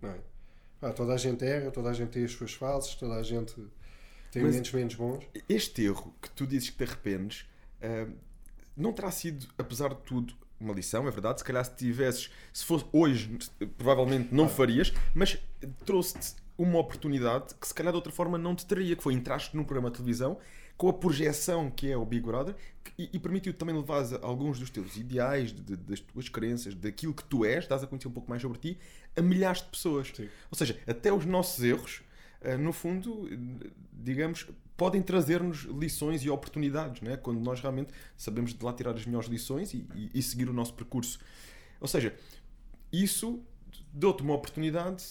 Não 0.01 0.09
é? 0.09 0.17
Pá, 0.79 0.91
toda 0.91 1.13
a 1.13 1.17
gente 1.17 1.45
erra, 1.45 1.69
toda 1.69 1.91
a 1.91 1.93
gente 1.93 2.09
tem 2.09 2.23
as 2.25 2.31
suas 2.31 2.53
fases, 2.55 2.95
toda 2.95 3.13
a 3.13 3.21
gente 3.21 3.53
tem 4.31 4.41
Mas- 4.41 4.53
momentos 4.53 4.71
menos 4.71 4.95
bons. 4.95 5.23
Este 5.47 5.83
erro 5.83 6.15
que 6.19 6.31
tu 6.31 6.47
dizes 6.47 6.71
que 6.71 6.77
te 6.77 6.83
arrependes 6.83 7.45
uh, 7.83 8.11
não 8.75 8.91
terá 8.91 9.11
sido, 9.11 9.45
apesar 9.59 9.89
de 9.89 10.01
tudo, 10.01 10.33
uma 10.59 10.73
lição, 10.73 11.07
é 11.07 11.11
verdade. 11.11 11.41
Se 11.41 11.45
calhar 11.45 11.63
se 11.63 11.75
tivesses, 11.75 12.31
se 12.51 12.65
fosse 12.65 12.85
hoje, 12.91 13.37
provavelmente 13.77 14.29
Ah. 14.31 14.35
não 14.35 14.49
farias, 14.49 14.91
mas 15.13 15.37
trouxe-te 15.85 16.41
uma 16.57 16.79
oportunidade 16.79 17.53
que 17.53 17.67
se 17.67 17.73
calhar 17.73 17.93
de 17.93 17.97
outra 17.97 18.11
forma 18.11 18.35
não 18.39 18.55
te 18.55 18.65
teria, 18.65 18.95
que 18.95 19.03
foi 19.03 19.13
entraste 19.13 19.55
num 19.55 19.63
programa 19.63 19.91
de 19.91 19.97
televisão 19.97 20.39
com 20.81 20.89
a 20.89 20.93
projeção 20.93 21.69
que 21.69 21.91
é 21.91 21.95
o 21.95 22.03
Big 22.03 22.25
Brother 22.25 22.55
e, 22.97 23.07
e 23.13 23.19
permitiu-te 23.19 23.55
também 23.59 23.75
levar 23.75 24.03
alguns 24.23 24.57
dos 24.57 24.71
teus 24.71 24.97
ideais, 24.97 25.53
de- 25.53 25.75
das 25.75 25.99
tuas 25.99 26.27
crenças, 26.27 26.73
daquilo 26.73 27.13
que 27.13 27.23
tu 27.23 27.45
és, 27.45 27.59
estás 27.65 27.83
a 27.83 27.87
conhecer 27.87 28.07
um 28.07 28.11
pouco 28.11 28.27
mais 28.27 28.41
sobre 28.41 28.57
ti, 28.57 28.79
a 29.15 29.21
milhares 29.21 29.61
de 29.61 29.67
pessoas. 29.69 30.07
Sim. 30.11 30.27
Ou 30.49 30.57
seja, 30.57 30.79
até 30.87 31.13
os 31.13 31.23
nossos 31.23 31.63
erros, 31.63 32.01
eh, 32.41 32.57
no 32.57 32.73
fundo, 32.73 33.29
digamos, 33.93 34.47
podem 34.75 35.03
trazer-nos 35.03 35.65
lições 35.65 36.23
e 36.23 36.31
oportunidades, 36.31 36.99
né? 37.03 37.15
quando 37.15 37.39
nós 37.39 37.61
realmente 37.61 37.93
sabemos 38.17 38.51
de 38.51 38.65
lá 38.65 38.73
tirar 38.73 38.95
as 38.95 39.05
melhores 39.05 39.29
lições 39.29 39.75
e, 39.75 39.85
e- 39.93 40.09
e 40.15 40.21
seguir 40.23 40.49
o 40.49 40.53
nosso 40.53 40.73
percurso. 40.73 41.19
Ou 41.79 41.87
seja, 41.87 42.15
isso 42.91 43.39
deu-te 43.93 44.23
uma 44.23 44.33
oportunidade 44.33 45.03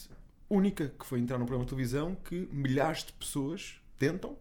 única, 0.49 0.89
que 0.99 1.07
foi 1.07 1.21
entrar 1.21 1.39
num 1.39 1.47
programa 1.47 1.65
de 1.65 1.71
televisão 1.71 2.17
que 2.25 2.49
milhares 2.51 3.05
de 3.05 3.13
pessoas 3.13 3.77
tentam, 3.97 4.37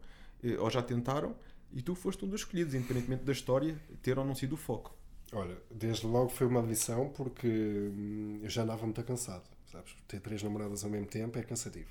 ou 0.59 0.69
já 0.69 0.81
tentaram, 0.81 1.35
e 1.71 1.81
tu 1.81 1.93
foste 1.95 2.25
um 2.25 2.27
dos 2.27 2.41
escolhidos, 2.41 2.73
independentemente 2.73 3.23
da 3.23 3.31
história 3.31 3.75
ter 4.01 4.17
ou 4.17 4.25
não 4.25 4.33
sido 4.35 4.53
o 4.53 4.57
foco. 4.57 4.95
Olha, 5.31 5.55
desde 5.69 6.07
logo 6.07 6.29
foi 6.29 6.47
uma 6.47 6.61
lição 6.61 7.09
porque 7.09 7.47
hum, 7.47 8.39
eu 8.41 8.49
já 8.49 8.63
andava 8.63 8.83
muito 8.83 9.03
cansado. 9.03 9.43
Sabes? 9.71 9.95
Ter 10.07 10.19
três 10.19 10.41
namoradas 10.41 10.83
ao 10.83 10.89
mesmo 10.89 11.05
tempo 11.05 11.37
é 11.37 11.43
cansativo. 11.43 11.89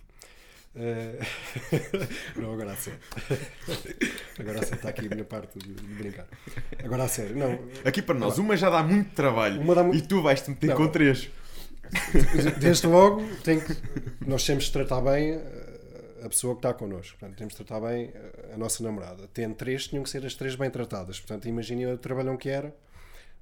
Eh, 0.75 1.21
não, 2.35 2.53
agora 2.53 2.73
a 2.73 2.77
sério. 2.77 2.99
Agora 4.39 4.59
a 4.59 4.63
sério, 4.63 4.75
está 4.77 4.89
aqui 4.89 5.07
a 5.07 5.09
minha 5.09 5.25
parte 5.25 5.59
de, 5.59 5.73
brincar. 5.95 6.27
Agora 6.83 7.05
a 7.05 7.09
sério, 7.09 7.37
não. 7.37 7.59
Aqui 7.85 8.03
para 8.03 8.19
nós, 8.19 8.39
uma 8.39 8.57
já 8.57 8.69
dá 8.69 8.83
muito 8.83 9.11
trabalho 9.15 9.61
Uma 9.61 9.75
dá 9.77 9.85
mu- 9.85 9.95
e 9.95 10.03
tu 10.03 10.21
vais-te 10.23 10.51
meter 10.51 10.69
Não. 10.71 10.77
com 10.77 10.89
três. 10.89 11.31
Desde 12.61 12.87
logo, 12.87 13.23
tem 13.45 13.61
que, 13.61 13.75
nós 14.27 14.45
temos 14.45 14.65
de 14.65 14.73
tratar 14.73 15.01
bem 15.01 15.35
eh, 15.35 15.68
a 16.23 16.29
pessoa 16.29 16.55
que 16.55 16.59
está 16.59 16.73
connosco. 16.75 17.19
Portanto, 17.19 17.37
temos 17.39 17.55
de 17.55 17.65
tratar 17.65 17.87
bem 17.87 18.11
eh, 18.14 18.51
a 18.55 18.57
nossa 18.59 18.83
namorada. 18.83 19.29
Tendo 19.33 19.55
três, 19.55 19.87
tinham 19.89 20.03
que 20.03 20.11
ser 20.11 20.25
as 20.25 20.35
três 20.35 20.55
bem 20.55 20.71
tratadas. 20.71 21.19
Portanto, 21.21 21.49
imaginem 21.49 21.87
o 21.93 21.99
trabalhão 21.99 22.37
que 22.37 22.49
era, 22.49 22.75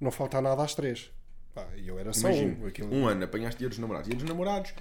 não 0.00 0.10
faltar 0.10 0.40
nada 0.42 0.62
às 0.62 0.74
três. 0.74 1.10
Pá, 1.54 1.66
E 1.76 1.88
eu 1.88 1.98
era 1.98 2.12
só 2.12 2.28
Imagina, 2.28 2.64
um. 2.64 2.66
Aquilo 2.66 2.94
um 2.94 3.06
ano 3.08 3.24
apanhaste 3.24 3.58
dia 3.58 3.68
dos 3.68 3.78
namorados. 3.78 4.08
Dia 4.08 4.16
dos 4.18 4.28
namorados, 4.28 4.74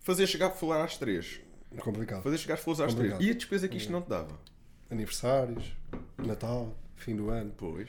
fazer 0.00 0.26
chegar 0.26 0.46
a 0.48 0.50
falar 0.50 0.84
às 0.84 0.96
três. 0.98 1.40
complicado. 1.78 2.22
Fazer 2.22 2.38
chegar 2.38 2.56
flores 2.56 2.80
às 2.80 2.92
Complicado. 2.94 3.18
três. 3.18 3.30
E 3.30 3.34
a 3.34 3.36
despesa 3.36 3.68
que 3.68 3.76
isto 3.76 3.92
não 3.92 4.02
te 4.02 4.08
dava? 4.08 4.38
Aniversários, 4.90 5.72
Natal, 6.18 6.74
fim 6.96 7.14
do 7.16 7.30
ano. 7.30 7.52
Pois. 7.56 7.88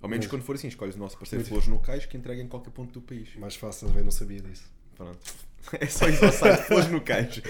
Ao 0.00 0.08
menos 0.08 0.26
Mas- 0.26 0.30
quando 0.30 0.42
for 0.42 0.56
assim, 0.56 0.66
escolhes 0.68 0.96
o 0.96 0.98
nosso 0.98 1.16
parceiro 1.16 1.44
de 1.44 1.48
flores 1.48 1.68
no 1.68 1.78
cais 1.78 2.06
que 2.06 2.16
entrega 2.16 2.42
em 2.42 2.48
qualquer 2.48 2.70
ponto 2.70 2.92
do 2.92 3.00
país. 3.00 3.34
Mais 3.36 3.54
fácil 3.54 3.88
ver, 3.88 4.02
não 4.02 4.10
sabia 4.10 4.40
disso. 4.40 4.64
Pronto. 4.96 5.18
É 5.80 5.86
só 5.86 6.06
site, 6.10 6.62
flores 6.66 6.88
no 6.88 7.00
cais. 7.00 7.40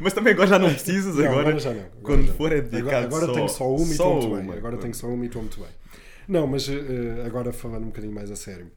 Mas 0.00 0.12
também 0.12 0.32
agora 0.32 0.48
já 0.48 0.58
não 0.58 0.72
precisas, 0.72 1.16
Não, 1.16 1.24
agora, 1.26 1.58
já 1.58 1.72
não. 1.72 1.80
Agora 1.80 2.00
quando 2.02 2.26
já 2.26 2.32
for 2.32 2.52
é 2.52 2.60
dedicado 2.60 3.06
Agora, 3.06 3.24
agora 3.24 3.26
só, 3.26 3.32
tenho 3.32 3.48
só 3.48 3.70
uma 3.70 3.86
e 3.86 3.90
estou 3.90 4.20
muito 4.20 4.46
bem. 4.46 4.58
Agora 4.58 4.76
tenho 4.78 4.94
só 4.94 5.06
uma 5.06 5.24
e 5.24 5.26
estou 5.26 5.42
muito 5.42 5.60
bem. 5.60 5.68
Não, 6.26 6.46
mas 6.46 6.68
eh, 6.68 7.22
agora 7.26 7.52
falando 7.52 7.84
um 7.84 7.88
bocadinho 7.88 8.14
mais 8.14 8.30
a 8.30 8.36
sério. 8.36 8.70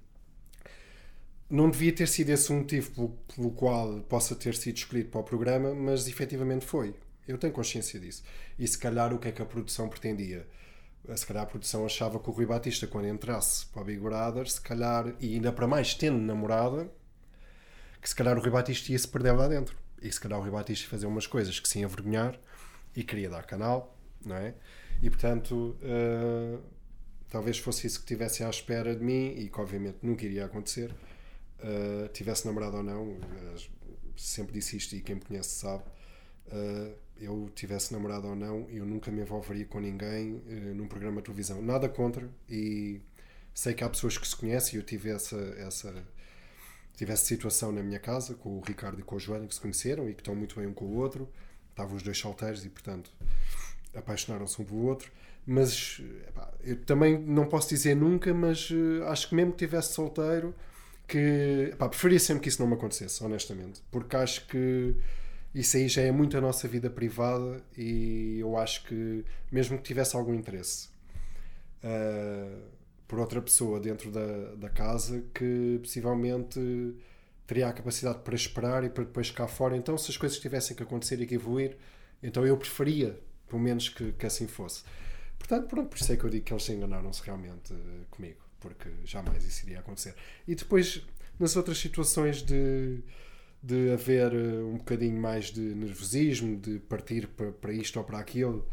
Não 1.50 1.70
devia 1.70 1.94
ter 1.94 2.08
sido 2.08 2.30
esse 2.30 2.52
o 2.52 2.56
motivo 2.56 2.92
pelo, 2.92 3.10
pelo 3.36 3.52
qual 3.52 4.02
possa 4.02 4.36
ter 4.36 4.54
sido 4.54 4.76
escolhido 4.76 5.10
para 5.10 5.22
o 5.22 5.24
programa, 5.24 5.74
mas 5.74 6.08
efetivamente 6.08 6.66
foi. 6.66 6.94
Eu 7.28 7.38
tenho 7.38 7.54
consciência 7.54 8.00
disso. 8.00 8.24
E 8.60 8.68
se 8.68 8.78
calhar 8.78 9.14
o 9.14 9.20
que 9.20 9.30
é 9.30 9.32
que 9.32 9.42
a 9.42 9.46
produção 9.46 9.88
pretendia? 9.88 10.46
Se 11.16 11.26
calhar 11.26 11.44
a 11.44 11.46
produção 11.46 11.86
achava 11.86 12.20
que 12.20 12.30
o 12.30 12.34
Rui 12.34 12.46
Batista, 12.46 12.86
quando 12.86 13.08
entrasse 13.08 13.66
para 13.68 13.82
o 13.82 13.86
Big 13.86 14.00
Brother, 14.00 14.50
se 14.50 14.60
calhar, 14.60 15.14
e 15.22 15.36
ainda 15.36 15.54
para 15.54 15.66
mais 15.66 15.94
tendo 15.94 16.18
namorada, 16.18 16.92
que 18.02 18.10
se 18.10 18.16
calhar 18.16 18.38
o 18.38 18.42
Rui 18.42 18.52
Batista 18.52 18.92
ia 18.92 19.00
se 19.00 19.08
perder 19.08 19.32
lá 19.34 19.48
dentro. 19.48 19.76
E 20.02 20.12
se 20.12 20.20
calhar 20.20 20.40
o 20.40 20.42
Rui 20.42 20.52
Batista 20.52 20.86
ia 20.86 20.90
fazer 20.90 21.06
umas 21.08 21.28
coisas 21.28 21.60
que 21.60 21.68
se 21.68 21.80
ia 21.80 21.86
envergonhar 21.86 22.40
e 22.96 23.04
queria 23.04 23.30
dar 23.30 23.44
canal 23.44 23.98
não 24.26 24.36
é? 24.36 24.54
E 25.02 25.10
portanto, 25.10 25.78
uh, 25.82 26.62
talvez 27.30 27.58
fosse 27.58 27.88
isso 27.88 28.00
que 28.00 28.06
estivesse 28.06 28.44
à 28.44 28.50
espera 28.50 28.96
de 28.96 29.04
mim 29.04 29.34
e 29.38 29.50
que 29.50 29.60
obviamente 29.60 30.00
nunca 30.02 30.26
iria 30.26 30.46
acontecer, 30.46 30.92
uh, 31.60 32.08
tivesse 32.10 32.46
namorado 32.46 32.78
ou 32.78 32.84
não, 32.84 33.18
sempre 34.16 34.54
disse 34.54 34.78
isto 34.78 34.96
e 34.96 35.02
quem 35.02 35.16
me 35.16 35.22
conhece 35.22 35.50
sabe. 35.50 35.84
Uh, 36.48 36.94
eu 37.20 37.50
tivesse 37.56 37.92
namorado 37.92 38.28
ou 38.28 38.36
não, 38.36 38.70
eu 38.70 38.86
nunca 38.86 39.12
me 39.12 39.22
envolveria 39.22 39.66
com 39.66 39.80
ninguém 39.80 40.36
uh, 40.36 40.76
num 40.76 40.88
programa 40.88 41.18
de 41.18 41.24
televisão. 41.24 41.62
Nada 41.62 41.90
contra 41.90 42.30
e 42.50 43.02
sei 43.54 43.74
que 43.74 43.84
há 43.84 43.90
pessoas 43.90 44.18
que 44.18 44.28
se 44.28 44.36
conhecem 44.36 44.80
eu 44.80 44.86
tive 44.86 45.10
essa, 45.10 45.38
essa, 45.58 46.06
tive 46.98 47.14
essa 47.14 47.24
situação 47.24 47.72
na 47.72 47.84
minha 47.84 48.00
casa 48.00 48.34
com 48.34 48.58
o 48.58 48.62
Ricardo 48.62 49.00
e 49.00 49.04
com 49.04 49.16
a 49.16 49.20
Joana 49.20 49.46
que 49.46 49.54
se 49.54 49.62
conheceram 49.62 50.10
e 50.10 50.16
que 50.16 50.22
estão 50.22 50.36
muito 50.36 50.56
bem 50.56 50.66
um 50.66 50.74
com 50.74 50.86
o 50.86 50.96
outro. 50.96 51.30
Estavam 51.70 51.96
os 51.96 52.02
dois 52.02 52.18
solteiros 52.18 52.66
e, 52.66 52.70
portanto, 52.70 53.12
apaixonaram-se 53.94 54.60
um 54.60 54.66
pelo 54.66 54.84
outro. 54.88 55.12
Mas 55.46 56.02
epá, 56.28 56.52
eu 56.64 56.76
também 56.84 57.18
não 57.20 57.46
posso 57.46 57.70
dizer 57.70 57.96
nunca, 57.96 58.34
mas 58.34 58.72
uh, 58.72 59.04
acho 59.06 59.30
que 59.30 59.36
mesmo 59.36 59.52
que 59.52 59.60
tivesse 59.60 59.94
solteiro, 59.94 60.56
que 61.08 61.70
epá, 61.72 61.88
preferia 61.88 62.20
sempre 62.20 62.42
que 62.42 62.50
isso 62.50 62.62
não 62.62 62.68
me 62.68 62.74
acontecesse, 62.74 63.24
honestamente, 63.24 63.82
porque 63.92 64.16
acho 64.16 64.48
que 64.48 64.96
isso 65.54 65.78
aí 65.78 65.88
já 65.88 66.02
é 66.02 66.12
muito 66.12 66.36
a 66.36 66.42
nossa 66.42 66.68
vida 66.68 66.90
privada 66.90 67.64
e 67.78 68.40
eu 68.40 68.58
acho 68.58 68.84
que, 68.86 69.24
mesmo 69.52 69.78
que 69.78 69.84
tivesse 69.84 70.16
algum 70.16 70.34
interesse 70.34 70.90
uh, 71.84 72.77
por 73.08 73.20
outra 73.20 73.42
pessoa 73.42 73.80
dentro 73.80 74.12
da, 74.12 74.56
da 74.56 74.70
casa, 74.70 75.24
que 75.34 75.80
possivelmente 75.82 76.60
teria 77.46 77.70
a 77.70 77.74
capacidade 77.74 78.20
para 78.20 78.36
esperar 78.36 78.84
e 78.84 78.90
para 78.90 79.06
depois 79.06 79.32
cá 79.32 79.48
fora. 79.48 79.78
Então, 79.78 79.98
se 79.98 80.12
as 80.12 80.18
coisas 80.18 80.38
tivessem 80.40 80.76
que 80.76 80.84
acontecer 80.84 81.20
e 81.22 81.26
que 81.26 81.36
evoluir, 81.36 81.78
então 82.22 82.46
eu 82.46 82.58
preferia, 82.58 83.20
pelo 83.48 83.62
menos, 83.62 83.90
que, 83.90 84.12
que 84.12 84.26
assim 84.26 84.48
fosse. 84.48 84.84
Portanto, 85.40 85.68
pronto, 85.68 85.90
por 85.90 85.98
isso 85.98 86.12
é 86.12 86.18
que 86.18 86.24
eu 86.24 86.30
digo 86.30 86.46
que 86.46 86.52
eles 86.52 86.64
se 86.64 86.74
enganaram-se 86.74 87.24
realmente 87.24 87.74
uh, 87.74 88.06
comigo, 88.10 88.40
porque 88.60 88.90
jamais 89.06 89.46
isso 89.46 89.66
iria 89.66 89.80
acontecer. 89.80 90.14
E 90.48 90.56
depois, 90.56 91.02
nas 91.40 91.56
outras 91.56 91.78
situações 91.78 92.42
de 92.42 93.02
de 93.62 93.92
haver 93.92 94.34
uh, 94.34 94.68
um 94.68 94.78
bocadinho 94.78 95.20
mais 95.20 95.46
de 95.46 95.60
nervosismo, 95.60 96.58
de 96.58 96.80
partir 96.80 97.28
para, 97.28 97.52
para 97.52 97.74
isto 97.74 97.98
ou 97.98 98.06
para 98.06 98.20
aquilo. 98.20 98.68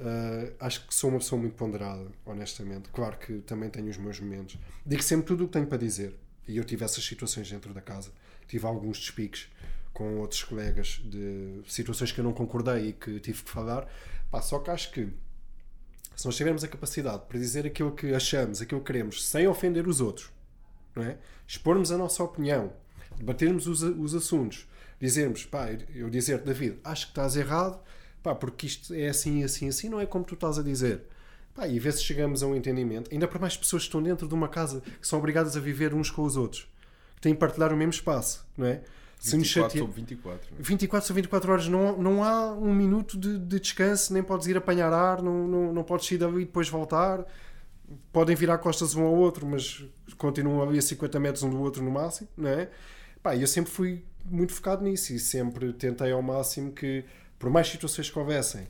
Uh, 0.00 0.54
acho 0.58 0.86
que 0.86 0.94
sou 0.94 1.10
uma 1.10 1.18
pessoa 1.18 1.38
muito 1.38 1.54
ponderada, 1.54 2.06
honestamente. 2.24 2.88
Claro 2.88 3.18
que 3.18 3.40
também 3.40 3.68
tenho 3.68 3.90
os 3.90 3.98
meus 3.98 4.18
momentos. 4.18 4.56
Digo 4.84 5.02
sempre 5.02 5.26
tudo 5.26 5.44
o 5.44 5.46
que 5.46 5.52
tenho 5.52 5.66
para 5.66 5.76
dizer. 5.76 6.14
E 6.48 6.56
eu 6.56 6.64
tive 6.64 6.84
essas 6.84 7.04
situações 7.04 7.50
dentro 7.50 7.74
da 7.74 7.82
casa. 7.82 8.10
Tive 8.48 8.66
alguns 8.66 8.98
despiques 8.98 9.48
com 9.92 10.18
outros 10.18 10.42
colegas 10.42 11.02
de 11.04 11.60
situações 11.66 12.12
que 12.12 12.18
eu 12.18 12.24
não 12.24 12.32
concordei 12.32 12.88
e 12.88 12.92
que 12.94 13.20
tive 13.20 13.42
que 13.42 13.50
falar. 13.50 13.86
Pá, 14.30 14.40
só 14.40 14.58
que 14.58 14.70
acho 14.70 14.90
que 14.90 15.08
se 16.16 16.24
nós 16.24 16.36
tivermos 16.36 16.64
a 16.64 16.68
capacidade 16.68 17.24
para 17.28 17.38
dizer 17.38 17.66
aquilo 17.66 17.92
que 17.92 18.14
achamos, 18.14 18.62
aquilo 18.62 18.80
que 18.80 18.86
queremos, 18.86 19.26
sem 19.26 19.46
ofender 19.46 19.86
os 19.86 20.00
outros, 20.00 20.30
não 20.94 21.02
é? 21.02 21.18
expormos 21.46 21.90
a 21.90 21.98
nossa 21.98 22.22
opinião, 22.22 22.72
debatermos 23.16 23.66
os, 23.66 23.82
os 23.82 24.14
assuntos, 24.14 24.66
dizermos, 25.00 25.44
pá, 25.44 25.68
eu 25.94 26.08
dizer, 26.08 26.38
David, 26.42 26.78
acho 26.84 27.06
que 27.06 27.12
estás 27.12 27.36
errado, 27.36 27.80
pá, 28.22 28.34
porque 28.34 28.66
isto 28.66 28.94
é 28.94 29.08
assim, 29.08 29.44
assim, 29.44 29.68
assim, 29.68 29.88
não 29.88 30.00
é 30.00 30.06
como 30.06 30.24
tu 30.24 30.34
estás 30.34 30.58
a 30.58 30.62
dizer. 30.62 31.02
Pá, 31.54 31.66
e 31.66 31.78
ver 31.78 31.92
se 31.92 32.02
chegamos 32.02 32.42
a 32.42 32.46
um 32.46 32.54
entendimento, 32.54 33.10
ainda 33.12 33.26
para 33.26 33.38
mais 33.38 33.56
pessoas 33.56 33.82
que 33.82 33.88
estão 33.88 34.02
dentro 34.02 34.28
de 34.28 34.34
uma 34.34 34.48
casa 34.48 34.80
que 35.00 35.06
são 35.06 35.18
obrigadas 35.18 35.56
a 35.56 35.60
viver 35.60 35.92
uns 35.94 36.10
com 36.10 36.22
os 36.22 36.36
outros, 36.36 36.68
que 37.16 37.20
têm 37.22 37.34
que 37.34 37.40
partilhar 37.40 37.72
o 37.72 37.76
mesmo 37.76 37.92
espaço, 37.92 38.46
não 38.56 38.66
é? 38.66 38.82
24 39.22 39.78
sobre 39.78 39.94
24. 39.96 40.48
24 40.58 41.06
sobre 41.06 41.22
24 41.22 41.52
horas, 41.52 41.68
não, 41.68 41.98
não 41.98 42.24
há 42.24 42.52
um 42.52 42.74
minuto 42.74 43.18
de, 43.18 43.38
de 43.38 43.60
descanso, 43.60 44.14
nem 44.14 44.22
podes 44.22 44.46
ir 44.46 44.56
apanhar 44.56 44.92
ar, 44.92 45.20
não, 45.22 45.46
não, 45.46 45.72
não 45.72 45.82
podes 45.84 46.10
ir 46.10 46.18
dali 46.18 46.42
e 46.42 46.44
depois 46.46 46.68
voltar. 46.68 47.24
Podem 48.12 48.34
virar 48.34 48.56
costas 48.58 48.94
um 48.94 49.02
ao 49.02 49.14
outro, 49.14 49.46
mas 49.46 49.84
continuam 50.16 50.62
ali 50.62 50.78
a 50.78 50.82
50 50.82 51.20
metros 51.20 51.42
um 51.42 51.50
do 51.50 51.60
outro 51.60 51.82
no 51.82 51.90
máximo, 51.90 52.28
não 52.36 52.48
é? 52.48 52.70
Pá, 53.22 53.36
eu 53.36 53.46
sempre 53.46 53.70
fui 53.70 54.04
muito 54.24 54.52
focado 54.54 54.82
nisso 54.82 55.12
e 55.12 55.18
sempre 55.18 55.72
tentei 55.72 56.12
ao 56.12 56.22
máximo 56.22 56.72
que, 56.72 57.04
por 57.40 57.50
mais 57.50 57.66
situações 57.66 58.10
que 58.10 58.18
houvessem 58.18 58.68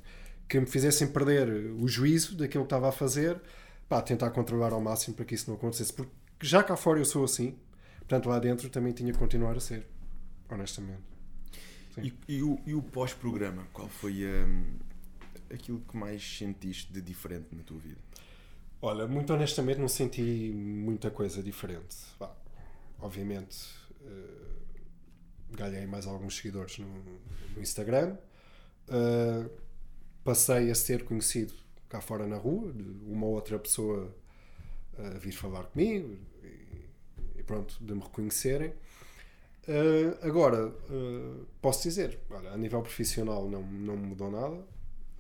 que 0.49 0.59
me 0.59 0.67
fizessem 0.67 1.07
perder 1.07 1.49
o 1.49 1.87
juízo 1.87 2.37
daquilo 2.37 2.65
que 2.65 2.67
estava 2.67 2.89
a 2.89 2.93
fazer, 2.93 3.41
pá, 3.89 4.01
tentar 4.01 4.31
controlar 4.31 4.73
ao 4.73 4.81
máximo 4.81 5.15
para 5.15 5.25
que 5.25 5.35
isso 5.35 5.51
não 5.51 5.57
acontecesse. 5.57 5.93
Porque 5.93 6.11
já 6.41 6.63
cá 6.63 6.77
fora 6.77 6.99
eu 6.99 7.05
sou 7.05 7.25
assim, 7.25 7.57
portanto 7.99 8.29
lá 8.29 8.39
dentro 8.39 8.69
também 8.71 8.93
tinha 8.93 9.13
que 9.13 9.19
continuar 9.19 9.57
a 9.57 9.61
ser, 9.61 9.87
honestamente. 10.49 11.03
E, 11.99 12.13
e, 12.27 12.43
o, 12.43 12.59
e 12.67 12.75
o 12.75 12.83
pós-programa, 12.83 13.67
qual 13.73 13.89
foi 13.89 14.25
um, 14.25 14.65
aquilo 15.53 15.81
que 15.81 15.97
mais 15.97 16.39
sentiste 16.39 16.93
de 16.93 17.01
diferente 17.01 17.49
na 17.53 17.63
tua 17.63 17.79
vida? 17.79 17.99
Olha, 18.83 19.07
muito 19.07 19.33
honestamente 19.33 19.79
não 19.79 19.89
senti 19.89 20.53
muita 20.53 21.11
coisa 21.11 21.43
diferente. 21.43 21.97
Bah, 22.19 22.35
obviamente 23.01 23.69
uh, 24.01 25.57
ganhei 25.57 25.87
mais 25.87 26.07
alguns 26.07 26.37
seguidores 26.37 26.79
no, 26.79 26.87
no 27.55 27.61
Instagram. 27.61 28.17
Uh, 28.91 29.49
passei 30.25 30.71
a 30.71 30.75
ser 30.75 31.05
conhecido 31.05 31.55
cá 31.89 32.01
fora 32.01 32.27
na 32.27 32.37
rua, 32.37 32.73
de 32.73 32.85
uma 33.07 33.27
outra 33.27 33.59
pessoa 33.59 34.15
a 34.99 35.19
vir 35.19 35.33
falar 35.33 35.65
comigo 35.65 36.17
e, 36.43 37.39
e 37.39 37.43
pronto, 37.43 37.77
de 37.81 37.95
me 37.95 38.01
reconhecerem. 38.01 38.73
Uh, 39.69 40.27
agora, 40.27 40.69
uh, 40.69 41.47
posso 41.61 41.83
dizer, 41.83 42.19
olha, 42.31 42.51
a 42.51 42.57
nível 42.57 42.83
profissional 42.83 43.49
não, 43.49 43.63
não 43.63 43.97
mudou 43.97 44.31
nada. 44.31 44.65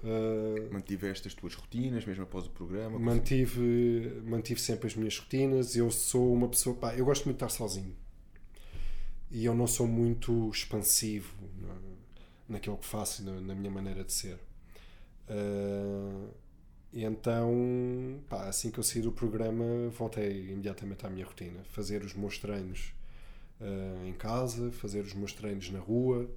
Uh, 0.03 0.73
Mantiveste 0.73 1.29
as 1.29 1.35
tuas 1.35 1.55
rotinas 1.55 2.05
mesmo 2.07 2.23
após 2.25 2.47
o 2.47 2.51
programa? 2.51 2.99
Mantive, 2.99 4.23
mantive 4.25 4.61
sempre 4.61 4.87
as 4.87 4.95
minhas 4.95 5.19
rotinas. 5.19 5.77
Eu 5.77 5.91
sou 5.91 6.33
uma 6.33 6.49
pessoa, 6.49 6.75
pá, 6.75 6.95
eu 6.95 7.05
gosto 7.05 7.25
muito 7.25 7.39
de 7.39 7.45
estar 7.45 7.57
sozinho 7.57 7.95
e 9.31 9.45
eu 9.45 9.55
não 9.55 9.67
sou 9.67 9.87
muito 9.87 10.51
expansivo 10.51 11.35
naquilo 12.51 12.77
que 12.77 12.87
faço 12.87 13.25
na, 13.25 13.41
na 13.41 13.55
minha 13.55 13.71
maneira 13.71 14.05
de 14.05 14.13
ser. 14.13 14.39
Uh, 15.29 16.29
e 16.93 17.05
então, 17.05 18.21
pá, 18.29 18.49
assim 18.49 18.71
que 18.71 18.79
eu 18.79 18.83
saí 18.83 19.01
do 19.01 19.13
programa, 19.13 19.89
voltei 19.91 20.51
imediatamente 20.51 21.07
à 21.07 21.11
minha 21.11 21.25
rotina. 21.25 21.63
Fazer 21.71 22.03
os 22.03 22.15
meus 22.15 22.37
treinos 22.39 22.93
uh, 23.61 24.07
em 24.07 24.13
casa, 24.13 24.73
fazer 24.73 25.03
os 25.03 25.15
meus 25.15 25.33
treinos 25.33 25.71
na 25.71 25.79
rua. 25.79 26.29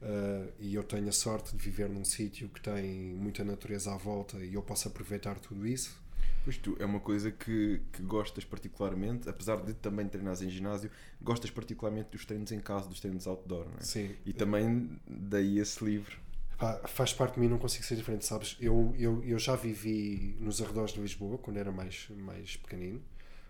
Uh, 0.00 0.52
e 0.60 0.74
eu 0.74 0.84
tenho 0.84 1.08
a 1.08 1.12
sorte 1.12 1.56
de 1.56 1.62
viver 1.62 1.88
num 1.88 2.04
sítio 2.04 2.48
que 2.50 2.60
tem 2.60 2.84
muita 3.14 3.42
natureza 3.42 3.92
à 3.92 3.96
volta 3.96 4.36
e 4.44 4.54
eu 4.54 4.62
posso 4.62 4.86
aproveitar 4.86 5.40
tudo 5.40 5.66
isso. 5.66 5.98
Pois 6.46 6.58
tu, 6.58 6.76
é 6.78 6.84
uma 6.84 7.00
coisa 7.00 7.32
que, 7.32 7.82
que 7.92 8.00
gostas 8.02 8.44
particularmente, 8.44 9.28
apesar 9.28 9.56
de 9.56 9.74
também 9.74 10.06
treinares 10.06 10.42
em 10.42 10.48
ginásio, 10.48 10.88
gostas 11.20 11.50
particularmente 11.50 12.10
dos 12.12 12.24
treinos 12.24 12.52
em 12.52 12.60
casa, 12.60 12.88
dos 12.88 13.00
treinos 13.00 13.26
outdoor, 13.26 13.68
não 13.68 13.78
é? 13.78 13.80
Sim. 13.80 14.14
E 14.24 14.32
também 14.32 14.96
daí 15.04 15.58
esse 15.58 15.84
livro. 15.84 16.16
faz 16.86 17.12
parte 17.12 17.34
de 17.34 17.40
mim, 17.40 17.48
não 17.48 17.58
consigo 17.58 17.82
ser 17.82 17.96
diferente, 17.96 18.24
sabes? 18.24 18.56
Eu, 18.60 18.94
eu, 18.96 19.24
eu 19.24 19.40
já 19.40 19.56
vivi 19.56 20.36
nos 20.38 20.62
arredores 20.62 20.92
de 20.92 21.00
Lisboa, 21.00 21.36
quando 21.36 21.56
era 21.56 21.72
mais, 21.72 22.06
mais 22.10 22.56
pequenino, 22.56 23.02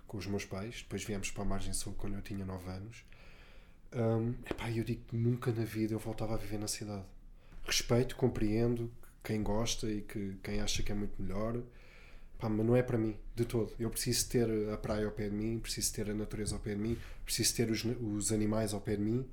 com 0.06 0.16
os 0.16 0.26
meus 0.26 0.46
pais. 0.46 0.80
Depois 0.80 1.04
viemos 1.04 1.30
para 1.30 1.42
a 1.42 1.46
Margem 1.46 1.74
Sul 1.74 1.94
quando 1.98 2.14
eu 2.14 2.22
tinha 2.22 2.46
9 2.46 2.66
anos. 2.70 3.04
Um, 3.94 4.30
epá, 4.50 4.70
eu 4.70 4.82
digo 4.82 5.02
que 5.04 5.14
nunca 5.14 5.52
na 5.52 5.66
vida 5.66 5.92
eu 5.92 5.98
voltava 5.98 6.32
a 6.32 6.38
viver 6.38 6.58
na 6.58 6.66
cidade. 6.66 7.04
Respeito, 7.62 8.16
compreendo 8.16 8.90
quem 9.22 9.42
gosta 9.42 9.86
e 9.86 10.00
que 10.00 10.38
quem 10.42 10.62
acha 10.62 10.82
que 10.82 10.90
é 10.90 10.94
muito 10.94 11.20
melhor 11.20 11.62
Pá, 12.38 12.48
mas 12.48 12.66
não 12.66 12.76
é 12.76 12.82
para 12.82 12.98
mim, 12.98 13.16
de 13.34 13.44
todo. 13.44 13.72
Eu 13.78 13.88
preciso 13.88 14.28
ter 14.28 14.48
a 14.70 14.76
praia 14.76 15.06
ao 15.06 15.12
pé 15.12 15.28
de 15.28 15.34
mim, 15.34 15.58
preciso 15.58 15.92
ter 15.94 16.10
a 16.10 16.14
natureza 16.14 16.54
ao 16.54 16.60
pé 16.60 16.74
de 16.74 16.80
mim, 16.80 16.98
preciso 17.24 17.54
ter 17.54 17.70
os, 17.70 17.84
os 17.84 18.30
animais 18.30 18.74
ao 18.74 18.80
pé 18.80 18.96
de 18.96 19.02
mim 19.02 19.26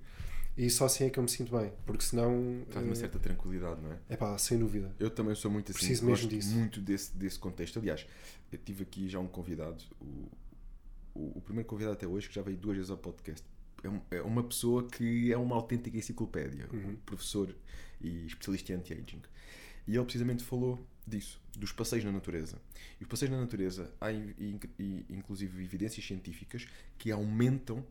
e 0.55 0.69
só 0.69 0.85
assim 0.85 1.05
é 1.05 1.09
que 1.09 1.17
eu 1.17 1.23
me 1.23 1.29
sinto 1.29 1.55
bem, 1.55 1.71
porque 1.85 2.03
senão. 2.03 2.63
Traz 2.69 2.85
uma 2.85 2.93
uh, 2.93 2.95
certa 2.95 3.17
tranquilidade, 3.17 3.81
não 3.81 3.91
é? 3.91 3.97
É 4.09 4.15
pá, 4.15 4.37
sem 4.37 4.57
dúvida. 4.59 4.93
Eu 4.99 5.09
também 5.09 5.33
sou 5.33 5.49
muito 5.49 5.71
assim, 5.71 5.79
preciso 5.79 6.05
mesmo 6.05 6.29
disso. 6.29 6.55
muito 6.55 6.79
desse, 6.79 7.15
desse 7.17 7.39
contexto. 7.39 7.79
Aliás, 7.79 8.05
eu 8.51 8.59
tive 8.59 8.83
aqui 8.83 9.09
já 9.09 9.19
um 9.19 9.27
convidado, 9.27 9.83
o, 9.99 10.29
o, 11.15 11.37
o 11.37 11.41
primeiro 11.41 11.67
convidado 11.67 11.95
até 11.95 12.05
hoje, 12.05 12.29
que 12.29 12.35
já 12.35 12.43
veio 12.43 12.57
duas 12.57 12.75
vezes 12.75 12.91
ao 12.91 12.97
podcast. 12.97 13.43
É, 13.83 13.89
um, 13.89 14.01
é 14.11 14.21
uma 14.21 14.43
pessoa 14.43 14.87
que 14.87 15.33
é 15.33 15.37
uma 15.37 15.55
autêntica 15.55 15.97
enciclopédia, 15.97 16.69
uhum. 16.71 16.91
um 16.91 16.95
professor 16.97 17.53
e 17.99 18.27
especialista 18.27 18.73
em 18.73 18.75
anti-aging. 18.75 19.21
E 19.87 19.95
ele 19.95 20.03
precisamente 20.03 20.43
falou 20.43 20.85
disso, 21.07 21.39
dos 21.57 21.71
passeios 21.71 22.05
na 22.05 22.11
natureza. 22.11 22.61
E 22.99 23.03
os 23.03 23.09
passeios 23.09 23.33
na 23.33 23.39
natureza, 23.39 23.93
há 23.99 24.11
inclusive 24.11 25.63
evidências 25.63 26.05
científicas 26.05 26.67
que 26.97 27.11
aumentam 27.11 27.85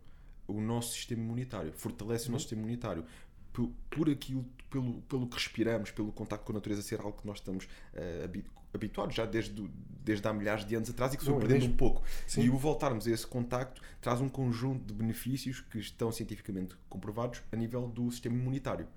o 0.47 0.61
nosso 0.61 0.95
sistema 0.95 1.23
imunitário, 1.23 1.73
fortalece 1.73 2.25
uhum. 2.25 2.31
o 2.31 2.33
nosso 2.33 2.45
sistema 2.45 2.63
imunitário. 2.63 3.05
Por, 3.53 3.71
por 3.91 4.09
aquilo, 4.09 4.47
pelo, 4.71 5.03
pelo 5.03 5.27
que 5.27 5.35
respiramos, 5.35 5.91
pelo 5.91 6.11
contacto 6.11 6.47
com 6.47 6.53
a 6.53 6.55
natureza 6.55 6.81
ser 6.81 7.01
algo 7.01 7.21
que 7.21 7.27
nós 7.27 7.39
estamos 7.39 7.67
uh, 7.67 8.43
habituados 8.73 9.15
já 9.15 9.27
desde, 9.27 9.69
desde 10.03 10.27
há 10.27 10.33
milhares 10.33 10.65
de 10.65 10.75
anos 10.75 10.89
atrás 10.89 11.13
e 11.13 11.19
que 11.19 11.25
foi 11.25 11.35
é 11.35 11.39
perdendo 11.39 11.67
um 11.67 11.77
pouco. 11.77 12.03
Sim. 12.27 12.45
E 12.45 12.51
o 12.51 12.57
voltarmos 12.57 13.07
a 13.07 13.11
esse 13.11 13.27
contacto 13.27 13.83
traz 14.01 14.21
um 14.21 14.29
conjunto 14.29 14.87
de 14.87 14.95
benefícios 14.95 15.61
que 15.61 15.79
estão 15.79 16.11
cientificamente 16.11 16.75
comprovados 16.89 17.43
a 17.53 17.57
nível 17.57 17.87
do 17.89 18.11
sistema 18.11 18.37
imunitário. 18.37 18.89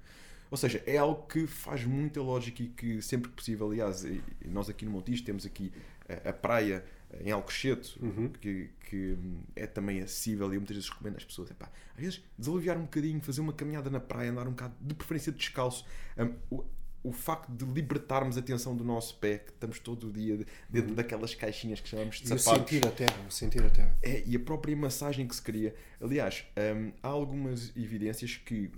Ou 0.56 0.58
seja, 0.58 0.82
é 0.86 0.96
algo 0.98 1.28
que 1.28 1.46
faz 1.46 1.84
muita 1.84 2.22
lógica 2.22 2.64
e 2.64 2.68
que 2.70 3.02
sempre 3.02 3.30
que 3.30 3.36
possível, 3.36 3.70
aliás, 3.70 4.06
nós 4.46 4.70
aqui 4.70 4.86
no 4.86 4.92
Montijo 4.92 5.22
temos 5.24 5.46
aqui 5.46 5.70
a, 6.08 6.30
a 6.30 6.34
praia 6.34 6.82
em 7.20 7.30
Alcochete, 7.32 7.98
Uhum. 8.02 8.30
que, 8.30 8.70
que 8.90 9.18
é 9.54 9.68
também 9.68 10.02
acessível 10.02 10.48
e 10.52 10.56
eu 10.56 10.62
muitas 10.62 10.78
vezes 10.78 10.90
recomendo 10.90 11.18
às 11.18 11.26
pessoas, 11.26 11.52
epá, 11.52 11.70
às 11.96 12.02
vezes 12.04 12.22
desaliviar 12.38 12.78
um 12.78 12.84
bocadinho, 12.84 13.20
fazer 13.22 13.42
uma 13.42 13.52
caminhada 13.54 13.90
na 13.90 14.00
praia, 14.00 14.32
andar 14.32 14.48
um 14.48 14.52
bocado, 14.52 14.74
de 14.80 14.94
preferência 14.96 15.32
descalço. 15.32 15.86
Um, 16.18 16.34
o, 16.50 16.64
o 17.04 17.12
facto 17.12 17.52
de 17.52 17.64
libertarmos 17.66 18.36
a 18.36 18.42
tensão 18.42 18.76
do 18.76 18.84
nosso 18.84 19.18
pé, 19.20 19.38
que 19.38 19.52
estamos 19.52 19.78
todo 19.78 20.08
o 20.08 20.12
dia 20.12 20.44
dentro 20.68 20.96
daquelas 20.96 21.36
caixinhas 21.36 21.80
que 21.80 21.88
chamamos 21.88 22.16
de 22.20 22.32
E 22.32 22.34
o 22.36 22.40
sapatos. 22.40 22.68
sentir 22.72 22.88
a 22.88 22.92
terra, 22.92 23.18
o 23.28 23.32
sentir 23.32 23.64
a 23.64 23.70
terra. 23.70 23.96
É, 24.02 24.24
e 24.26 24.36
a 24.36 24.40
própria 24.40 24.76
massagem 24.76 25.28
que 25.28 25.36
se 25.36 25.42
cria. 25.42 25.76
Aliás, 26.02 26.44
hum, 26.76 26.92
há 27.04 27.08
algumas 27.10 27.72
evidências 27.78 28.38
que 28.38 28.72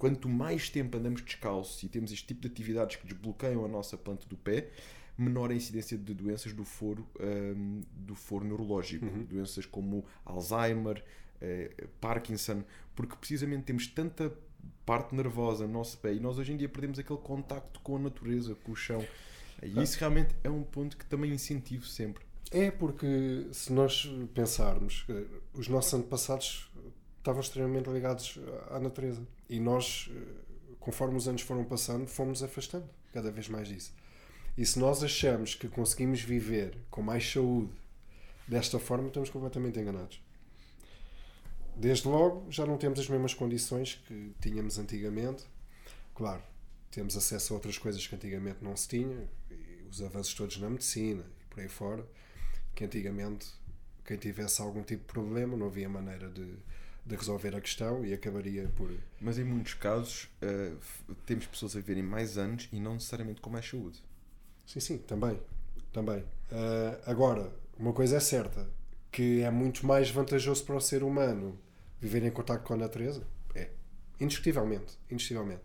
quanto 0.00 0.30
mais 0.30 0.70
tempo 0.70 0.96
andamos 0.96 1.20
descalços 1.20 1.82
e 1.82 1.88
temos 1.88 2.10
este 2.10 2.28
tipo 2.28 2.40
de 2.40 2.48
atividades 2.48 2.96
que 2.96 3.06
desbloqueiam 3.06 3.66
a 3.66 3.68
nossa 3.68 3.98
planta 3.98 4.26
do 4.26 4.34
pé, 4.34 4.70
menor 5.16 5.50
a 5.50 5.54
incidência 5.54 5.98
de 5.98 6.14
doenças 6.14 6.54
do 6.54 6.64
foro, 6.64 7.06
hum, 7.20 7.82
do 7.92 8.14
foro 8.14 8.46
neurológico. 8.46 9.04
Doenças 9.04 9.66
como 9.66 10.02
Alzheimer, 10.24 11.04
eh, 11.38 11.86
Parkinson, 12.00 12.64
porque 12.96 13.14
precisamente 13.14 13.64
temos 13.64 13.86
tanta 13.88 14.32
parte 14.86 15.14
nervosa 15.14 15.66
no 15.66 15.74
nosso 15.74 15.98
pé 15.98 16.14
e 16.14 16.18
nós 16.18 16.38
hoje 16.38 16.54
em 16.54 16.56
dia 16.56 16.68
perdemos 16.68 16.98
aquele 16.98 17.18
contacto 17.18 17.78
com 17.80 17.96
a 17.96 17.98
natureza, 17.98 18.54
com 18.54 18.72
o 18.72 18.76
chão. 18.76 19.06
E 19.62 19.82
isso 19.82 19.98
realmente 19.98 20.34
é 20.42 20.48
um 20.48 20.62
ponto 20.62 20.96
que 20.96 21.04
também 21.04 21.30
incentivo 21.30 21.84
sempre. 21.84 22.24
É 22.50 22.70
porque 22.70 23.48
se 23.52 23.70
nós 23.70 24.10
pensarmos, 24.32 25.04
eh, 25.10 25.26
os 25.52 25.68
nossos 25.68 25.92
antepassados 25.92 26.70
estavam 27.18 27.42
extremamente 27.42 27.90
ligados 27.90 28.38
à 28.70 28.80
natureza 28.80 29.20
e 29.50 29.58
nós, 29.58 30.08
eh, 30.14 30.74
conforme 30.78 31.16
os 31.16 31.26
anos 31.26 31.42
foram 31.42 31.64
passando, 31.64 32.06
fomos 32.06 32.40
afastando 32.40 32.88
cada 33.12 33.32
vez 33.32 33.48
mais 33.48 33.66
disso. 33.66 33.92
E 34.56 34.64
se 34.64 34.78
nós 34.78 35.02
achamos 35.02 35.56
que 35.56 35.68
conseguimos 35.68 36.22
viver 36.22 36.78
com 36.88 37.02
mais 37.02 37.28
saúde 37.30 37.72
desta 38.46 38.78
forma, 38.78 39.08
estamos 39.08 39.28
completamente 39.28 39.78
enganados. 39.78 40.22
Desde 41.76 42.06
logo, 42.06 42.48
já 42.50 42.64
não 42.64 42.78
temos 42.78 43.00
as 43.00 43.08
mesmas 43.08 43.34
condições 43.34 44.00
que 44.06 44.32
tínhamos 44.40 44.78
antigamente. 44.78 45.44
Claro, 46.14 46.42
temos 46.90 47.16
acesso 47.16 47.52
a 47.52 47.56
outras 47.56 47.76
coisas 47.76 48.06
que 48.06 48.14
antigamente 48.14 48.62
não 48.62 48.76
se 48.76 48.86
tinha, 48.86 49.28
os 49.90 50.00
avanços 50.00 50.34
todos 50.34 50.58
na 50.58 50.70
medicina 50.70 51.24
e 51.42 51.44
por 51.48 51.60
aí 51.60 51.68
fora, 51.68 52.06
que 52.74 52.84
antigamente 52.84 53.48
quem 54.04 54.16
tivesse 54.16 54.62
algum 54.62 54.82
tipo 54.82 55.06
de 55.06 55.12
problema 55.12 55.56
não 55.56 55.66
havia 55.66 55.88
maneira 55.88 56.28
de, 56.28 56.54
de 57.06 57.16
resolver 57.16 57.54
a 57.56 57.60
questão 57.60 58.04
e 58.04 58.12
acabaria 58.12 58.68
por. 58.76 58.90
Mas 59.20 59.38
em 59.38 59.44
muitos 59.44 59.74
casos 59.74 60.28
f- 60.40 61.02
temos 61.26 61.46
pessoas 61.46 61.74
a 61.74 61.80
viverem 61.80 62.02
mais 62.02 62.36
anos 62.38 62.68
e 62.72 62.78
não 62.78 62.94
necessariamente 62.94 63.40
com 63.40 63.50
mais 63.50 63.68
saúde. 63.68 64.02
Sim, 64.66 64.80
sim, 64.80 64.98
também. 64.98 65.40
também. 65.92 66.24
Ah, 66.52 67.00
agora, 67.06 67.50
uma 67.78 67.92
coisa 67.92 68.16
é 68.16 68.20
certa, 68.20 68.68
que 69.10 69.40
é 69.40 69.50
muito 69.50 69.84
mais 69.86 70.10
vantajoso 70.10 70.64
para 70.64 70.76
o 70.76 70.80
ser 70.80 71.02
humano 71.02 71.58
viver 72.00 72.22
em 72.24 72.30
contato 72.30 72.62
com 72.62 72.74
a 72.74 72.76
natureza. 72.76 73.22
É. 73.54 73.70
Indiscutivelmente. 74.20 74.98
Indiscutivelmente. 75.10 75.62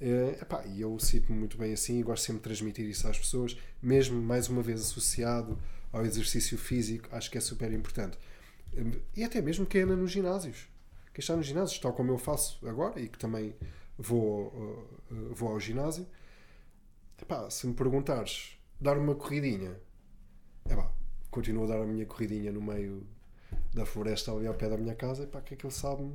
Eh, 0.00 0.38
epá, 0.42 0.64
e 0.66 0.80
eu 0.80 0.98
sinto-me 0.98 1.38
muito 1.38 1.56
bem 1.56 1.72
assim 1.72 1.98
e 1.98 2.02
gosto 2.02 2.24
sempre 2.24 2.38
de 2.40 2.44
transmitir 2.44 2.84
isso 2.86 3.08
às 3.08 3.18
pessoas, 3.18 3.56
mesmo 3.82 4.20
mais 4.20 4.48
uma 4.48 4.62
vez 4.62 4.80
associado 4.80 5.58
ao 5.92 6.04
exercício 6.04 6.58
físico, 6.58 7.08
acho 7.12 7.30
que 7.30 7.38
é 7.38 7.40
super 7.40 7.72
importante. 7.72 8.18
E 9.16 9.22
até 9.24 9.40
mesmo 9.40 9.64
quem 9.64 9.82
anda 9.82 9.94
nos 9.96 10.10
ginásios. 10.10 10.66
Quem 11.14 11.20
está 11.20 11.34
nos 11.34 11.46
ginásios, 11.46 11.78
tal 11.78 11.94
como 11.94 12.10
eu 12.12 12.18
faço 12.18 12.58
agora 12.68 13.00
e 13.00 13.08
que 13.08 13.18
também 13.18 13.54
vou, 13.96 14.52
eh, 15.10 15.14
vou 15.32 15.48
ao 15.50 15.60
ginásio, 15.60 16.06
Epá, 17.20 17.48
se 17.48 17.66
me 17.66 17.74
perguntares 17.74 18.58
dar 18.80 18.98
uma 18.98 19.14
corridinha, 19.14 19.80
epá, 20.68 20.92
continuo 21.30 21.64
a 21.64 21.68
dar 21.68 21.80
a 21.80 21.86
minha 21.86 22.04
corridinha 22.04 22.52
no 22.52 22.60
meio 22.60 23.06
da 23.72 23.86
floresta 23.86 24.32
ali 24.32 24.46
ao 24.46 24.54
pé 24.54 24.68
da 24.68 24.76
minha 24.76 24.94
casa, 24.94 25.22
epá, 25.22 25.40
que 25.40 25.54
aquilo 25.54 25.72
sabe 25.72 26.10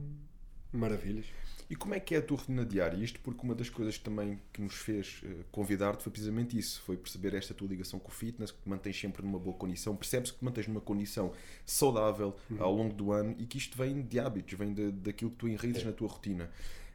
maravilhas. 0.72 1.26
E 1.70 1.76
como 1.76 1.94
é 1.94 2.00
que 2.00 2.16
é 2.16 2.18
a 2.18 2.22
tua 2.22 2.38
rotina 2.38 2.66
diária? 2.66 2.98
Isto 2.98 3.20
porque 3.20 3.44
uma 3.44 3.54
das 3.54 3.70
coisas 3.70 3.98
também 4.00 4.40
que 4.52 4.60
nos 4.60 4.74
fez 4.74 5.22
eh, 5.24 5.44
convidar-te 5.52 6.02
foi 6.02 6.12
precisamente 6.12 6.58
isso, 6.58 6.82
foi 6.82 6.98
perceber 6.98 7.36
esta 7.36 7.54
tua 7.54 7.68
ligação 7.68 8.00
com 8.00 8.10
o 8.10 8.12
fitness, 8.12 8.50
que 8.52 8.60
te 8.60 8.68
mantens 8.68 9.00
sempre 9.00 9.22
numa 9.22 9.38
boa 9.38 9.56
condição, 9.56 9.96
percebes 9.96 10.32
que 10.32 10.40
te 10.40 10.44
mantens 10.44 10.68
numa 10.68 10.82
condição 10.82 11.32
saudável 11.64 12.36
ao 12.58 12.74
longo 12.74 12.96
do 12.96 13.12
ano 13.12 13.36
e 13.38 13.46
que 13.46 13.60
isto 13.60 13.78
vem 13.78 14.02
de 14.02 14.20
hábitos, 14.20 14.58
vem 14.58 14.74
de, 14.74 14.92
daquilo 14.92 15.30
que 15.30 15.38
tu 15.38 15.48
enraizes 15.48 15.84
na 15.84 15.92
tua 15.92 16.08
rotina. 16.08 16.50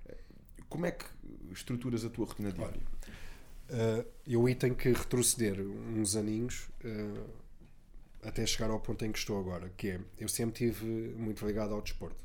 Eh, 0.08 0.16
Como 0.68 0.86
é 0.86 0.90
que 0.90 1.04
estruturas 1.52 2.04
a 2.04 2.10
tua 2.10 2.26
rotina 2.26 2.50
diária? 2.50 2.80
Uh, 3.70 4.04
eu 4.26 4.44
aí 4.44 4.54
tenho 4.56 4.74
que 4.74 4.90
retroceder 4.90 5.58
uns 5.60 6.16
aninhos 6.16 6.68
até 8.22 8.44
chegar 8.44 8.70
ao 8.70 8.80
ponto 8.80 9.04
em 9.04 9.12
que 9.12 9.18
estou 9.18 9.38
agora, 9.38 9.70
que 9.76 9.90
é, 9.90 10.00
eu 10.18 10.28
sempre 10.28 10.66
estive 10.66 11.14
muito 11.16 11.46
ligado 11.46 11.74
ao 11.74 11.80
desporto. 11.80 12.24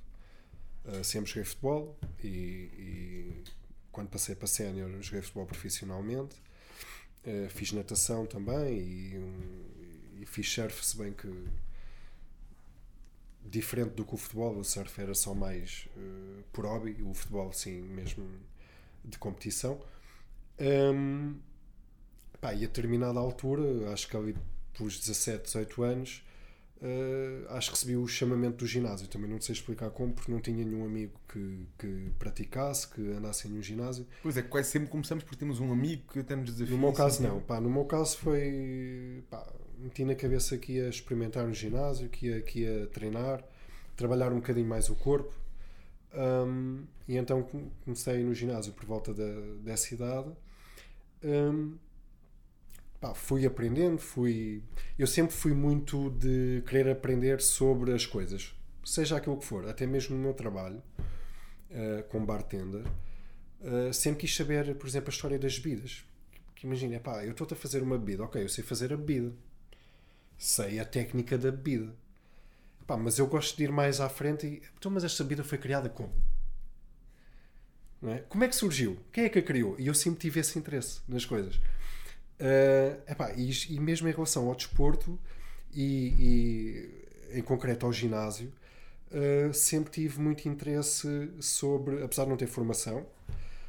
Uh, 0.86 1.04
sempre 1.04 1.30
joguei 1.30 1.44
futebol 1.44 1.98
e, 2.24 2.28
e 2.28 3.44
quando 3.92 4.10
passei 4.10 4.36
para 4.36 4.48
sénior 4.48 4.90
joguei 5.02 5.22
futebol 5.22 5.46
profissionalmente. 5.46 6.36
Uh, 7.26 7.50
fiz 7.50 7.72
natação 7.72 8.26
também 8.26 8.80
e, 8.80 9.18
um, 9.18 10.22
e 10.22 10.26
fiz 10.26 10.50
surf, 10.50 10.86
se 10.86 10.98
bem 10.98 11.12
que 11.12 11.28
diferente 13.46 13.92
do 13.92 14.06
que 14.06 14.14
o 14.14 14.18
futebol, 14.18 14.58
o 14.58 14.64
surf 14.64 15.02
era 15.02 15.14
só 15.14 15.34
mais 15.34 15.88
uh, 15.98 16.44
por 16.52 16.66
hobby, 16.66 17.02
o 17.02 17.14
futebol 17.14 17.52
sim 17.52 17.82
mesmo 17.82 18.28
de 19.04 19.18
competição. 19.18 19.80
Um, 20.60 21.40
pá, 22.40 22.54
e 22.54 22.58
a 22.58 22.68
determinada 22.68 23.20
altura, 23.20 23.92
acho 23.92 24.08
que 24.08 24.16
ali 24.16 24.36
pelos 24.74 25.00
17, 25.00 25.46
18 25.46 25.84
anos, 25.84 26.24
uh, 26.82 27.54
acho 27.54 27.70
que 27.72 27.76
recebi 27.76 27.98
o 27.98 28.08
chamamento 28.08 28.58
do 28.58 28.68
ginásio. 28.68 29.08
Também 29.08 29.30
não 29.30 29.40
sei 29.40 29.54
explicar 29.54 29.90
como, 29.90 30.14
porque 30.14 30.32
não 30.32 30.40
tinha 30.40 30.64
nenhum 30.66 30.86
amigo 30.86 31.20
que, 31.32 31.66
que 31.78 32.12
praticasse, 32.18 32.88
que 32.88 33.02
andasse 33.12 33.48
em 33.48 33.58
um 33.58 33.62
ginásio. 33.62 34.06
Pois 34.22 34.38
é, 34.38 34.42
quase 34.42 34.70
sempre 34.70 34.90
começamos 34.90 35.24
porque 35.24 35.38
temos 35.38 35.60
um 35.60 35.72
amigo 35.72 36.04
que 36.12 36.20
até 36.20 36.36
nos 36.36 36.46
desafia. 36.52 36.76
No 36.76 36.82
meu 36.82 36.94
caso, 36.94 37.22
não. 37.24 37.40
Pá, 37.42 37.60
no 37.60 37.70
meu 37.70 37.86
caso 37.86 38.18
foi. 38.18 39.24
Pá, 39.30 39.46
meti 39.78 40.04
na 40.04 40.16
cabeça 40.16 40.58
que 40.58 40.74
ia 40.74 40.90
experimentar 40.90 41.48
no 41.48 41.54
ginásio, 41.54 42.10
que 42.10 42.28
ia, 42.28 42.42
que 42.42 42.60
ia 42.62 42.88
treinar, 42.88 43.44
trabalhar 43.96 44.32
um 44.32 44.36
bocadinho 44.36 44.68
mais 44.68 44.90
o 44.90 44.96
corpo. 44.96 45.34
Um, 46.14 46.86
e 47.08 47.18
então 47.18 47.44
com- 47.44 47.70
comecei 47.86 48.24
no 48.24 48.34
ginásio 48.34 48.74
por 48.74 48.86
volta 48.86 49.14
da, 49.14 49.30
dessa 49.64 49.94
idade. 49.94 50.30
Um, 51.24 51.76
pá, 53.00 53.14
fui 53.14 53.45
aprendendo, 53.45 54.00
fui. 54.00 54.64
Eu 54.97 55.08
sempre 55.08 55.34
fui 55.34 55.54
muito 55.54 56.10
de 56.12 56.64
querer 56.68 56.89
aprender 56.89 57.41
sobre 57.41 57.93
as 57.93 58.06
coisas, 58.06 58.54
seja 58.84 59.18
aquilo 59.18 59.38
que 59.38 59.45
for, 59.45 59.68
até 59.68 59.86
mesmo 59.86 60.16
no 60.16 60.22
meu 60.22 60.34
trabalho 60.34 60.82
uh, 61.72 62.04
como 62.10 62.26
bartender. 62.26 62.86
Uh, 63.62 63.93
sempre 63.93 64.22
quis 64.22 64.36
saber, 64.36 64.76
por 64.76 64.88
exemplo, 64.88 65.10
a 65.10 65.14
história 65.14 65.39
das 65.39 65.58
bebidas. 65.58 66.06
Que 66.56 66.66
imagina, 66.66 67.00
pá, 67.00 67.24
eu 67.24 67.32
estou-te 67.32 67.54
a 67.54 67.58
fazer 67.58 67.82
uma 67.82 67.97
bebida, 67.97 68.24
ok, 68.24 68.43
eu 68.43 68.50
sei 68.50 68.64
fazer 68.64 68.91
a 68.93 68.97
bebida, 68.97 69.34
sei 70.38 70.80
a 70.80 70.86
técnica 70.86 71.38
da 71.38 71.52
bebida, 71.52 71.93
pá, 72.86 72.97
mas 72.97 73.18
eu 73.18 73.28
gosto 73.28 73.56
de 73.56 73.64
ir 73.64 73.72
mais 73.72 74.02
à 74.02 74.10
frente 74.10 74.45
e, 74.45 74.62
então, 74.78 74.91
mas 74.91 75.04
esta 75.04 75.24
bebida 75.24 75.43
foi 75.43 75.58
criada 75.58 75.89
como? 75.89 76.14
É? 78.04 78.20
Como 78.30 78.43
é 78.43 78.47
que 78.47 78.56
surgiu? 78.56 78.97
Quem 79.12 79.26
é 79.26 79.30
que 79.30 79.39
a 79.39 79.41
criou? 79.41 79.76
E 79.78 79.88
eu 79.88 79.93
sempre 79.93 80.20
tive 80.20 80.39
esse 80.39 80.58
interesse 80.58 81.02
nas 81.08 81.26
coisas. 81.26 81.60
Uh, 82.40 83.12
epá, 83.12 83.34
e, 83.34 83.52
e 83.70 83.80
mesmo 83.80 84.08
em 84.08 84.12
relação 84.12 84.48
ao 84.48 84.56
desporto 84.56 85.20
e, 85.74 86.16
e 87.32 87.38
em 87.40 87.42
concreto 87.42 87.86
ao 87.86 87.92
ginásio, 87.92 88.52
uh, 89.12 89.54
sempre 89.54 89.92
tive 89.92 90.22
muito 90.22 90.48
interesse 90.48 91.30
sobre, 91.40 92.02
apesar 92.02 92.24
de 92.24 92.30
não 92.30 92.38
ter 92.38 92.48
formação, 92.48 93.06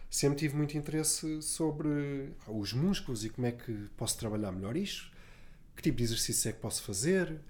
sempre 0.09 0.39
tive 0.39 0.57
muito 0.57 0.79
interesse 0.79 1.43
sobre 1.43 2.33
ah, 2.47 2.53
os 2.53 2.73
músculos 2.73 3.25
e 3.25 3.31
como 3.31 3.47
é 3.47 3.53
que 3.53 3.89
posso 3.97 4.19
trabalhar 4.19 4.53
melhor 4.53 4.77
isto, 4.77 5.11
que 5.75 5.83
tipo 5.83 5.97
de 5.97 6.05
exercício 6.05 6.49
é 6.49 6.53
que 6.53 6.61
posso 6.61 6.83
fazer. 6.83 7.41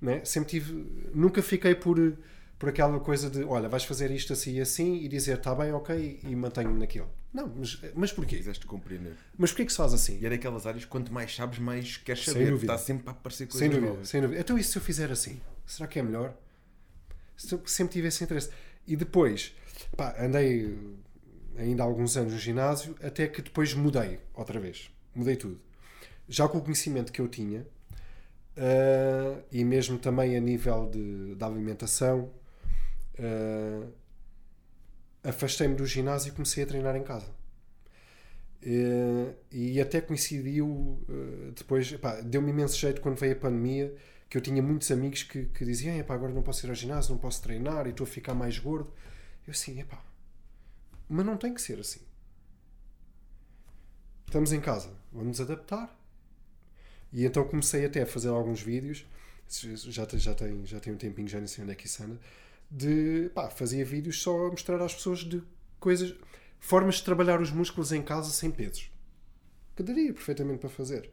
Não 0.00 0.12
é? 0.12 0.24
Sempre 0.24 0.50
tive, 0.50 0.86
nunca 1.12 1.42
fiquei 1.42 1.74
por, 1.74 1.98
por 2.58 2.68
aquela 2.70 2.98
coisa 3.00 3.30
de 3.30 3.44
olha, 3.44 3.68
vais 3.68 3.84
fazer 3.84 4.10
isto 4.10 4.32
assim 4.32 4.54
e 4.54 4.60
assim 4.60 4.96
e 4.96 5.08
dizer 5.08 5.38
está 5.38 5.54
bem, 5.54 5.72
ok, 5.72 6.20
e 6.22 6.34
mantenho-me 6.34 6.78
naquilo. 6.80 7.08
Não, 7.32 7.46
mas, 7.56 7.78
mas 7.94 8.10
porquê? 8.12 8.36
Quiseste 8.38 8.66
compreender. 8.66 9.14
Mas 9.36 9.50
porquê 9.50 9.64
que 9.66 9.70
se 9.70 9.76
faz 9.78 9.92
assim? 9.94 10.18
E 10.20 10.26
é 10.26 10.30
daquelas 10.30 10.66
áreas 10.66 10.84
quanto 10.84 11.12
mais 11.12 11.34
sabes, 11.34 11.58
mais 11.58 11.96
queres 11.98 12.24
Sem 12.24 12.32
saber. 12.34 12.50
dúvida. 12.50 12.72
Está 12.72 12.84
sempre 12.84 13.08
a 13.08 13.12
aparecer 13.12 13.46
coisas 13.46 13.60
Sem 13.60 13.70
dúvida, 13.70 13.88
novas. 13.92 14.08
sem 14.08 14.20
dúvida. 14.20 14.40
Então, 14.40 14.58
e 14.58 14.64
se 14.64 14.76
eu 14.76 14.82
fizer 14.82 15.10
assim? 15.12 15.40
Será 15.66 15.86
que 15.86 15.98
é 15.98 16.02
melhor? 16.02 16.34
Se- 17.36 17.60
Sempre 17.66 17.92
tive 17.92 18.08
esse 18.08 18.24
interesse. 18.24 18.50
E 18.86 18.96
depois, 18.96 19.54
pá, 19.96 20.16
andei 20.18 20.76
ainda 21.56 21.82
há 21.82 21.86
alguns 21.86 22.16
anos 22.16 22.32
no 22.32 22.38
ginásio, 22.38 22.96
até 23.02 23.28
que 23.28 23.42
depois 23.42 23.74
mudei 23.74 24.18
outra 24.34 24.58
vez. 24.58 24.90
Mudei 25.14 25.36
tudo. 25.36 25.60
Já 26.28 26.48
com 26.48 26.58
o 26.58 26.60
conhecimento 26.62 27.12
que 27.12 27.20
eu 27.20 27.28
tinha, 27.28 27.66
ah, 28.56 29.38
e 29.52 29.64
mesmo 29.64 29.98
também 29.98 30.36
a 30.36 30.40
nível 30.40 30.88
de, 30.90 31.34
da 31.34 31.46
alimentação, 31.46 32.30
ah, 33.18 33.86
afastei-me 35.24 35.74
do 35.74 35.86
ginásio 35.86 36.30
e 36.30 36.32
comecei 36.32 36.64
a 36.64 36.66
treinar 36.66 36.96
em 36.96 37.02
casa. 37.02 37.38
Eh, 38.62 39.34
e 39.52 39.80
até 39.80 40.00
coincidiu 40.00 41.00
eh, 41.08 41.52
depois, 41.56 41.92
deu-me 42.24 42.50
imenso 42.50 42.76
jeito 42.76 43.00
quando 43.00 43.16
veio 43.16 43.34
a 43.34 43.36
pandemia, 43.36 43.94
que 44.28 44.36
eu 44.36 44.42
tinha 44.42 44.62
muitos 44.62 44.90
amigos 44.90 45.22
que, 45.22 45.46
que 45.46 45.64
diziam: 45.64 45.96
epá, 45.96 46.14
agora 46.14 46.32
não 46.32 46.42
posso 46.42 46.66
ir 46.66 46.70
ao 46.70 46.74
ginásio, 46.74 47.12
não 47.12 47.18
posso 47.18 47.42
treinar 47.42 47.86
e 47.86 47.90
estou 47.90 48.04
a 48.04 48.08
ficar 48.08 48.34
mais 48.34 48.58
gordo. 48.58 48.92
Eu 49.46 49.52
assim, 49.52 49.80
epá, 49.80 50.02
mas 51.08 51.24
não 51.24 51.36
tem 51.36 51.54
que 51.54 51.62
ser 51.62 51.78
assim. 51.80 52.00
Estamos 54.26 54.52
em 54.52 54.60
casa, 54.60 54.90
vamos 55.12 55.40
adaptar. 55.40 55.96
E 57.12 57.24
então 57.24 57.44
comecei 57.44 57.86
até 57.86 58.02
a 58.02 58.06
fazer 58.06 58.28
alguns 58.28 58.60
vídeos, 58.60 59.06
já, 59.48 60.06
já, 60.12 60.34
tem, 60.34 60.66
já 60.66 60.78
tem 60.78 60.92
um 60.92 60.96
tempinho, 60.96 61.26
já 61.26 61.38
nem 61.38 61.46
sei 61.46 61.64
onde 61.64 61.72
é 61.72 61.76
que 61.76 61.86
isso 61.86 62.02
anda, 62.02 62.20
de 62.70 63.30
pá, 63.34 63.50
fazia 63.50 63.84
vídeos 63.84 64.20
só 64.22 64.46
a 64.46 64.50
mostrar 64.50 64.80
às 64.82 64.94
pessoas 64.94 65.20
de 65.20 65.42
coisas, 65.80 66.14
formas 66.58 66.96
de 66.96 67.04
trabalhar 67.04 67.40
os 67.40 67.50
músculos 67.50 67.92
em 67.92 68.02
casa 68.02 68.30
sem 68.30 68.50
pesos. 68.50 68.90
Que 69.76 69.82
daria 69.82 70.12
perfeitamente 70.12 70.58
para 70.58 70.68
fazer. 70.68 71.10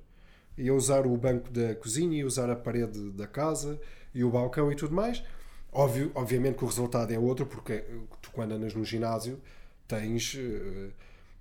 Ia 0.57 0.73
usar 0.73 1.05
o 1.05 1.15
banco 1.17 1.51
da 1.51 1.75
cozinha, 1.75 2.17
ia 2.17 2.25
usar 2.25 2.49
a 2.49 2.55
parede 2.55 3.11
da 3.11 3.27
casa 3.27 3.79
e 4.13 4.23
o 4.23 4.29
balcão 4.29 4.71
e 4.71 4.75
tudo 4.75 4.93
mais. 4.93 5.23
Óbvio, 5.71 6.11
obviamente 6.15 6.57
que 6.57 6.63
o 6.63 6.67
resultado 6.67 7.11
é 7.11 7.19
outro, 7.19 7.45
porque 7.45 7.83
tu 8.21 8.31
quando 8.31 8.53
andas 8.53 8.73
no 8.73 8.85
ginásio 8.85 9.39
tens, 9.87 10.35
eh, 10.37 10.89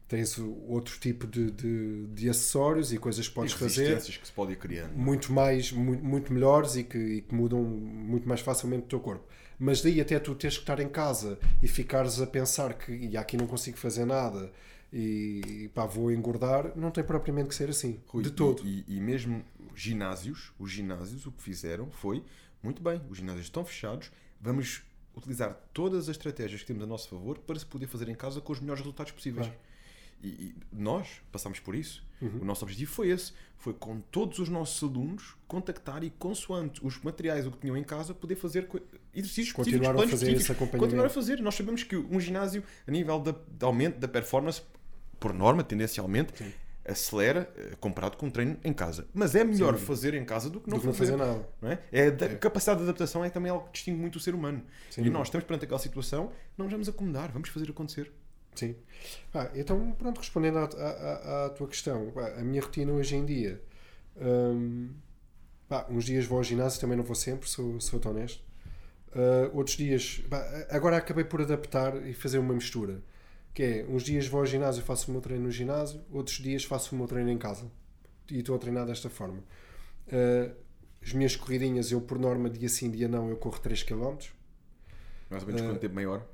tens 0.08 0.36
outro 0.66 0.98
tipo 0.98 1.26
de, 1.26 1.52
de, 1.52 2.06
de 2.08 2.28
acessórios 2.28 2.92
e 2.92 2.98
coisas 2.98 3.28
que 3.28 3.34
podes 3.34 3.52
e 3.52 3.56
fazer. 3.56 3.96
que 4.00 4.26
se 4.26 4.32
pode 4.32 4.52
ir 4.52 4.56
criando. 4.56 4.92
Muito, 4.92 5.32
mais, 5.32 5.70
muito, 5.70 6.04
muito 6.04 6.32
melhores 6.32 6.74
e 6.74 6.82
que, 6.82 6.98
e 6.98 7.22
que 7.22 7.32
mudam 7.32 7.62
muito 7.62 8.28
mais 8.28 8.40
facilmente 8.40 8.84
o 8.84 8.88
teu 8.88 9.00
corpo. 9.00 9.24
Mas 9.64 9.80
daí 9.80 9.98
até 9.98 10.18
tu 10.18 10.34
teres 10.34 10.58
que 10.58 10.62
estar 10.62 10.78
em 10.78 10.90
casa 10.90 11.38
e 11.62 11.66
ficares 11.66 12.20
a 12.20 12.26
pensar 12.26 12.74
que 12.74 12.92
e 12.92 13.16
aqui 13.16 13.34
não 13.34 13.46
consigo 13.46 13.78
fazer 13.78 14.04
nada 14.04 14.52
e 14.92 15.70
pá, 15.72 15.86
vou 15.86 16.12
engordar, 16.12 16.76
não 16.76 16.90
tem 16.90 17.02
propriamente 17.02 17.48
que 17.48 17.54
ser 17.54 17.70
assim. 17.70 17.98
Rui, 18.06 18.22
de 18.22 18.30
todo. 18.30 18.62
E, 18.62 18.84
e, 18.86 19.00
mesmo 19.00 19.42
ginásios, 19.74 20.52
os 20.58 20.70
ginásios 20.70 21.24
o 21.24 21.32
que 21.32 21.42
fizeram 21.42 21.90
foi, 21.90 22.22
muito 22.62 22.82
bem, 22.82 23.00
os 23.08 23.16
ginásios 23.16 23.46
estão 23.46 23.64
fechados, 23.64 24.12
vamos 24.38 24.82
utilizar 25.16 25.58
todas 25.72 26.10
as 26.10 26.16
estratégias 26.16 26.60
que 26.60 26.66
temos 26.66 26.82
a 26.82 26.86
nosso 26.86 27.08
favor 27.08 27.38
para 27.38 27.58
se 27.58 27.64
poder 27.64 27.86
fazer 27.86 28.10
em 28.10 28.14
casa 28.14 28.42
com 28.42 28.52
os 28.52 28.60
melhores 28.60 28.82
resultados 28.82 29.12
possíveis. 29.12 29.46
Claro. 29.46 29.60
E, 30.22 30.28
e, 30.28 30.54
nós 30.70 31.22
passámos 31.32 31.58
por 31.58 31.74
isso. 31.74 32.04
Uhum. 32.20 32.40
O 32.42 32.44
nosso 32.44 32.64
objetivo 32.64 32.92
foi 32.92 33.08
esse. 33.08 33.32
Foi 33.56 33.72
com 33.72 33.98
todos 34.00 34.38
os 34.38 34.50
nossos 34.50 34.82
alunos 34.82 35.36
contactar 35.48 36.04
e, 36.04 36.10
consoante 36.10 36.84
os 36.84 37.00
materiais 37.00 37.46
o 37.46 37.50
que 37.50 37.58
tinham 37.58 37.78
em 37.78 37.82
casa, 37.82 38.12
poder 38.12 38.36
fazer 38.36 38.68
exercícios 39.14 39.52
Continuar 39.52 39.94
a 39.96 40.08
fazer 40.08 40.32
esse 40.32 40.52
acompanhamento. 40.52 40.78
Continuar 40.78 41.06
a 41.06 41.10
fazer. 41.10 41.40
Nós 41.40 41.54
sabemos 41.54 41.82
que 41.82 41.96
um 41.96 42.20
ginásio, 42.20 42.62
a 42.86 42.90
nível 42.90 43.20
de, 43.20 43.32
de 43.32 43.64
aumento 43.64 43.98
da 43.98 44.08
performance, 44.08 44.62
por 45.18 45.32
norma, 45.32 45.62
tendencialmente, 45.62 46.36
Sim. 46.36 46.52
acelera 46.84 47.50
eh, 47.56 47.72
comparado 47.80 48.16
com 48.16 48.26
um 48.26 48.30
treino 48.30 48.58
em 48.62 48.72
casa. 48.72 49.06
Mas 49.14 49.34
é 49.34 49.44
melhor 49.44 49.78
Sim. 49.78 49.84
fazer 49.84 50.14
em 50.14 50.24
casa 50.24 50.50
do 50.50 50.60
que 50.60 50.68
não, 50.68 50.78
do 50.78 50.92
fazer. 50.92 51.12
não 51.12 51.18
fazer 51.18 51.32
nada. 51.32 51.48
Não 51.62 51.70
é? 51.70 51.78
É, 51.90 52.02
a 52.02 52.06
é. 52.06 52.34
capacidade 52.36 52.78
de 52.80 52.84
adaptação 52.84 53.24
é 53.24 53.30
também 53.30 53.50
algo 53.50 53.66
que 53.66 53.72
distingue 53.72 53.98
muito 53.98 54.16
o 54.16 54.20
ser 54.20 54.34
humano. 54.34 54.62
Sim. 54.90 55.02
E 55.02 55.10
nós 55.10 55.28
estamos 55.28 55.46
perante 55.46 55.64
aquela 55.64 55.80
situação, 55.80 56.30
não 56.58 56.68
vamos 56.68 56.88
acomodar, 56.88 57.30
vamos 57.32 57.48
fazer 57.48 57.70
acontecer. 57.70 58.12
Sim. 58.54 58.76
Ah, 59.32 59.50
então, 59.54 59.92
pronto, 59.92 60.18
respondendo 60.18 60.58
à, 60.58 60.64
à, 60.64 61.46
à, 61.46 61.50
tua 61.50 61.66
questão, 61.66 62.12
a 62.36 62.42
minha 62.42 62.62
rotina 62.62 62.92
hoje 62.92 63.16
em 63.16 63.24
dia, 63.24 63.60
hum, 64.16 64.90
pá, 65.68 65.86
uns 65.90 66.04
dias 66.04 66.24
vou 66.24 66.38
ao 66.38 66.44
ginásio, 66.44 66.80
também 66.80 66.96
não 66.96 67.04
vou 67.04 67.16
sempre, 67.16 67.48
sou, 67.48 67.80
sou 67.80 68.00
honesto. 68.06 68.42
Uh, 69.14 69.56
outros 69.56 69.76
dias, 69.76 70.22
agora 70.70 70.96
acabei 70.96 71.22
por 71.22 71.40
adaptar 71.40 72.04
e 72.06 72.12
fazer 72.12 72.38
uma 72.38 72.52
mistura. 72.52 73.00
Que 73.52 73.62
é, 73.62 73.86
uns 73.88 74.02
dias 74.02 74.26
vou 74.26 74.40
ao 74.40 74.46
ginásio 74.46 74.80
e 74.80 74.84
faço 74.84 75.08
o 75.08 75.12
meu 75.12 75.20
treino 75.20 75.44
no 75.44 75.50
ginásio, 75.50 76.00
outros 76.10 76.38
dias 76.38 76.64
faço 76.64 76.94
o 76.94 76.98
meu 76.98 77.06
treino 77.06 77.30
em 77.30 77.38
casa. 77.38 77.70
E 78.28 78.40
estou 78.40 78.56
a 78.56 78.58
treinar 78.58 78.84
desta 78.84 79.08
forma. 79.08 79.44
Uh, 80.08 80.52
as 81.00 81.12
minhas 81.12 81.36
corridinhas, 81.36 81.92
eu 81.92 82.00
por 82.00 82.18
norma, 82.18 82.50
dia 82.50 82.68
sim, 82.68 82.90
dia 82.90 83.06
não, 83.06 83.28
eu 83.28 83.36
corro 83.36 83.60
3 83.60 83.84
km. 83.84 84.16
Mais 85.30 85.42
ou 85.42 85.46
menos 85.46 85.60
uh, 85.60 85.64
quanto 85.66 85.80
tempo 85.80 85.94
maior? 85.94 86.26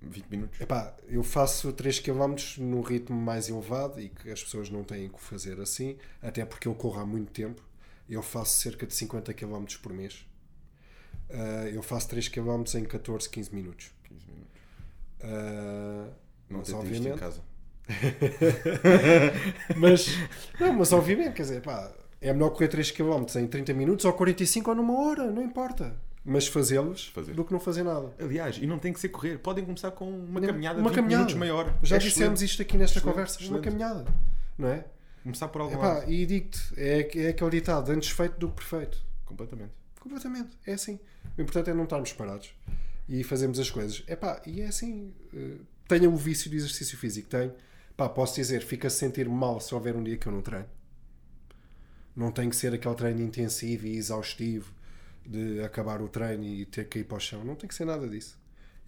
20 0.00 0.26
minutos? 0.28 0.60
Epá, 0.60 0.96
eu 1.08 1.22
faço 1.22 1.72
3 1.72 2.00
km 2.00 2.34
num 2.58 2.80
ritmo 2.80 3.20
mais 3.20 3.48
elevado 3.48 4.00
e 4.00 4.08
que 4.08 4.30
as 4.30 4.42
pessoas 4.42 4.70
não 4.70 4.82
têm 4.82 5.08
que 5.08 5.20
fazer 5.20 5.60
assim, 5.60 5.98
até 6.22 6.44
porque 6.44 6.66
eu 6.66 6.74
corro 6.74 7.00
há 7.00 7.06
muito 7.06 7.30
tempo. 7.30 7.62
Eu 8.08 8.22
faço 8.22 8.60
cerca 8.60 8.86
de 8.86 8.94
50 8.94 9.32
km 9.34 9.64
por 9.82 9.92
mês. 9.92 10.26
Uh, 11.32 11.68
eu 11.72 11.82
faço 11.82 12.08
3 12.08 12.28
km 12.28 12.62
em 12.74 12.84
14, 12.84 13.28
15 13.28 13.54
minutos. 13.54 13.90
15 14.04 14.26
minutos. 14.26 14.60
Uh, 15.20 16.12
não 16.50 16.58
mas, 16.58 16.72
obviamente... 16.72 17.14
em 17.14 17.16
casa. 17.16 17.40
mas, 19.76 20.06
não, 20.60 20.72
mas 20.74 20.92
obviamente, 20.92 21.34
quer 21.34 21.42
dizer, 21.42 21.62
pá, 21.62 21.90
é 22.20 22.32
melhor 22.32 22.50
correr 22.50 22.68
3 22.68 22.90
km 22.90 23.24
em 23.36 23.46
30 23.46 23.74
minutos 23.74 24.04
ou 24.04 24.12
45 24.12 24.70
ou 24.70 24.76
numa 24.76 25.00
hora, 25.00 25.30
não 25.30 25.42
importa 25.42 25.94
mas 26.24 26.46
fazê-los 26.46 27.08
fazer. 27.08 27.34
do 27.34 27.44
que 27.44 27.52
não 27.52 27.58
fazer 27.58 27.82
nada. 27.82 28.12
Aliás, 28.18 28.56
e 28.58 28.66
não 28.66 28.78
tem 28.78 28.92
que 28.92 29.00
ser 29.00 29.08
correr, 29.08 29.38
podem 29.38 29.64
começar 29.64 29.90
com 29.90 30.08
uma 30.08 30.40
caminhada 30.40 30.78
uma 30.78 30.90
de 30.90 30.94
20 30.94 31.02
caminhada. 31.02 31.24
minutos 31.24 31.34
maior. 31.34 31.74
Já 31.82 31.96
é 31.96 31.98
dissemos 31.98 32.40
excelente. 32.40 32.50
isto 32.50 32.62
aqui 32.62 32.78
nesta 32.78 32.98
excelente. 32.98 33.14
conversa, 33.14 33.40
excelente. 33.40 33.54
uma 33.56 33.60
caminhada, 33.60 34.04
não 34.56 34.68
é? 34.68 34.84
Começar 35.22 35.48
por 35.48 35.60
algum 35.62 35.74
Epá, 35.74 35.94
lado. 35.94 36.10
E 36.10 36.26
digo-te, 36.26 36.60
é, 36.76 37.26
é 37.26 37.28
aquele 37.28 37.50
ditado, 37.50 37.90
antes 37.90 38.10
feito 38.10 38.38
do 38.38 38.48
que 38.48 38.54
perfeito. 38.54 38.98
Completamente. 39.24 39.81
Completamente, 40.02 40.58
é 40.66 40.72
assim. 40.72 40.98
O 41.38 41.40
importante 41.40 41.70
é 41.70 41.74
não 41.74 41.84
estarmos 41.84 42.12
parados 42.12 42.52
e 43.08 43.22
fazermos 43.22 43.60
as 43.60 43.70
coisas. 43.70 44.02
Epá, 44.08 44.42
e 44.44 44.60
é 44.60 44.66
assim, 44.66 45.14
uh, 45.32 45.64
tenha 45.86 46.10
o 46.10 46.16
vício 46.16 46.50
de 46.50 46.56
exercício 46.56 46.98
físico, 46.98 47.28
tem. 47.28 47.52
Pá, 47.96 48.08
posso 48.08 48.34
dizer, 48.34 48.62
fica 48.62 48.88
a 48.88 48.90
sentir 48.90 49.28
mal 49.28 49.60
se 49.60 49.72
houver 49.72 49.94
um 49.94 50.02
dia 50.02 50.16
que 50.16 50.26
eu 50.26 50.32
não 50.32 50.42
treino. 50.42 50.66
Não 52.16 52.32
tem 52.32 52.50
que 52.50 52.56
ser 52.56 52.74
aquele 52.74 52.96
treino 52.96 53.22
intensivo 53.22 53.86
e 53.86 53.96
exaustivo 53.96 54.74
de 55.24 55.62
acabar 55.62 56.02
o 56.02 56.08
treino 56.08 56.42
e 56.42 56.66
ter 56.66 56.88
que 56.88 56.98
ir 56.98 57.04
para 57.04 57.18
o 57.18 57.20
chão. 57.20 57.44
Não 57.44 57.54
tem 57.54 57.68
que 57.68 57.74
ser 57.74 57.84
nada 57.84 58.08
disso. 58.08 58.36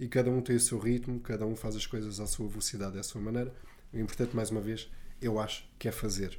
E 0.01 0.09
cada 0.09 0.33
um 0.33 0.43
tem 0.43 0.57
o 0.57 0.61
seu 0.61 0.81
ritmo, 0.81 1.21
cada 1.21 1.47
um 1.47 1.55
faz 1.55 1.77
as 1.77 1.87
coisas 1.87 2.19
à 2.19 2.27
sua 2.27 2.49
velocidade, 2.49 2.99
à 2.99 3.05
sua 3.05 3.21
maneira. 3.21 3.55
O 3.93 3.99
importante, 4.01 4.35
mais 4.35 4.51
uma 4.51 4.61
vez, 4.61 4.91
eu 5.23 5.39
acho 5.39 5.65
que 5.79 5.87
é 5.87 5.93
fazer. 5.93 6.37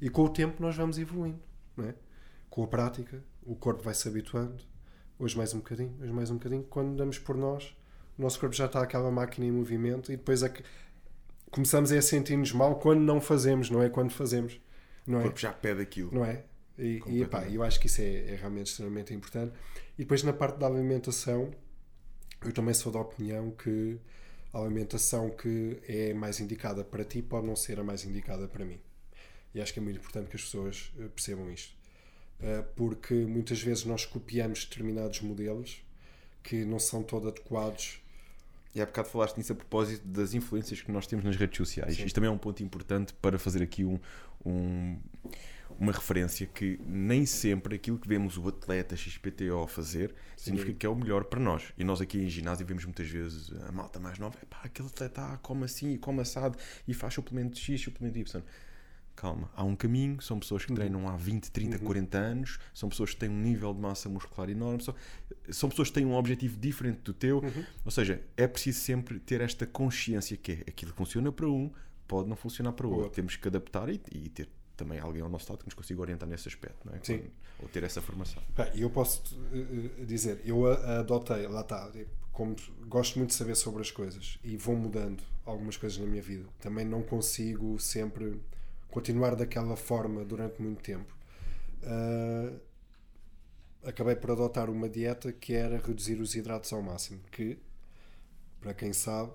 E 0.00 0.08
com 0.08 0.22
o 0.22 0.30
tempo 0.30 0.62
nós 0.62 0.74
vamos 0.74 0.96
evoluindo, 0.96 1.42
não 1.76 1.90
é? 1.90 1.94
Com 2.48 2.64
a 2.64 2.66
prática, 2.66 3.22
o 3.44 3.54
corpo 3.54 3.82
vai 3.82 3.94
se 3.94 4.08
habituando. 4.08 4.62
Hoje 5.18 5.36
mais 5.36 5.54
um 5.54 5.58
bocadinho, 5.58 5.96
hoje 6.00 6.12
mais 6.12 6.30
um 6.30 6.34
bocadinho. 6.34 6.64
Quando 6.64 6.96
damos 6.96 7.18
por 7.18 7.36
nós, 7.36 7.76
o 8.18 8.22
nosso 8.22 8.38
corpo 8.40 8.54
já 8.54 8.66
está 8.66 8.82
aquela 8.82 9.10
máquina 9.10 9.46
em 9.46 9.52
movimento 9.52 10.12
e 10.12 10.16
depois 10.16 10.42
é 10.42 10.52
começamos 11.50 11.92
a 11.92 12.02
sentir-nos 12.02 12.52
mal 12.52 12.76
quando 12.80 13.00
não 13.00 13.20
fazemos, 13.20 13.70
não 13.70 13.82
é? 13.82 13.88
Quando 13.88 14.10
fazemos. 14.10 14.60
Não 15.06 15.18
o 15.18 15.22
corpo 15.22 15.38
é? 15.38 15.40
já 15.40 15.52
pede 15.52 15.82
aquilo. 15.82 16.12
Não 16.12 16.24
é? 16.24 16.44
E, 16.78 17.00
e 17.06 17.22
epá, 17.22 17.46
eu 17.48 17.62
acho 17.62 17.78
que 17.78 17.86
isso 17.86 18.00
é, 18.00 18.32
é, 18.32 18.36
realmente 18.36 18.68
extremamente 18.68 19.12
importante. 19.12 19.52
E 19.98 20.02
depois 20.02 20.22
na 20.22 20.32
parte 20.32 20.58
da 20.58 20.66
alimentação, 20.66 21.50
eu 22.44 22.52
também 22.52 22.74
sou 22.74 22.90
da 22.90 23.00
opinião 23.00 23.50
que 23.50 24.00
a 24.52 24.58
alimentação 24.58 25.30
que 25.30 25.80
é 25.86 26.14
mais 26.14 26.40
indicada 26.40 26.82
para 26.82 27.04
ti 27.04 27.22
pode 27.22 27.46
não 27.46 27.54
ser 27.54 27.78
a 27.78 27.84
mais 27.84 28.04
indicada 28.04 28.48
para 28.48 28.64
mim. 28.64 28.80
E 29.54 29.60
acho 29.60 29.72
que 29.72 29.78
é 29.78 29.82
muito 29.82 29.98
importante 29.98 30.30
que 30.30 30.36
as 30.36 30.42
pessoas 30.42 30.92
eh, 30.98 31.08
percebam 31.08 31.50
isto. 31.50 31.81
Eh, 32.42 32.64
porque 32.74 33.14
muitas 33.14 33.60
vezes 33.62 33.84
nós 33.84 34.04
copiamos 34.04 34.64
determinados 34.64 35.20
modelos 35.20 35.82
que 36.42 36.64
não 36.64 36.78
são 36.78 37.02
todos 37.02 37.28
adequados 37.28 38.02
e 38.74 38.80
há 38.80 38.86
bocado 38.86 39.08
falaste 39.08 39.36
nisso 39.36 39.52
a 39.52 39.54
propósito 39.54 40.06
das 40.06 40.32
influências 40.32 40.80
que 40.80 40.90
nós 40.90 41.06
temos 41.06 41.24
nas 41.24 41.36
redes 41.36 41.58
sociais. 41.58 41.94
Sim. 41.94 42.04
Isto 42.06 42.14
também 42.14 42.28
é 42.28 42.32
um 42.32 42.38
ponto 42.38 42.62
importante 42.62 43.12
para 43.12 43.38
fazer 43.38 43.62
aqui 43.62 43.84
um, 43.84 44.00
um, 44.46 44.98
uma 45.78 45.92
referência 45.92 46.46
que 46.46 46.80
nem 46.86 47.26
sempre 47.26 47.76
aquilo 47.76 47.98
que 47.98 48.08
vemos 48.08 48.38
o 48.38 48.48
atleta 48.48 48.96
XPTO 48.96 49.66
fazer 49.66 50.14
Sim. 50.36 50.44
significa 50.44 50.72
que 50.72 50.86
é 50.86 50.88
o 50.88 50.96
melhor 50.96 51.24
para 51.24 51.38
nós. 51.38 51.64
E 51.76 51.84
nós 51.84 52.00
aqui 52.00 52.18
em 52.18 52.28
ginásio 52.30 52.64
vemos 52.66 52.84
muitas 52.86 53.06
vezes 53.06 53.52
a 53.68 53.72
malta 53.72 54.00
mais 54.00 54.18
nova, 54.18 54.38
pá, 54.48 54.62
aquele 54.64 54.88
atleta 54.88 55.20
ah, 55.20 55.36
come 55.36 55.64
assim, 55.64 55.96
come 55.98 56.22
assado 56.22 56.56
e 56.88 56.94
faz 56.94 57.12
suplemento 57.12 57.58
X, 57.58 57.82
suplemento 57.82 58.18
Y. 58.18 58.42
Calma, 59.22 59.48
há 59.54 59.62
um 59.62 59.76
caminho, 59.76 60.20
são 60.20 60.40
pessoas 60.40 60.64
que 60.64 60.72
uhum. 60.72 60.76
treinam 60.76 61.08
há 61.08 61.16
20, 61.16 61.52
30, 61.52 61.76
uhum. 61.76 61.84
40 61.84 62.18
anos, 62.18 62.58
são 62.74 62.88
pessoas 62.88 63.10
que 63.10 63.18
têm 63.18 63.28
um 63.28 63.40
nível 63.40 63.72
de 63.72 63.78
massa 63.78 64.08
muscular 64.08 64.50
enorme, 64.50 64.82
são, 64.82 64.92
são 65.48 65.68
pessoas 65.68 65.90
que 65.90 65.94
têm 65.94 66.04
um 66.04 66.14
objetivo 66.14 66.58
diferente 66.58 67.02
do 67.02 67.14
teu. 67.14 67.38
Uhum. 67.38 67.64
Ou 67.84 67.92
seja, 67.92 68.20
é 68.36 68.48
preciso 68.48 68.80
sempre 68.80 69.20
ter 69.20 69.40
esta 69.40 69.64
consciência 69.64 70.36
que 70.36 70.50
é 70.50 70.54
aquilo 70.66 70.90
que 70.90 70.98
funciona 70.98 71.30
para 71.30 71.46
um, 71.46 71.70
pode 72.08 72.28
não 72.28 72.34
funcionar 72.34 72.72
para 72.72 72.84
o 72.84 72.96
outro. 72.96 73.10
Temos 73.10 73.36
que 73.36 73.46
adaptar 73.46 73.88
e, 73.90 74.00
e 74.10 74.28
ter 74.28 74.48
também 74.76 74.98
alguém 74.98 75.22
ao 75.22 75.28
nosso 75.28 75.52
lado 75.52 75.60
que 75.60 75.66
nos 75.66 75.74
consiga 75.74 76.00
orientar 76.00 76.28
nesse 76.28 76.48
aspecto, 76.48 76.84
não 76.84 76.92
é? 76.92 76.98
Sim. 77.00 77.22
ou 77.60 77.68
ter 77.68 77.84
essa 77.84 78.02
formação. 78.02 78.42
Eu 78.74 78.90
posso 78.90 79.22
uh, 79.36 80.04
dizer, 80.04 80.40
eu 80.44 80.66
adotei, 80.66 81.46
lá 81.46 81.60
está, 81.60 81.92
como 82.32 82.56
gosto 82.88 83.20
muito 83.20 83.30
de 83.30 83.36
saber 83.36 83.54
sobre 83.54 83.82
as 83.82 83.92
coisas 83.92 84.40
e 84.42 84.56
vou 84.56 84.74
mudando 84.74 85.22
algumas 85.46 85.76
coisas 85.76 85.96
na 85.96 86.06
minha 86.06 86.22
vida. 86.22 86.48
Também 86.58 86.84
não 86.84 87.04
consigo 87.04 87.78
sempre 87.78 88.40
continuar 88.92 89.34
daquela 89.34 89.74
forma 89.74 90.24
durante 90.24 90.62
muito 90.62 90.82
tempo. 90.82 91.16
Uh, 91.82 92.60
acabei 93.82 94.14
por 94.14 94.30
adotar 94.30 94.70
uma 94.70 94.88
dieta 94.88 95.32
que 95.32 95.54
era 95.54 95.78
reduzir 95.78 96.20
os 96.20 96.36
hidratos 96.36 96.72
ao 96.72 96.82
máximo, 96.82 97.20
que, 97.32 97.58
para 98.60 98.72
quem 98.74 98.92
sabe, 98.92 99.32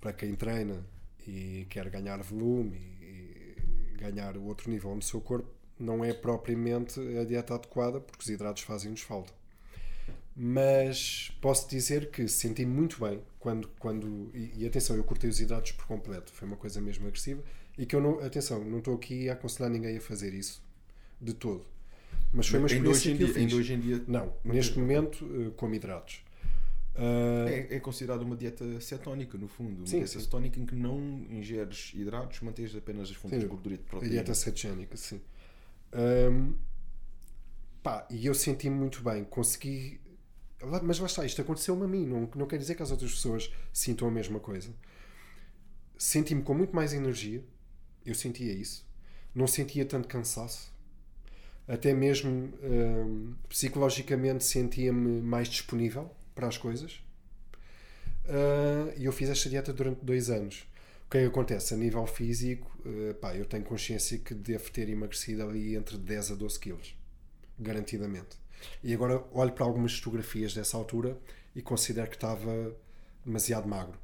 para 0.00 0.12
quem 0.12 0.34
treina 0.36 0.84
e 1.26 1.66
quer 1.70 1.88
ganhar 1.88 2.22
volume 2.22 2.76
e, 3.00 3.56
ganhar 3.96 4.36
outro 4.36 4.70
nível 4.70 4.94
no 4.94 5.02
seu 5.02 5.20
corpo, 5.20 5.48
não 5.78 6.04
é 6.04 6.12
propriamente 6.12 7.00
a 7.18 7.24
dieta 7.24 7.54
adequada, 7.54 8.00
porque 8.00 8.22
os 8.22 8.28
hidratos 8.28 8.62
fazem-nos 8.64 9.00
falta. 9.00 9.32
Mas 10.34 11.30
posso 11.40 11.68
dizer 11.68 12.10
que 12.10 12.26
senti 12.26 12.64
muito 12.66 13.00
bem 13.00 13.22
quando. 13.38 13.68
quando 13.78 14.30
e, 14.34 14.62
e, 14.62 14.66
atenção, 14.66 14.96
eu 14.96 15.04
cortei 15.04 15.28
os 15.28 15.40
hidratos 15.40 15.72
por 15.72 15.86
completo, 15.86 16.32
foi 16.32 16.48
uma 16.48 16.56
coisa 16.56 16.80
mesmo 16.80 17.06
agressiva. 17.06 17.42
E 17.78 17.86
que 17.86 17.96
eu 17.96 18.00
não. 18.00 18.20
Atenção, 18.20 18.62
não 18.64 18.78
estou 18.78 18.94
aqui 18.94 19.28
a 19.28 19.32
aconselhar 19.32 19.70
ninguém 19.70 19.96
a 19.96 20.00
fazer 20.00 20.34
isso 20.34 20.62
de 21.20 21.32
todo. 21.32 21.64
Mas 22.32 22.48
foi 22.48 22.58
uma 22.58 22.66
experiência 22.66 23.12
ainda 23.12 23.24
hoje, 23.24 23.46
dia, 23.46 23.56
hoje 23.56 23.72
em 23.74 23.80
dia. 23.80 24.04
Não, 24.06 24.32
neste 24.44 24.78
momento, 24.78 25.24
uh, 25.24 25.50
como 25.52 25.74
hidratos. 25.74 26.24
Uh... 26.94 27.48
É, 27.48 27.76
é 27.76 27.80
considerado 27.80 28.22
uma 28.22 28.36
dieta 28.36 28.80
cetónica, 28.80 29.38
no 29.38 29.48
fundo. 29.48 29.78
Uma 29.78 29.86
sim, 29.86 29.96
dieta 29.96 30.12
sim. 30.12 30.20
cetónica 30.20 30.60
em 30.60 30.66
que 30.66 30.74
não 30.74 30.98
ingeres 31.30 31.92
hidratos, 31.94 32.40
mantens 32.40 32.74
apenas 32.74 33.10
as 33.10 33.16
fontes 33.16 33.38
sim, 33.38 33.44
de 33.44 33.46
gordura 33.46 33.74
e 33.74 33.78
de 33.78 33.84
proteína. 33.84 34.14
Dieta 34.14 34.34
cetogénica, 34.34 34.96
sim. 34.96 35.20
Um, 35.94 36.54
pá, 37.82 38.06
e 38.10 38.26
eu 38.26 38.34
senti-me 38.34 38.76
muito 38.76 39.02
bem, 39.02 39.24
consegui. 39.24 40.00
Mas 40.82 40.98
lá 40.98 41.06
está, 41.06 41.24
isto 41.24 41.40
aconteceu-me 41.40 41.84
a 41.84 41.88
mim, 41.88 42.06
não, 42.06 42.30
não 42.36 42.46
quer 42.46 42.56
dizer 42.56 42.76
que 42.76 42.82
as 42.82 42.90
outras 42.90 43.12
pessoas 43.12 43.52
sintam 43.72 44.06
a 44.06 44.10
mesma 44.10 44.38
coisa. 44.38 44.70
Senti-me 45.98 46.42
com 46.42 46.54
muito 46.54 46.74
mais 46.74 46.92
energia, 46.92 47.42
eu 48.04 48.14
sentia 48.14 48.52
isso, 48.52 48.86
não 49.34 49.46
sentia 49.46 49.84
tanto 49.84 50.08
cansaço, 50.08 50.72
até 51.66 51.92
mesmo 51.92 52.52
um, 52.62 53.34
psicologicamente 53.48 54.44
sentia-me 54.44 55.20
mais 55.20 55.48
disponível 55.48 56.10
para 56.34 56.48
as 56.48 56.58
coisas. 56.58 57.00
Uh, 58.24 58.92
e 58.96 59.04
eu 59.04 59.12
fiz 59.12 59.28
esta 59.28 59.48
dieta 59.48 59.72
durante 59.72 60.04
dois 60.04 60.30
anos 60.30 60.66
que 61.12 61.18
é 61.18 61.20
que 61.20 61.26
acontece? 61.26 61.74
A 61.74 61.76
nível 61.76 62.06
físico, 62.06 62.72
uh, 62.86 63.12
pá, 63.14 63.36
eu 63.36 63.44
tenho 63.44 63.62
consciência 63.62 64.16
que 64.16 64.32
devo 64.32 64.70
ter 64.70 64.88
emagrecido 64.88 65.42
ali 65.42 65.76
entre 65.76 65.98
10 65.98 66.30
a 66.30 66.34
12 66.34 66.58
quilos. 66.58 66.96
Garantidamente. 67.58 68.38
E 68.82 68.94
agora 68.94 69.22
olho 69.30 69.52
para 69.52 69.66
algumas 69.66 69.98
fotografias 69.98 70.54
dessa 70.54 70.74
altura 70.74 71.18
e 71.54 71.60
considero 71.60 72.08
que 72.08 72.16
estava 72.16 72.74
demasiado 73.26 73.68
magro. 73.68 73.98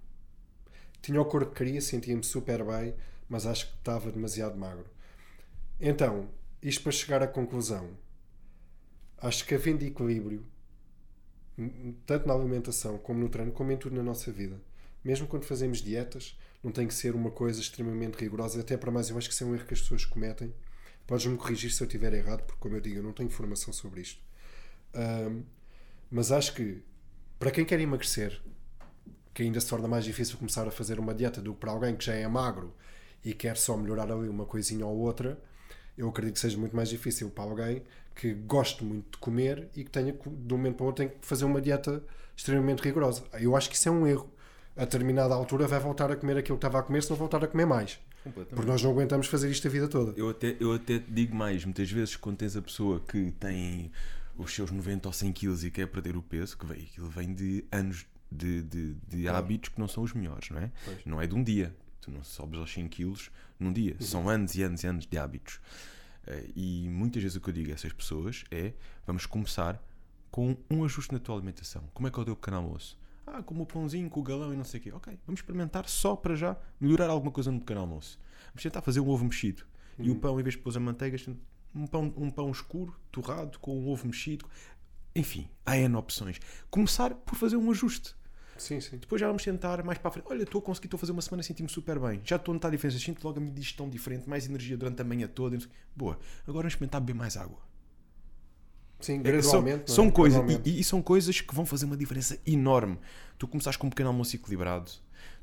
Tinha 1.00 1.18
o 1.18 1.24
corpo 1.24 1.50
que 1.50 1.64
queria, 1.64 1.80
sentia-me 1.80 2.22
super 2.22 2.62
bem, 2.62 2.94
mas 3.28 3.46
acho 3.46 3.66
que 3.66 3.76
estava 3.78 4.10
demasiado 4.10 4.56
magro. 4.56 4.86
Então, 5.80 6.28
isto 6.62 6.82
para 6.82 6.92
chegar 6.92 7.22
à 7.22 7.26
conclusão, 7.26 7.90
acho 9.18 9.44
que 9.44 9.54
havendo 9.54 9.84
equilíbrio, 9.84 10.44
tanto 12.06 12.26
na 12.26 12.34
alimentação 12.34 12.98
como 12.98 13.20
no 13.20 13.28
treino, 13.28 13.52
como 13.52 13.72
em 13.72 13.76
tudo 13.76 13.96
na 13.96 14.02
nossa 14.02 14.32
vida, 14.32 14.60
mesmo 15.04 15.26
quando 15.26 15.44
fazemos 15.44 15.78
dietas, 15.78 16.38
não 16.62 16.72
tem 16.72 16.86
que 16.86 16.94
ser 16.94 17.14
uma 17.14 17.30
coisa 17.30 17.60
extremamente 17.60 18.16
rigorosa, 18.16 18.60
até 18.60 18.76
para 18.76 18.90
mais 18.90 19.10
eu 19.10 19.18
acho 19.18 19.28
que 19.28 19.34
isso 19.34 19.44
é 19.44 19.46
um 19.46 19.54
erro 19.54 19.66
que 19.66 19.74
as 19.74 19.80
pessoas 19.80 20.04
cometem. 20.04 20.52
Podes-me 21.06 21.36
corrigir 21.36 21.70
se 21.70 21.82
eu 21.82 21.86
estiver 21.86 22.12
errado, 22.12 22.42
porque, 22.42 22.60
como 22.60 22.76
eu 22.76 22.80
digo, 22.80 22.96
eu 22.96 23.02
não 23.02 23.12
tenho 23.12 23.28
informação 23.28 23.72
sobre 23.72 24.02
isto. 24.02 24.20
Um, 24.94 25.42
mas 26.10 26.32
acho 26.32 26.54
que, 26.54 26.82
para 27.38 27.50
quem 27.50 27.64
quer 27.64 27.80
emagrecer, 27.80 28.40
que 29.32 29.42
ainda 29.42 29.60
se 29.60 29.68
torna 29.68 29.86
mais 29.86 30.04
difícil 30.04 30.36
começar 30.36 30.66
a 30.66 30.70
fazer 30.70 30.98
uma 30.98 31.14
dieta 31.14 31.40
do 31.40 31.54
que 31.54 31.60
para 31.60 31.70
alguém 31.70 31.96
que 31.96 32.04
já 32.04 32.14
é 32.14 32.26
magro 32.26 32.74
e 33.24 33.34
quer 33.34 33.56
só 33.56 33.76
melhorar 33.76 34.10
ali 34.10 34.28
uma 34.28 34.44
coisinha 34.44 34.86
ou 34.86 34.96
outra, 34.98 35.38
eu 35.96 36.08
acredito 36.08 36.34
que 36.34 36.40
seja 36.40 36.56
muito 36.56 36.74
mais 36.74 36.88
difícil 36.88 37.30
para 37.30 37.44
alguém 37.44 37.82
que 38.14 38.32
goste 38.34 38.84
muito 38.84 39.12
de 39.12 39.18
comer 39.18 39.68
e 39.76 39.84
que 39.84 39.90
tenha, 39.90 40.12
de 40.12 40.54
um 40.54 40.56
momento 40.56 40.76
para 40.76 40.84
o 40.84 40.86
outro, 40.86 41.06
tem 41.06 41.16
que 41.16 41.26
fazer 41.26 41.44
uma 41.44 41.60
dieta 41.60 42.02
extremamente 42.36 42.82
rigorosa. 42.82 43.24
Eu 43.34 43.56
acho 43.56 43.68
que 43.68 43.76
isso 43.76 43.88
é 43.88 43.92
um 43.92 44.06
erro 44.06 44.28
a 44.78 44.84
determinada 44.84 45.34
altura 45.34 45.66
vai 45.66 45.80
voltar 45.80 46.10
a 46.10 46.16
comer 46.16 46.38
aquilo 46.38 46.56
que 46.56 46.64
estava 46.64 46.78
a 46.78 46.82
comer 46.82 47.02
se 47.02 47.10
não 47.10 47.16
voltar 47.16 47.42
a 47.42 47.48
comer 47.48 47.66
mais. 47.66 47.98
Porque 48.32 48.64
nós 48.64 48.80
não 48.80 48.92
aguentamos 48.92 49.26
fazer 49.26 49.50
isto 49.50 49.66
a 49.66 49.70
vida 49.70 49.88
toda. 49.88 50.12
Eu 50.16 50.30
até, 50.30 50.56
eu 50.60 50.72
até 50.72 51.02
digo 51.08 51.34
mais, 51.34 51.64
muitas 51.64 51.90
vezes 51.90 52.14
quando 52.14 52.36
tens 52.36 52.56
a 52.56 52.62
pessoa 52.62 53.00
que 53.00 53.32
tem 53.32 53.90
os 54.36 54.54
seus 54.54 54.70
90 54.70 55.08
ou 55.08 55.12
100 55.12 55.32
quilos 55.32 55.64
e 55.64 55.70
quer 55.70 55.88
perder 55.88 56.16
o 56.16 56.22
peso, 56.22 56.56
que 56.56 56.64
vem, 56.64 56.82
aquilo 56.82 57.08
vem 57.08 57.34
de 57.34 57.64
anos 57.72 58.06
de, 58.30 58.62
de, 58.62 58.94
de 59.08 59.22
claro. 59.22 59.38
hábitos 59.38 59.70
que 59.70 59.80
não 59.80 59.88
são 59.88 60.04
os 60.04 60.12
melhores, 60.12 60.48
não 60.50 60.60
é? 60.60 60.70
Pois. 60.84 60.98
Não 61.04 61.20
é 61.20 61.26
de 61.26 61.34
um 61.34 61.42
dia. 61.42 61.74
Tu 62.08 62.14
não 62.14 62.24
sobes 62.24 62.58
aos 62.58 62.72
100 62.72 62.88
quilos 62.88 63.30
num 63.60 63.72
dia. 63.72 63.94
Uhum. 64.00 64.06
São 64.06 64.28
anos 64.28 64.54
e 64.54 64.62
anos 64.62 64.82
e 64.82 64.86
anos 64.86 65.06
de 65.06 65.18
hábitos. 65.18 65.60
Eh, 66.26 66.50
e 66.56 66.88
muitas 66.88 67.22
vezes 67.22 67.36
o 67.36 67.40
que 67.40 67.50
eu 67.50 67.54
digo 67.54 67.70
a 67.70 67.74
essas 67.74 67.92
pessoas 67.92 68.44
é: 68.50 68.72
vamos 69.06 69.26
começar 69.26 69.82
com 70.30 70.56
um 70.70 70.84
ajuste 70.84 71.12
na 71.12 71.18
tua 71.18 71.36
alimentação. 71.36 71.84
Como 71.92 72.08
é 72.08 72.10
que 72.10 72.18
é 72.18 72.22
o 72.22 72.24
teu 72.24 72.34
pequeno 72.34 72.56
almoço? 72.56 72.98
Ah, 73.26 73.42
como 73.42 73.64
o 73.64 73.66
pãozinho 73.66 74.08
com 74.08 74.20
o 74.20 74.22
galão 74.22 74.54
e 74.54 74.56
não 74.56 74.64
sei 74.64 74.80
o 74.80 74.82
quê. 74.82 74.92
Ok, 74.92 75.18
vamos 75.26 75.40
experimentar 75.40 75.86
só 75.86 76.16
para 76.16 76.34
já 76.34 76.56
melhorar 76.80 77.10
alguma 77.10 77.30
coisa 77.30 77.52
no 77.52 77.60
pequeno 77.60 77.80
almoço. 77.80 78.18
Vamos 78.48 78.62
tentar 78.62 78.80
fazer 78.80 79.00
um 79.00 79.08
ovo 79.08 79.24
mexido. 79.24 79.64
Uhum. 79.98 80.04
E 80.06 80.08
o 80.08 80.14
uhum. 80.14 80.20
pão, 80.20 80.40
em 80.40 80.42
vez 80.42 80.54
de 80.54 80.62
pôr 80.62 80.74
a 80.74 80.80
manteiga, 80.80 81.18
um 81.74 81.86
pão, 81.86 82.12
um 82.16 82.30
pão 82.30 82.50
escuro, 82.50 82.98
torrado, 83.12 83.58
com 83.58 83.78
um 83.78 83.88
ovo 83.88 84.06
mexido. 84.06 84.46
Enfim, 85.14 85.46
há 85.66 85.76
N 85.76 85.96
opções. 85.96 86.40
Começar 86.70 87.14
por 87.14 87.36
fazer 87.36 87.56
um 87.56 87.70
ajuste. 87.70 88.14
Sim, 88.58 88.80
sim. 88.80 88.98
Depois 88.98 89.20
já 89.20 89.26
vamos 89.26 89.42
tentar 89.42 89.82
mais 89.82 89.98
para 89.98 90.08
a 90.08 90.12
frente. 90.12 90.26
Olha, 90.28 90.42
estou 90.42 90.58
a 90.58 90.62
conseguir, 90.62 90.86
estou 90.86 90.98
a 90.98 91.00
fazer 91.00 91.12
uma 91.12 91.22
semana, 91.22 91.42
senti-me 91.42 91.68
super 91.68 91.98
bem. 91.98 92.20
Já 92.24 92.36
estou 92.36 92.52
a 92.52 92.54
notar 92.54 92.70
a 92.70 92.72
diferença. 92.72 92.98
Sinto 92.98 93.24
logo 93.24 93.38
a 93.38 93.40
minha 93.40 93.54
digestão 93.54 93.88
diferente, 93.88 94.28
mais 94.28 94.46
energia 94.46 94.76
durante 94.76 95.00
a 95.00 95.04
manhã 95.04 95.28
toda. 95.28 95.56
Boa. 95.96 96.18
Agora 96.42 96.62
vamos 96.62 96.72
experimentar 96.72 97.00
beber 97.00 97.14
mais 97.14 97.36
água. 97.36 97.58
Sim, 99.00 99.22
gradualmente. 99.22 99.86
São, 99.86 99.94
são 99.94 100.06
é? 100.06 100.10
coisas, 100.10 100.42
e, 100.64 100.80
e, 100.80 100.84
são 100.84 101.00
coisas 101.00 101.40
que 101.40 101.54
vão 101.54 101.64
fazer 101.64 101.86
uma 101.86 101.96
diferença 101.96 102.38
enorme. 102.44 102.98
Tu 103.38 103.46
começaste 103.46 103.78
com 103.78 103.86
um 103.86 103.90
pequeno 103.90 104.08
almoço 104.08 104.34
equilibrado, 104.34 104.90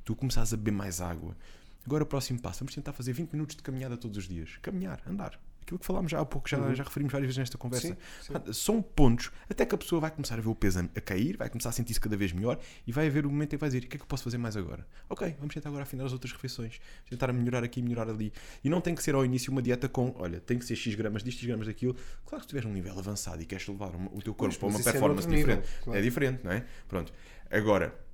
tu 0.04 0.14
começaste 0.14 0.54
a 0.54 0.58
beber 0.58 0.72
mais 0.72 1.00
água. 1.00 1.38
Agora 1.86 2.04
o 2.04 2.06
próximo 2.06 2.40
passo, 2.42 2.60
vamos 2.60 2.76
tentar 2.76 2.92
fazer 2.92 3.14
20 3.14 3.32
minutos 3.32 3.56
de 3.56 3.64
caminhada 3.64 3.96
todos 3.96 4.18
os 4.18 4.28
dias. 4.28 4.58
Caminhar, 4.62 5.02
andar 5.08 5.40
aquilo 5.66 5.80
que 5.80 5.86
falámos 5.86 6.12
já 6.12 6.22
há 6.22 6.26
pouco, 6.26 6.48
já, 6.48 6.60
uhum. 6.60 6.76
já 6.76 6.84
referimos 6.84 7.12
várias 7.12 7.28
vezes 7.28 7.40
nesta 7.40 7.58
conversa. 7.58 7.88
Sim, 7.88 7.96
sim. 8.22 8.54
São 8.54 8.82
pontos 8.82 9.32
até 9.50 9.66
que 9.66 9.74
a 9.74 9.78
pessoa 9.78 10.00
vai 10.00 10.12
começar 10.12 10.38
a 10.38 10.42
ver 10.42 10.48
o 10.48 10.56
peso 10.56 10.80
a 10.80 11.02
cair, 11.02 11.36
vai 11.38 11.50
começar 11.50 11.70
a 11.70 11.72
sentir-se 11.72 12.00
cada 12.00 12.16
vez 12.16 12.32
melhor 12.32 12.60
e 12.86 12.92
vai 12.92 13.08
haver 13.08 13.26
o 13.26 13.30
momento 13.30 13.54
em 13.54 13.58
que 13.58 13.62
vai 13.62 13.70
dizer: 13.70 13.80
o 13.80 13.88
que 13.90 13.96
é 13.96 13.98
que 13.98 14.04
eu 14.04 14.08
posso 14.08 14.24
fazer 14.24 14.38
mais 14.38 14.56
agora? 14.56 14.88
Ok, 15.10 15.36
vamos 15.40 15.54
tentar 15.54 15.70
agora 15.70 15.84
afinar 15.84 16.06
as 16.06 16.14
outras 16.14 16.32
refeições, 16.32 16.80
tentar 17.10 17.34
melhorar 17.34 17.64
aqui, 17.64 17.82
melhorar 17.82 18.10
ali. 18.10 18.32
E 18.64 18.70
não 18.70 18.80
tem 18.80 18.94
que 18.94 19.02
ser 19.02 19.16
ao 19.16 19.26
início 19.26 19.52
uma 19.52 19.62
dieta 19.62 19.90
com: 19.90 20.14
olha, 20.18 20.40
tem 20.40 20.60
que 20.60 20.66
ser 20.66 20.76
X 20.76 20.94
gramas 20.94 21.24
disto, 21.24 21.40
X 21.40 21.48
gramas 21.48 21.66
daquilo. 21.66 21.96
Claro 22.26 22.38
que 22.38 22.42
se 22.42 22.48
tiveres 22.50 22.70
um 22.70 22.74
nível 22.74 22.98
avançado 22.98 23.42
e 23.42 23.46
queres 23.46 23.68
levar 23.68 23.92
o 23.96 24.22
teu 24.22 24.34
corpo 24.34 24.58
para 24.58 24.68
uma 24.68 24.80
é 24.80 24.84
performance 24.84 25.28
é 25.28 25.32
diferente, 25.32 25.62
nível, 25.62 25.84
claro. 25.84 26.00
é 26.00 26.02
diferente, 26.02 26.44
não 26.44 26.52
é? 26.52 26.66
Pronto. 26.88 27.12
Agora, 27.50 28.06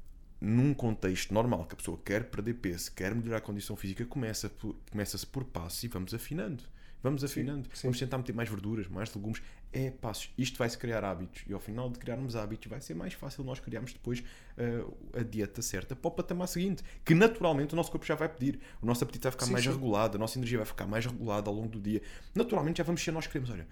num 0.42 0.74
contexto 0.74 1.34
normal, 1.34 1.66
que 1.66 1.74
a 1.74 1.78
pessoa 1.78 2.00
quer 2.04 2.24
perder 2.26 2.56
peso, 2.56 2.92
quer 2.94 3.14
melhorar 3.14 3.38
a 3.38 3.42
condição 3.42 3.76
física, 3.76 4.04
começa-se 4.06 4.54
por, 4.56 4.76
começa 4.90 5.28
por 5.28 5.44
passos 5.46 5.84
e 5.84 5.88
vamos 5.88 6.14
afinando. 6.14 6.64
Vamos 7.04 7.24
afinando. 7.24 7.64
Sim, 7.66 7.70
sim. 7.74 7.82
Vamos 7.84 8.00
tentar 8.00 8.18
meter 8.18 8.34
mais 8.34 8.48
verduras, 8.48 8.88
mais 8.88 9.14
legumes. 9.14 9.42
É 9.74 9.90
passos. 9.90 10.32
Isto 10.38 10.58
vai-se 10.60 10.78
criar 10.78 11.04
hábitos. 11.04 11.44
E 11.48 11.54
ao 11.54 11.60
final 11.60 11.90
de 11.90 11.98
criarmos 11.98 12.36
hábitos, 12.36 12.70
vai 12.70 12.80
ser 12.80 12.94
mais 12.94 13.14
fácil 13.14 13.44
nós 13.44 13.60
criarmos 13.60 13.94
depois 13.94 14.20
uh, 14.20 15.20
a 15.20 15.24
dieta 15.24 15.62
certa 15.62 15.96
para 15.96 16.08
o 16.08 16.12
patamar 16.12 16.48
seguinte. 16.48 16.84
Que 17.04 17.16
naturalmente 17.16 17.74
o 17.74 17.76
nosso 17.76 17.90
corpo 17.90 18.06
já 18.06 18.16
vai 18.16 18.30
pedir. 18.30 18.60
O 18.82 18.86
nosso 18.86 19.04
apetite 19.04 19.24
vai 19.24 19.32
ficar 19.32 19.46
sim, 19.46 19.52
mais 19.52 19.66
regulado, 19.66 20.18
a 20.18 20.20
nossa 20.20 20.38
energia 20.38 20.60
vai 20.60 20.68
ficar 20.68 20.86
mais 20.86 21.06
regulada 21.06 21.50
ao 21.50 21.56
longo 21.56 21.70
do 21.70 21.80
dia. 21.80 22.02
Naturalmente 22.36 22.78
já 22.78 22.84
vamos 22.84 23.04
ser 23.04 23.12
nós 23.12 23.26
que 23.26 23.34
queremos. 23.34 23.50
Olha, 23.50 23.68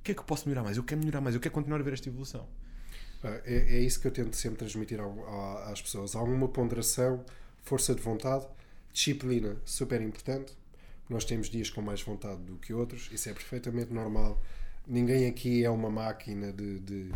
o 0.00 0.02
que 0.02 0.10
é 0.10 0.14
que 0.14 0.20
eu 0.20 0.24
posso 0.24 0.48
melhorar 0.48 0.64
mais? 0.64 0.76
Eu 0.76 0.82
quero 0.82 1.00
melhorar 1.00 1.20
mais, 1.20 1.34
eu 1.34 1.40
quero 1.40 1.54
continuar 1.54 1.80
a 1.80 1.82
ver 1.82 1.92
esta 1.92 2.08
evolução. 2.08 2.48
É, 3.22 3.76
é 3.76 3.80
isso 3.80 4.00
que 4.00 4.08
eu 4.08 4.10
tento 4.10 4.34
sempre 4.34 4.58
transmitir 4.58 4.98
às 5.66 5.80
pessoas. 5.80 6.16
Alguma 6.16 6.48
ponderação, 6.48 7.24
força 7.62 7.94
de 7.94 8.02
vontade, 8.02 8.44
disciplina, 8.92 9.56
super 9.64 10.02
importante 10.02 10.54
nós 11.08 11.24
temos 11.24 11.48
dias 11.48 11.70
com 11.70 11.82
mais 11.82 12.00
vontade 12.02 12.40
do 12.42 12.56
que 12.56 12.72
outros, 12.72 13.10
isso 13.12 13.28
é 13.28 13.32
perfeitamente 13.32 13.92
normal. 13.92 14.40
Ninguém 14.86 15.26
aqui 15.26 15.64
é 15.64 15.70
uma 15.70 15.90
máquina 15.90 16.52
de, 16.52 16.80
de, 16.80 17.12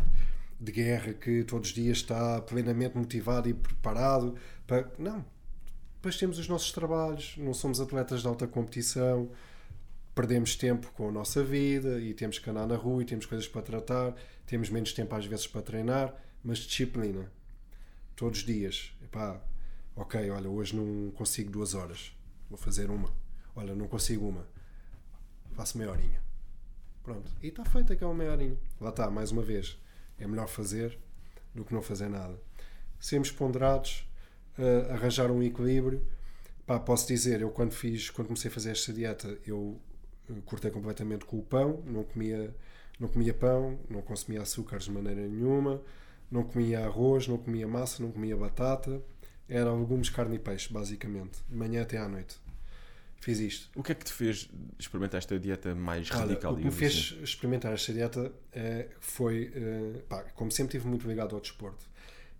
de 0.59 0.71
guerra 0.71 1.13
que 1.13 1.43
todos 1.43 1.69
os 1.69 1.75
dias 1.75 1.97
está 1.97 2.41
plenamente 2.41 2.97
motivado 2.97 3.49
e 3.49 3.53
preparado 3.53 4.35
para. 4.65 4.89
Não. 4.97 5.25
Depois 5.95 6.17
temos 6.17 6.37
os 6.37 6.47
nossos 6.47 6.71
trabalhos, 6.71 7.35
não 7.37 7.53
somos 7.53 7.81
atletas 7.81 8.21
de 8.21 8.27
alta 8.27 8.47
competição, 8.47 9.29
perdemos 10.13 10.55
tempo 10.55 10.91
com 10.93 11.09
a 11.09 11.11
nossa 11.11 11.43
vida 11.43 11.99
e 11.99 12.13
temos 12.13 12.39
que 12.39 12.49
andar 12.49 12.67
na 12.67 12.75
rua 12.75 13.01
e 13.01 13.05
temos 13.05 13.25
coisas 13.25 13.47
para 13.47 13.61
tratar, 13.61 14.15
temos 14.45 14.69
menos 14.69 14.93
tempo 14.93 15.13
às 15.15 15.25
vezes 15.25 15.47
para 15.47 15.61
treinar, 15.61 16.13
mas 16.43 16.59
disciplina. 16.59 17.31
Todos 18.15 18.39
os 18.39 18.45
dias. 18.45 18.93
Epá, 19.03 19.41
ok, 19.95 20.29
olha, 20.29 20.49
hoje 20.49 20.75
não 20.75 21.11
consigo 21.11 21.51
duas 21.51 21.73
horas, 21.73 22.15
vou 22.49 22.57
fazer 22.57 22.89
uma 22.89 23.11
Olha, 23.57 23.75
não 23.75 23.87
consigo 23.87 24.29
uma. 24.29 24.47
Faço 25.53 25.79
meia 25.79 25.89
horinha. 25.89 26.21
Pronto. 27.03 27.31
E 27.41 27.47
está 27.47 27.65
feita 27.65 27.93
aquela 27.93 28.13
meia 28.13 28.31
horinha. 28.31 28.55
Lá 28.79 28.91
está, 28.91 29.09
mais 29.09 29.31
uma 29.31 29.41
vez. 29.41 29.79
É 30.19 30.27
melhor 30.27 30.47
fazer 30.47 30.95
do 31.55 31.65
que 31.65 31.73
não 31.73 31.81
fazer 31.81 32.07
nada. 32.07 32.39
Sermos 32.99 33.31
ponderados, 33.31 34.07
uh, 34.59 34.93
arranjar 34.93 35.31
um 35.31 35.41
equilíbrio. 35.41 36.05
Pá, 36.67 36.79
posso 36.79 37.07
dizer, 37.07 37.41
eu 37.41 37.49
quando 37.49 37.71
fiz, 37.71 38.11
quando 38.11 38.27
comecei 38.27 38.51
a 38.51 38.53
fazer 38.53 38.69
esta 38.69 38.93
dieta, 38.93 39.39
eu 39.43 39.81
uh, 40.29 40.41
cortei 40.45 40.69
completamente 40.69 41.25
com 41.25 41.39
o 41.39 41.43
pão, 41.43 41.81
não 41.87 42.03
comia, 42.03 42.55
não 42.99 43.07
comia 43.07 43.33
pão, 43.33 43.79
não 43.89 44.03
consumia 44.03 44.43
açúcares 44.43 44.85
de 44.85 44.91
maneira 44.91 45.27
nenhuma, 45.27 45.81
não 46.29 46.43
comia 46.43 46.85
arroz, 46.85 47.27
não 47.27 47.39
comia 47.39 47.67
massa, 47.67 48.03
não 48.03 48.11
comia 48.11 48.37
batata, 48.37 49.01
Era 49.49 49.73
legumes, 49.73 50.11
carne 50.11 50.35
e 50.35 50.39
peixe, 50.39 50.71
basicamente. 50.71 51.39
De 51.49 51.55
manhã 51.55 51.81
até 51.81 51.97
à 51.97 52.07
noite. 52.07 52.39
Fiz 53.19 53.39
isto. 53.39 53.69
O 53.75 53.83
que 53.83 53.91
é 53.91 53.95
que 53.95 54.05
te 54.05 54.13
fez 54.13 54.49
experimentar 54.79 55.17
esta 55.17 55.37
dieta 55.39 55.73
mais 55.75 56.09
Olha, 56.11 56.19
radical? 56.21 56.53
o 56.53 56.57
que 56.57 56.63
me 56.63 56.69
digamos 56.69 56.79
fez 56.79 57.13
assim? 57.13 57.23
experimentar 57.23 57.73
esta 57.73 57.91
dieta 57.93 58.31
eh, 58.53 58.87
foi, 58.99 59.51
eh, 59.53 60.01
pá, 60.07 60.23
como 60.35 60.51
sempre 60.51 60.77
estive 60.77 60.87
muito 60.89 61.07
ligado 61.07 61.35
ao 61.35 61.41
desporto 61.41 61.85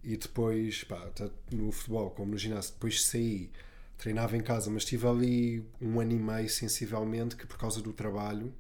e 0.04 0.16
depois, 0.16 0.84
pá, 0.86 1.10
tanto 1.14 1.34
no 1.52 1.72
futebol 1.72 2.12
como 2.12 2.32
no 2.32 2.38
ginásio, 2.38 2.74
depois 2.74 3.04
saí, 3.04 3.52
treinava 3.98 4.38
em 4.38 4.42
casa, 4.42 4.70
mas 4.70 4.84
estive 4.84 5.08
ali 5.08 5.66
um 5.82 6.00
ano 6.00 6.14
e 6.14 6.20
meio 6.20 6.50
sensivelmente 6.50 7.36
que 7.36 7.46
por 7.48 7.58
causa 7.58 7.82
do 7.82 7.92
trabalho, 7.92 8.54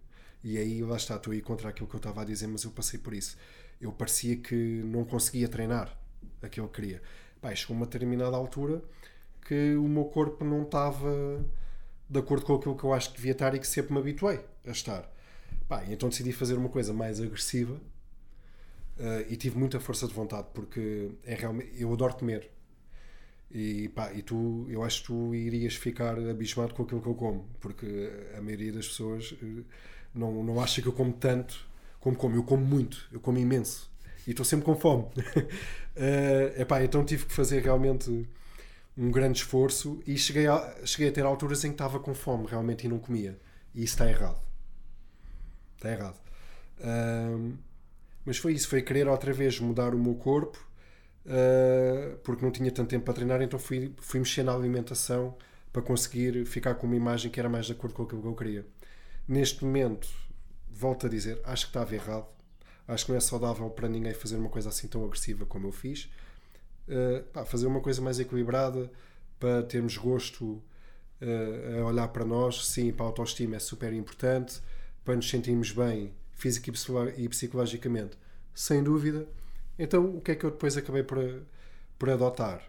e 0.43 0.57
aí 0.57 0.81
lá 0.83 0.97
está, 0.97 1.15
estou 1.15 1.31
aí 1.33 1.41
contra 1.41 1.69
aquilo 1.69 1.87
que 1.87 1.95
eu 1.95 1.99
estava 1.99 2.21
a 2.21 2.25
dizer, 2.25 2.47
mas 2.47 2.63
eu 2.63 2.71
passei 2.71 2.99
por 2.99 3.13
isso. 3.13 3.37
Eu 3.79 3.91
parecia 3.91 4.35
que 4.37 4.55
não 4.85 5.05
conseguia 5.05 5.47
treinar 5.47 5.97
aquilo 6.41 6.67
que 6.67 6.81
queria. 6.81 7.01
Pá, 7.39 7.53
chegou 7.53 7.75
uma 7.77 7.85
determinada 7.85 8.35
altura 8.35 8.81
que 9.45 9.75
o 9.75 9.87
meu 9.87 10.05
corpo 10.05 10.43
não 10.43 10.63
estava 10.63 11.45
de 12.09 12.19
acordo 12.19 12.45
com 12.45 12.55
aquilo 12.55 12.75
que 12.77 12.83
eu 12.83 12.93
acho 12.93 13.11
que 13.11 13.17
devia 13.17 13.33
estar 13.33 13.53
e 13.55 13.59
que 13.59 13.67
sempre 13.67 13.93
me 13.93 13.99
habituei 13.99 14.39
a 14.65 14.71
estar. 14.71 15.09
Pá, 15.67 15.83
então 15.89 16.09
decidi 16.09 16.31
fazer 16.31 16.55
uma 16.55 16.69
coisa 16.69 16.93
mais 16.93 17.19
agressiva 17.19 17.79
eh, 18.97 19.27
e 19.29 19.35
tive 19.35 19.57
muita 19.57 19.79
força 19.79 20.07
de 20.07 20.13
vontade 20.13 20.47
porque 20.53 21.11
é 21.23 21.35
realmente 21.35 21.71
eu 21.77 21.91
adoro 21.93 22.15
comer. 22.15 22.49
E 23.51 23.89
pá, 23.89 24.11
e 24.13 24.21
tu 24.21 24.65
eu 24.69 24.83
acho 24.83 25.01
que 25.01 25.07
tu 25.07 25.35
irias 25.35 25.75
ficar 25.75 26.17
abismado 26.19 26.73
com 26.73 26.83
aquilo 26.83 27.01
que 27.01 27.07
eu 27.07 27.15
como 27.15 27.47
porque 27.59 28.11
a 28.37 28.41
maioria 28.41 28.71
das 28.73 28.87
pessoas 28.87 29.35
eh, 29.41 29.63
não, 30.13 30.43
não 30.43 30.61
acha 30.61 30.81
que 30.81 30.87
eu 30.87 30.93
como 30.93 31.13
tanto 31.13 31.67
como 31.99 32.15
como, 32.15 32.35
eu 32.35 32.43
como 32.43 32.65
muito, 32.65 33.07
eu 33.11 33.19
como 33.19 33.37
imenso. 33.37 33.89
E 34.25 34.31
estou 34.31 34.45
sempre 34.45 34.65
com 34.65 34.75
fome. 34.75 35.05
Eh, 35.99 36.61
epá, 36.61 36.83
então 36.83 37.03
tive 37.03 37.25
que 37.25 37.33
fazer 37.33 37.63
realmente 37.63 38.29
um 38.97 39.11
grande 39.11 39.39
esforço 39.39 40.01
e 40.07 40.17
cheguei 40.17 40.47
a, 40.47 40.75
cheguei 40.85 41.09
a 41.09 41.11
ter 41.11 41.25
alturas 41.25 41.63
em 41.63 41.69
que 41.69 41.75
estava 41.75 41.99
com 41.99 42.13
fome 42.13 42.47
realmente 42.47 42.85
e 42.85 42.89
não 42.89 42.99
comia. 42.99 43.39
E 43.73 43.83
isso 43.83 43.93
está 43.93 44.09
errado. 44.09 44.41
Está 45.75 45.91
errado. 45.91 46.17
Mas 48.25 48.37
foi 48.37 48.53
isso, 48.53 48.67
foi 48.67 48.81
querer 48.81 49.07
outra 49.07 49.31
vez 49.31 49.59
mudar 49.59 49.93
o 49.93 49.99
meu 49.99 50.15
corpo 50.15 50.67
ah, 51.27 52.17
porque 52.23 52.43
não 52.43 52.51
tinha 52.51 52.71
tanto 52.71 52.89
tempo 52.89 53.05
para 53.05 53.13
treinar, 53.13 53.41
então 53.41 53.59
fui, 53.59 53.93
fui 53.97 54.19
mexer 54.19 54.43
na 54.43 54.53
alimentação 54.53 55.35
para 55.73 55.81
conseguir 55.81 56.45
ficar 56.45 56.75
com 56.75 56.87
uma 56.87 56.95
imagem 56.95 57.29
que 57.29 57.39
era 57.39 57.49
mais 57.49 57.65
de 57.65 57.73
acordo 57.73 57.93
com 57.93 58.03
aquilo 58.03 58.21
que 58.21 58.27
eu 58.27 58.35
queria. 58.35 58.65
Neste 59.27 59.63
momento, 59.63 60.07
volto 60.69 61.05
a 61.05 61.09
dizer, 61.09 61.39
acho 61.43 61.65
que 61.65 61.69
estava 61.71 61.93
errado. 61.93 62.27
Acho 62.87 63.05
que 63.05 63.11
não 63.11 63.17
é 63.17 63.19
saudável 63.21 63.69
para 63.69 63.89
ninguém 63.89 64.13
fazer 64.13 64.37
uma 64.37 64.49
coisa 64.49 64.69
assim 64.69 64.87
tão 64.87 65.03
agressiva 65.03 65.45
como 65.45 65.67
eu 65.67 65.71
fiz. 65.73 66.09
Uh, 66.87 67.23
pá, 67.33 67.43
fazer 67.45 67.67
uma 67.67 67.81
coisa 67.81 68.01
mais 68.01 68.19
equilibrada 68.19 68.89
para 69.39 69.61
termos 69.63 69.97
gosto 69.97 70.45
uh, 70.45 71.81
a 71.81 71.85
olhar 71.85 72.07
para 72.09 72.23
nós. 72.25 72.65
Sim, 72.67 72.91
para 72.93 73.05
a 73.05 73.09
autoestima 73.09 73.57
é 73.57 73.59
super 73.59 73.91
importante, 73.93 74.61
para 75.03 75.15
nos 75.15 75.29
sentirmos 75.29 75.71
bem 75.71 76.13
física 76.33 76.69
e 76.69 76.71
psicolo- 76.73 77.29
psicologicamente, 77.29 78.17
sem 78.53 78.81
dúvida. 78.83 79.27
Então, 79.77 80.17
o 80.17 80.21
que 80.21 80.31
é 80.31 80.35
que 80.35 80.45
eu 80.45 80.51
depois 80.51 80.77
acabei 80.77 81.03
por, 81.03 81.17
por 81.99 82.09
adotar? 82.09 82.63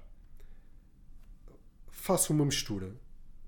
Faço 1.90 2.32
uma 2.32 2.44
mistura. 2.44 2.90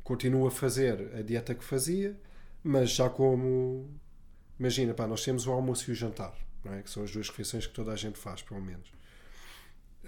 Continuo 0.05 0.47
a 0.47 0.51
fazer 0.51 1.15
a 1.17 1.23
dieta 1.23 1.55
que 1.55 1.65
fazia, 1.65 2.19
mas 2.63 2.91
já 2.91 3.09
como. 3.09 3.89
Imagina, 4.59 4.93
pá, 4.95 5.07
nós 5.07 5.25
temos 5.25 5.47
o 5.47 5.53
almoço 5.53 5.91
e 5.91 5.93
o 5.93 5.95
jantar, 5.95 6.37
é? 6.67 6.83
que 6.83 6.91
são 6.91 7.03
as 7.03 7.11
duas 7.11 7.29
refeições 7.29 7.67
que 7.67 7.73
toda 7.73 7.93
a 7.93 7.97
gente 7.97 8.19
faz, 8.19 8.43
pelo 8.43 8.61
menos. 8.61 8.93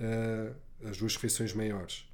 Uh, 0.03 0.55
as 0.89 0.99
duas 0.99 1.15
refeições 1.15 1.55
maiores. 1.55 2.05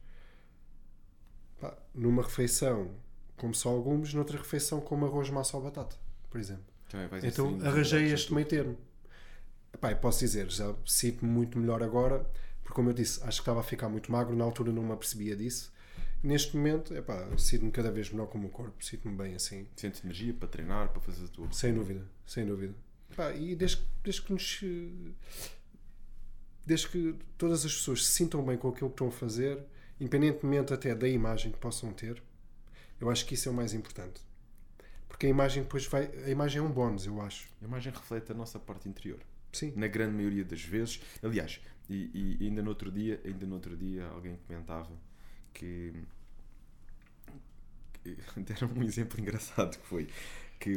Pá, 1.61 1.77
numa 1.95 2.23
refeição 2.23 2.95
como 3.39 3.55
só 3.55 3.71
alguns, 3.71 4.13
noutra 4.13 4.37
refeição 4.37 4.81
como 4.81 5.07
arroz, 5.07 5.31
massa 5.31 5.57
ou 5.57 5.63
batata, 5.63 5.97
por 6.29 6.39
exemplo. 6.39 6.65
Então 7.23 7.47
inserindo 7.53 7.67
arranjei 7.67 8.13
este 8.13 8.35
meio 8.35 8.47
termo. 8.47 8.77
Eu 9.81 9.97
posso 9.97 10.21
dizer, 10.21 10.51
já 10.51 10.75
sinto-me 10.85 11.31
muito 11.31 11.59
melhor 11.59 11.83
agora, 11.83 12.29
porque 12.63 12.75
como 12.75 12.91
eu 12.91 12.95
disse, 12.95 13.23
acho 13.23 13.39
que 13.39 13.43
estava 13.43 13.61
a 13.61 13.63
ficar 13.63 13.89
muito 13.89 14.11
magro, 14.11 14.35
na 14.35 14.45
altura 14.45 14.73
não 14.73 14.83
me 14.83 14.93
apercebia 14.93 15.37
disso. 15.37 15.73
Neste 16.23 16.57
momento, 16.57 16.95
epá, 16.97 17.29
sinto-me 17.39 17.71
cada 17.71 17.93
vez 17.93 18.11
melhor 18.11 18.27
com 18.27 18.39
o 18.39 18.41
meu 18.41 18.51
corpo, 18.51 18.85
sinto-me 18.85 19.15
bem 19.15 19.37
assim. 19.37 19.69
Sentes 19.77 20.03
energia 20.03 20.35
para 20.35 20.49
treinar, 20.49 20.89
para 20.89 21.01
fazer 21.01 21.25
a 21.25 21.29
tua. 21.29 21.53
Sem 21.53 21.73
dúvida, 21.73 22.05
sem 22.27 22.45
dúvida. 22.45 22.75
Pá, 23.15 23.31
e 23.33 23.55
desde, 23.55 23.81
desde 24.03 24.23
que 24.23 24.33
nos. 24.33 24.61
Desde 26.69 26.87
que 26.89 27.17
todas 27.39 27.65
as 27.65 27.73
pessoas 27.73 28.07
se 28.07 28.13
sintam 28.13 28.45
bem 28.45 28.59
com 28.59 28.69
aquilo 28.69 28.91
que 28.91 28.95
estão 28.95 29.09
a 29.09 29.11
fazer, 29.11 29.59
independentemente 29.99 30.75
até 30.75 30.95
da 30.95 31.09
imagem 31.09 31.51
que 31.51 31.57
possam 31.57 31.95
ter, 31.95 32.23
eu 33.01 33.09
acho 33.09 33.25
que 33.25 33.33
isso 33.33 33.49
é 33.49 33.53
o 33.53 33.55
mais 33.55 33.73
importante. 33.73 34.21
Porque 35.09 35.25
a 35.25 35.31
imagem 35.31 35.63
depois 35.63 35.87
vai. 35.87 36.11
A 36.27 36.29
imagem 36.29 36.59
é 36.59 36.63
um 36.63 36.71
bónus, 36.71 37.07
eu 37.07 37.23
acho. 37.23 37.49
A 37.63 37.65
imagem 37.65 37.91
reflete 37.91 38.33
a 38.33 38.35
nossa 38.35 38.59
parte 38.59 38.87
interior. 38.87 39.19
Sim. 39.51 39.73
Na 39.77 39.87
grande 39.87 40.15
maioria 40.15 40.45
das 40.45 40.61
vezes. 40.61 41.01
Aliás, 41.23 41.59
e, 41.89 42.37
e 42.39 42.47
ainda 42.47 42.63
no 42.63 42.69
outro 42.69 42.93
dia, 42.93 43.19
ainda 43.25 43.47
no 43.47 43.55
outro 43.55 43.75
dia 43.75 44.07
alguém 44.09 44.37
comentava 44.47 44.93
que, 45.55 45.95
que 48.05 48.15
deram 48.45 48.69
um 48.77 48.83
exemplo 48.83 49.19
engraçado 49.19 49.79
que 49.79 49.87
foi 49.87 50.07
que 50.61 50.75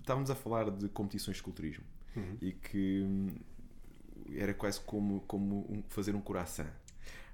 estávamos 0.00 0.30
a 0.30 0.34
falar 0.34 0.68
de 0.68 0.88
competições 0.88 1.36
de 1.36 1.44
culturismo 1.44 1.84
Uhum. 2.14 2.36
e 2.42 2.52
que 2.52 3.02
hum, 3.06 3.28
era 4.36 4.54
quase 4.54 4.80
como, 4.80 5.20
como 5.22 5.66
um- 5.70 5.82
fazer 5.88 6.14
um 6.14 6.20
coração. 6.20 6.66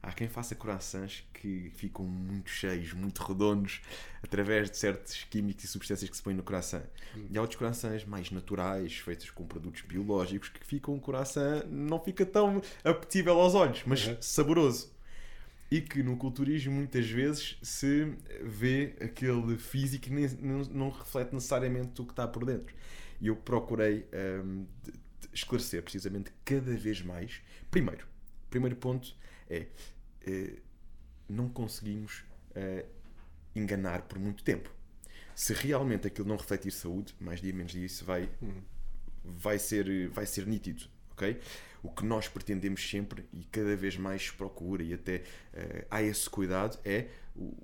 Há 0.00 0.12
quem 0.12 0.28
faça 0.28 0.54
corações 0.54 1.28
que 1.34 1.70
ficam 1.74 2.04
muito 2.04 2.48
cheios, 2.50 2.92
muito 2.92 3.20
redondos, 3.20 3.80
através 4.22 4.70
de 4.70 4.76
certos 4.78 5.24
químicos 5.24 5.64
e 5.64 5.66
substâncias 5.66 6.08
que 6.08 6.16
se 6.16 6.22
põem 6.22 6.36
no 6.36 6.42
coração. 6.44 6.82
E 7.28 7.36
há 7.36 7.40
outros 7.40 7.58
corações 7.58 8.04
mais 8.04 8.30
naturais, 8.30 8.94
feitos 8.96 9.28
com 9.30 9.44
produtos 9.44 9.82
biológicos, 9.82 10.50
que 10.50 10.64
ficam 10.64 10.94
um 10.94 11.00
coração, 11.00 11.64
não 11.68 11.98
fica 11.98 12.24
tão 12.24 12.62
apetível 12.84 13.40
aos 13.40 13.54
olhos, 13.56 13.82
mas 13.86 14.06
Uhum. 14.06 14.16
saboroso. 14.20 14.92
E 15.70 15.80
que 15.82 16.02
no 16.02 16.16
culturismo 16.16 16.72
muitas 16.72 17.10
vezes 17.10 17.58
se 17.60 18.16
vê 18.42 18.94
aquele 19.02 19.58
físico 19.58 20.04
que 20.04 20.10
nem- 20.10 20.28
não, 20.40 20.60
não 20.64 20.90
reflete 20.90 21.34
necessariamente 21.34 22.00
o 22.00 22.04
que 22.06 22.12
está 22.12 22.26
por 22.26 22.44
dentro. 22.46 22.74
E 23.20 23.26
eu 23.26 23.36
procurei 23.36 24.06
hum, 24.44 24.64
esclarecer 25.38 25.82
precisamente 25.82 26.32
cada 26.44 26.76
vez 26.76 27.02
mais. 27.02 27.40
Primeiro, 27.70 28.06
primeiro 28.50 28.76
ponto 28.76 29.16
é 29.48 29.66
eh, 30.26 30.58
não 31.28 31.48
conseguimos 31.48 32.24
eh, 32.54 32.86
enganar 33.54 34.02
por 34.02 34.18
muito 34.18 34.42
tempo. 34.42 34.70
Se 35.34 35.52
realmente 35.52 36.06
aquilo 36.06 36.28
não 36.28 36.36
refletir 36.36 36.72
saúde, 36.72 37.14
mais 37.20 37.40
dia 37.40 37.52
menos 37.52 37.72
dia 37.72 37.86
isso 37.86 38.04
vai, 38.04 38.28
vai, 39.24 39.58
ser, 39.58 40.08
vai 40.08 40.26
ser 40.26 40.46
nítido. 40.46 40.84
ok? 41.12 41.40
O 41.82 41.90
que 41.90 42.04
nós 42.04 42.26
pretendemos 42.28 42.88
sempre 42.88 43.24
e 43.32 43.44
cada 43.44 43.76
vez 43.76 43.96
mais 43.96 44.24
se 44.26 44.32
procura 44.32 44.82
e 44.82 44.92
até 44.92 45.22
eh, 45.52 45.86
há 45.90 46.02
esse 46.02 46.28
cuidado 46.28 46.78
é 46.84 47.08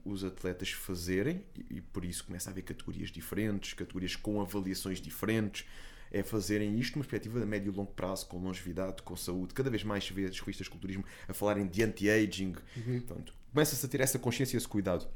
os 0.05 0.22
atletas 0.22 0.70
fazerem 0.70 1.45
e, 1.57 1.79
e 1.79 1.81
por 1.81 2.05
isso 2.05 2.25
começa 2.25 2.49
a 2.49 2.53
haver 2.53 2.62
categorias 2.62 3.11
diferentes, 3.11 3.72
categorias 3.75 4.14
com 4.14 4.41
avaliações 4.41 5.01
diferentes, 5.01 5.66
é 6.14 6.22
fazerem 6.22 6.78
isto 6.78 6.94
numa 6.94 7.02
perspectiva 7.02 7.40
de 7.40 7.44
médio 7.44 7.72
e 7.72 7.76
longo 7.76 7.92
prazo, 7.92 8.26
com 8.28 8.38
longevidade, 8.38 9.02
com 9.02 9.16
saúde. 9.16 9.52
Cada 9.52 9.68
vez 9.68 9.82
mais 9.82 10.04
se 10.04 10.12
vê 10.12 10.24
as 10.24 10.38
revistas 10.38 10.66
de 10.66 10.70
culturismo 10.70 11.04
a 11.26 11.34
falarem 11.34 11.66
de 11.66 11.82
anti-aging. 11.82 12.54
Portanto, 13.00 13.34
começa-se 13.52 13.84
a 13.84 13.88
ter 13.88 14.00
essa 14.00 14.16
consciência 14.16 14.56
e 14.56 14.58
esse 14.58 14.68
cuidado. 14.68 15.08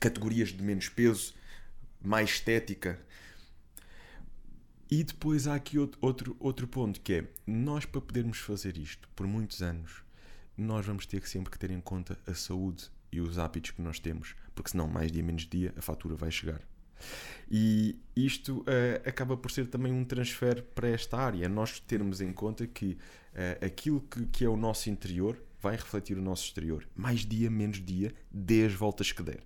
Categorias 0.00 0.48
de 0.48 0.62
menos 0.62 0.88
peso, 0.88 1.34
mais 2.02 2.30
estética. 2.30 2.98
E 4.90 5.04
depois 5.04 5.46
há 5.46 5.54
aqui 5.54 5.78
outro, 5.78 5.98
outro, 6.00 6.36
outro 6.40 6.66
ponto 6.66 6.98
que 7.02 7.12
é, 7.12 7.24
nós 7.46 7.84
para 7.84 8.00
podermos 8.00 8.38
fazer 8.38 8.78
isto 8.78 9.06
por 9.14 9.26
muitos 9.26 9.60
anos, 9.62 10.02
nós 10.56 10.86
vamos 10.86 11.04
ter 11.04 11.20
que 11.20 11.28
sempre 11.28 11.50
que 11.50 11.58
ter 11.58 11.70
em 11.70 11.80
conta 11.80 12.18
a 12.26 12.32
saúde 12.32 12.90
e 13.12 13.20
os 13.20 13.38
hábitos 13.38 13.72
que 13.72 13.82
nós 13.82 13.98
temos, 13.98 14.34
porque 14.54 14.70
senão 14.70 14.88
mais 14.88 15.12
dia 15.12 15.22
menos 15.22 15.46
dia 15.46 15.74
a 15.76 15.82
fatura 15.82 16.14
vai 16.14 16.30
chegar. 16.30 16.62
E 17.50 17.96
isto 18.14 18.64
eh, 18.66 19.02
acaba 19.06 19.36
por 19.36 19.50
ser 19.50 19.66
também 19.66 19.92
um 19.92 20.04
transfer 20.04 20.62
para 20.74 20.88
esta 20.88 21.16
área, 21.16 21.48
nós 21.48 21.78
termos 21.78 22.20
em 22.20 22.32
conta 22.32 22.66
que 22.66 22.98
eh, 23.34 23.58
aquilo 23.64 24.00
que, 24.00 24.26
que 24.26 24.44
é 24.44 24.48
o 24.48 24.56
nosso 24.56 24.90
interior 24.90 25.40
vai 25.60 25.76
refletir 25.76 26.18
o 26.18 26.22
nosso 26.22 26.44
exterior, 26.44 26.86
mais 26.94 27.20
dia 27.20 27.50
menos 27.50 27.84
dia, 27.84 28.12
dê 28.30 28.66
as 28.66 28.72
voltas 28.72 29.12
que 29.12 29.22
der. 29.22 29.40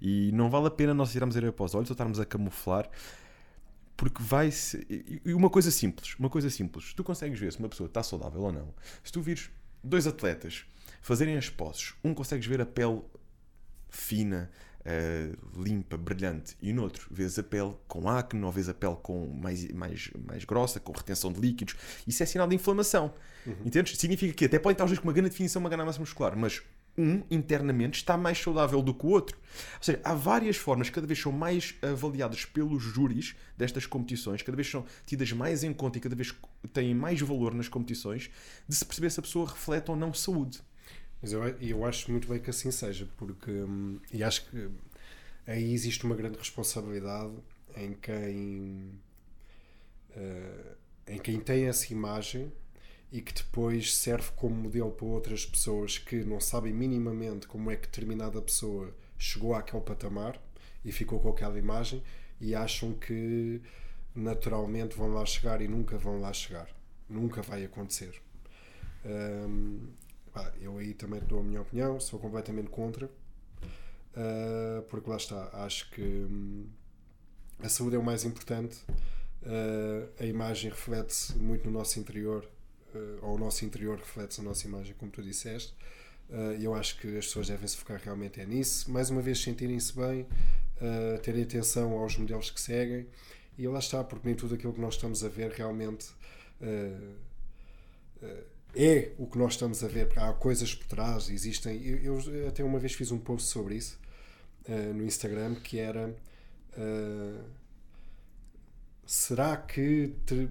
E 0.00 0.30
não 0.32 0.48
vale 0.48 0.66
a 0.66 0.70
pena 0.70 0.94
nós 0.94 1.12
tirarmos 1.12 1.36
a 1.36 1.52
para 1.52 1.64
os 1.64 1.74
olhos 1.74 1.90
ou 1.90 1.94
estarmos 1.94 2.18
a 2.20 2.24
camuflar 2.24 2.88
porque 3.96 4.22
vai 4.22 4.50
se 4.50 4.78
e 4.88 5.20
e 5.26 5.34
uma 5.34 5.50
coisa 5.50 5.70
simples 5.70 6.16
uma 6.18 6.30
coisa 6.30 6.48
simples. 6.48 6.94
Tu 6.94 7.04
consegues 7.04 7.38
ver 7.38 7.52
se 7.52 7.58
uma 7.58 7.68
pessoa 7.68 7.86
está 7.86 8.02
saudável 8.02 8.40
ou 8.40 8.52
não. 8.52 8.74
Se 9.04 9.12
tu 9.12 9.20
vires 9.20 9.50
dois 9.84 10.06
atletas 10.06 10.64
fazerem 11.02 11.36
as 11.36 11.48
poses 11.50 11.94
um 12.02 12.14
consegues 12.14 12.46
ver 12.46 12.60
a 12.60 12.66
pele 12.66 13.02
fina 13.90 14.50
eh, 14.84 15.30
limpa 15.56 15.96
brilhante 15.96 16.56
e 16.60 16.72
no 16.72 16.82
outro 16.82 17.08
vês 17.10 17.38
a 17.38 17.42
pele 17.42 17.74
com 17.86 18.08
acne 18.08 18.42
ou 18.42 18.50
vês 18.50 18.68
a 18.68 18.74
pele 18.74 18.96
com 19.02 19.26
mais 19.26 19.68
mais 19.68 20.10
mais 20.26 20.44
grossa 20.44 20.80
com 20.80 20.92
retenção 20.92 21.32
de 21.32 21.40
líquidos 21.40 21.76
isso 22.06 22.22
é 22.22 22.26
sinal 22.26 22.48
de 22.48 22.54
inflamação 22.54 23.12
entendes 23.64 23.98
significa 23.98 24.32
que 24.32 24.44
até 24.44 24.58
podem 24.58 24.74
estar 24.74 24.84
os 24.84 24.90
dois 24.90 24.98
com 24.98 25.06
uma 25.06 25.12
grande 25.12 25.30
definição 25.30 25.60
uma 25.60 25.68
grande 25.68 25.84
massa 25.84 26.00
muscular 26.00 26.36
mas 26.36 26.62
um 26.96 27.22
internamente 27.30 27.98
está 27.98 28.16
mais 28.16 28.38
saudável 28.38 28.82
do 28.82 28.92
que 28.92 29.06
o 29.06 29.10
outro. 29.10 29.36
Ou 29.36 29.82
seja, 29.82 30.00
há 30.04 30.14
várias 30.14 30.56
formas, 30.56 30.90
cada 30.90 31.06
vez 31.06 31.18
são 31.18 31.32
mais 31.32 31.74
avaliadas 31.82 32.44
pelos 32.44 32.82
júris 32.82 33.34
destas 33.56 33.86
competições, 33.86 34.42
cada 34.42 34.56
vez 34.56 34.68
são 34.68 34.84
tidas 35.06 35.32
mais 35.32 35.64
em 35.64 35.72
conta 35.72 35.98
e 35.98 36.00
cada 36.00 36.14
vez 36.14 36.34
têm 36.72 36.94
mais 36.94 37.20
valor 37.20 37.54
nas 37.54 37.68
competições, 37.68 38.30
de 38.68 38.74
se 38.74 38.84
perceber 38.84 39.10
se 39.10 39.20
a 39.20 39.22
pessoa 39.22 39.48
reflete 39.48 39.90
ou 39.90 39.96
não 39.96 40.12
saúde. 40.12 40.60
Mas 41.22 41.32
eu, 41.32 41.42
eu 41.60 41.84
acho 41.84 42.10
muito 42.10 42.28
bem 42.28 42.40
que 42.40 42.50
assim 42.50 42.70
seja, 42.70 43.08
porque. 43.16 43.50
hum, 43.50 44.00
E 44.12 44.22
acho 44.24 44.48
que 44.50 44.70
aí 45.46 45.72
existe 45.74 46.04
uma 46.04 46.16
grande 46.16 46.38
responsabilidade 46.38 47.34
em 47.76 47.94
quem. 47.94 48.92
eh, 50.14 50.74
em 51.08 51.18
quem 51.18 51.40
tem 51.40 51.64
essa 51.66 51.92
imagem 51.92 52.52
e 53.12 53.20
que 53.20 53.32
depois 53.34 53.94
serve 53.96 54.30
como 54.36 54.54
modelo 54.54 54.90
para 54.92 55.06
outras 55.06 55.44
pessoas 55.46 55.98
que 55.98 56.24
não 56.24 56.40
sabem 56.40 56.72
minimamente 56.72 57.46
como 57.48 57.70
é 57.70 57.76
que 57.76 57.82
determinada 57.86 58.40
pessoa 58.42 58.94
chegou 59.18 59.54
àquele 59.54 59.82
patamar 59.82 60.40
e 60.84 60.92
ficou 60.92 61.20
com 61.20 61.30
aquela 61.30 61.58
imagem 61.58 62.02
e 62.40 62.54
acham 62.54 62.92
que 62.94 63.60
naturalmente 64.14 64.96
vão 64.96 65.12
lá 65.12 65.24
chegar 65.26 65.60
e 65.60 65.68
nunca 65.68 65.98
vão 65.98 66.20
lá 66.20 66.32
chegar. 66.32 66.68
Nunca 67.08 67.42
vai 67.42 67.64
acontecer. 67.64 68.20
Hum, 69.04 69.88
pá, 70.40 70.52
eu 70.60 70.78
aí 70.78 70.94
também 70.94 71.20
dou 71.20 71.40
a 71.40 71.42
minha 71.42 71.60
opinião, 71.60 72.00
sou 72.00 72.18
completamente 72.18 72.70
contra, 72.70 73.06
uh, 73.06 74.82
porque 74.88 75.10
lá 75.10 75.16
está, 75.16 75.50
acho 75.64 75.90
que 75.90 76.00
hum, 76.02 76.66
a 77.58 77.68
saúde 77.68 77.96
é 77.96 77.98
o 77.98 78.02
mais 78.02 78.24
importante, 78.24 78.78
uh, 79.42 80.08
a 80.18 80.24
imagem 80.24 80.70
reflete 80.70 81.36
muito 81.36 81.66
no 81.66 81.72
nosso 81.78 81.98
interior, 82.00 82.48
uh, 82.94 83.18
ou 83.26 83.34
o 83.34 83.38
nosso 83.38 83.64
interior 83.64 83.98
reflete 83.98 84.40
a 84.40 84.42
nossa 84.42 84.66
imagem, 84.66 84.94
como 84.94 85.10
tu 85.10 85.22
disseste. 85.22 85.74
Uh, 86.30 86.52
eu 86.60 86.74
acho 86.74 86.98
que 86.98 87.18
as 87.18 87.26
pessoas 87.26 87.48
devem 87.48 87.66
se 87.66 87.76
focar 87.76 88.00
realmente 88.02 88.40
é 88.40 88.46
nisso, 88.46 88.90
mais 88.90 89.10
uma 89.10 89.20
vez 89.20 89.42
sentirem-se 89.42 89.94
bem, 89.94 90.26
terem 91.22 91.42
atenção 91.42 91.92
aos 91.92 92.16
modelos 92.16 92.50
que 92.50 92.58
seguem, 92.58 93.06
e 93.58 93.68
lá 93.68 93.78
está, 93.78 94.02
porque 94.02 94.26
nem 94.26 94.34
tudo 94.34 94.54
aquilo 94.54 94.72
que 94.72 94.80
nós 94.80 94.94
estamos 94.94 95.22
a 95.22 95.28
ver 95.28 95.50
realmente 95.50 96.08
uh, 96.62 97.16
é 98.74 99.12
o 99.18 99.26
que 99.26 99.38
nós 99.38 99.52
estamos 99.54 99.82
a 99.84 99.88
ver, 99.88 100.06
porque 100.06 100.20
há 100.20 100.32
coisas 100.32 100.74
por 100.74 100.86
trás, 100.86 101.28
existem. 101.30 101.82
Eu, 101.84 102.20
eu 102.20 102.48
até 102.48 102.62
uma 102.64 102.78
vez 102.78 102.92
fiz 102.94 103.10
um 103.10 103.18
post 103.18 103.48
sobre 103.48 103.76
isso 103.76 103.98
uh, 104.68 104.94
no 104.94 105.04
Instagram 105.04 105.54
que 105.56 105.78
era 105.78 106.14
uh, 106.78 107.44
será 109.04 109.56
que 109.56 110.14
te, 110.26 110.48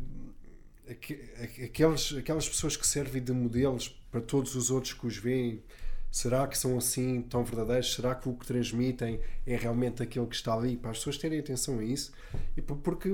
aqu- 0.90 1.64
aqueles, 1.64 2.14
aquelas 2.14 2.48
pessoas 2.50 2.76
que 2.76 2.86
servem 2.88 3.24
de 3.24 3.32
modelos 3.32 3.90
para 4.12 4.22
todos 4.22 4.56
os 4.56 4.70
outros 4.72 4.94
que 4.94 5.08
os 5.08 5.18
veem, 5.18 5.64
será 6.12 6.48
que 6.48 6.58
são 6.58 6.78
assim 6.78 7.22
tão 7.22 7.44
verdadeiros? 7.44 7.94
Será 7.94 8.16
que 8.16 8.28
o 8.28 8.34
que 8.34 8.46
transmitem 8.46 9.20
é 9.46 9.56
realmente 9.56 10.02
aquele 10.04 10.26
que 10.28 10.36
está 10.36 10.54
ali? 10.54 10.76
Para 10.76 10.92
as 10.92 10.98
pessoas 10.98 11.18
terem 11.18 11.40
atenção 11.40 11.80
a 11.80 11.84
isso, 11.84 12.12
e 12.58 12.62
por- 12.62 12.78
porque 12.78 13.10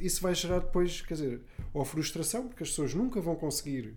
isso 0.00 0.20
vai 0.20 0.34
gerar 0.34 0.58
depois, 0.58 1.00
quer 1.00 1.14
dizer, 1.14 1.40
ou 1.72 1.84
frustração, 1.84 2.48
porque 2.48 2.62
as 2.62 2.68
pessoas 2.70 2.92
nunca 2.94 3.20
vão 3.20 3.36
conseguir 3.36 3.94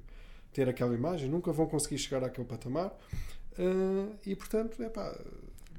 ter 0.58 0.68
aquela 0.68 0.96
imagem, 0.96 1.30
nunca 1.30 1.52
vão 1.52 1.68
conseguir 1.68 2.00
chegar 2.00 2.24
àquele 2.24 2.48
patamar. 2.48 2.92
Ah, 3.60 4.08
e 4.26 4.36
portanto, 4.36 4.82
é 4.82 4.90
pá, 4.90 5.16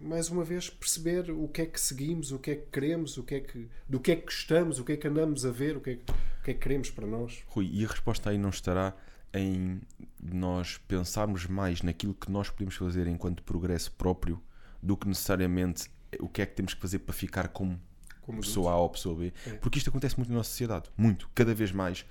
mais 0.01 0.29
uma 0.29 0.45
vez 0.45 0.71
perceber 0.71 1.33
o 1.33 1.49
que 1.49 1.63
é 1.63 1.67
que 1.67 1.81
seguimos, 1.81 2.31
o 2.31 2.39
que 2.39 2.53
é 2.53 2.55
que 2.55 2.67
queremos, 2.71 3.19
o 3.19 3.25
que 3.25 3.35
é 3.35 3.41
que, 3.41 3.69
do 3.89 3.99
que 3.99 4.13
é 4.13 4.17
que 4.17 4.27
gostamos, 4.27 4.79
o 4.79 4.85
que 4.85 4.93
é 4.93 4.97
que 4.97 5.09
andamos 5.09 5.45
a 5.45 5.51
ver, 5.51 5.77
o 5.77 5.81
que 5.81 5.91
é 5.91 5.95
que, 5.97 6.03
o 6.03 6.45
que, 6.45 6.51
é 6.53 6.55
que 6.55 6.61
queremos 6.61 6.91
para 6.93 7.09
nós. 7.09 7.43
Rui, 7.49 7.69
e 7.73 7.85
a 7.85 7.89
resposta 7.89 8.31
aí 8.31 8.39
não 8.39 8.51
estará 8.51 8.95
em 9.35 9.81
nós 10.23 10.79
pensarmos 10.87 11.47
mais 11.47 11.83
naquilo 11.83 12.15
que 12.15 12.31
nós 12.31 12.49
podemos 12.49 12.77
fazer 12.77 13.09
enquanto 13.09 13.43
progresso 13.43 13.91
próprio 13.91 14.41
do 14.81 14.97
que 14.97 15.09
necessariamente 15.09 15.91
o 16.21 16.29
que 16.29 16.41
é 16.41 16.47
que 16.47 16.55
temos 16.55 16.73
que 16.73 16.81
fazer 16.81 17.01
para 17.01 17.13
ficar 17.13 17.49
como 17.49 17.81
Como 18.23 18.41
pessoa 18.41 18.71
A 18.71 18.77
ou 18.77 18.89
pessoa 18.89 19.17
B. 19.17 19.33
É. 19.45 19.51
Porque 19.55 19.79
isto 19.79 19.91
acontece 19.91 20.17
muito 20.17 20.29
na 20.29 20.37
nossa 20.37 20.51
sociedade. 20.51 20.89
Muito. 20.97 21.29
Cada 21.35 21.53
vez 21.53 21.73
mais 21.73 22.07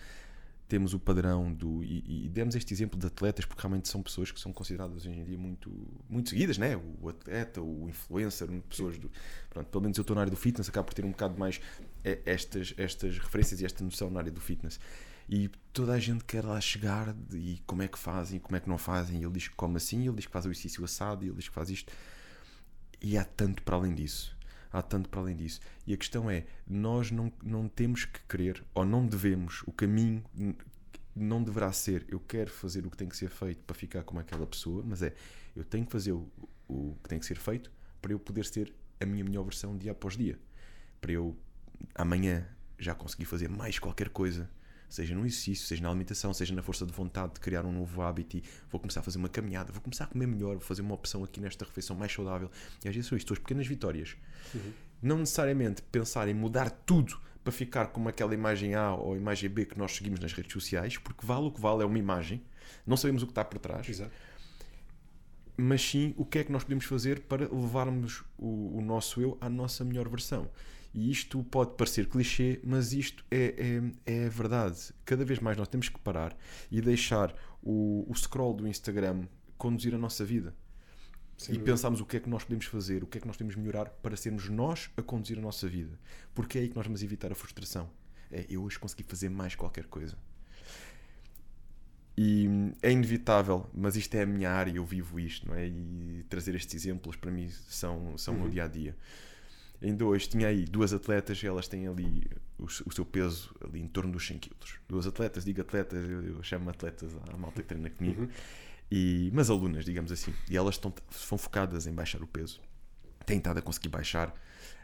temos 0.68 0.94
o 0.94 1.00
padrão 1.00 1.54
do. 1.54 1.84
E, 1.84 2.26
e 2.26 2.30
demos 2.30 2.56
este 2.56 2.74
exemplo 2.74 3.00
de 3.00 3.08
atletas 3.08 3.46
porque 3.46 3.62
realmente 3.62 3.88
são 3.88 4.02
pessoas 4.02 4.32
que 4.32 4.40
são 4.40 4.52
consideradas 4.52 5.06
hoje 5.06 5.20
em 5.20 5.24
dia 5.24 5.38
muito, 5.38 5.72
muito 6.10 6.30
seguidas, 6.30 6.58
né? 6.58 6.80
O 7.02 7.10
atleta, 7.10 7.62
o 7.62 7.88
influencer, 7.90 8.50
pessoas 8.70 8.98
do. 8.98 9.10
Pronto, 9.50 9.68
pelo 9.68 9.82
menos 9.82 9.98
eu 9.98 10.02
estou 10.02 10.16
na 10.16 10.22
área 10.22 10.32
do 10.32 10.38
fitness, 10.38 10.68
acabo 10.70 10.88
por 10.88 10.94
ter 10.94 11.06
um 11.06 11.12
bocado 11.12 11.40
mais 11.40 11.62
eh, 12.04 12.20
estas, 12.26 12.74
estas 12.78 13.18
referências 13.18 13.62
e 13.62 13.66
esta 13.66 13.84
noção 13.84 14.10
na 14.10 14.20
área 14.20 14.32
do 14.32 14.42
fitness. 14.42 14.80
E 15.30 15.50
toda 15.74 15.94
a 15.94 16.00
gente 16.00 16.24
quer 16.24 16.44
lá 16.44 16.60
chegar 16.62 17.14
e 17.34 17.62
como 17.66 17.82
é 17.82 17.88
que 17.88 17.98
fazem, 17.98 18.40
como 18.40 18.56
é 18.56 18.60
que 18.60 18.70
não 18.70 18.78
fazem. 18.78 19.22
E 19.22 19.24
ele 19.24 19.34
diz 19.34 19.48
que 19.48 19.56
come 19.56 19.78
assim, 19.78 20.06
ele 20.08 20.16
diz 20.16 20.26
que 20.26 20.32
faz 20.32 20.46
o 20.46 20.50
exercício 20.50 20.84
assado, 20.84 21.26
e 21.26 21.28
ele 21.28 21.36
diz 21.36 21.50
que 21.50 21.56
faz 21.56 21.70
isto. 21.70 21.92
E 23.02 23.18
há 23.18 23.26
tanto 23.26 23.62
para 23.64 23.76
além 23.76 23.94
disso. 23.94 24.37
Há 24.72 24.82
tanto 24.82 25.10
para 25.10 25.22
além 25.22 25.36
disso. 25.36 25.60
E 25.86 25.94
a 25.94 25.98
questão 25.98 26.30
é: 26.30 26.46
nós 26.68 27.12
não, 27.12 27.32
não 27.44 27.68
temos 27.68 28.06
que 28.06 28.20
querer, 28.28 28.64
ou 28.74 28.86
não 28.86 29.06
devemos, 29.06 29.64
o 29.66 29.72
caminho 29.72 30.24
não 31.16 31.42
deverá 31.44 31.72
ser 31.72 32.06
eu 32.08 32.20
quero 32.20 32.52
fazer 32.52 32.86
o 32.86 32.92
que 32.92 32.98
tem 32.98 33.10
que 33.10 33.18
ser 33.18 33.30
feito 33.30 33.64
para 33.64 33.76
ficar 33.76 34.04
como 34.04 34.20
aquela 34.20 34.46
pessoa, 34.46 34.84
mas 34.86 35.02
é 35.02 35.14
eu 35.56 35.64
tenho 35.64 35.86
que 35.86 35.92
fazer 35.92 36.12
o, 36.12 36.30
o 36.68 36.96
que 37.02 37.10
tem 37.10 37.20
que 37.20 37.26
ser 37.26 37.38
feito 37.38 37.72
para 38.02 38.12
eu 38.12 38.20
poder 38.20 38.46
ser 38.46 38.74
a 39.00 39.06
minha 39.06 39.24
melhor 39.24 39.44
versão 39.44 39.76
dia 39.78 39.92
após 39.92 40.16
dia. 40.16 40.40
Para 41.02 41.12
eu 41.12 41.36
amanhã 41.96 42.48
já 42.78 42.94
conseguir 42.94 43.26
fazer 43.26 43.50
mais 43.50 43.80
qualquer 43.80 44.10
coisa, 44.10 44.50
seja 44.90 45.14
no 45.16 45.26
exercício, 45.26 45.66
seja 45.68 45.82
na 45.82 45.90
alimentação, 45.90 46.34
seja 46.34 46.54
na 46.54 46.62
força 46.62 46.86
de 46.86 46.94
vontade 46.94 47.34
de 47.34 47.40
criar 47.40 47.66
um 47.66 47.72
novo 47.72 48.02
hábito 48.02 48.38
e 48.38 48.44
vou 48.70 48.80
começar 48.80 49.02
a 49.02 49.04
fazer 49.04 49.18
uma 49.18 49.30
caminhada, 49.30 49.72
vou 49.72 49.82
começar 49.82 50.06
a 50.06 50.08
comer 50.08 50.28
melhor, 50.28 50.54
vou 50.54 50.62
fazer 50.66 50.82
uma 50.82 50.94
opção 50.96 51.24
aqui 51.24 51.40
nesta 51.42 51.66
refeição 51.66 51.96
mais 51.96 52.12
saudável. 52.12 52.50
E 52.84 52.88
às 52.88 52.96
vezes 52.96 53.10
são 53.10 53.18
isto, 53.18 53.34
as 53.34 53.40
pequenas 53.40 53.68
vitórias. 53.68 54.16
Não 55.02 55.20
necessariamente 55.20 55.82
pensar 55.82 56.28
em 56.28 56.34
mudar 56.34 56.70
tudo 56.70 57.20
para 57.44 57.52
ficar 57.52 57.88
como 57.88 58.10
aquela 58.10 58.34
imagem 58.34 58.76
A 58.76 58.94
ou 58.94 59.16
imagem 59.16 59.50
B 59.50 59.66
que 59.66 59.78
nós 59.78 59.96
seguimos 59.96 60.20
nas 60.20 60.34
redes 60.34 60.52
sociais, 60.52 60.98
porque 60.98 61.26
vale 61.26 61.48
o 61.48 61.52
que 61.52 61.62
vale 61.62 61.82
é 61.82 61.86
uma 61.86 61.98
imagem, 61.98 62.42
não 62.86 62.98
sabemos 62.98 63.24
o 63.24 63.26
que 63.26 63.32
está 63.32 63.46
por 63.46 63.58
trás 63.58 63.88
Exato. 63.88 64.12
mas 65.56 65.82
sim 65.82 66.14
o 66.18 66.26
que 66.26 66.40
é 66.40 66.44
que 66.44 66.52
nós 66.52 66.64
podemos 66.64 66.84
fazer 66.84 67.22
para 67.22 67.48
levarmos 67.48 68.24
o, 68.38 68.78
o 68.78 68.82
nosso 68.82 69.22
eu 69.22 69.38
à 69.40 69.50
nossa 69.50 69.86
melhor 69.86 70.10
versão. 70.10 70.50
E 70.98 71.12
isto 71.12 71.44
pode 71.44 71.76
parecer 71.76 72.08
clichê, 72.08 72.60
mas 72.64 72.92
isto 72.92 73.24
é, 73.30 73.92
é, 74.08 74.24
é 74.24 74.30
verdade. 74.30 74.92
Cada 75.06 75.24
vez 75.24 75.38
mais 75.38 75.56
nós 75.56 75.68
temos 75.68 75.90
que 75.90 76.00
parar 76.00 76.36
e 76.72 76.82
deixar 76.82 77.36
o, 77.62 78.04
o 78.10 78.16
scroll 78.16 78.56
do 78.56 78.68
Instagram 78.68 79.28
conduzir 79.60 79.94
a 79.94 79.98
nossa 80.00 80.26
vida. 80.26 80.56
Sem 81.38 81.54
e 81.54 81.60
pensarmos 81.60 82.02
o 82.02 82.06
que 82.06 82.18
é 82.18 82.20
que 82.20 82.28
nós 82.28 82.44
podemos 82.44 82.66
fazer, 82.66 83.04
o 83.04 83.06
que 83.06 83.20
é 83.20 83.22
que 83.22 83.28
nós 83.28 83.38
temos 83.38 83.54
de 83.54 83.62
melhorar 83.62 83.90
para 83.90 84.18
sermos 84.18 84.50
nós 84.50 84.90
a 84.98 85.04
conduzir 85.04 85.38
a 85.38 85.42
nossa 85.42 85.68
vida. 85.68 86.00
Porque 86.34 86.58
é 86.58 86.62
aí 86.62 86.70
que 86.70 86.76
nós 86.76 86.88
vamos 86.88 87.04
evitar 87.04 87.32
a 87.32 87.36
frustração. 87.36 87.88
É 88.32 88.48
eu 88.50 88.64
hoje 88.64 88.80
consegui 88.80 89.04
fazer 89.04 89.30
mais 89.30 89.54
qualquer 89.54 89.86
coisa. 89.86 90.18
E 92.18 92.48
hum, 92.48 92.72
é 92.82 92.92
inevitável, 92.92 93.70
mas 93.72 93.96
isto 93.96 94.16
é 94.16 94.24
a 94.24 94.26
minha 94.26 94.50
área, 94.50 94.72
eu 94.76 94.84
vivo 94.84 95.20
isto, 95.20 95.48
não 95.48 95.54
é? 95.54 95.68
E 95.68 96.26
trazer 96.28 96.56
estes 96.56 96.74
exemplos 96.74 97.16
para 97.16 97.30
mim 97.30 97.48
são, 97.50 98.18
são 98.18 98.36
no 98.36 98.50
dia 98.50 98.64
a 98.64 98.68
dia. 98.68 98.98
Ainda 99.82 100.06
hoje 100.06 100.28
tinha 100.30 100.48
aí 100.48 100.66
duas 100.66 100.92
atletas, 100.94 101.44
elas 101.44 101.68
têm 101.68 101.88
ali 101.88 102.26
o, 102.58 102.66
o 102.66 102.92
seu 102.92 103.06
peso 103.06 103.54
ali 103.64 103.80
em 103.80 103.88
torno 103.88 104.12
dos 104.12 104.26
100 104.26 104.40
kg. 104.40 104.56
Duas 104.90 105.06
atletas, 105.06 105.46
digo 105.46 105.62
atletas, 105.62 106.10
eu, 106.10 106.24
eu 106.24 106.44
chamo 106.44 106.70
atletas 106.70 107.12
à 107.32 107.38
malta 107.38 107.62
que 107.62 107.68
treina 107.68 107.90
comigo, 107.90 108.24
Uhum. 108.24 108.30
e, 108.92 109.30
mas 109.34 109.50
alunas, 109.52 109.86
digamos 109.86 110.12
assim. 110.12 110.34
E 110.50 110.58
elas 110.58 110.76
estão, 110.76 110.94
são 111.12 111.38
focadas 111.38 111.86
em 111.86 111.94
baixar 111.94 112.24
o 112.24 112.28
peso, 112.28 112.60
têm 113.26 113.38
estado 113.38 113.60
a 113.60 113.62
conseguir 113.62 113.90
baixar 113.90 114.34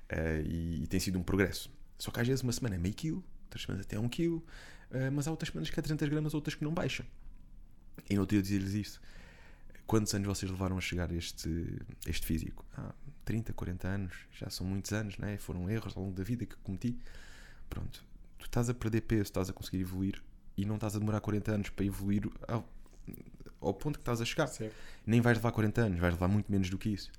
eh, 0.09 0.43
e, 0.45 0.83
e 0.83 0.87
tem 0.87 0.99
sido 0.99 1.17
um 1.17 1.23
progresso. 1.23 1.71
Só 1.97 2.11
que 2.11 2.19
às 2.19 2.27
vezes 2.27 2.43
uma 2.43 2.51
semana 2.53 2.75
é 2.75 2.77
meio 2.77 2.93
quilo, 2.93 3.23
outras 3.45 3.63
semanas 3.63 3.85
até 3.85 3.97
um 3.99 4.07
quilo, 4.07 4.45
eh, 4.91 5.09
mas 5.09 5.27
há 5.27 5.31
outras 5.31 5.49
semanas 5.49 5.69
que 5.71 5.79
é 5.79 5.81
300 5.81 6.07
gramas, 6.09 6.33
outras 6.35 6.53
que 6.53 6.63
não 6.63 6.71
baixam. 6.73 7.05
E 8.09 8.13
no 8.13 8.21
outro 8.21 8.35
dia 8.35 8.39
eu 8.39 8.43
dizia-lhes 8.43 8.73
isto. 8.75 9.01
Quantos 9.87 10.13
anos 10.13 10.27
vocês 10.27 10.49
levaram 10.51 10.77
a 10.77 10.81
chegar 10.81 11.11
a 11.11 11.15
este, 11.15 11.49
a 12.05 12.09
este 12.09 12.25
físico? 12.25 12.65
Ah, 12.77 12.93
30, 13.23 13.53
40 13.53 13.87
anos, 13.87 14.13
já 14.31 14.49
são 14.49 14.65
muitos 14.65 14.91
anos, 14.91 15.17
não 15.17 15.27
é? 15.27 15.37
Foram 15.37 15.69
erros 15.69 15.95
ao 15.95 16.03
longo 16.03 16.15
da 16.15 16.23
vida 16.23 16.45
que 16.45 16.55
cometi. 16.57 16.97
Pronto, 17.69 18.03
tu 18.37 18.45
estás 18.45 18.69
a 18.69 18.73
perder 18.73 19.01
peso, 19.01 19.23
estás 19.23 19.49
a 19.49 19.53
conseguir 19.53 19.81
evoluir 19.81 20.21
e 20.57 20.65
não 20.65 20.75
estás 20.75 20.95
a 20.95 20.99
demorar 20.99 21.19
40 21.19 21.51
anos 21.51 21.69
para 21.69 21.85
evoluir 21.85 22.29
ao, 22.47 22.67
ao 23.59 23.73
ponto 23.73 23.97
que 23.97 24.01
estás 24.01 24.21
a 24.21 24.25
chegar. 24.25 24.47
Certo. 24.47 24.75
Nem 25.05 25.21
vais 25.21 25.37
levar 25.37 25.51
40 25.51 25.81
anos, 25.81 25.99
vais 25.99 26.13
levar 26.13 26.27
muito 26.27 26.51
menos 26.51 26.69
do 26.69 26.77
que 26.77 26.89
isso. 26.89 27.11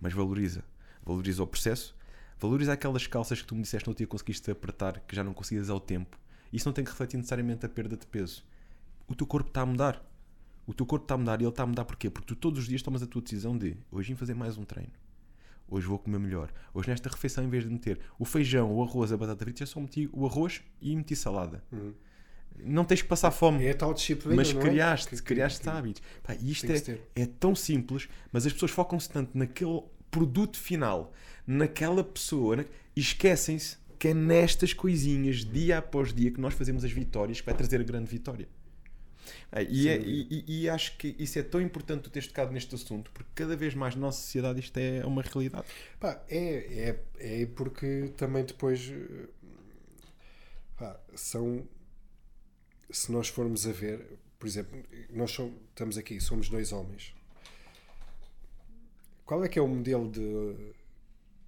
Mas 0.00 0.12
valoriza. 0.12 0.64
Valoriza 1.04 1.42
o 1.42 1.46
processo, 1.46 1.96
valoriza 2.38 2.72
aquelas 2.72 3.06
calças 3.06 3.40
que 3.40 3.46
tu 3.46 3.56
me 3.56 3.62
disseste 3.62 3.88
no 3.88 3.94
dia 3.94 4.06
conseguiste 4.06 4.50
apertar, 4.50 5.00
que 5.00 5.16
já 5.16 5.24
não 5.24 5.34
conseguias 5.34 5.68
ao 5.68 5.80
tempo. 5.80 6.18
Isso 6.52 6.68
não 6.68 6.72
tem 6.72 6.84
que 6.84 6.90
refletir 6.90 7.16
necessariamente 7.16 7.66
a 7.66 7.68
perda 7.68 7.96
de 7.96 8.06
peso. 8.06 8.44
O 9.08 9.14
teu 9.14 9.26
corpo 9.26 9.48
está 9.48 9.62
a 9.62 9.66
mudar. 9.66 10.04
O 10.66 10.72
teu 10.72 10.86
corpo 10.86 11.04
está 11.04 11.14
a 11.14 11.18
mudar 11.18 11.40
e 11.40 11.44
ele 11.44 11.50
está 11.50 11.64
a 11.64 11.66
mudar 11.66 11.84
porquê? 11.84 12.08
Porque 12.08 12.26
tu 12.26 12.36
todos 12.36 12.60
os 12.60 12.68
dias 12.68 12.82
tomas 12.82 13.02
a 13.02 13.06
tua 13.06 13.20
decisão 13.20 13.56
de 13.58 13.76
hoje 13.90 14.12
vim 14.12 14.16
fazer 14.16 14.34
mais 14.34 14.56
um 14.56 14.64
treino. 14.64 14.92
Hoje 15.72 15.86
vou 15.86 15.98
comer 15.98 16.18
melhor. 16.18 16.52
Hoje 16.74 16.88
nesta 16.90 17.08
refeição, 17.08 17.42
em 17.44 17.48
vez 17.48 17.64
de 17.64 17.70
meter 17.70 17.98
o 18.18 18.24
feijão, 18.26 18.70
o 18.70 18.82
arroz, 18.82 19.10
a 19.10 19.16
batata 19.16 19.42
frita, 19.44 19.62
eu 19.62 19.66
só 19.66 19.80
meti 19.80 20.08
o 20.12 20.26
arroz 20.26 20.60
e 20.82 20.94
meti 20.94 21.16
salada. 21.16 21.64
Uhum. 21.72 21.94
Não 22.64 22.84
tens 22.84 23.00
que 23.00 23.08
passar 23.08 23.30
fome. 23.30 23.64
É 23.64 23.72
tal 23.72 23.94
disciplina. 23.94 24.36
Mas 24.36 24.50
é? 24.54 24.60
criaste, 24.60 25.08
Que- 25.10 25.16
que- 25.16 25.22
criaste 25.22 25.62
que- 25.62 25.68
hábitos. 25.70 26.02
Pá, 26.22 26.34
isto 26.34 26.70
é, 26.70 26.78
que 26.80 27.00
é 27.16 27.24
tão 27.26 27.54
simples, 27.54 28.06
mas 28.30 28.44
as 28.46 28.52
pessoas 28.52 28.70
focam-se 28.70 29.08
tanto 29.08 29.36
naquele 29.36 29.82
produto 30.10 30.58
final, 30.58 31.12
naquela 31.46 32.04
pessoa, 32.04 32.56
na- 32.56 32.64
e 32.94 33.00
esquecem-se 33.00 33.78
que 33.98 34.08
é 34.08 34.14
nestas 34.14 34.74
coisinhas, 34.74 35.36
dia 35.44 35.78
após 35.78 36.12
dia, 36.12 36.30
que 36.30 36.40
nós 36.40 36.52
fazemos 36.52 36.84
as 36.84 36.92
vitórias 36.92 37.40
que 37.40 37.46
vai 37.46 37.54
trazer 37.54 37.80
a 37.80 37.84
grande 37.84 38.10
vitória. 38.10 38.46
Ah, 39.50 39.62
E, 39.62 39.88
é- 39.88 39.98
e- 40.00 40.44
e- 40.48 40.62
e 40.62 40.68
acho 40.68 40.96
que 40.96 41.14
isso 41.18 41.38
é 41.38 41.42
tão 41.42 41.60
importante 41.60 42.02
tu 42.02 42.10
teres 42.10 42.26
tocado 42.28 42.52
neste 42.52 42.74
assunto, 42.74 43.10
porque 43.12 43.30
cada 43.34 43.54
vez 43.56 43.74
mais 43.74 43.94
na 43.94 44.02
nossa 44.02 44.20
sociedade 44.20 44.60
isto 44.60 44.76
é 44.78 45.04
uma 45.06 45.22
realidade. 45.22 45.64
Pá, 46.00 46.22
é, 46.28 46.98
é, 47.18 47.42
é 47.42 47.46
porque 47.46 48.12
também 48.16 48.44
depois 48.44 48.90
eh, 48.90 49.28
pá, 50.76 50.98
são 51.14 51.66
se 52.90 53.10
nós 53.10 53.28
formos 53.28 53.66
a 53.66 53.72
ver, 53.72 54.18
por 54.38 54.46
exemplo, 54.46 54.82
nós 55.10 55.30
somos, 55.30 55.54
estamos 55.70 55.96
aqui, 55.96 56.20
somos 56.20 56.48
dois 56.48 56.72
homens. 56.72 57.14
Qual 59.24 59.42
é 59.44 59.48
que 59.48 59.58
é 59.58 59.62
o 59.62 59.68
modelo 59.68 60.10
de 60.10 60.72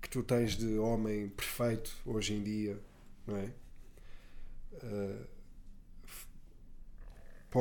que 0.01 0.09
tu 0.09 0.22
tens 0.22 0.57
de 0.57 0.79
homem 0.79 1.29
perfeito 1.31 1.91
hoje 2.07 2.35
em 2.35 2.43
dia, 2.43 2.79
não 3.27 3.37
é? 3.37 3.53
F- 4.81 5.27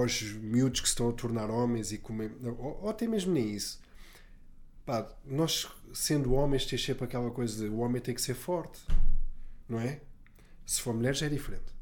os 0.02 0.22
miúdos 0.34 0.82
que 0.82 0.88
se 0.88 0.92
estão 0.94 1.10
a 1.10 1.14
tornar 1.14 1.50
homens 1.50 1.92
e 1.92 1.98
comer, 1.98 2.32
ou, 2.44 2.80
ou 2.84 2.90
até 2.90 3.08
mesmo 3.08 3.34
nem 3.34 3.52
isso. 3.52 3.80
Pá, 4.86 5.08
nós 5.26 5.68
sendo 5.94 6.34
homens 6.34 6.66
tens 6.66 6.84
sempre 6.84 7.06
aquela 7.06 7.32
coisa 7.32 7.64
de 7.64 7.70
o 7.70 7.78
homem 7.80 8.02
tem 8.02 8.14
que 8.14 8.22
ser 8.22 8.34
forte, 8.34 8.82
não 9.70 9.80
é? 9.80 10.02
Se 10.66 10.82
for 10.82 10.94
mulher 10.94 11.16
já 11.16 11.26
é 11.26 11.30
diferente. 11.30 11.74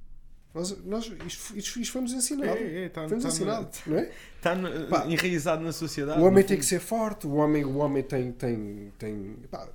Nós, 0.54 0.78
nós, 0.84 1.06
isto, 1.26 1.58
isto, 1.58 1.80
isto 1.80 1.92
foi-nos 1.94 2.12
ensinado. 2.12 2.58
É, 2.58 2.84
é, 2.86 2.90
tá- 2.90 3.08
foi-nos 3.08 3.24
tá 3.24 3.30
no- 3.30 3.36
ensinado, 3.36 3.70
não 3.88 3.98
é? 3.98 4.12
Está 4.36 5.06
enraizado 5.08 5.64
na 5.64 5.72
sociedade. 5.72 6.20
O 6.22 6.26
homem 6.26 6.44
tem 6.44 6.58
que 6.58 6.66
ser 6.66 6.80
forte, 6.82 7.26
o 7.26 7.36
homem, 7.36 7.64
o 7.64 7.78
homem 7.78 8.04
tem. 8.04 8.32
tem, 8.34 8.92
tem 9.00 9.36
pá, 9.50 9.70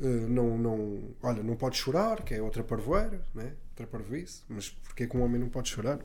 eh, 0.00 0.04
não, 0.28 0.56
não, 0.56 1.02
olha, 1.22 1.42
não 1.42 1.56
pode 1.56 1.76
chorar, 1.76 2.22
que 2.22 2.32
é 2.34 2.40
outra 2.40 2.62
parvoeira, 2.62 3.20
né? 3.34 3.52
outra 3.70 3.86
parvoíce. 3.86 4.42
Mas 4.48 4.68
porquê 4.70 5.06
que 5.08 5.16
um 5.16 5.22
homem 5.22 5.40
não 5.40 5.48
pode 5.48 5.68
chorar? 5.68 5.98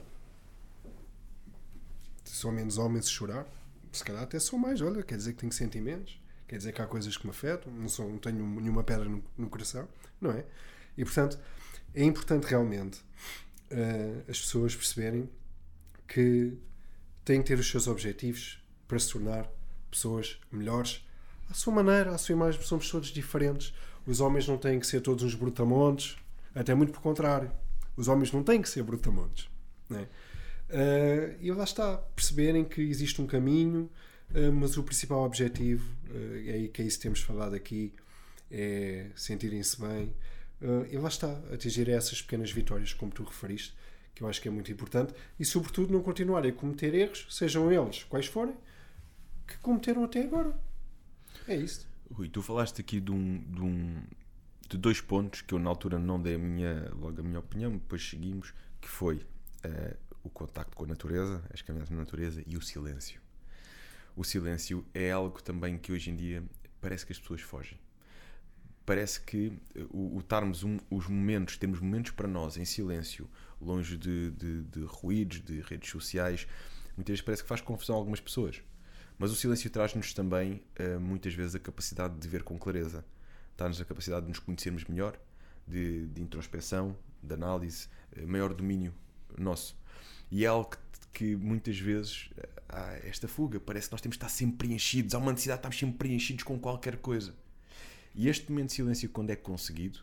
São 2.25 2.51
menos 2.51 2.77
homens 2.77 3.05
a 3.05 3.09
chorar, 3.09 3.47
se 3.91 4.03
calhar 4.03 4.23
até 4.23 4.39
são 4.39 4.59
mais. 4.59 4.81
Olha, 4.81 5.03
quer 5.03 5.17
dizer 5.17 5.33
que 5.33 5.39
tenho 5.39 5.51
sentimentos, 5.51 6.21
quer 6.47 6.57
dizer 6.57 6.73
que 6.73 6.81
há 6.81 6.87
coisas 6.87 7.15
que 7.15 7.25
me 7.25 7.31
afetam, 7.31 7.71
não, 7.71 7.87
sou, 7.87 8.09
não 8.09 8.17
tenho 8.17 8.45
nenhuma 8.59 8.83
pedra 8.83 9.05
no, 9.05 9.23
no 9.37 9.49
coração, 9.49 9.87
não 10.19 10.31
é? 10.31 10.45
E 10.97 11.03
portanto, 11.03 11.39
é 11.93 12.03
importante 12.03 12.45
realmente 12.45 12.99
eh, 13.69 14.23
as 14.27 14.39
pessoas 14.39 14.75
perceberem 14.75 15.29
que 16.07 16.57
têm 17.23 17.41
que 17.41 17.47
ter 17.47 17.59
os 17.59 17.69
seus 17.69 17.87
objetivos 17.87 18.61
para 18.87 18.99
se 18.99 19.11
tornar 19.11 19.49
pessoas 19.89 20.39
melhores 20.51 21.05
à 21.49 21.53
sua 21.53 21.73
maneira, 21.73 22.11
à 22.11 22.17
sua 22.17 22.33
imagem. 22.33 22.61
Somos 22.61 22.89
todos 22.89 23.09
diferentes. 23.09 23.73
Os 24.05 24.19
homens 24.19 24.47
não 24.47 24.57
têm 24.57 24.79
que 24.79 24.85
ser 24.85 25.01
todos 25.01 25.23
uns 25.23 25.35
brutamontes, 25.35 26.17
até 26.53 26.75
muito 26.75 26.91
pelo 26.91 27.01
contrário. 27.01 27.51
Os 27.97 28.07
homens 28.07 28.31
não 28.31 28.43
têm 28.43 28.61
que 28.61 28.69
ser 28.69 28.83
brutamontes. 28.83 29.49
Né? 29.89 30.07
Eh, 30.69 31.35
e 31.41 31.51
lá 31.51 31.63
está, 31.63 31.97
perceberem 31.97 32.63
que 32.65 32.81
existe 32.81 33.21
um 33.21 33.27
caminho, 33.27 33.89
eh, 34.33 34.49
mas 34.49 34.77
o 34.77 34.83
principal 34.83 35.23
objetivo, 35.23 35.85
eh, 36.09 36.65
é 36.65 36.67
que 36.67 36.81
é 36.81 36.85
isso 36.85 36.97
que 36.97 37.03
temos 37.03 37.21
falado 37.21 37.53
aqui, 37.55 37.93
é 38.51 39.07
sentirem-se 39.15 39.79
bem. 39.79 40.13
e 40.89 40.97
lá 40.97 41.09
está, 41.09 41.31
atingir 41.53 41.89
essas 41.89 42.21
pequenas 42.21 42.49
vitórias, 42.49 42.91
como 42.93 43.11
tu 43.11 43.23
referiste, 43.23 43.75
que 44.15 44.23
eu 44.23 44.27
acho 44.27 44.41
que 44.41 44.47
é 44.47 44.51
muito 44.51 44.71
importante, 44.71 45.13
e 45.39 45.45
sobretudo 45.45 45.91
não 45.93 46.01
continuarem 46.01 46.49
a 46.49 46.53
cometer 46.55 46.93
erros, 46.95 47.27
sejam 47.29 47.71
eles 47.71 48.03
quais 48.05 48.25
forem, 48.25 48.55
que 49.45 49.57
cometeram 49.59 50.03
até 50.05 50.21
agora. 50.23 50.57
É 51.47 51.55
isso. 51.55 51.85
Rui, 52.11 52.29
tu 52.29 52.41
falaste 52.41 52.79
aqui 52.81 52.99
de, 52.99 53.11
um, 53.11 53.37
de, 53.51 53.61
um- 53.61 54.01
de 54.69 54.77
dois 54.77 55.01
pontos 55.01 55.41
que 55.41 55.53
eu 55.53 55.59
na 55.59 55.69
altura 55.69 55.99
não 55.99 56.19
dei 56.19 56.35
a 56.35 56.39
minha, 56.39 56.89
logo 56.95 57.19
a 57.19 57.23
minha 57.23 57.39
opinião, 57.39 57.71
depois 57.73 58.01
seguimos, 58.09 58.53
que 58.81 58.87
foi 58.87 59.21
eh, 59.63 59.95
o 60.25 60.29
contacto 60.29 60.75
com 60.75 60.83
a 60.83 60.87
natureza, 60.87 61.43
as 61.53 61.61
caminhadas 61.61 61.89
na 61.91 61.97
natureza 61.97 62.43
e 62.45 62.57
o 62.57 62.61
silêncio. 62.61 63.21
O 64.15 64.23
silêncio 64.23 64.85
é 64.93 65.11
algo 65.11 65.41
também 65.41 65.77
que 65.77 65.91
hoje 65.91 66.09
em 66.09 66.15
dia 66.15 66.43
parece 66.81 67.05
que 67.05 67.11
as 67.13 67.19
pessoas 67.19 67.41
fogem. 67.41 67.77
Parece 68.85 69.19
que 69.21 69.51
eh, 69.75 69.85
o, 69.89 70.15
o 70.17 70.19
estarmos 70.19 70.63
um- 70.63 70.79
os 70.89 71.07
momentos, 71.07 71.57
termos 71.57 71.79
momentos 71.79 72.11
para 72.11 72.27
nós 72.27 72.55
em 72.57 72.65
silêncio, 72.65 73.27
longe 73.59 73.97
de, 73.97 74.31
de- 74.31 74.63
de 74.63 74.81
ruídos, 74.85 75.41
de 75.43 75.59
redes 75.61 75.89
sociais, 75.89 76.47
muitas 76.95 77.13
vezes 77.13 77.21
parece 77.25 77.43
que 77.43 77.49
faz 77.49 77.61
confusão 77.61 77.95
a 77.95 77.99
algumas 77.99 78.19
pessoas. 78.19 78.61
Mas 79.17 79.31
o 79.31 79.35
silêncio 79.35 79.69
traz-nos 79.69 80.13
também, 80.13 80.61
eh, 80.75 80.97
muitas 80.97 81.33
vezes, 81.33 81.55
a 81.55 81.59
capacidade 81.59 82.17
de 82.19 82.27
ver 82.27 82.43
com 82.43 82.57
clareza. 82.59 83.03
Dá-nos 83.57 83.79
a 83.81 83.85
capacidade 83.85 84.23
de 84.25 84.29
nos 84.29 84.39
conhecermos 84.39 84.83
melhor, 84.85 85.17
de, 85.67 86.07
de 86.07 86.21
introspeção, 86.21 86.95
de 87.23 87.33
análise, 87.33 87.87
eh, 88.15 88.25
maior 88.25 88.53
domínio 88.53 88.93
nosso. 89.37 89.75
E 90.31 90.43
é 90.43 90.47
algo 90.47 90.69
que, 90.69 90.77
que 91.13 91.35
muitas 91.35 91.77
vezes 91.77 92.29
eh, 92.37 92.49
há 92.69 92.93
esta 93.07 93.27
fuga. 93.27 93.59
Parece 93.59 93.87
que 93.87 93.93
nós 93.93 94.01
temos 94.01 94.17
de 94.17 94.23
estar 94.23 94.29
sempre 94.29 94.57
preenchidos. 94.57 95.13
Há 95.13 95.17
uma 95.17 95.31
necessidade 95.31 95.57
de 95.57 95.59
estarmos 95.61 95.79
sempre 95.79 95.97
preenchidos 95.97 96.43
com 96.43 96.59
qualquer 96.59 96.97
coisa. 96.97 97.33
E 98.13 98.27
este 98.29 98.49
momento 98.49 98.69
de 98.69 98.75
silêncio, 98.75 99.09
quando 99.09 99.29
é 99.29 99.35
conseguido, 99.35 99.99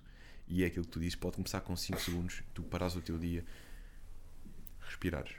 e 0.47 0.63
é 0.63 0.67
aquilo 0.67 0.85
que 0.85 0.91
tu 0.91 1.01
dizes, 1.01 1.15
pode 1.15 1.37
começar 1.37 1.61
com 1.63 1.75
5 1.75 2.01
segundos, 2.01 2.43
tu 2.53 2.63
paras 2.63 2.95
o 2.95 3.01
teu 3.01 3.19
dia, 3.19 3.45
respirares. 4.81 5.33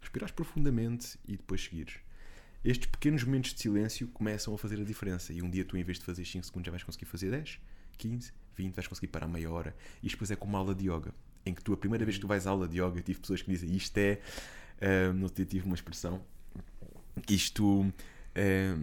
Respirares 0.00 0.32
profundamente 0.32 1.18
e 1.26 1.36
depois 1.36 1.64
seguires. 1.64 1.96
Estes 2.64 2.88
pequenos 2.88 3.24
momentos 3.24 3.52
de 3.52 3.60
silêncio 3.60 4.06
começam 4.08 4.54
a 4.54 4.58
fazer 4.58 4.80
a 4.80 4.84
diferença. 4.84 5.32
E 5.32 5.42
um 5.42 5.50
dia 5.50 5.64
tu, 5.64 5.76
em 5.76 5.82
vez 5.82 5.98
de 5.98 6.04
fazer 6.04 6.24
5 6.24 6.46
segundos, 6.46 6.66
já 6.66 6.70
vais 6.70 6.82
conseguir 6.82 7.04
fazer 7.04 7.30
10, 7.30 7.58
15, 7.98 8.32
20, 8.56 8.74
vais 8.74 8.86
conseguir 8.86 9.08
parar 9.08 9.26
meia 9.26 9.50
hora. 9.50 9.76
E 10.02 10.08
depois 10.08 10.30
é 10.30 10.36
como 10.36 10.52
uma 10.52 10.60
aula 10.60 10.74
de 10.74 10.88
yoga. 10.88 11.12
Em 11.46 11.52
que 11.54 11.62
tu, 11.62 11.72
a 11.72 11.76
primeira 11.76 12.04
vez 12.04 12.16
que 12.16 12.20
tu 12.22 12.26
vais 12.28 12.46
à 12.46 12.50
aula 12.50 12.66
de 12.66 12.80
yoga, 12.80 13.00
tive 13.02 13.20
pessoas 13.20 13.42
que 13.42 13.50
dizem 13.50 13.74
isto 13.74 13.96
é. 13.98 14.18
no 15.14 15.24
outro 15.24 15.36
dia 15.36 15.46
tive 15.46 15.66
uma 15.66 15.74
expressão. 15.74 16.20
Isto. 17.28 17.92
ah, 18.34 18.76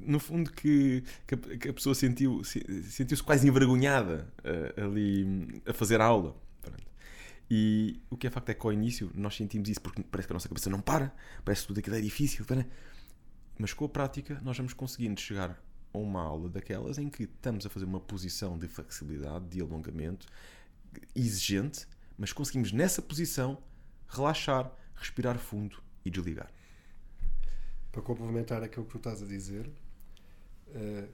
no 0.00 0.20
fundo, 0.20 0.52
que, 0.52 1.02
que 1.26 1.34
a, 1.34 1.38
que 1.58 1.68
a 1.68 1.72
pessoa 1.72 1.94
sentiu, 1.94 2.44
se- 2.44 2.82
sentiu-se 2.84 3.22
quase 3.22 3.46
envergonhada 3.48 4.32
ah, 4.44 4.84
ali 4.84 5.24
hum, 5.24 5.48
a 5.66 5.72
fazer 5.72 6.00
a 6.00 6.04
aula. 6.04 6.36
Pronto. 6.62 6.84
E 7.50 8.00
o 8.10 8.16
que 8.16 8.26
é 8.26 8.30
facto 8.30 8.48
é 8.50 8.54
que 8.54 8.64
ao 8.66 8.72
início 8.72 9.10
nós 9.14 9.36
sentimos 9.36 9.68
isso 9.68 9.80
porque 9.80 10.02
parece 10.02 10.26
que 10.28 10.32
a 10.32 10.34
nossa 10.36 10.48
cabeça 10.48 10.70
não 10.70 10.80
para, 10.80 11.14
parece 11.44 11.62
que 11.62 11.68
tudo 11.68 11.78
aquilo 11.80 11.96
é 11.96 12.00
difícil, 12.00 12.44
para. 12.44 12.66
mas 13.58 13.72
com 13.72 13.84
a 13.84 13.88
prática 13.88 14.40
nós 14.44 14.56
vamos 14.56 14.72
conseguindo 14.72 15.20
chegar 15.20 15.60
a 15.92 15.98
uma 15.98 16.20
aula 16.22 16.48
daquelas 16.48 16.98
em 16.98 17.08
que 17.08 17.24
estamos 17.24 17.66
a 17.66 17.68
fazer 17.68 17.84
uma 17.84 18.00
posição 18.00 18.58
de 18.58 18.68
flexibilidade, 18.68 19.46
de 19.48 19.60
alongamento 19.60 20.26
exigente, 21.14 21.86
mas 22.18 22.32
conseguimos 22.32 22.72
nessa 22.72 23.02
posição 23.02 23.62
relaxar, 24.08 24.72
respirar 24.94 25.38
fundo 25.38 25.82
e 26.04 26.10
desligar. 26.10 26.50
Para 27.92 28.02
complementar 28.02 28.62
aquilo 28.62 28.84
que 28.84 28.92
tu 28.92 28.98
estás 28.98 29.22
a 29.22 29.26
dizer, 29.26 29.70
eh, 30.74 31.08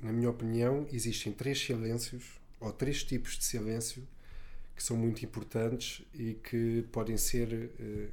na 0.00 0.12
minha 0.12 0.30
opinião, 0.30 0.86
existem 0.92 1.32
três 1.32 1.58
silêncios 1.58 2.38
ou 2.60 2.72
três 2.72 3.02
tipos 3.02 3.36
de 3.38 3.44
silêncio 3.44 4.06
que 4.74 4.82
são 4.82 4.96
muito 4.96 5.24
importantes 5.24 6.04
e 6.12 6.34
que 6.34 6.86
podem 6.92 7.16
ser 7.16 7.70
eh, 7.78 8.08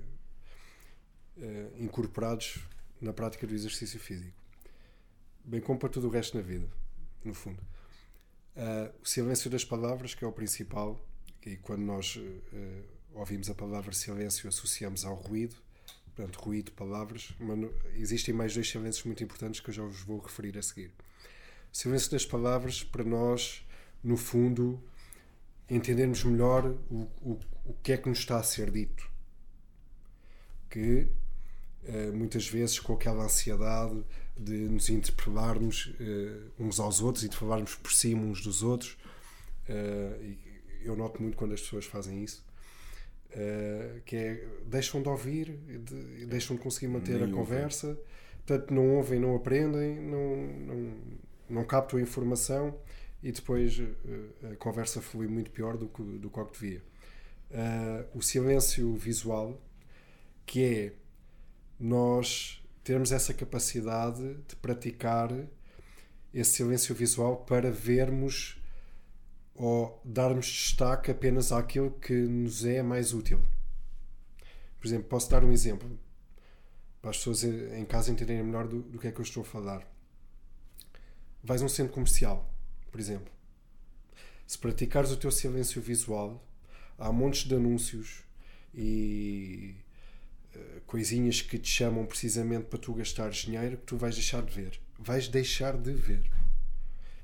eh, 1.41 1.71
incorporados 1.77 2.59
na 3.01 3.11
prática 3.11 3.45
do 3.45 3.53
exercício 3.53 3.99
físico, 3.99 4.37
bem 5.43 5.59
como 5.59 5.77
para 5.77 5.89
tudo 5.89 6.07
o 6.07 6.09
resto 6.09 6.37
na 6.37 6.43
vida, 6.43 6.69
no 7.23 7.33
fundo. 7.33 7.61
O 9.01 9.05
silêncio 9.05 9.49
das 9.49 9.65
palavras, 9.65 10.13
que 10.13 10.23
é 10.23 10.27
o 10.27 10.31
principal, 10.31 11.03
e 11.45 11.57
quando 11.57 11.81
nós 11.81 12.19
eh, 12.53 12.81
ouvimos 13.13 13.49
a 13.49 13.55
palavra 13.55 13.91
silêncio 13.93 14.47
associamos 14.47 15.05
ao 15.05 15.15
ruído, 15.15 15.55
portanto, 16.05 16.39
ruído, 16.39 16.71
palavras, 16.71 17.33
mas 17.39 17.69
existem 17.95 18.33
mais 18.33 18.53
dois 18.53 18.69
silêncios 18.69 19.03
muito 19.05 19.23
importantes 19.23 19.59
que 19.59 19.69
eu 19.69 19.73
já 19.73 19.83
vos 19.83 20.01
vou 20.01 20.19
referir 20.19 20.57
a 20.57 20.61
seguir. 20.61 20.91
O 21.71 21.75
silêncio 21.75 22.11
das 22.11 22.25
palavras, 22.25 22.83
para 22.83 23.03
nós, 23.03 23.65
no 24.03 24.15
fundo, 24.15 24.81
entendermos 25.69 26.23
melhor 26.23 26.65
o, 26.89 27.07
o, 27.21 27.39
o 27.65 27.73
que 27.81 27.93
é 27.93 27.97
que 27.97 28.07
nos 28.07 28.19
está 28.19 28.37
a 28.39 28.43
ser 28.43 28.69
dito. 28.69 29.09
Que 30.69 31.07
eh, 31.85 32.11
muitas 32.11 32.47
vezes 32.47 32.79
com 32.79 32.93
aquela 32.93 33.25
ansiedade 33.25 34.03
de 34.37 34.69
nos 34.69 34.89
interpelarmos 34.89 35.93
eh, 35.99 36.41
uns 36.59 36.79
aos 36.79 37.01
outros 37.01 37.23
e 37.23 37.29
de 37.29 37.35
falarmos 37.35 37.75
por 37.75 37.91
cima 37.91 38.21
uns 38.21 38.41
dos 38.41 38.63
outros. 38.63 38.97
e 40.21 40.42
eu 40.85 40.95
noto 40.95 41.21
muito 41.21 41.37
quando 41.37 41.53
as 41.53 41.61
pessoas 41.61 41.85
fazem 41.85 42.23
isso. 42.23 42.45
eh, 43.31 44.01
que 44.05 44.15
é 44.15 44.47
deixam 44.65 45.01
de 45.01 45.09
ouvir 45.09 45.51
de- 45.79 46.25
deixam 46.27 46.55
de 46.55 46.61
conseguir 46.61 46.87
manter 46.87 47.19
Nem 47.19 47.23
a 47.23 47.27
ouvem. 47.27 47.31
conversa, 47.31 47.97
portanto 48.45 48.71
não 48.73 48.95
ouvem, 48.97 49.19
não 49.19 49.35
aprendem, 49.35 49.99
não, 49.99 50.37
não, 50.37 50.93
não 51.49 51.65
captam 51.65 51.99
a 51.99 52.01
informação 52.01 52.77
e 53.23 53.31
depois 53.31 53.79
eh, 53.79 54.51
a 54.51 54.55
conversa 54.57 55.01
flui 55.01 55.27
muito 55.27 55.51
pior 55.51 55.77
do 55.77 55.87
que, 55.89 56.03
do 56.03 56.29
que 56.29 56.39
o 56.39 56.45
que 56.45 56.59
devia. 56.59 56.83
uh, 57.51 58.17
o 58.17 58.21
silêncio 58.21 58.95
visual, 58.95 59.61
que 60.45 60.63
é 60.63 60.93
nós 61.79 62.63
termos 62.83 63.11
essa 63.11 63.33
capacidade 63.33 64.35
de 64.47 64.55
praticar 64.57 65.29
esse 66.33 66.51
silêncio 66.51 66.93
visual 66.95 67.37
para 67.45 67.71
vermos 67.71 68.61
ou 69.55 70.01
darmos 70.03 70.47
destaque 70.47 71.11
apenas 71.11 71.51
àquilo 71.51 71.91
que 71.91 72.13
nos 72.13 72.65
é 72.65 72.81
mais 72.81 73.13
útil. 73.13 73.39
Por 74.79 74.87
exemplo, 74.87 75.07
posso 75.07 75.29
dar 75.29 75.43
um 75.43 75.51
exemplo 75.51 75.89
para 77.01 77.11
as 77.11 77.17
pessoas 77.17 77.43
em 77.43 77.85
casa 77.85 78.11
entenderem 78.11 78.43
melhor 78.43 78.67
do, 78.67 78.81
do 78.81 78.97
que 78.97 79.07
é 79.07 79.11
que 79.11 79.19
eu 79.19 79.23
estou 79.23 79.41
a 79.41 79.45
falar. 79.45 79.87
Vais 81.43 81.61
a 81.61 81.65
um 81.65 81.69
centro 81.69 81.93
comercial, 81.93 82.49
por 82.91 82.99
exemplo. 82.99 83.31
Se 84.47 84.57
praticares 84.57 85.11
o 85.11 85.17
teu 85.17 85.31
silêncio 85.31 85.81
visual, 85.81 86.45
há 86.97 87.11
montes 87.11 87.43
de 87.43 87.55
anúncios 87.55 88.23
e 88.73 89.75
uh, 90.55 90.81
coisinhas 90.87 91.41
que 91.41 91.57
te 91.57 91.69
chamam 91.69 92.05
precisamente 92.05 92.65
para 92.65 92.79
tu 92.79 92.93
gastares 92.93 93.37
dinheiro 93.37 93.77
que 93.77 93.83
tu 93.83 93.97
vais 93.97 94.15
deixar 94.15 94.41
de 94.41 94.53
ver. 94.53 94.79
Vais 94.97 95.27
deixar 95.27 95.77
de 95.77 95.91
ver. 95.93 96.32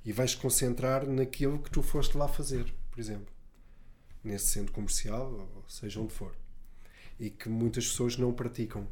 E 0.04 0.12
vais 0.12 0.34
concentrar 0.34 1.06
naquilo 1.06 1.60
que 1.60 1.70
tu 1.70 1.82
foste 1.82 2.18
lá 2.18 2.28
fazer, 2.28 2.74
por 2.90 3.00
exemplo. 3.00 3.34
Nesse 4.24 4.48
centro 4.48 4.74
comercial, 4.74 5.32
ou 5.56 5.70
seja 5.70 6.00
onde 6.00 6.14
for. 6.14 6.36
E 7.20 7.30
que 7.30 7.50
muitas 7.50 7.88
pessoas 7.88 8.18
não 8.18 8.34
praticam 8.34 8.88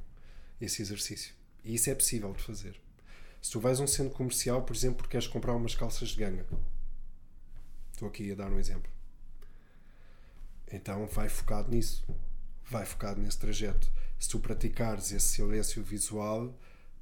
esse 0.59 0.81
exercício. 0.81 1.33
E 1.63 1.75
isso 1.75 1.89
é 1.89 1.95
possível 1.95 2.33
de 2.33 2.43
fazer. 2.43 2.79
Se 3.41 3.51
tu 3.51 3.59
vais 3.59 3.79
a 3.79 3.83
um 3.83 3.87
centro 3.87 4.13
comercial, 4.13 4.63
por 4.63 4.75
exemplo, 4.75 4.97
porque 4.97 5.11
queres 5.11 5.27
comprar 5.27 5.55
umas 5.55 5.75
calças 5.75 6.09
de 6.09 6.17
ganga. 6.17 6.45
Estou 7.93 8.07
aqui 8.07 8.31
a 8.31 8.35
dar 8.35 8.51
um 8.51 8.59
exemplo. 8.59 8.91
Então 10.71 11.07
vai 11.07 11.29
focado 11.29 11.71
nisso. 11.71 12.05
Vai 12.65 12.85
focado 12.85 13.21
nesse 13.21 13.37
trajeto. 13.37 13.91
Se 14.19 14.29
tu 14.29 14.39
praticares 14.39 15.11
esse 15.11 15.27
silêncio 15.27 15.81
visual, 15.83 16.53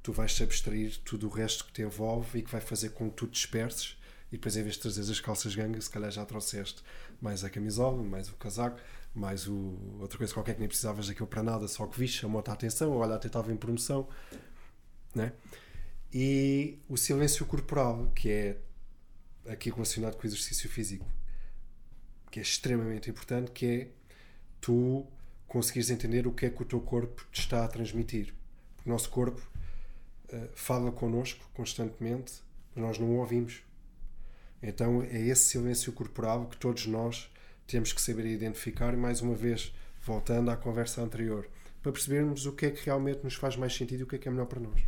tu 0.06 0.12
vais 0.12 0.32
te 0.32 0.40
abstrair 0.44 0.96
tudo 0.98 1.26
o 1.26 1.28
resto 1.28 1.64
que 1.64 1.72
te 1.72 1.82
envolve 1.82 2.38
e 2.38 2.42
que 2.42 2.48
vai 2.48 2.60
fazer 2.60 2.90
com 2.90 3.10
que 3.10 3.16
tu 3.16 3.26
disperses 3.26 3.96
e 4.30 4.36
depois 4.36 4.56
em 4.56 4.62
vez 4.62 4.76
de 4.76 4.82
trazer 4.82 5.00
as 5.00 5.18
calças 5.18 5.52
ganga, 5.52 5.80
se 5.80 5.90
calhar 5.90 6.12
já 6.12 6.24
trouxeste 6.24 6.80
mais 7.20 7.42
a 7.42 7.50
camisola, 7.50 8.00
mais 8.04 8.28
o 8.28 8.34
casaco, 8.34 8.78
mais 9.12 9.48
o, 9.48 9.76
outra 9.98 10.16
coisa 10.16 10.32
qualquer 10.32 10.54
que 10.54 10.60
nem 10.60 10.68
precisavas 10.68 11.08
daquilo 11.08 11.26
para 11.26 11.42
nada, 11.42 11.66
só 11.66 11.84
que 11.88 11.98
viste, 11.98 12.20
chamou-te 12.20 12.48
a 12.50 12.52
atenção, 12.52 12.92
olha, 12.92 13.16
até 13.16 13.26
estava 13.26 13.52
em 13.52 13.56
promoção, 13.56 14.08
né? 15.12 15.32
E 16.14 16.78
o 16.88 16.96
silêncio 16.96 17.44
corporal, 17.44 18.12
que 18.14 18.30
é 18.30 18.58
aqui 19.48 19.70
relacionado 19.70 20.14
com 20.14 20.22
o 20.22 20.26
exercício 20.26 20.70
físico, 20.70 21.04
que 22.30 22.38
é 22.38 22.42
extremamente 22.42 23.10
importante, 23.10 23.50
que 23.50 23.66
é 23.66 23.88
tu 24.60 25.04
conseguires 25.48 25.90
entender 25.90 26.28
o 26.28 26.32
que 26.32 26.46
é 26.46 26.50
que 26.50 26.62
o 26.62 26.64
teu 26.64 26.80
corpo 26.80 27.26
te 27.32 27.40
está 27.40 27.64
a 27.64 27.68
transmitir. 27.68 28.32
Porque 28.76 28.88
o 28.88 28.92
nosso 28.92 29.10
corpo 29.10 29.55
uh, 30.32 30.48
fala 30.54 30.90
connosco 30.92 31.48
constantemente, 31.54 32.34
mas 32.74 32.84
nós 32.84 32.98
não 32.98 33.08
o 33.08 33.18
ouvimos. 33.18 33.62
Então 34.62 35.02
é 35.02 35.20
esse 35.20 35.50
silêncio 35.50 35.92
corporal 35.92 36.46
que 36.46 36.56
todos 36.56 36.86
nós 36.86 37.30
temos 37.66 37.92
que 37.92 38.00
saber 38.00 38.26
identificar 38.26 38.94
e 38.94 38.96
mais 38.96 39.20
uma 39.20 39.34
vez 39.34 39.74
voltando 40.00 40.50
à 40.50 40.56
conversa 40.56 41.02
anterior 41.02 41.48
para 41.82 41.92
percebermos 41.92 42.46
o 42.46 42.52
que 42.52 42.66
é 42.66 42.70
que 42.70 42.84
realmente 42.84 43.22
nos 43.22 43.34
faz 43.34 43.56
mais 43.56 43.74
sentido 43.74 44.00
e 44.00 44.02
o 44.04 44.06
que 44.06 44.16
é 44.16 44.18
que 44.18 44.28
é 44.28 44.30
melhor 44.30 44.46
para 44.46 44.60
nós. 44.60 44.82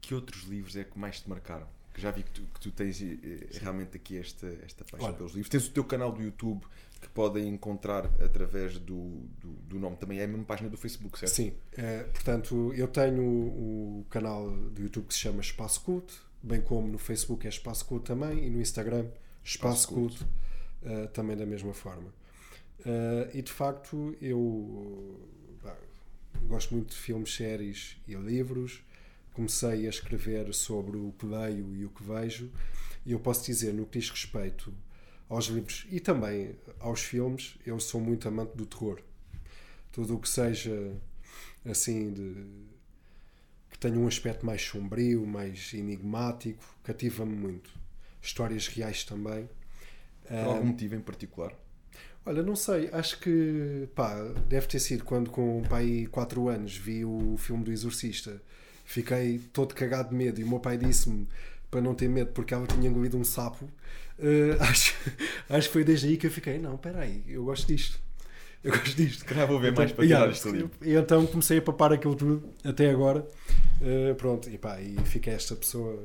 Que 0.00 0.14
outros 0.14 0.44
livros 0.44 0.76
é 0.76 0.84
que 0.84 0.98
mais 0.98 1.20
te 1.20 1.28
marcaram? 1.28 1.66
Já 1.96 2.10
vi 2.10 2.22
que 2.22 2.30
tu, 2.30 2.42
que 2.54 2.60
tu 2.60 2.70
tens 2.70 3.00
eh, 3.00 3.58
realmente 3.60 3.96
aqui 3.96 4.18
esta, 4.18 4.46
esta 4.64 4.84
paixão 4.84 5.08
Olha, 5.08 5.16
pelos 5.16 5.32
livros. 5.32 5.48
Tens 5.48 5.66
o 5.66 5.70
teu 5.70 5.84
canal 5.84 6.12
do 6.12 6.22
YouTube 6.22 6.62
que 7.00 7.08
podem 7.08 7.48
encontrar 7.48 8.06
através 8.22 8.78
do, 8.78 9.26
do, 9.40 9.52
do, 9.68 9.78
nome. 9.78 9.96
Também 9.96 10.18
é 10.18 10.24
a 10.24 10.26
mesma 10.26 10.44
página 10.44 10.68
do 10.68 10.76
Facebook, 10.76 11.18
certo? 11.18 11.32
Sim. 11.32 11.52
É, 11.76 12.04
portanto, 12.04 12.72
eu 12.74 12.88
tenho 12.88 13.22
o, 13.22 14.06
canal 14.10 14.50
do 14.50 14.82
YouTube 14.82 15.06
que 15.06 15.14
se 15.14 15.20
chama 15.20 15.40
Espaço 15.40 15.80
Culto 15.82 16.24
bem 16.44 16.60
como 16.60 16.86
no 16.86 16.98
Facebook 16.98 17.46
é 17.46 17.48
Espaço 17.48 17.86
Culto 17.86 18.04
também 18.04 18.46
e 18.46 18.50
no 18.50 18.60
Instagram 18.60 19.06
Espaço, 19.42 19.80
Espaço 19.80 19.88
Culto, 19.88 20.26
uh, 20.82 21.08
também 21.08 21.36
da 21.36 21.46
mesma 21.46 21.72
forma. 21.72 22.12
Uh, 22.80 23.30
e 23.32 23.40
de 23.40 23.50
facto 23.50 24.14
eu 24.20 25.18
gosto 26.46 26.74
muito 26.74 26.90
de 26.90 26.96
filmes, 26.96 27.34
séries 27.34 27.96
e 28.06 28.14
livros. 28.14 28.82
Comecei 29.34 29.86
a 29.86 29.90
escrever 29.90 30.54
sobre 30.54 30.96
o 30.96 31.12
que 31.18 31.26
leio 31.26 31.76
e 31.76 31.84
o 31.84 31.90
que 31.90 32.02
vejo, 32.02 32.50
e 33.04 33.12
eu 33.12 33.20
posso 33.20 33.44
dizer, 33.44 33.74
no 33.74 33.84
que 33.84 33.98
diz 33.98 34.08
respeito 34.08 34.72
aos 35.28 35.46
livros 35.46 35.86
e 35.90 36.00
também 36.00 36.56
aos 36.80 37.02
filmes, 37.02 37.58
eu 37.66 37.78
sou 37.78 38.00
muito 38.00 38.26
amante 38.26 38.56
do 38.56 38.64
terror. 38.64 39.00
Tudo 39.92 40.14
o 40.14 40.18
que 40.18 40.28
seja 40.28 40.96
assim 41.64 42.12
de 42.12 42.46
tenho 43.84 44.00
um 44.00 44.08
aspecto 44.08 44.46
mais 44.46 44.62
sombrio, 44.62 45.26
mais 45.26 45.74
enigmático, 45.74 46.64
cativa-me 46.82 47.36
muito. 47.36 47.70
Histórias 48.22 48.66
reais 48.66 49.04
também. 49.04 49.46
Por 50.26 50.38
algum 50.38 50.68
motivo 50.68 50.94
em 50.94 51.00
particular? 51.00 51.52
Olha, 52.24 52.42
não 52.42 52.56
sei, 52.56 52.88
acho 52.90 53.20
que 53.20 53.86
pá, 53.94 54.14
deve 54.48 54.66
ter 54.66 54.80
sido 54.80 55.04
quando 55.04 55.28
com 55.28 55.62
pai 55.68 56.08
4 56.10 56.48
anos 56.48 56.74
vi 56.74 57.04
o 57.04 57.36
filme 57.36 57.62
do 57.62 57.70
Exorcista. 57.70 58.40
Fiquei 58.84 59.38
todo 59.52 59.74
cagado 59.74 60.10
de 60.10 60.14
medo 60.14 60.40
e 60.40 60.44
o 60.44 60.48
meu 60.48 60.60
pai 60.60 60.76
disse-me 60.76 61.26
para 61.70 61.80
não 61.80 61.94
ter 61.94 62.08
medo 62.08 62.30
porque 62.32 62.54
ela 62.54 62.66
tinha 62.66 62.88
engolido 62.88 63.16
um 63.16 63.24
sapo. 63.24 63.64
Uh, 64.18 64.56
acho, 64.62 64.94
acho 65.48 65.68
que 65.68 65.72
foi 65.72 65.84
desde 65.84 66.08
aí 66.08 66.16
que 66.16 66.26
eu 66.26 66.30
fiquei, 66.30 66.58
não, 66.58 66.74
espera 66.74 67.00
aí, 67.00 67.24
eu 67.26 67.44
gosto 67.44 67.66
disto. 67.66 67.98
Eu 68.62 68.70
gosto 68.72 68.96
disto. 68.96 69.24
Calhar 69.26 69.46
vou 69.46 69.60
ver 69.60 69.72
então, 69.72 69.84
mais 69.84 69.92
para 69.92 70.06
tirar 70.06 70.30
isto 70.30 70.48
ali. 70.48 70.70
E 70.80 70.94
então 70.94 71.26
comecei 71.26 71.58
a 71.58 71.62
papar 71.62 71.92
aquilo 71.92 72.14
tudo 72.14 72.48
até 72.64 72.90
agora. 72.90 73.26
Uh, 73.80 74.14
pronto, 74.14 74.48
e 74.48 74.56
pá, 74.56 74.80
e 74.80 74.96
fica 75.04 75.30
esta 75.30 75.54
pessoa. 75.54 76.02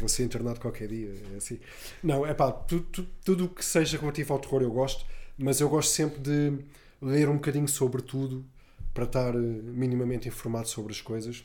Vou 0.00 0.08
ser 0.08 0.24
internado 0.24 0.58
qualquer 0.58 0.88
dia. 0.88 1.14
É 1.32 1.36
assim. 1.36 1.60
Não, 2.02 2.26
é 2.26 2.34
pá, 2.34 2.50
tudo, 2.50 2.82
tudo, 2.90 3.08
tudo 3.24 3.48
que 3.48 3.64
seja 3.64 3.98
relativo 3.98 4.32
ao 4.32 4.40
terror 4.40 4.62
eu 4.62 4.70
gosto, 4.70 5.06
mas 5.38 5.60
eu 5.60 5.68
gosto 5.68 5.90
sempre 5.90 6.20
de 6.20 6.58
ler 7.00 7.28
um 7.28 7.34
bocadinho 7.34 7.68
sobre 7.68 8.02
tudo 8.02 8.44
para 8.92 9.04
estar 9.04 9.34
eh, 9.34 9.38
minimamente 9.38 10.28
informado 10.28 10.68
sobre 10.68 10.92
as 10.92 11.00
coisas. 11.00 11.44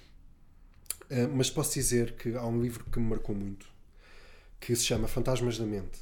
Uh, 1.09 1.27
mas 1.33 1.49
posso 1.49 1.73
dizer 1.73 2.13
que 2.15 2.35
há 2.35 2.45
um 2.45 2.61
livro 2.61 2.83
que 2.85 2.99
me 2.99 3.05
marcou 3.07 3.33
muito 3.33 3.65
que 4.59 4.75
se 4.75 4.83
chama 4.83 5.07
Fantasmas 5.07 5.57
da 5.57 5.65
Mente 5.65 5.99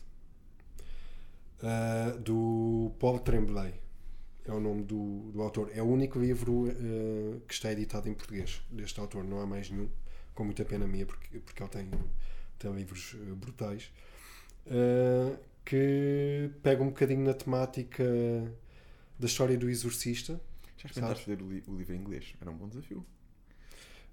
uh, 1.61 2.17
do 2.19 2.91
Paul 2.99 3.19
Tremblay 3.19 3.73
é 4.45 4.51
o 4.51 4.59
nome 4.59 4.83
do, 4.83 5.31
do 5.31 5.41
autor. 5.41 5.71
É 5.73 5.81
o 5.81 5.85
único 5.85 6.19
livro 6.19 6.67
uh, 6.67 7.41
que 7.47 7.53
está 7.53 7.71
editado 7.71 8.07
em 8.07 8.13
português 8.13 8.61
deste 8.69 8.99
autor, 8.99 9.23
não 9.23 9.41
há 9.41 9.45
mais 9.45 9.71
nenhum, 9.71 9.89
com 10.35 10.45
muita 10.45 10.63
pena 10.63 10.85
minha, 10.85 11.05
porque, 11.05 11.39
porque 11.39 11.63
ele 11.63 11.69
tem, 11.69 11.89
tem 12.59 12.71
livros 12.71 13.15
brutais, 13.37 13.91
que 15.65 16.51
pega 16.61 16.83
um 16.83 16.89
bocadinho 16.89 17.25
na 17.25 17.33
temática 17.33 18.03
da 19.17 19.25
história 19.25 19.57
do 19.57 19.69
exorcista. 19.69 20.39
Já 20.77 20.87
experimentaste 20.87 21.29
ler 21.29 21.41
o, 21.41 21.49
li 21.49 21.63
o, 21.67 21.75
livro 21.75 21.95
em 21.95 21.97
inglês? 21.97 22.35
Era 22.39 22.51
um 22.51 22.55
bom 22.55 22.67
desafio. 22.67 23.03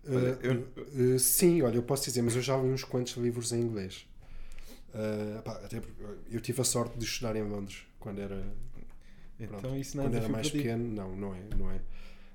Olha, 0.08 0.38
eu... 0.42 1.18
sim, 1.18 1.62
olha, 1.62 1.76
eu 1.76 1.82
posso 1.82 2.04
dizer, 2.04 2.22
mas 2.22 2.34
eu 2.34 2.42
já 2.42 2.56
li 2.56 2.68
uns 2.68 2.84
quantos 2.84 3.14
livros 3.14 3.52
em 3.52 3.60
inglês. 3.60 4.06
Pá, 5.44 5.52
até 5.64 5.80
eu 6.30 6.40
tive 6.40 6.60
a 6.60 6.64
sorte 6.64 6.98
de 6.98 7.04
estudar 7.04 7.34
em 7.36 7.42
Londres 7.42 7.86
quando 7.98 8.20
era 8.20 8.44
então 9.42 9.60
Pronto. 9.60 9.76
isso 9.76 9.96
não 9.96 10.04
é 10.04 10.06
Quando 10.06 10.16
era 10.16 10.28
mais 10.28 10.50
pequeno, 10.50 10.84
não, 10.88 11.16
não 11.16 11.34
é, 11.34 11.40
não 11.56 11.70
é 11.70 11.80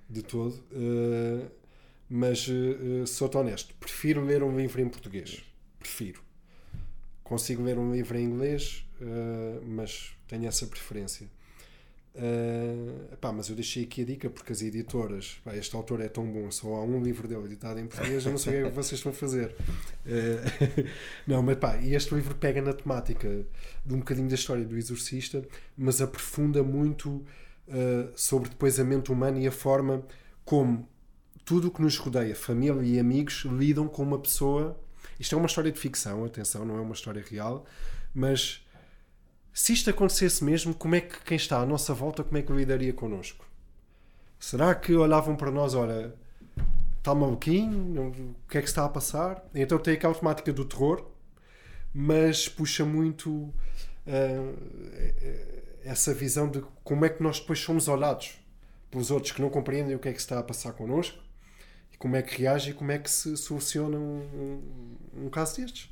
de 0.09 0.21
todo. 0.21 0.53
Uh, 0.71 1.49
mas 2.09 2.47
sou-te 3.05 3.37
honesto, 3.37 3.73
prefiro 3.75 4.23
ler 4.23 4.43
um 4.43 4.55
livro 4.57 4.81
em 4.81 4.87
português. 4.87 5.43
Prefiro. 5.79 6.21
Consigo 7.23 7.63
ler 7.63 7.77
um 7.77 7.91
livro 7.91 8.17
em 8.17 8.23
inglês, 8.23 8.85
uh, 9.01 9.61
mas 9.65 10.17
tenho 10.27 10.47
essa 10.47 10.65
preferência. 10.67 11.27
Uh, 12.17 13.15
pá, 13.17 13.31
mas 13.31 13.47
eu 13.47 13.55
deixei 13.55 13.83
aqui 13.83 14.01
a 14.01 14.05
dica 14.05 14.27
porque 14.27 14.51
as 14.51 14.63
editoras, 14.63 15.39
pá, 15.45 15.55
este 15.55 15.75
autor 15.75 16.01
é 16.01 16.07
tão 16.07 16.25
bom, 16.25 16.49
só 16.49 16.67
há 16.73 16.83
um 16.83 17.03
livro 17.03 17.27
dele 17.27 17.45
editado 17.45 17.79
em 17.79 17.85
português, 17.85 18.25
eu 18.25 18.31
não 18.31 18.39
sei 18.39 18.61
o 18.61 18.63
que 18.63 18.67
é 18.69 18.71
vocês 18.71 18.93
estão 18.93 19.11
a 19.11 19.15
fazer. 19.15 19.55
Uh, 20.03 20.87
não, 21.27 21.43
mas 21.43 21.57
pá, 21.57 21.77
e 21.77 21.93
este 21.93 22.15
livro 22.15 22.33
pega 22.33 22.59
na 22.59 22.73
temática 22.73 23.45
de 23.85 23.93
um 23.93 23.99
bocadinho 23.99 24.27
da 24.27 24.33
história 24.33 24.65
do 24.65 24.75
exorcista, 24.75 25.45
mas 25.77 26.01
aprofunda 26.01 26.63
muito 26.63 27.09
uh, 27.67 28.11
sobre 28.15 28.49
depois 28.49 28.79
a 28.79 28.83
mente 28.83 29.11
humana 29.11 29.37
e 29.37 29.45
a 29.45 29.51
forma 29.51 30.03
como 30.43 30.89
tudo 31.45 31.67
o 31.67 31.71
que 31.71 31.83
nos 31.83 31.97
rodeia, 31.97 32.35
família 32.35 32.81
e 32.81 32.99
amigos, 32.99 33.45
lidam 33.45 33.87
com 33.87 34.01
uma 34.01 34.17
pessoa. 34.17 34.75
Isto 35.19 35.35
é 35.35 35.37
uma 35.37 35.45
história 35.47 35.71
de 35.71 35.79
ficção, 35.79 36.25
atenção, 36.25 36.65
não 36.65 36.77
é 36.77 36.81
uma 36.81 36.93
história 36.93 37.23
real, 37.29 37.63
mas 38.11 38.65
se 39.57 39.73
isto 39.73 39.89
acontecesse 39.89 40.43
mesmo, 40.43 40.71
como 40.71 40.93
é 40.93 41.01
que 41.01 41.19
quem 41.23 41.35
está 41.35 41.59
à 41.59 41.65
nossa 41.65 41.91
volta, 41.91 42.23
como 42.23 42.37
é 42.37 42.43
que 42.43 42.53
lidaria 42.53 42.93
connosco? 42.93 43.43
Será 44.39 44.75
que 44.75 44.93
olhavam 44.93 45.35
para 45.35 45.49
nós, 45.49 45.73
olha, 45.73 46.13
está 46.99 47.15
maluquinho, 47.15 48.09
o 48.09 48.35
que 48.47 48.59
é 48.59 48.61
que 48.61 48.67
está 48.67 48.85
a 48.85 48.89
passar? 48.89 49.43
Então 49.55 49.79
tem 49.79 49.95
aquela 49.95 50.13
temática 50.13 50.53
do 50.53 50.63
terror, 50.63 51.09
mas 51.91 52.47
puxa 52.47 52.85
muito 52.85 53.31
uh, 53.31 53.53
essa 55.83 56.13
visão 56.13 56.47
de 56.47 56.63
como 56.83 57.03
é 57.05 57.09
que 57.09 57.23
nós 57.23 57.39
depois 57.39 57.57
somos 57.57 57.87
olhados 57.87 58.37
pelos 58.91 59.09
outros 59.09 59.31
que 59.31 59.41
não 59.41 59.49
compreendem 59.49 59.95
o 59.95 59.99
que 59.99 60.07
é 60.07 60.13
que 60.13 60.19
está 60.19 60.37
a 60.37 60.43
passar 60.43 60.73
connosco 60.73 61.17
e 61.91 61.97
como 61.97 62.15
é 62.15 62.21
que 62.21 62.43
reage 62.43 62.69
e 62.69 62.73
como 62.75 62.91
é 62.91 62.99
que 62.99 63.09
se 63.09 63.35
soluciona 63.35 63.97
um, 63.97 64.61
um, 65.15 65.25
um 65.25 65.29
caso 65.31 65.59
destes. 65.59 65.89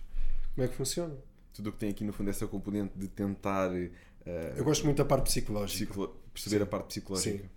Como 0.53 0.63
é 0.63 0.69
que 0.69 0.75
funciona? 0.75 1.15
Tudo 1.55 1.69
o 1.69 1.71
que 1.71 1.79
tem 1.79 1.89
aqui 1.89 2.03
no 2.03 2.11
fundo 2.11 2.29
essa 2.29 2.45
componente 2.45 2.93
de 2.97 3.07
tentar. 3.07 3.71
Uh, 3.71 3.89
eu 4.57 4.63
gosto 4.63 4.83
muito 4.83 4.97
da 4.97 5.05
parte 5.05 5.25
psicológica. 5.25 5.85
Psicolo 5.85 6.15
perceber 6.33 6.57
Sim. 6.57 6.63
a 6.63 6.65
parte 6.65 6.87
psicológica. 6.87 7.37
Sim. 7.37 7.49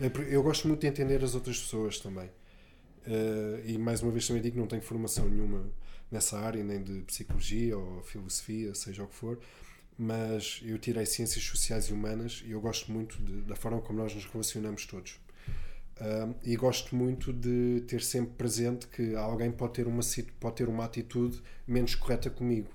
É 0.00 0.34
eu 0.34 0.42
gosto 0.42 0.66
muito 0.66 0.80
de 0.80 0.86
entender 0.88 1.22
as 1.22 1.34
outras 1.34 1.58
pessoas 1.58 1.98
também. 1.98 2.28
Uh, 3.06 3.64
e 3.64 3.78
mais 3.78 4.02
uma 4.02 4.10
vez 4.10 4.26
também 4.26 4.42
digo 4.42 4.54
que 4.54 4.60
não 4.60 4.66
tenho 4.66 4.82
formação 4.82 5.28
nenhuma 5.28 5.70
nessa 6.10 6.38
área, 6.38 6.62
nem 6.62 6.82
de 6.82 7.00
psicologia 7.02 7.76
ou 7.76 8.02
filosofia, 8.02 8.74
seja 8.74 9.04
o 9.04 9.06
que 9.06 9.14
for, 9.14 9.38
mas 9.96 10.60
eu 10.64 10.78
tirei 10.78 11.06
ciências 11.06 11.44
sociais 11.44 11.86
e 11.86 11.92
humanas 11.92 12.42
e 12.46 12.52
eu 12.52 12.60
gosto 12.60 12.90
muito 12.90 13.20
de, 13.22 13.42
da 13.42 13.56
forma 13.56 13.80
como 13.80 13.98
nós 13.98 14.14
nos 14.14 14.24
relacionamos 14.26 14.86
todos. 14.86 15.18
Uh, 16.00 16.34
e 16.44 16.54
gosto 16.54 16.94
muito 16.94 17.32
de 17.32 17.82
ter 17.88 18.02
sempre 18.02 18.32
presente 18.34 18.86
que 18.86 19.16
alguém 19.16 19.50
pode 19.50 19.74
ter, 19.74 19.86
uma, 19.88 20.00
pode 20.38 20.56
ter 20.56 20.68
uma 20.68 20.84
atitude 20.84 21.42
menos 21.66 21.94
correta 21.94 22.30
comigo. 22.30 22.68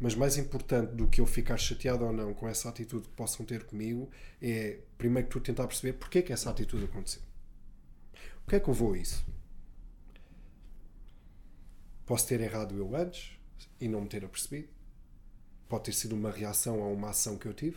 Mas 0.00 0.14
mais 0.14 0.38
importante 0.38 0.94
do 0.94 1.06
que 1.06 1.20
eu 1.20 1.26
ficar 1.26 1.58
chateado 1.58 2.06
ou 2.06 2.12
não 2.12 2.32
com 2.32 2.48
essa 2.48 2.70
atitude 2.70 3.06
que 3.06 3.14
possam 3.14 3.44
ter 3.44 3.64
comigo 3.64 4.10
é, 4.40 4.78
primeiro 4.96 5.28
que 5.28 5.32
tu 5.34 5.40
tentar 5.40 5.66
perceber 5.66 5.92
porque 5.92 6.20
é 6.20 6.22
que 6.22 6.32
essa 6.32 6.48
atitude 6.48 6.86
aconteceu. 6.86 7.20
O 8.46 8.48
que 8.48 8.56
é 8.56 8.60
que 8.60 8.68
eu 8.68 8.74
vou 8.74 8.94
a 8.94 8.98
isso? 8.98 9.24
Posso 12.06 12.26
ter 12.26 12.40
errado 12.40 12.74
eu 12.74 12.96
antes 12.96 13.38
e 13.78 13.86
não 13.86 14.00
me 14.00 14.08
ter 14.08 14.24
apercebido. 14.24 14.68
Pode 15.68 15.84
ter 15.84 15.92
sido 15.92 16.14
uma 16.14 16.30
reação 16.30 16.82
a 16.82 16.86
uma 16.88 17.10
ação 17.10 17.36
que 17.36 17.46
eu 17.46 17.52
tive. 17.52 17.76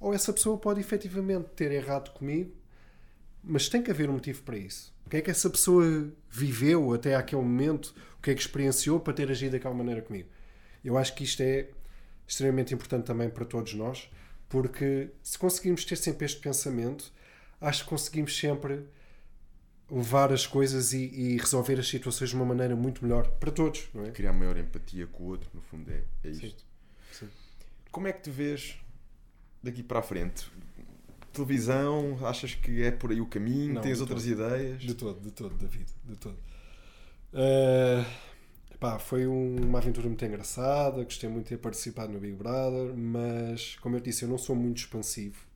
Ou 0.00 0.14
essa 0.14 0.32
pessoa 0.32 0.56
pode 0.56 0.80
efetivamente 0.80 1.50
ter 1.54 1.70
errado 1.70 2.10
comigo, 2.12 2.52
mas 3.44 3.68
tem 3.68 3.82
que 3.82 3.90
haver 3.90 4.08
um 4.08 4.14
motivo 4.14 4.42
para 4.42 4.56
isso. 4.56 4.92
O 5.06 5.10
que 5.10 5.18
é 5.18 5.20
que 5.20 5.30
essa 5.30 5.50
pessoa 5.50 6.10
viveu 6.30 6.92
até 6.94 7.14
aquele 7.14 7.42
momento? 7.42 7.94
O 8.18 8.22
que 8.22 8.30
é 8.30 8.34
que 8.34 8.40
experienciou 8.40 8.98
para 8.98 9.12
ter 9.12 9.30
agido 9.30 9.52
daquela 9.52 9.74
maneira 9.74 10.00
comigo? 10.00 10.28
Eu 10.84 10.96
acho 10.96 11.14
que 11.14 11.24
isto 11.24 11.42
é 11.42 11.68
extremamente 12.26 12.72
importante 12.74 13.04
também 13.06 13.28
para 13.28 13.44
todos 13.44 13.74
nós, 13.74 14.08
porque 14.48 15.10
se 15.22 15.38
conseguirmos 15.38 15.84
ter 15.84 15.96
sempre 15.96 16.24
este 16.24 16.40
pensamento, 16.40 17.12
acho 17.60 17.84
que 17.84 17.90
conseguimos 17.90 18.36
sempre 18.36 18.84
levar 19.90 20.32
as 20.32 20.46
coisas 20.46 20.92
e, 20.92 21.06
e, 21.06 21.36
resolver 21.36 21.78
as 21.78 21.88
situações 21.88 22.30
de 22.30 22.36
uma 22.36 22.44
maneira 22.44 22.76
muito 22.76 23.04
melhor 23.04 23.28
para 23.32 23.50
todos, 23.50 23.88
não 23.92 24.06
é? 24.06 24.10
Criar 24.12 24.32
maior 24.32 24.56
empatia 24.56 25.06
com 25.06 25.24
o 25.24 25.26
outro, 25.26 25.50
no 25.52 25.60
fundo, 25.60 25.90
é, 25.90 26.02
é 26.24 26.30
isto. 26.30 26.64
Sim. 27.12 27.26
Sim. 27.26 27.28
Como 27.90 28.06
é 28.06 28.12
que 28.12 28.22
te 28.22 28.30
vês 28.30 28.76
daqui 29.62 29.82
para 29.82 29.98
a 29.98 30.02
frente? 30.02 30.48
Televisão, 31.32 32.18
achas 32.24 32.54
que 32.54 32.82
é 32.82 32.90
por 32.90 33.10
aí 33.10 33.20
o 33.20 33.26
caminho? 33.26 33.74
Não, 33.74 33.82
Tens 33.82 34.00
outras 34.00 34.22
todo. 34.22 34.32
ideias? 34.32 34.82
De 34.82 34.94
todo, 34.94 35.20
de 35.20 35.30
todo, 35.32 35.54
David, 35.56 35.86
de 36.04 36.16
todo. 36.16 36.38
Uh, 37.32 38.04
pá, 38.80 38.98
foi 38.98 39.26
um, 39.26 39.56
uma 39.64 39.78
aventura 39.78 40.08
muito 40.08 40.24
engraçada, 40.24 41.04
gostei 41.04 41.28
muito 41.28 41.44
de 41.44 41.50
ter 41.50 41.58
participado 41.58 42.12
no 42.12 42.18
Big 42.18 42.34
Brother, 42.34 42.94
mas, 42.96 43.76
como 43.76 43.96
eu 43.96 44.00
disse, 44.00 44.24
eu 44.24 44.28
não 44.28 44.38
sou 44.38 44.56
muito 44.56 44.78
expansivo. 44.78 45.46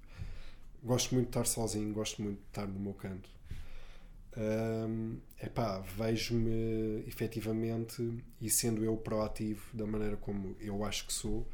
Gosto 0.83 1.15
muito 1.15 1.27
de 1.27 1.31
estar 1.31 1.47
sozinho, 1.47 1.93
gosto 1.95 2.23
muito 2.23 2.39
de 2.39 2.47
estar 2.47 2.67
no 2.67 2.79
meu 2.79 2.93
canto 2.93 3.35
um, 4.37 5.17
epá, 5.41 5.79
vejo-me 5.81 7.05
efetivamente 7.07 8.23
e 8.41 8.51
sendo 8.51 8.85
eu 8.85 8.97
proativo 8.97 9.65
da 9.73 9.87
maneira 9.87 10.17
como 10.17 10.57
eu 10.61 10.85
acho 10.85 11.07
que 11.07 11.13
sou, 11.13 11.47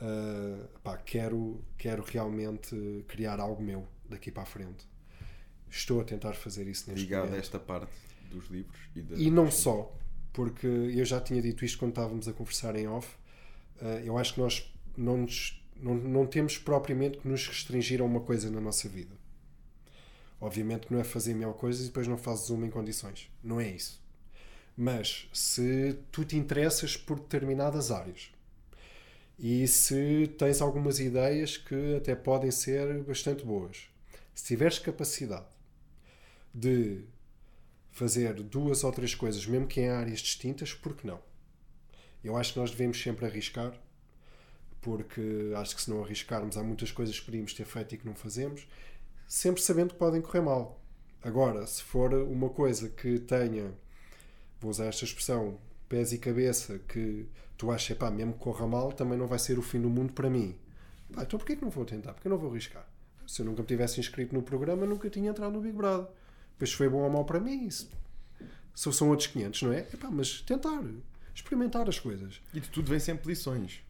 uh, 0.00 0.64
epá, 0.76 0.96
quero, 0.96 1.60
quero 1.76 2.02
realmente 2.02 3.04
criar 3.06 3.38
algo 3.38 3.62
meu 3.62 3.86
daqui 4.08 4.30
para 4.30 4.42
a 4.42 4.46
frente. 4.46 4.86
Estou 5.70 6.00
a 6.00 6.04
tentar 6.04 6.32
fazer 6.32 6.66
isso 6.66 6.90
neste 6.90 7.04
Ligado 7.04 7.26
momento. 7.26 7.36
a 7.36 7.38
esta 7.38 7.58
parte 7.58 7.92
dos 8.30 8.46
livros 8.48 8.80
e, 8.96 9.02
da... 9.02 9.16
e 9.16 9.30
não 9.30 9.50
só, 9.50 9.94
porque 10.38 10.68
eu 10.68 11.04
já 11.04 11.20
tinha 11.20 11.42
dito 11.42 11.64
isto 11.64 11.78
quando 11.78 11.90
estávamos 11.90 12.28
a 12.28 12.32
conversar 12.32 12.76
em 12.76 12.86
off. 12.86 13.08
Uh, 13.82 14.04
eu 14.04 14.16
acho 14.16 14.34
que 14.34 14.40
nós 14.40 14.72
não, 14.96 15.16
nos, 15.16 15.60
não, 15.74 15.96
não 15.96 16.26
temos 16.28 16.56
propriamente 16.56 17.18
que 17.18 17.26
nos 17.26 17.48
restringir 17.48 18.00
a 18.00 18.04
uma 18.04 18.20
coisa 18.20 18.48
na 18.48 18.60
nossa 18.60 18.88
vida 18.88 19.16
Obviamente 20.40 20.86
que 20.86 20.92
não 20.92 21.00
é 21.00 21.04
fazer 21.04 21.34
mil 21.34 21.52
coisas 21.54 21.82
e 21.82 21.86
depois 21.86 22.06
não 22.06 22.16
fazes 22.16 22.50
uma 22.50 22.64
em 22.64 22.70
condições. 22.70 23.28
Não 23.42 23.60
é 23.60 23.68
isso. 23.68 24.00
Mas 24.76 25.28
se 25.32 25.98
tu 26.12 26.24
te 26.24 26.36
interessas 26.36 26.96
por 26.96 27.18
determinadas 27.18 27.90
áreas 27.90 28.30
e 29.36 29.66
se 29.66 30.28
tens 30.38 30.62
algumas 30.62 31.00
ideias 31.00 31.56
que 31.56 31.96
até 31.96 32.14
podem 32.14 32.52
ser 32.52 33.02
bastante 33.02 33.44
boas, 33.44 33.88
se 34.32 34.44
tiveres 34.44 34.78
capacidade 34.78 35.48
de 36.54 37.02
fazer 37.98 38.34
duas 38.44 38.84
ou 38.84 38.92
três 38.92 39.12
coisas, 39.12 39.44
mesmo 39.44 39.66
que 39.66 39.80
em 39.80 39.88
áreas 39.88 40.20
distintas, 40.20 40.72
por 40.72 40.94
que 40.94 41.04
não? 41.04 41.20
Eu 42.22 42.36
acho 42.36 42.52
que 42.52 42.60
nós 42.60 42.70
devemos 42.70 43.02
sempre 43.02 43.26
arriscar, 43.26 43.72
porque 44.80 45.52
acho 45.56 45.74
que 45.74 45.82
se 45.82 45.90
não 45.90 46.04
arriscarmos, 46.04 46.56
há 46.56 46.62
muitas 46.62 46.92
coisas 46.92 47.18
que 47.18 47.26
podíamos 47.26 47.52
ter 47.52 47.64
feito 47.64 47.96
e 47.96 47.98
que 47.98 48.06
não 48.06 48.14
fazemos, 48.14 48.68
sempre 49.26 49.60
sabendo 49.60 49.94
que 49.94 49.98
podem 49.98 50.22
correr 50.22 50.40
mal. 50.40 50.80
Agora, 51.20 51.66
se 51.66 51.82
for 51.82 52.14
uma 52.14 52.48
coisa 52.48 52.88
que 52.88 53.18
tenha, 53.18 53.74
vou 54.60 54.70
usar 54.70 54.86
esta 54.86 55.04
expressão, 55.04 55.58
pés 55.88 56.12
e 56.12 56.18
cabeça, 56.18 56.78
que 56.78 57.26
tu 57.56 57.72
achas, 57.72 57.96
pá, 57.98 58.12
mesmo 58.12 58.34
que 58.34 58.38
corra 58.38 58.66
mal, 58.68 58.92
também 58.92 59.18
não 59.18 59.26
vai 59.26 59.40
ser 59.40 59.58
o 59.58 59.62
fim 59.62 59.80
do 59.80 59.90
mundo 59.90 60.12
para 60.12 60.30
mim. 60.30 60.56
Pá, 61.12 61.22
então 61.22 61.36
porquê 61.36 61.56
que 61.56 61.62
não 61.62 61.70
vou 61.70 61.84
tentar? 61.84 62.14
Porque 62.14 62.28
eu 62.28 62.30
não 62.30 62.38
vou 62.38 62.52
arriscar. 62.52 62.88
Se 63.26 63.42
eu 63.42 63.46
nunca 63.46 63.62
me 63.62 63.68
tivesse 63.68 63.98
inscrito 63.98 64.32
no 64.32 64.42
programa, 64.42 64.86
nunca 64.86 65.10
tinha 65.10 65.30
entrado 65.30 65.52
no 65.52 65.60
Big 65.60 65.76
Brother. 65.76 66.08
Depois 66.58 66.72
foi 66.72 66.88
bom 66.88 66.98
ou 66.98 67.10
mal 67.10 67.24
para 67.24 67.38
mim, 67.38 67.66
isso. 67.66 67.88
São 68.74 69.08
outros 69.10 69.28
500, 69.28 69.62
não 69.62 69.72
é? 69.72 69.78
Epá, 69.92 70.08
mas 70.10 70.40
tentar, 70.40 70.82
experimentar 71.34 71.88
as 71.88 72.00
coisas. 72.00 72.40
E 72.52 72.58
de 72.58 72.68
tudo 72.68 72.90
vem 72.90 72.98
sempre 72.98 73.28
lições. 73.28 73.80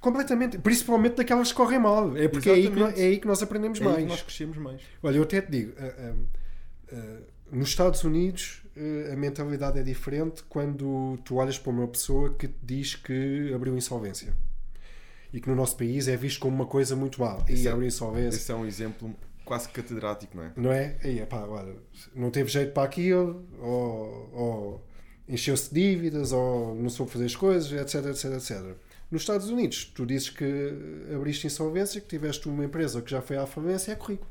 Completamente. 0.00 0.58
Principalmente 0.58 1.14
daquelas 1.14 1.50
que 1.50 1.56
correm 1.56 1.78
mal. 1.78 2.16
É 2.16 2.26
porque 2.26 2.50
é 2.50 2.54
aí, 2.54 2.68
nós, 2.68 2.98
é 2.98 3.02
aí, 3.04 3.18
que 3.18 3.26
nós, 3.26 3.42
aprendemos 3.42 3.80
é 3.80 3.84
mais. 3.84 3.96
Aí 3.96 4.02
que 4.04 4.08
nós 4.08 4.22
crescemos 4.22 4.56
mais. 4.56 4.80
Olha, 5.02 5.16
eu 5.16 5.22
até 5.22 5.40
te 5.40 5.50
digo, 5.50 5.72
uh, 5.72 6.12
uh, 6.12 6.96
uh, 6.96 7.22
nos 7.52 7.68
Estados 7.68 8.02
Unidos 8.02 8.62
a 9.10 9.16
mentalidade 9.16 9.78
é 9.78 9.82
diferente 9.82 10.42
quando 10.48 11.18
tu 11.24 11.36
olhas 11.36 11.58
para 11.58 11.72
uma 11.72 11.88
pessoa 11.88 12.34
que 12.34 12.46
te 12.46 12.58
diz 12.62 12.94
que 12.94 13.50
abriu 13.54 13.76
insolvência. 13.76 14.34
E 15.32 15.40
que 15.40 15.48
no 15.48 15.54
nosso 15.54 15.76
país 15.76 16.08
é 16.08 16.16
visto 16.16 16.40
como 16.40 16.54
uma 16.54 16.66
coisa 16.66 16.94
muito 16.94 17.20
mal. 17.20 17.44
E 17.48 17.66
é, 17.66 17.70
abriu 17.70 17.88
insolvência. 17.88 18.36
Esse 18.36 18.52
é 18.52 18.54
um 18.54 18.66
exemplo 18.66 19.14
quase 19.46 19.68
catedrático, 19.68 20.36
não 20.36 20.42
é? 20.42 20.52
Não 20.56 20.72
é? 20.72 20.98
Aí, 21.02 21.20
epá, 21.20 21.46
olha, 21.46 21.76
não 22.14 22.30
teve 22.30 22.50
jeito 22.50 22.72
para 22.72 22.82
aquilo, 22.82 23.46
ou, 23.58 24.30
ou 24.34 24.86
encheu-se 25.28 25.72
de 25.72 25.80
dívidas, 25.80 26.32
ou 26.32 26.74
não 26.74 26.90
soube 26.90 27.12
fazer 27.12 27.24
as 27.24 27.36
coisas, 27.36 27.72
etc, 27.72 28.06
etc, 28.06 28.24
etc. 28.32 28.76
Nos 29.10 29.22
Estados 29.22 29.48
Unidos, 29.48 29.84
tu 29.94 30.04
dizes 30.04 30.28
que 30.28 30.72
abriste 31.14 31.46
insolvência, 31.46 32.00
que 32.00 32.08
tiveste 32.08 32.48
uma 32.48 32.64
empresa 32.64 33.00
que 33.00 33.10
já 33.10 33.22
foi 33.22 33.36
à 33.36 33.46
falência, 33.46 33.92
é 33.92 33.94
currículo. 33.94 34.30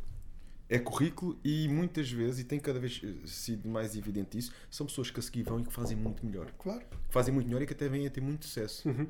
É 0.67 0.79
currículo 0.79 1.39
e 1.43 1.67
muitas 1.69 2.11
vezes, 2.11 2.39
e 2.39 2.43
tem 2.43 2.59
cada 2.59 2.79
vez 2.79 3.01
sido 3.25 3.69
mais 3.69 3.95
evidente 3.95 4.37
isso, 4.37 4.51
são 4.69 4.85
pessoas 4.85 5.09
que 5.09 5.19
a 5.19 5.23
seguir 5.23 5.43
vão 5.43 5.59
e 5.59 5.63
que 5.63 5.71
fazem 5.71 5.95
muito 5.95 6.25
melhor. 6.25 6.51
Claro. 6.57 6.81
Que 6.81 7.13
fazem 7.13 7.33
muito 7.33 7.47
melhor 7.47 7.61
e 7.61 7.65
que 7.65 7.73
até 7.73 7.87
vêm 7.87 8.05
a 8.05 8.09
ter 8.09 8.19
muito 8.19 8.45
sucesso. 8.45 8.87
Uhum. 8.89 9.07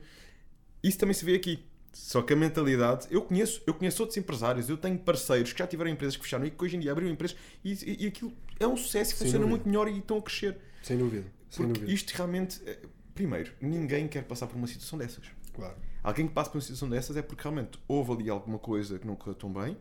Isso 0.84 1.00
também 1.00 1.16
se 1.16 1.26
vê 1.26 1.34
aqui. 1.34 1.66
Só 1.96 2.22
que 2.22 2.34
a 2.34 2.36
mentalidade, 2.36 3.08
eu 3.10 3.22
conheço, 3.22 3.62
eu 3.66 3.74
conheço 3.74 4.04
outros 4.04 4.18
empresários, 4.18 4.70
eu 4.70 4.76
tenho 4.76 5.00
parceiros 5.00 5.54
que 5.54 5.60
já 5.60 5.66
tiveram 5.66 5.90
empresas 5.90 6.18
que 6.18 6.24
fecharam 6.24 6.46
e 6.46 6.52
que 6.52 6.62
hoje 6.62 6.76
em 6.76 6.82
dia 6.82 6.92
abriram 6.92 7.10
empresas 7.10 7.38
e, 7.64 7.72
e, 7.72 8.04
e 8.04 8.08
aquilo 8.08 8.34
é 8.60 8.68
um 8.68 8.76
sucesso 8.76 9.14
e 9.14 9.18
funciona 9.18 9.48
muito 9.48 9.66
melhor 9.66 9.88
e 9.88 9.98
estão 9.98 10.18
a 10.18 10.22
crescer. 10.22 10.58
Sem 10.84 10.98
dúvida. 10.98 11.26
Sem 11.50 11.66
Porque 11.66 11.80
dúvida. 11.80 11.94
isto 11.94 12.12
realmente, 12.12 12.62
eh, 12.66 12.80
primeiro, 13.14 13.54
ninguém 13.62 14.10
quer 14.10 14.26
passar 14.26 14.46
por 14.46 14.58
uma 14.58 14.68
situação 14.68 15.00
dessas. 15.00 15.24
Claro. 15.54 15.78
Alguém 16.04 16.28
que 16.28 16.34
passa 16.34 16.50
por 16.50 16.58
uma 16.58 16.62
situação 16.64 16.90
dessas 16.90 17.16
é 17.16 17.22
porque 17.22 17.42
realmente 17.42 17.80
houve 17.88 18.12
ali 18.12 18.30
alguma 18.30 18.60
coisa 18.60 19.00
que 19.00 19.08
não 19.08 19.16
correu 19.16 19.34
tão 19.34 19.52
bem 19.54 19.78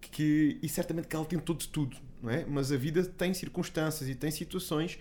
que, 0.00 0.58
e 0.60 0.68
certamente 0.68 1.06
que 1.06 1.14
ela 1.14 1.24
tentou 1.24 1.54
de 1.54 1.68
tudo, 1.68 1.96
não 2.20 2.28
é? 2.28 2.44
Mas 2.44 2.72
a 2.72 2.76
vida 2.76 3.04
tem 3.04 3.32
circunstâncias 3.32 4.10
e 4.10 4.16
tem 4.16 4.32
situações 4.32 4.98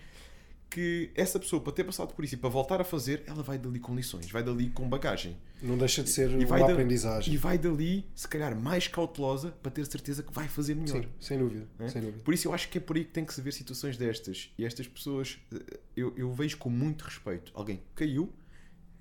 que 0.72 1.12
essa 1.16 1.38
pessoa, 1.38 1.62
para 1.62 1.74
ter 1.74 1.84
passado 1.84 2.14
por 2.16 2.24
isso 2.24 2.36
e 2.36 2.38
para 2.38 2.50
voltar 2.50 2.80
a 2.80 2.84
fazer, 2.86 3.24
ela 3.28 3.44
vai 3.44 3.58
dali 3.58 3.78
com 3.78 3.94
lições, 3.94 4.32
vai 4.32 4.42
dali 4.42 4.70
com 4.70 4.88
bagagem. 4.88 5.36
Não 5.62 5.78
deixa 5.78 6.02
de 6.02 6.10
ser 6.10 6.32
e 6.32 6.46
uma 6.46 6.72
aprendizagem. 6.72 7.34
E 7.34 7.38
vai 7.38 7.58
dali, 7.58 8.06
se 8.16 8.26
calhar, 8.26 8.56
mais 8.56 8.88
cautelosa 8.88 9.52
para 9.62 9.70
ter 9.70 9.86
certeza 9.86 10.24
que 10.24 10.32
vai 10.32 10.48
fazer 10.48 10.76
melhor. 10.76 11.04
Sim, 11.04 11.10
sem 11.20 11.38
dúvida, 11.38 11.68
é? 11.78 11.90
sem 11.90 12.02
dúvida. 12.02 12.24
Por 12.24 12.34
isso 12.34 12.48
eu 12.48 12.54
acho 12.54 12.70
que 12.70 12.78
é 12.78 12.82
por 12.82 12.96
aí 12.96 13.04
que 13.04 13.12
tem 13.12 13.26
que 13.26 13.34
se 13.34 13.42
ver 13.42 13.52
situações 13.52 13.98
destas. 13.98 14.50
E 14.58 14.64
estas 14.64 14.88
pessoas, 14.88 15.38
eh, 15.54 15.80
eu, 15.96 16.14
eu 16.16 16.32
vejo 16.32 16.58
com 16.58 16.70
muito 16.70 17.04
respeito. 17.04 17.52
Alguém 17.54 17.82
caiu, 17.94 18.32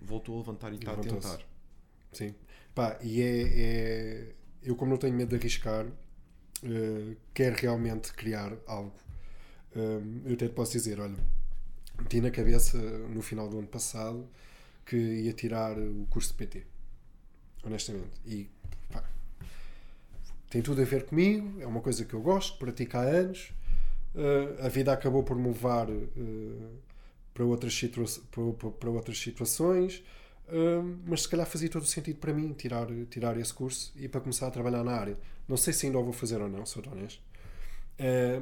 voltou 0.02 0.34
a 0.34 0.38
levantar 0.38 0.72
e, 0.72 0.74
e 0.74 0.78
está 0.78 0.92
a 0.92 0.96
tentar. 0.96 1.38
Sim. 2.12 2.34
Pá, 2.74 2.98
e 3.00 3.22
é, 3.22 3.42
é, 3.42 4.34
Eu, 4.60 4.74
como 4.74 4.90
não 4.90 4.98
tenho 4.98 5.14
medo 5.14 5.28
de 5.28 5.36
arriscar, 5.36 5.86
uh, 5.86 7.16
quero 7.32 7.54
realmente 7.56 8.12
criar 8.12 8.52
algo. 8.66 8.92
Um, 9.76 10.22
eu 10.24 10.34
até 10.34 10.48
te 10.48 10.54
posso 10.54 10.72
dizer: 10.72 10.98
olha, 10.98 11.16
meti 12.00 12.20
na 12.20 12.30
cabeça 12.30 12.78
no 12.78 13.22
final 13.22 13.48
do 13.48 13.58
ano 13.58 13.68
passado 13.68 14.26
que 14.84 14.96
ia 14.96 15.32
tirar 15.32 15.78
o 15.78 16.06
curso 16.10 16.30
de 16.30 16.34
PT. 16.34 16.66
honestamente. 17.64 18.10
E 18.26 18.48
pá, 18.90 19.04
tem 20.48 20.62
tudo 20.62 20.82
a 20.82 20.84
ver 20.84 21.06
comigo, 21.06 21.60
é 21.60 21.66
uma 21.66 21.80
coisa 21.80 22.04
que 22.04 22.14
eu 22.14 22.20
gosto, 22.20 22.58
pratico 22.58 22.96
há 22.96 23.02
anos. 23.02 23.52
Uh, 24.14 24.66
a 24.66 24.68
vida 24.68 24.92
acabou 24.92 25.22
por 25.22 25.36
me 25.36 25.46
levar 25.46 25.88
uh, 25.88 26.78
para, 27.32 27.44
outras 27.44 27.80
para, 27.80 28.70
para, 28.72 28.90
outras 28.90 29.18
situações, 29.18 30.02
uh, 30.48 30.98
mas 31.06 31.22
se 31.22 31.28
calhar 31.28 31.46
fazia 31.46 31.68
todo 31.68 31.84
o 31.84 31.86
sentido 31.86 32.16
para 32.16 32.34
mim 32.34 32.52
tirar, 32.52 32.88
tirar 33.08 33.36
esse 33.36 33.54
curso 33.54 33.92
e 33.94 34.08
para 34.08 34.20
começar 34.20 34.48
a 34.48 34.50
trabalhar 34.50 34.82
na 34.82 34.92
área. 34.92 35.16
Não 35.46 35.56
sei 35.56 35.72
se 35.72 35.86
ainda 35.86 35.98
o 35.98 36.02
vou 36.02 36.12
fazer 36.12 36.40
ou 36.40 36.48
não, 36.48 36.66
sou 36.66 36.82
honesto, 36.90 37.22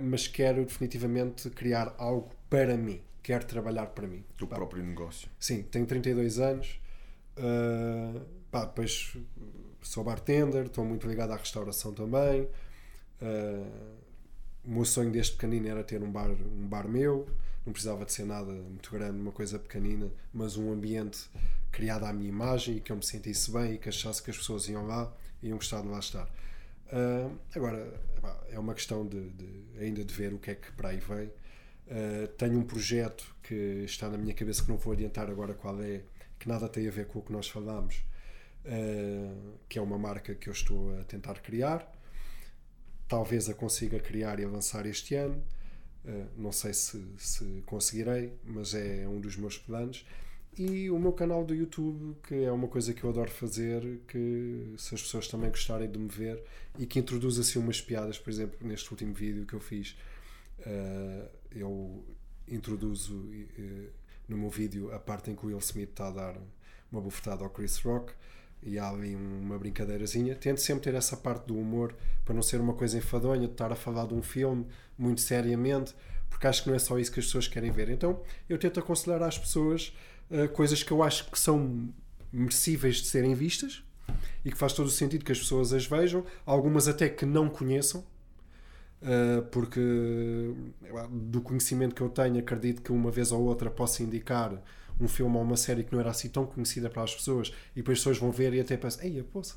mas 0.03 0.27
quero 0.27 0.65
definitivamente 0.65 1.49
criar 1.51 1.95
algo 1.99 2.31
para 2.49 2.77
mim. 2.77 3.01
Quero 3.29 3.45
trabalhar 3.45 3.89
para 3.89 4.07
mim. 4.07 4.25
O 4.41 4.47
próprio 4.47 4.83
negócio. 4.83 5.29
Sim, 5.39 5.63
tenho 5.63 5.85
32 5.85 6.39
anos. 6.39 6.81
pá, 8.51 8.65
depois 8.65 9.19
sou 9.83 10.03
bartender, 10.03 10.65
estou 10.65 10.83
muito 10.83 11.07
ligado 11.07 11.33
à 11.33 11.37
restauração 11.37 11.93
também. 11.93 12.49
Uh, 13.21 13.99
o 14.65 14.71
meu 14.71 14.85
sonho 14.87 15.11
desde 15.11 15.33
pequenino 15.33 15.69
era 15.69 15.85
ter 15.85 16.03
um 16.03 16.11
bar, 16.11 16.31
um 16.31 16.67
bar 16.67 16.89
meu, 16.89 17.29
não 17.67 17.73
precisava 17.75 18.07
de 18.07 18.15
ser 18.15 18.25
nada 18.25 18.51
muito 18.51 18.91
grande, 18.91 19.21
uma 19.21 19.33
coisa 19.33 19.59
pequenina, 19.59 20.11
mas 20.33 20.57
um 20.57 20.73
ambiente 20.73 21.29
criado 21.71 22.05
à 22.05 22.13
minha 22.15 22.31
imagem 22.31 22.79
e 22.79 22.81
que 22.81 22.91
eu 22.91 22.97
me 22.97 23.05
sentisse 23.05 23.53
bem 23.53 23.75
e 23.75 23.79
que 23.79 23.91
achasse 23.91 24.23
que 24.23 24.31
as 24.31 24.39
pessoas 24.39 24.67
iam 24.71 24.87
lá 24.87 25.13
e 25.43 25.49
iam 25.49 25.59
gostar 25.59 25.83
de 25.83 25.89
lá 25.89 25.99
estar. 25.99 26.25
Uh, 26.87 27.39
agora, 27.55 27.93
é 28.49 28.59
uma 28.59 28.73
questão 28.73 29.07
de, 29.07 29.29
de, 29.33 29.65
ainda 29.79 30.03
de 30.03 30.15
ver 30.15 30.33
o 30.33 30.39
que 30.39 30.53
é 30.53 30.55
que 30.55 30.73
para 30.73 30.89
aí 30.89 30.99
vem. 30.99 31.31
Uh, 31.91 32.29
tenho 32.37 32.59
um 32.59 32.65
projeto 32.65 33.35
que 33.43 33.55
está 33.85 34.09
na 34.11 34.19
minha 34.19 34.35
cabeça 34.35 34.63
que 34.63 34.69
não 34.69 34.77
vou 34.77 34.93
adiantar 34.93 35.31
agora 35.31 35.55
qual 35.55 35.81
é, 35.81 36.03
que 36.39 36.47
nada 36.47 36.69
tem 36.69 36.87
a 36.87 36.91
ver 36.91 37.07
com 37.07 37.19
o 37.19 37.23
que 37.23 37.33
nós 37.33 37.49
falámos, 37.49 38.05
uh, 38.65 39.59
que 39.69 39.79
é 39.79 39.83
uma 39.83 39.99
marca 39.99 40.35
que 40.35 40.49
eu 40.49 40.53
estou 40.53 40.99
a 41.01 41.05
tentar 41.05 41.41
criar 41.41 41.91
talvez 43.09 43.49
a 43.49 43.55
consiga 43.55 43.99
criar 43.99 44.39
e 44.39 44.45
lançar 44.45 44.87
este 44.87 45.15
ano. 45.15 45.43
Uh, 46.05 46.27
não 46.37 46.53
sei 46.53 46.73
se, 46.75 47.03
se, 47.17 47.63
conseguirei, 47.67 48.33
mas 48.45 48.75
é 48.75 49.09
um 49.09 49.19
dos 49.19 49.37
meus 49.37 49.59
planos. 49.59 50.07
E 50.57 50.91
o 50.91 50.99
meu 50.99 51.13
canal 51.13 51.45
do 51.45 51.55
YouTube, 51.55 52.17
que 52.27 52.35
é 52.35 52.53
uma 52.53 52.69
coisa 52.69 52.93
que 52.93 53.05
eu 53.05 53.11
adoro 53.11 53.31
fazer, 53.31 54.01
que 54.09 54.75
se 54.77 54.95
as 54.95 55.03
pessoas 55.03 55.29
também 55.29 55.51
gostarem 55.51 55.91
de 55.91 55.99
me 55.99 56.09
ver 56.09 56.43
e 56.79 56.85
que 56.85 56.99
introduz 56.99 57.39
assim 57.39 57.59
umas 57.59 57.81
piadas, 57.81 58.19
por 58.19 58.31
exemplo, 58.31 58.59
neste 58.67 58.91
último 58.91 59.15
vídeo 59.15 59.47
que 59.47 59.55
eu 59.55 59.61
fiz, 59.61 59.97
uh, 60.61 61.29
eu 61.53 62.05
introduzo 62.47 63.15
uh, 63.17 63.91
no 64.29 64.37
meu 64.37 64.51
vídeo 64.51 64.93
a 64.93 64.99
parte 64.99 65.31
em 65.31 65.37
que 65.37 65.45
o 65.45 65.49
Will 65.49 65.59
Smith 65.59 65.91
está 65.91 66.09
a 66.09 66.11
dar 66.11 66.37
uma 66.91 67.01
bufetada 67.01 67.45
ao 67.45 67.51
Chris 67.51 67.79
Rock 67.79 68.13
e 68.63 68.79
há 68.79 68.89
ali 68.89 69.15
uma 69.15 69.59
brincadeirazinha. 69.59 70.35
Tento 70.35 70.61
sempre 70.61 70.85
ter 70.85 70.95
essa 70.95 71.17
parte 71.17 71.47
do 71.47 71.57
humor 71.57 71.95
para 72.25 72.35
não 72.35 72.43
ser 72.43 72.61
uma 72.61 72.75
coisa 72.75 72.99
enfadonha 72.99 73.47
de 73.47 73.53
estar 73.53 73.71
a 73.73 73.77
falar 73.77 74.07
de 74.07 74.15
um 74.15 74.23
filme 74.23 74.67
muito 74.99 75.21
seriamente, 75.21 75.95
porque 76.29 76.47
acho 76.47 76.63
que 76.63 76.69
não 76.69 76.77
é 76.77 76.79
só 76.79 76.99
isso 76.99 77.13
que 77.13 77.21
as 77.21 77.27
pessoas 77.27 77.49
querem 77.49 77.71
ver. 77.71 77.89
Então 77.89 78.21
eu 78.49 78.59
tento 78.59 78.81
aconselhar 78.81 79.23
às 79.23 79.39
pessoas 79.39 79.95
uh, 80.31 80.49
coisas 80.51 80.83
que 80.83 80.93
eu 80.93 81.03
acho 81.03 81.31
que 81.31 81.39
são 81.39 81.89
merecíveis 82.33 82.97
de 82.97 83.07
serem 83.07 83.35
vistas 83.35 83.83
e 84.45 84.51
que 84.51 84.59
faz 84.59 84.73
todo 84.73 84.87
o 84.87 84.91
sentido 84.91 85.25
que 85.25 85.33
as 85.33 85.39
pessoas 85.39 85.73
as 85.73 85.87
vejam, 85.87 86.25
algumas 86.45 86.89
até 86.89 87.09
que 87.09 87.25
não 87.25 87.49
conheçam. 87.49 88.05
Uh, 89.01 89.43
porque 89.53 89.81
do 91.09 91.41
conhecimento 91.41 91.95
que 91.95 92.01
eu 92.01 92.09
tenho, 92.09 92.39
acredito 92.41 92.83
que 92.83 92.91
uma 92.91 93.13
vez 93.13 93.31
ou 93.31 93.41
outra 93.43 93.71
possa 93.71 94.03
indicar 94.03 94.61
um 95.01 95.07
filme 95.07 95.37
ou 95.37 95.43
uma 95.43 95.57
série 95.57 95.85
que 95.85 95.93
não 95.93 96.01
era 96.01 96.11
assim 96.11 96.29
tão 96.29 96.45
conhecida 96.45 96.91
para 96.91 97.05
as 97.05 97.15
pessoas 97.15 97.53
e 97.75 97.77
depois 97.77 97.99
as 97.99 98.01
pessoas 98.01 98.19
vão 98.19 98.33
ver 98.33 98.53
e 98.55 98.61
até 98.61 98.77
pensam, 98.77 99.05
ei, 99.05 99.23
poça, 99.23 99.55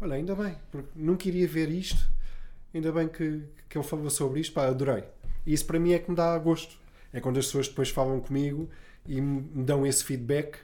olha, 0.00 0.14
ainda 0.14 0.34
bem, 0.34 0.56
porque 0.70 0.88
nunca 0.94 1.26
iria 1.26 1.48
ver 1.48 1.68
isto, 1.68 2.08
ainda 2.72 2.92
bem 2.92 3.08
que, 3.08 3.42
que 3.68 3.76
ele 3.76 3.84
falou 3.84 4.08
sobre 4.08 4.40
isto, 4.40 4.52
pá, 4.52 4.66
adorei. 4.66 5.02
E 5.44 5.52
isso 5.52 5.64
para 5.64 5.78
mim 5.78 5.92
é 5.92 5.98
que 5.98 6.10
me 6.10 6.16
dá 6.16 6.36
gosto. 6.38 6.78
É 7.12 7.20
quando 7.20 7.38
as 7.38 7.46
pessoas 7.46 7.68
depois 7.68 7.88
falam 7.88 8.20
comigo 8.20 8.68
e 9.06 9.20
me 9.20 9.64
dão 9.64 9.86
esse 9.86 10.04
feedback 10.04 10.58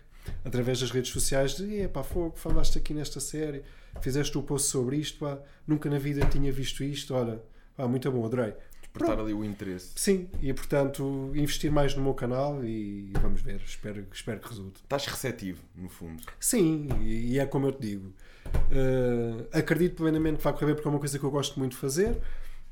através 0.44 0.80
das 0.80 0.90
redes 0.90 1.10
sociais 1.10 1.56
de, 1.56 1.88
pá, 1.88 2.02
fogo, 2.02 2.36
falaste 2.36 2.78
aqui 2.78 2.94
nesta 2.94 3.20
série, 3.20 3.62
fizeste 4.00 4.36
o 4.36 4.40
um 4.40 4.44
post 4.44 4.68
sobre 4.68 4.96
isto, 4.96 5.18
pá, 5.18 5.38
nunca 5.66 5.88
na 5.88 5.98
vida 5.98 6.26
tinha 6.26 6.52
visto 6.52 6.84
isto, 6.84 7.14
olha, 7.14 7.40
pá, 7.76 7.86
muito 7.86 8.10
bom, 8.10 8.24
adorei 8.24 8.54
despertar 8.92 9.18
ali 9.18 9.32
o 9.32 9.44
interesse. 9.44 9.92
Sim, 9.96 10.28
e 10.40 10.52
portanto 10.52 11.32
investir 11.34 11.72
mais 11.72 11.94
no 11.94 12.02
meu 12.02 12.14
canal 12.14 12.62
e 12.64 13.10
vamos 13.20 13.40
ver, 13.40 13.60
espero, 13.64 14.06
espero 14.12 14.40
que 14.40 14.48
resulte. 14.48 14.80
Estás 14.82 15.06
receptivo, 15.06 15.60
no 15.74 15.88
fundo. 15.88 16.22
Sim, 16.38 16.88
e, 17.00 17.38
é 17.38 17.46
como 17.46 17.66
eu 17.66 17.72
te 17.72 17.80
digo. 17.80 18.12
Uh, 18.46 19.46
acredito 19.52 19.96
plenamente 19.96 20.38
que 20.38 20.44
vai 20.44 20.52
correr 20.52 20.66
bem 20.66 20.74
porque 20.74 20.88
é 20.88 20.90
uma 20.90 20.98
coisa 20.98 21.18
que 21.18 21.24
eu 21.24 21.30
gosto 21.30 21.58
muito 21.58 21.72
de 21.72 21.78
fazer. 21.78 22.18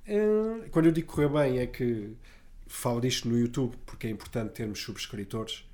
Uh, 0.07 0.69
quando 0.71 0.87
eu 0.87 0.93
digo 0.93 1.07
correr 1.07 1.29
bem 1.29 1.59
é 1.59 1.67
que 1.67 2.15
falo 2.67 3.01
disto 3.01 3.29
no 3.29 3.39
YouTube 3.39 3.77
porque 3.87 4.07
é 4.07 4.11
importante 4.11 4.53
termos 4.53 4.81
subscritores 4.81 5.65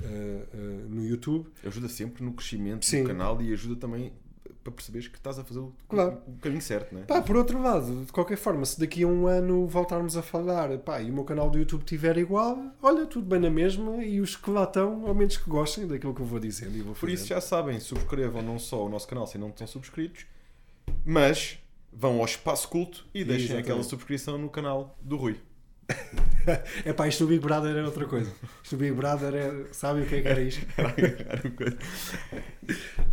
uh, 0.00 0.88
no 0.88 1.04
YouTube. 1.04 1.46
Ajuda 1.64 1.88
sempre 1.88 2.24
no 2.24 2.32
crescimento 2.32 2.86
Sim. 2.86 3.02
do 3.02 3.08
canal 3.08 3.40
e 3.42 3.52
ajuda 3.52 3.76
também 3.76 4.12
para 4.62 4.72
perceberes 4.72 5.08
que 5.08 5.16
estás 5.16 5.38
a 5.38 5.44
fazer 5.44 5.60
o, 5.60 5.72
claro. 5.88 6.18
o, 6.26 6.32
caminho 6.38 6.60
certo, 6.60 6.94
não 6.94 7.02
é? 7.02 7.04
Pá, 7.04 7.22
por 7.22 7.36
outro 7.36 7.60
lado, 7.60 8.04
de 8.04 8.12
qualquer 8.12 8.36
forma, 8.36 8.64
se 8.64 8.78
daqui 8.78 9.02
a 9.02 9.06
um 9.06 9.26
ano 9.26 9.66
voltarmos 9.66 10.16
a 10.16 10.22
falar 10.22 10.76
pá, 10.78 11.00
e 11.00 11.10
o 11.10 11.14
meu 11.14 11.24
canal 11.24 11.48
do 11.48 11.58
YouTube 11.58 11.80
estiver 11.80 12.18
igual, 12.18 12.58
olha, 12.82 13.06
tudo 13.06 13.26
bem 13.26 13.40
na 13.40 13.50
mesma 13.50 14.04
e 14.04 14.20
os 14.20 14.36
que 14.36 14.50
lá 14.50 14.64
estão, 14.64 15.06
ao 15.06 15.14
menos 15.14 15.36
que 15.36 15.48
gostem 15.48 15.86
daquilo 15.86 16.14
que 16.14 16.20
eu 16.20 16.26
vou 16.26 16.38
dizendo 16.38 16.76
e 16.76 16.82
vou 16.82 16.94
Por 16.94 17.08
isso 17.08 17.26
já 17.26 17.40
sabem, 17.40 17.80
subscrevam 17.80 18.42
não 18.42 18.58
só 18.58 18.84
o 18.84 18.88
nosso 18.88 19.08
canal 19.08 19.26
se 19.26 19.38
não 19.38 19.48
estão 19.48 19.66
subscritos, 19.66 20.26
mas 21.04 21.58
vão 21.92 22.18
ao 22.18 22.24
Espaço 22.24 22.68
Culto 22.68 23.06
e 23.14 23.24
deixem 23.24 23.44
Exatamente. 23.44 23.70
aquela 23.70 23.82
subscrição 23.82 24.36
no 24.36 24.48
canal 24.48 24.96
do 25.00 25.16
Rui. 25.16 25.40
é 26.84 26.92
pá, 26.92 27.08
isto 27.08 27.24
do 27.24 27.28
Big 27.28 27.40
Brother 27.40 27.76
era 27.76 27.84
outra 27.84 28.06
coisa. 28.06 28.32
Isto 28.62 28.76
do 28.76 28.80
Big 28.80 28.92
Brother 28.92 29.34
era. 29.34 29.72
Sabe 29.72 30.02
o 30.02 30.06
que 30.06 30.16
é 30.16 30.22
que 30.22 30.28
era 30.28 30.40
isto? 30.40 30.64
era, 30.78 30.92
era 31.28 31.42
uma 31.42 31.56
coisa. 31.56 31.78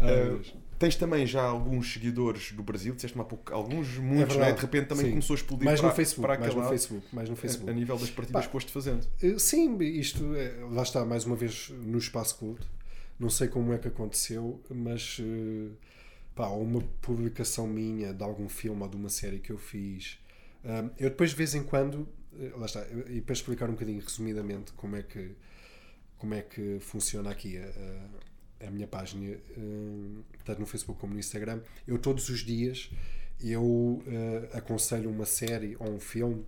uh, 0.02 0.67
Tens 0.80 0.96
também 0.96 1.26
já 1.26 1.42
alguns 1.42 1.92
seguidores 1.92 2.52
do 2.52 2.62
Brasil, 2.62 2.94
disseste-me 2.94 3.24
há 3.24 3.26
pouco, 3.26 3.52
alguns, 3.52 3.98
muitos, 3.98 4.36
é 4.36 4.40
né? 4.40 4.52
de 4.52 4.62
repente 4.62 4.88
também 4.88 5.06
sim. 5.06 5.12
começou 5.12 5.34
a 5.34 5.38
explodir 5.38 5.66
mais 5.66 5.80
para, 5.80 5.90
no 5.90 5.96
Facebook, 5.96 6.28
para 6.28 6.40
mais 6.40 6.56
no 6.56 6.64
Facebook, 6.68 7.16
mais 7.16 7.30
no 7.30 7.36
Facebook. 7.36 7.70
A, 7.70 7.74
a 7.74 7.76
nível 7.76 7.98
das 7.98 8.10
partidas 8.12 8.46
que 8.46 8.52
foste 8.52 8.72
fazendo. 8.72 9.08
Eh, 9.22 9.40
sim, 9.40 9.76
isto, 9.82 10.36
é, 10.36 10.54
lá 10.70 10.84
está, 10.84 11.04
mais 11.04 11.26
uma 11.26 11.36
vez 11.36 11.70
no 11.70 11.98
espaço 11.98 12.38
culto. 12.38 12.68
Não 13.20 13.30
sei 13.30 13.48
como 13.48 13.74
é 13.74 13.80
que 13.80 13.88
aconteceu, 13.88 14.62
mas 14.70 15.18
eh, 15.20 15.72
pá, 16.36 16.48
uma 16.50 16.82
publicação 17.02 17.66
minha 17.66 18.14
de 18.14 18.24
algum 18.24 18.48
filme 18.48 18.84
ou 18.84 18.88
de 18.88 18.98
uma 18.98 19.10
série 19.10 19.40
que 19.40 19.52
eu 19.52 19.58
fiz. 19.58 20.20
Eh, 20.64 20.84
eu 21.00 21.10
depois, 21.10 21.32
de 21.32 21.36
vez 21.38 21.56
em 21.56 21.64
quando, 21.64 22.08
lá 22.56 22.68
está, 22.68 22.86
e 23.10 23.20
para 23.20 23.34
explicar 23.34 23.68
um 23.68 23.74
bocadinho 23.74 24.00
resumidamente 24.00 24.74
como 24.74 24.96
é 24.96 25.02
que, 25.02 25.32
como 26.20 26.36
é 26.36 26.44
que 26.44 26.78
funciona 26.82 27.32
aqui 27.32 27.58
a 27.58 27.64
a 27.64 28.37
minha 28.72 28.88
página, 28.88 29.36
uh, 29.36 30.24
tanto 30.44 30.60
no 30.60 30.66
Facebook 30.66 31.00
como 31.00 31.14
no 31.14 31.20
Instagram, 31.20 31.62
eu 31.88 31.98
todos 31.98 32.30
os 32.30 32.40
dias 32.40 32.90
eu 33.40 33.64
uh, 33.64 34.04
aconselho 34.58 35.10
uma 35.10 35.26
série 35.26 35.76
ou 35.80 35.90
um 35.90 36.00
filme 36.00 36.44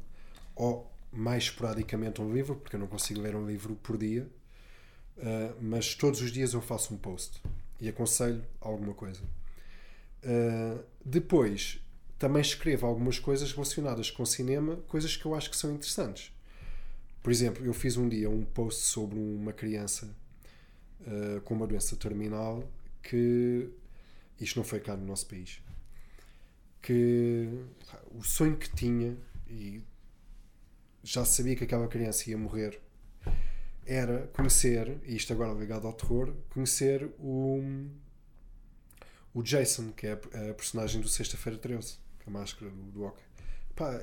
ou 0.56 0.92
mais 1.12 1.44
esporadicamente 1.46 2.22
um 2.22 2.34
livro, 2.34 2.56
porque 2.56 2.76
eu 2.76 2.80
não 2.80 2.88
consigo 2.88 3.22
ler 3.22 3.36
um 3.36 3.46
livro 3.46 3.76
por 3.76 3.98
dia, 3.98 4.28
uh, 5.18 5.56
mas 5.62 5.94
todos 5.94 6.22
os 6.22 6.32
dias 6.32 6.54
eu 6.54 6.62
faço 6.62 6.94
um 6.94 6.98
post 6.98 7.42
e 7.80 7.88
aconselho 7.88 8.44
alguma 8.60 8.94
coisa. 8.94 9.22
depois 11.06 11.80
também 12.18 12.42
escrevo 12.42 12.86
algumas 12.86 13.18
coisas 13.18 13.54
relacionadas 13.54 14.12
com 14.12 14.26
cinema, 14.26 14.76
coisas 14.88 15.16
que 15.16 15.26
eu 15.26 15.34
acho 15.34 15.50
que 15.50 15.56
são 15.56 15.72
interessantes. 15.72 16.34
Por 17.24 17.32
exemplo, 17.32 17.66
eu 17.66 17.74
fiz 17.74 17.96
um 17.96 18.10
dia 18.10 18.30
um 18.30 18.44
post 18.44 18.82
sobre 18.82 19.18
uma 19.18 19.54
criança 19.54 20.14
uh, 21.02 21.42
com 21.42 21.54
uma 21.54 21.68
doença 21.68 21.96
terminal 21.96 22.64
que 23.02 23.70
isto 24.40 24.58
não 24.58 24.64
foi 24.64 24.80
cá 24.80 24.96
no 24.96 25.06
nosso 25.06 25.28
país 25.28 25.62
que 26.82 27.48
o 28.12 28.24
sonho 28.24 28.58
que 28.58 28.74
tinha 28.74 29.18
e 29.48 29.82
já 31.04 31.26
sabia 31.26 31.56
que 31.56 31.64
aquela 31.64 31.88
criança 31.88 32.30
ia 32.30 32.38
morrer 32.38 32.80
era 33.86 34.28
conhecer, 34.34 35.00
e 35.04 35.16
isto 35.16 35.34
agora 35.34 35.52
ligado 35.52 35.88
ao 35.88 35.94
terror, 35.94 36.32
conhecer 36.52 37.10
o, 37.18 37.90
o 39.34 39.42
Jason, 39.42 39.92
que 39.92 40.06
é 40.06 40.12
a, 40.12 40.54
personagem 40.54 41.02
do 41.02 41.08
Sexta-feira 41.08 41.58
13, 41.58 41.94
que 42.20 42.28
é 42.28 42.30
a 42.30 42.32
máscara 42.32 42.70
do, 42.70 42.84
do 42.92 43.14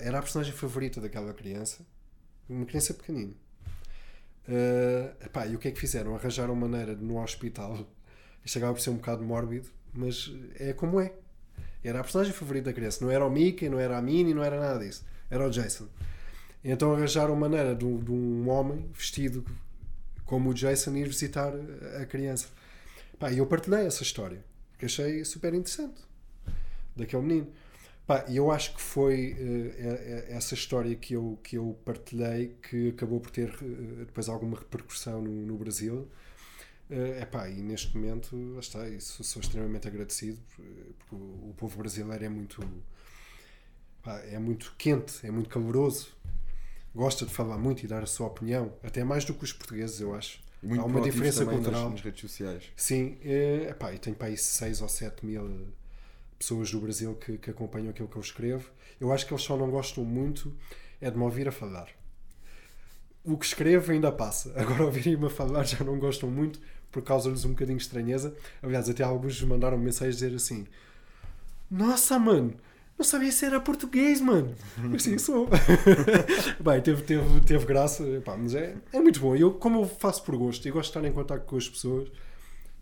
era 0.00 0.18
a 0.18 0.22
personagem 0.22 0.52
favorita 0.52 1.00
daquela 1.00 1.32
criança, 1.34 1.86
uma 2.48 2.64
criança 2.64 2.94
pequenina. 2.94 3.34
Uh, 4.48 5.24
epá, 5.24 5.46
e 5.46 5.56
o 5.56 5.58
que 5.58 5.68
é 5.68 5.70
que 5.70 5.80
fizeram? 5.80 6.14
Arranjaram 6.14 6.54
maneira 6.54 6.94
de 6.94 7.04
no 7.04 7.20
hospital. 7.20 7.86
Isto 8.44 8.58
acaba 8.58 8.74
por 8.74 8.80
ser 8.80 8.90
um 8.90 8.96
bocado 8.96 9.24
mórbido, 9.24 9.68
mas 9.92 10.32
é 10.58 10.72
como 10.72 11.00
é. 11.00 11.12
Era 11.82 12.00
a 12.00 12.02
personagem 12.02 12.32
favorita 12.32 12.66
da 12.66 12.72
criança. 12.72 13.04
Não 13.04 13.10
era 13.10 13.24
o 13.24 13.30
Mickey, 13.30 13.68
não 13.68 13.78
era 13.78 13.98
a 13.98 14.02
Minnie, 14.02 14.34
não 14.34 14.42
era 14.42 14.58
nada 14.58 14.84
disso. 14.84 15.04
Era 15.30 15.46
o 15.46 15.50
Jason. 15.50 15.88
Então 16.64 16.92
arranjaram 16.92 17.34
maneira 17.36 17.74
de 17.74 17.84
um, 17.84 17.98
de 17.98 18.10
um 18.10 18.48
homem 18.48 18.88
vestido 18.92 19.44
como 20.24 20.50
o 20.50 20.54
Jason 20.54 20.96
ir 20.96 21.06
visitar 21.06 21.52
a 22.00 22.06
criança. 22.06 22.48
Pá, 23.18 23.30
e 23.30 23.38
eu 23.38 23.46
partilhei 23.46 23.86
essa 23.86 24.02
história. 24.02 24.44
que 24.78 24.86
achei 24.86 25.24
super 25.24 25.54
interessante 25.54 26.00
daquele 26.94 27.22
menino. 27.22 27.48
Pá, 28.06 28.24
e 28.28 28.36
eu 28.36 28.52
acho 28.52 28.72
que 28.74 28.80
foi 28.80 29.32
uh, 29.32 30.32
essa 30.32 30.54
história 30.54 30.94
que 30.94 31.14
eu, 31.14 31.36
que 31.42 31.58
eu 31.58 31.76
partilhei 31.84 32.56
que 32.62 32.90
acabou 32.90 33.18
por 33.18 33.32
ter 33.32 33.50
uh, 33.50 34.04
depois 34.04 34.28
alguma 34.28 34.56
repercussão 34.56 35.20
no, 35.20 35.30
no 35.30 35.56
Brasil. 35.56 36.08
Uh, 36.88 37.20
epá, 37.20 37.48
e 37.48 37.60
neste 37.60 37.96
momento, 37.96 38.56
está, 38.60 38.88
isso, 38.88 39.24
sou 39.24 39.42
extremamente 39.42 39.88
agradecido 39.88 40.38
porque 40.46 41.16
o, 41.16 41.16
o 41.16 41.54
povo 41.56 41.78
brasileiro 41.78 42.24
é 42.24 42.28
muito, 42.28 42.62
pá, 44.04 44.20
é 44.20 44.38
muito 44.38 44.72
quente, 44.78 45.26
é 45.26 45.30
muito 45.32 45.48
caloroso, 45.48 46.14
gosta 46.94 47.26
de 47.26 47.34
falar 47.34 47.58
muito 47.58 47.82
e 47.82 47.88
dar 47.88 48.04
a 48.04 48.06
sua 48.06 48.28
opinião, 48.28 48.72
até 48.84 49.02
mais 49.02 49.24
do 49.24 49.34
que 49.34 49.42
os 49.42 49.52
portugueses, 49.52 50.00
eu 50.00 50.14
acho. 50.14 50.40
Há 50.62 50.84
uma 50.84 51.00
diferença 51.00 51.44
cultural. 51.44 51.84
Nas, 51.84 51.92
nas, 51.94 52.00
redes 52.02 52.20
sociais. 52.20 52.64
Sim, 52.76 53.18
é, 53.24 53.70
epá, 53.70 53.92
e 53.92 53.98
tenho 53.98 54.14
para 54.14 54.28
aí 54.28 54.36
6 54.36 54.80
ou 54.80 54.88
7 54.88 55.26
mil 55.26 55.66
pessoas 56.38 56.70
do 56.70 56.80
Brasil 56.80 57.14
que, 57.14 57.38
que 57.38 57.50
acompanham 57.50 57.90
aquilo 57.90 58.08
que 58.08 58.16
eu 58.16 58.22
escrevo. 58.22 58.70
Eu 59.00 59.12
acho 59.12 59.26
que 59.26 59.32
eles 59.32 59.42
só 59.42 59.56
não 59.56 59.70
gostam 59.70 60.04
muito 60.04 60.52
é 61.00 61.10
de 61.10 61.16
me 61.16 61.24
ouvir 61.24 61.48
a 61.48 61.52
falar. 61.52 61.88
O 63.24 63.36
que 63.36 63.44
escrevo 63.44 63.92
ainda 63.92 64.12
passa. 64.12 64.52
Agora 64.56 64.84
ouvirem-me 64.84 65.26
a 65.26 65.30
falar 65.30 65.64
já 65.64 65.84
não 65.84 65.98
gostam 65.98 66.30
muito 66.30 66.60
por 66.90 67.02
causa-lhes 67.02 67.44
um 67.44 67.50
bocadinho 67.50 67.78
de 67.78 67.84
estranheza. 67.84 68.34
Aliás, 68.62 68.88
até 68.88 69.02
alguns 69.02 69.40
mandaram 69.42 69.76
mensagens 69.76 70.16
dizer 70.16 70.34
assim: 70.34 70.66
Nossa, 71.70 72.18
mano, 72.18 72.54
não 72.96 73.04
sabia 73.04 73.30
se 73.30 73.44
era 73.44 73.60
português, 73.60 74.20
mano. 74.20 74.54
Assim, 74.94 75.18
sou. 75.18 75.48
Bem, 76.58 76.80
teve, 76.80 77.02
teve, 77.02 77.40
teve 77.40 77.66
graça, 77.66 78.22
pá, 78.24 78.36
mas 78.36 78.54
é, 78.54 78.74
é 78.92 79.00
muito 79.00 79.20
bom. 79.20 79.36
Eu, 79.36 79.52
como 79.52 79.82
eu 79.82 79.86
faço 79.86 80.22
por 80.24 80.36
gosto 80.36 80.66
e 80.66 80.70
gosto 80.70 80.92
de 80.92 80.98
estar 80.98 81.08
em 81.08 81.12
contato 81.12 81.44
com 81.44 81.56
as 81.56 81.68
pessoas, 81.68 82.08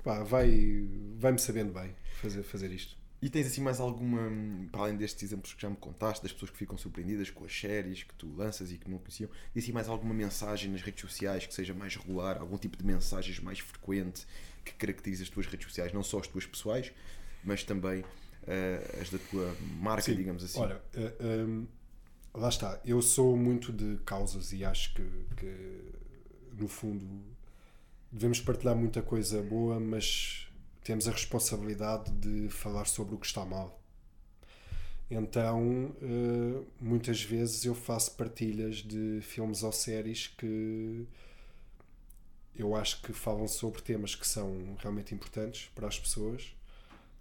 pá, 0.05 0.23
vai, 0.23 0.87
vai-me 1.19 1.39
sabendo 1.39 1.73
bem 1.73 1.91
fazer, 2.23 2.45
fazer 2.45 2.71
isto. 2.71 2.97
E 3.25 3.31
tens 3.31 3.47
assim 3.47 3.63
mais 3.63 3.81
alguma, 3.81 4.31
para 4.71 4.83
além 4.83 4.99
destes 4.99 5.23
exemplos 5.23 5.55
que 5.55 5.63
já 5.63 5.71
me 5.71 5.77
contaste, 5.77 6.23
das 6.23 6.31
pessoas 6.31 6.51
que 6.51 6.59
ficam 6.59 6.77
surpreendidas 6.77 7.31
com 7.31 7.47
as 7.47 7.59
séries 7.59 8.03
que 8.03 8.13
tu 8.17 8.31
lanças 8.37 8.71
e 8.71 8.77
que 8.77 8.91
não 8.91 8.99
conheciam, 8.99 9.31
e 9.55 9.61
assim 9.61 9.73
mais 9.73 9.89
alguma 9.89 10.13
mensagem 10.13 10.71
nas 10.71 10.83
redes 10.83 11.01
sociais 11.01 11.47
que 11.47 11.55
seja 11.55 11.73
mais 11.73 11.97
regular, 11.97 12.37
algum 12.37 12.59
tipo 12.59 12.77
de 12.77 12.85
mensagens 12.85 13.41
mais 13.41 13.61
frequente 13.61 14.27
que 14.63 14.75
caracterize 14.75 15.23
as 15.23 15.31
tuas 15.31 15.47
redes 15.47 15.67
sociais, 15.67 15.91
não 15.91 16.03
só 16.03 16.19
as 16.19 16.27
tuas 16.27 16.45
pessoais, 16.45 16.93
mas 17.43 17.65
também 17.65 18.03
uh, 18.03 19.01
as 19.01 19.09
da 19.09 19.17
tua 19.31 19.57
marca, 19.81 20.03
Sim. 20.03 20.17
digamos 20.17 20.45
assim? 20.45 20.61
Olha, 20.61 20.77
uh, 20.77 20.99
eh, 21.19 21.45
um, 21.47 21.67
lá 22.35 22.51
está, 22.51 22.79
eu 22.85 23.01
sou 23.01 23.39
muito 23.39 23.73
de 23.73 24.01
causas 24.05 24.53
e 24.53 24.67
acho 24.67 24.93
que, 24.93 25.03
que 25.35 25.93
no 26.59 26.69
fundo 26.69 27.07
devemos 28.13 28.39
partilhar 28.39 28.77
muita 28.77 29.01
coisa 29.01 29.43
boa, 29.43 29.81
mas 29.81 30.47
temos 30.85 31.09
a 31.09 31.11
responsabilidade 31.11 32.13
de 32.13 32.49
falar 32.51 32.85
sobre 32.85 33.15
o 33.15 33.19
que 33.19 33.27
está 33.27 33.45
mal. 33.45 33.81
Então, 35.11 35.95
eh, 36.03 36.63
muitas 36.81 37.23
vezes 37.23 37.65
eu 37.65 37.75
faço 37.75 38.13
partilhas 38.13 38.77
de 38.77 39.21
filmes 39.23 39.63
ou 39.63 39.73
séries 39.73 40.27
que 40.29 41.07
eu 42.55 42.77
acho 42.77 43.03
que 43.03 43.13
falam 43.13 43.49
sobre 43.49 43.83
temas 43.83 44.15
que 44.15 44.27
são 44.27 44.77
realmente 44.79 45.15
importantes 45.15 45.71
para 45.75 45.89
as 45.89 45.99
pessoas 45.99 46.55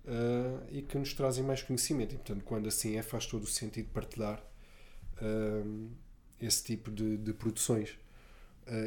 eh, 0.06 0.60
e 0.70 0.82
que 0.82 0.98
nos 0.98 1.14
trazem 1.14 1.44
mais 1.44 1.62
conhecimento. 1.62 2.14
E, 2.16 2.18
portanto, 2.18 2.44
quando 2.44 2.68
assim 2.68 2.98
é, 2.98 3.02
faz 3.02 3.26
todo 3.26 3.44
o 3.44 3.48
sentido 3.48 3.90
partilhar 3.92 4.44
eh, 5.22 5.64
esse 6.42 6.64
tipo 6.64 6.92
de, 6.92 7.18
de 7.18 7.34
produções. 7.34 7.98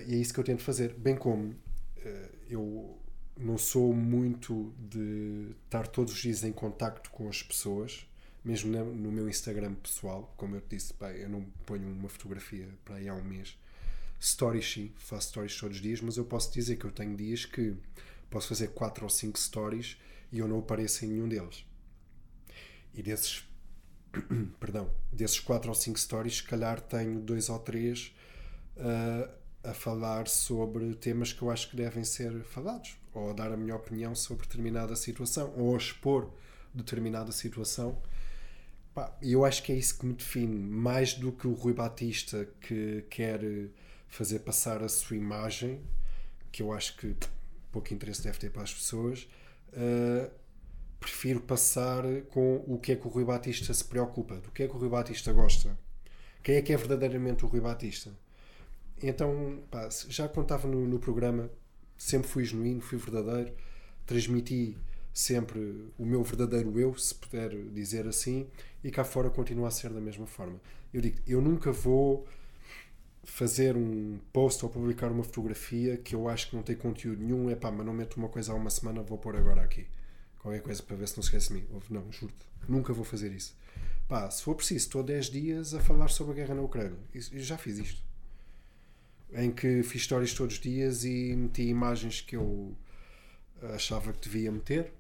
e 0.07 0.15
é 0.15 0.17
isso 0.17 0.35
que 0.35 0.41
eu 0.41 0.45
tento 0.45 0.63
fazer. 0.63 0.95
Bem 0.95 1.17
como 1.17 1.55
eu 2.49 2.99
não 3.37 3.59
sou 3.59 3.93
muito 3.93 4.73
de 4.79 5.55
estar 5.65 5.87
todos 5.87 6.13
os 6.15 6.21
dias 6.21 6.43
em 6.43 6.53
contacto 6.53 7.11
com 7.11 7.29
as 7.29 7.43
pessoas, 7.43 8.07
mesmo 8.45 8.71
no 8.71 9.13
meu 9.13 9.29
Instagram 9.29 9.75
pessoal, 9.75 10.33
como 10.37 10.57
eu 10.57 10.61
te 10.61 10.77
disse, 10.77 10.95
pá, 10.95 11.11
eu 11.13 11.29
não 11.29 11.43
ponho 11.67 11.87
uma 11.89 12.09
fotografia 12.09 12.69
para 12.85 12.97
aí 12.97 13.09
há 13.09 13.15
um 13.15 13.25
mês. 13.25 13.59
Stories 14.21 14.73
sim, 14.73 14.93
faço 14.97 15.29
stories 15.29 15.59
todos 15.59 15.77
os 15.77 15.83
dias, 15.83 16.01
mas 16.01 16.17
eu 16.17 16.25
posso 16.25 16.53
dizer 16.53 16.77
que 16.77 16.87
eu 16.87 16.91
tenho 16.91 17.17
dias 17.17 17.45
que 17.45 17.77
posso 18.31 18.49
fazer 18.49 18.69
4 18.69 19.05
ou 19.05 19.11
5 19.11 19.39
stories 19.39 19.97
e 20.33 20.39
eu 20.39 20.49
não 20.49 20.61
apareço 20.61 21.05
em 21.05 21.09
nenhum 21.09 21.29
deles. 21.29 21.65
E 22.95 23.03
desses 23.03 23.45
perdão, 24.59 24.91
desses 25.13 25.41
4 25.41 25.69
ou 25.69 25.75
5 25.75 25.99
stories, 25.99 26.37
se 26.37 26.43
calhar 26.43 26.81
tenho 26.81 27.21
dois 27.21 27.49
ou 27.49 27.59
três 27.59 28.15
uh, 28.77 29.31
a 29.63 29.75
falar 29.75 30.29
sobre 30.29 30.95
temas 30.95 31.33
que 31.33 31.43
eu 31.43 31.51
acho 31.51 31.69
que 31.71 31.77
devem 31.77 32.05
ser 32.05 32.43
falados, 32.45 32.97
ou 33.17 33.35
dar 33.35 33.53
a 33.53 33.57
minha 33.57 33.75
opinião 33.75 34.15
sobre 34.15 34.47
determinada 34.47 34.95
situação, 34.95 35.53
ou 35.57 35.77
expor 35.77 36.31
determinada 36.75 37.33
situação. 37.33 38.01
Eu 39.21 39.45
acho 39.45 39.63
que 39.63 39.73
é 39.73 39.75
isso 39.75 39.99
que 39.99 40.07
me 40.07 40.15
define, 40.15 40.57
mais 40.57 41.15
do 41.15 41.33
que 41.33 41.47
o 41.47 41.53
Rui 41.53 41.73
Batista 41.73 42.49
que 42.61 43.05
quer 43.11 43.41
fazer 44.09 44.41
passar 44.41 44.83
a 44.83 44.89
sua 44.89 45.17
imagem, 45.17 45.81
que 46.51 46.63
eu 46.63 46.73
acho 46.73 46.97
que 46.97 47.15
pouco 47.71 47.93
interesse 47.93 48.23
deve 48.23 48.39
ter 48.39 48.51
para 48.51 48.63
as 48.63 48.73
pessoas. 48.73 49.29
Uh, 49.73 50.31
prefiro 50.99 51.41
passar 51.41 52.03
com 52.31 52.65
o 52.67 52.79
que 52.79 52.93
é 52.93 52.97
que 52.97 53.07
o 53.07 53.11
Rui 53.11 53.25
Batista 53.25 53.73
se 53.75 53.85
preocupa, 53.85 54.37
do 54.37 54.51
que 54.51 54.63
é 54.63 54.69
que 54.69 54.75
o 54.75 54.79
Rui 54.79 54.89
Batista 54.89 55.33
gosta. 55.33 55.79
Quem 56.43 56.57
é 56.57 56.63
que 56.63 56.73
é 56.73 56.77
verdadeiramente 56.77 57.45
o 57.45 57.49
Rui 57.49 57.61
Batista? 57.61 58.11
Então, 59.03 59.63
pá, 59.71 59.89
já 60.09 60.27
contava 60.29 60.67
no, 60.67 60.87
no 60.87 60.99
programa, 60.99 61.51
sempre 61.97 62.29
fui 62.29 62.45
genuíno, 62.45 62.81
fui 62.81 62.99
verdadeiro, 62.99 63.53
transmiti 64.05 64.77
sempre 65.13 65.91
o 65.99 66.05
meu 66.05 66.23
verdadeiro 66.23 66.79
eu, 66.79 66.95
se 66.97 67.15
puder 67.15 67.51
dizer 67.73 68.07
assim, 68.07 68.47
e 68.85 68.91
cá 68.91 69.03
fora 69.03 69.31
continua 69.31 69.69
a 69.69 69.71
ser 69.71 69.91
da 69.91 70.01
mesma 70.01 70.27
forma. 70.27 70.61
Eu 70.93 71.01
digo, 71.01 71.19
eu 71.27 71.41
nunca 71.41 71.73
vou 71.73 72.27
fazer 73.25 73.77
um 73.77 74.19
post 74.33 74.65
ou 74.65 74.71
publicar 74.71 75.11
uma 75.11 75.25
fotografia 75.25 75.97
que 75.97 76.15
eu 76.15 76.29
acho 76.29 76.51
que 76.51 76.57
não 76.57 76.63
tem 76.63 76.77
conteúdo 76.77 77.23
nenhum, 77.23 77.51
é 77.51 77.57
pá, 77.57 77.71
mas 77.71 77.85
não 77.85 77.93
meto 77.93 78.17
uma 78.19 78.29
coisa 78.29 78.53
há 78.53 78.55
uma 78.55 78.71
semana, 78.71 79.03
vou 79.03 79.19
pôr 79.19 79.37
agora 79.37 79.63
aqui. 79.63 79.87
Qualquer 80.39 80.61
coisa 80.61 80.83
para 80.83 80.97
ver 80.97 81.09
se 81.09 81.17
não 81.17 81.25
esquece 81.25 81.49
de 81.49 81.55
mim. 81.55 81.67
Não, 81.91 82.13
juro-te, 82.13 82.47
nunca 82.69 82.93
vou 82.93 83.05
fazer 83.05 83.33
isso. 83.33 83.57
Pá, 84.07 84.31
se 84.31 84.43
for 84.43 84.55
preciso, 84.55 84.87
estou 84.87 85.03
10 85.03 85.31
dias 85.31 85.75
a 85.75 85.81
falar 85.81 86.09
sobre 86.09 86.33
a 86.35 86.37
guerra 86.37 86.55
na 86.55 86.63
Ucrânia. 86.63 86.99
Eu 87.13 87.41
já 87.41 87.59
fiz 87.59 87.79
isto 87.79 88.03
em 89.33 89.51
que 89.51 89.83
fiz 89.83 90.03
histórias 90.03 90.33
todos 90.33 90.55
os 90.55 90.61
dias 90.61 91.05
e 91.05 91.35
meti 91.37 91.63
imagens 91.63 92.21
que 92.21 92.37
eu 92.37 92.77
achava 93.75 94.13
que 94.13 94.21
devia 94.29 94.53
meter. 94.53 94.93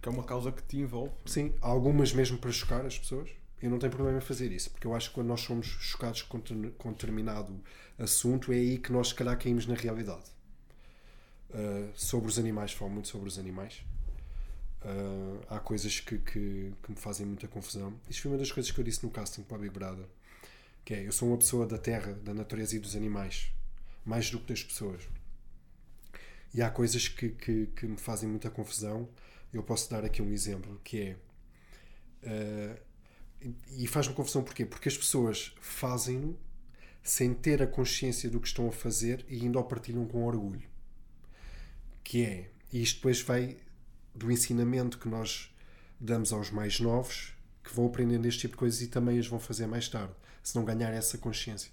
Que 0.00 0.08
é 0.08 0.12
uma 0.12 0.22
causa 0.22 0.52
que 0.52 0.62
te 0.62 0.76
envolve. 0.76 1.12
Sim, 1.26 1.52
algumas 1.60 2.12
mesmo 2.12 2.38
para 2.38 2.52
chocar 2.52 2.86
as 2.86 2.98
pessoas. 2.98 3.30
Eu 3.60 3.68
não 3.70 3.78
tenho 3.78 3.90
problema 3.90 4.18
em 4.18 4.20
fazer 4.20 4.52
isso, 4.52 4.70
porque 4.70 4.86
eu 4.86 4.94
acho 4.94 5.08
que 5.08 5.16
quando 5.16 5.26
nós 5.26 5.40
somos 5.40 5.66
chocados 5.66 6.22
com, 6.22 6.40
com 6.78 6.92
determinado 6.92 7.60
assunto, 7.98 8.52
é 8.52 8.56
aí 8.56 8.78
que 8.78 8.92
nós, 8.92 9.08
se 9.08 9.14
calhar, 9.16 9.36
caímos 9.36 9.66
na 9.66 9.74
realidade. 9.74 10.22
Uh, 11.50 11.90
sobre 11.94 12.28
os 12.28 12.38
animais, 12.38 12.72
falo 12.72 12.92
muito 12.92 13.08
sobre 13.08 13.26
os 13.26 13.36
animais. 13.36 13.82
Uh, 14.84 15.40
há 15.48 15.58
coisas 15.58 15.98
que, 15.98 16.18
que, 16.18 16.72
que, 16.82 16.90
me 16.90 16.96
fazem 16.96 17.26
muita 17.26 17.48
confusão. 17.48 17.92
Isto 18.08 18.22
foi 18.22 18.30
uma 18.30 18.38
das 18.38 18.52
coisas 18.52 18.70
que 18.70 18.78
eu 18.78 18.84
disse 18.84 19.02
no 19.04 19.10
casting 19.10 19.42
para 19.42 19.56
a 19.56 19.60
Big 19.60 19.74
Brother. 19.74 20.06
Que 20.84 20.94
é, 20.94 21.06
eu 21.08 21.10
sou 21.10 21.26
uma 21.26 21.36
pessoa 21.36 21.66
da 21.66 21.78
terra, 21.78 22.12
da 22.12 22.32
natureza 22.32 22.76
e 22.76 22.78
dos 22.78 22.94
animais 22.94 23.50
mais 24.08 24.30
do 24.30 24.40
que 24.40 24.46
das 24.46 24.62
pessoas. 24.62 25.06
E 26.54 26.62
há 26.62 26.70
coisas 26.70 27.08
que, 27.08 27.28
que, 27.28 27.66
que 27.66 27.86
me 27.86 27.98
fazem 27.98 28.28
muita 28.28 28.50
confusão. 28.50 29.08
Eu 29.52 29.62
posso 29.62 29.90
dar 29.90 30.04
aqui 30.04 30.22
um 30.22 30.32
exemplo 30.32 30.80
que 30.82 31.00
é. 31.00 31.16
Uh, 32.22 32.88
e 33.76 33.86
faz-me 33.86 34.14
confusão 34.14 34.42
porquê? 34.42 34.64
Porque 34.64 34.88
as 34.88 34.96
pessoas 34.96 35.54
fazem-no 35.60 36.38
sem 37.02 37.32
ter 37.32 37.62
a 37.62 37.66
consciência 37.66 38.28
do 38.28 38.40
que 38.40 38.48
estão 38.48 38.68
a 38.68 38.72
fazer 38.72 39.24
e 39.28 39.42
ainda 39.42 39.58
o 39.58 39.64
partilham 39.64 40.06
com 40.06 40.24
orgulho. 40.24 40.68
Que 42.02 42.24
é. 42.24 42.50
E 42.72 42.82
isto 42.82 42.96
depois 42.96 43.20
vai 43.20 43.58
do 44.14 44.32
ensinamento 44.32 44.98
que 44.98 45.08
nós 45.08 45.54
damos 46.00 46.32
aos 46.32 46.50
mais 46.50 46.80
novos 46.80 47.34
que 47.62 47.74
vão 47.74 47.86
aprendendo 47.86 48.26
este 48.26 48.40
tipo 48.40 48.52
de 48.52 48.58
coisas 48.58 48.80
e 48.80 48.88
também 48.88 49.18
as 49.18 49.26
vão 49.26 49.38
fazer 49.38 49.66
mais 49.66 49.88
tarde, 49.88 50.14
se 50.42 50.56
não 50.56 50.64
ganhar 50.64 50.90
essa 50.92 51.18
consciência. 51.18 51.70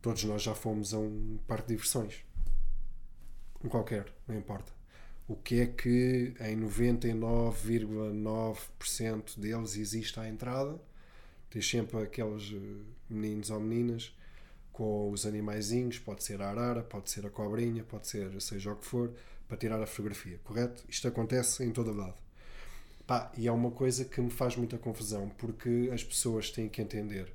Todos 0.00 0.24
nós 0.24 0.42
já 0.42 0.54
fomos 0.54 0.94
a 0.94 0.98
um 0.98 1.38
parque 1.46 1.68
de 1.68 1.74
diversões. 1.74 2.24
Um 3.62 3.68
qualquer, 3.68 4.06
não 4.26 4.36
importa. 4.36 4.72
O 5.28 5.34
que 5.34 5.60
é 5.60 5.66
que 5.66 6.34
em 6.40 6.56
99,9% 6.60 9.38
deles 9.38 9.76
existe 9.76 10.20
à 10.20 10.28
entrada? 10.28 10.80
Tens 11.50 11.68
sempre 11.68 12.00
aqueles 12.00 12.52
eh, 12.52 12.60
meninos 13.10 13.50
ou 13.50 13.58
meninas 13.58 14.14
com 14.72 15.10
os 15.10 15.24
animaizinhos, 15.24 15.98
pode 15.98 16.22
ser 16.22 16.42
a 16.42 16.50
arara, 16.50 16.82
pode 16.82 17.10
ser 17.10 17.24
a 17.24 17.30
cobrinha, 17.30 17.82
pode 17.82 18.06
ser 18.06 18.38
seja 18.42 18.72
o 18.72 18.76
que 18.76 18.84
for, 18.84 19.10
para 19.48 19.56
tirar 19.56 19.82
a 19.82 19.86
fotografia, 19.86 20.38
correto? 20.44 20.84
Isto 20.88 21.08
acontece 21.08 21.64
em 21.64 21.72
todo 21.72 21.92
lado. 21.92 22.14
Pá, 23.06 23.32
e 23.36 23.48
é 23.48 23.52
uma 23.52 23.70
coisa 23.70 24.04
que 24.04 24.20
me 24.20 24.30
faz 24.30 24.54
muita 24.54 24.76
confusão, 24.76 25.30
porque 25.38 25.88
as 25.92 26.04
pessoas 26.04 26.50
têm 26.50 26.68
que 26.68 26.82
entender 26.82 27.32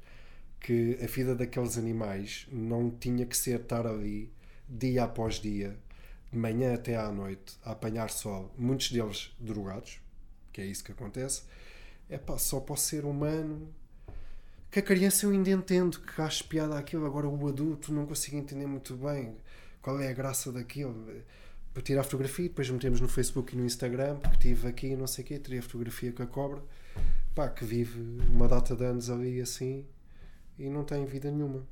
que 0.62 0.98
a 1.04 1.08
vida 1.08 1.36
daqueles 1.36 1.78
animais 1.78 2.48
não 2.52 2.92
tinha 2.92 3.26
que 3.26 3.36
ser 3.36 3.62
estar 3.62 3.86
ali 3.88 4.32
dia 4.70 5.04
após 5.04 5.36
dia, 5.36 5.76
de 6.32 6.38
manhã 6.38 6.76
até 6.76 6.96
à 6.96 7.12
noite, 7.12 7.58
a 7.66 7.72
apanhar 7.72 8.10
sol, 8.10 8.54
muitos 8.58 8.92
deles 8.92 9.36
drogados, 9.40 10.00
que 10.54 10.62
é 10.62 10.66
isso 10.66 10.84
que 10.84 10.92
acontece, 10.92 11.42
é 12.08 12.18
pá, 12.18 12.38
só 12.38 12.60
posso 12.60 12.86
ser 12.86 13.06
humano. 13.06 13.68
Que 14.70 14.80
a 14.80 14.84
criança 14.84 15.26
eu 15.26 15.32
ainda 15.32 15.50
entendo 15.50 16.00
que 16.00 16.22
acho 16.22 16.48
piada 16.48 16.78
aquilo, 16.78 17.06
agora 17.06 17.28
o 17.28 17.48
adulto 17.48 17.92
não 17.92 18.06
consigo 18.06 18.38
entender 18.38 18.68
muito 18.68 18.96
bem 18.96 19.36
qual 19.82 20.00
é 20.00 20.10
a 20.10 20.14
graça 20.14 20.52
daquilo. 20.52 20.96
Para 21.74 21.82
tirar 21.82 22.02
a 22.02 22.04
fotografia, 22.04 22.48
depois 22.48 22.70
metemos 22.70 23.02
no 23.02 23.08
Facebook 23.08 23.54
e 23.54 23.58
no 23.58 23.66
Instagram, 23.66 24.18
porque 24.18 24.50
estive 24.50 24.68
aqui 24.68 24.96
não 24.96 25.08
sei 25.08 25.24
o 25.24 25.28
quê, 25.28 25.40
tirei 25.40 25.60
a 25.60 25.64
fotografia 25.64 26.12
com 26.12 26.24
a 26.24 26.28
cobra, 26.28 26.62
pá, 27.34 27.50
que 27.50 27.66
vive 27.66 28.00
uma 28.30 28.48
data 28.48 28.76
de 28.76 28.86
anos 28.86 29.10
ali 29.10 29.42
assim 29.42 29.86
e 30.66 30.70
não 30.70 30.84
tem 30.86 31.06
vida 31.06 31.32
nenhuma. 31.32 31.68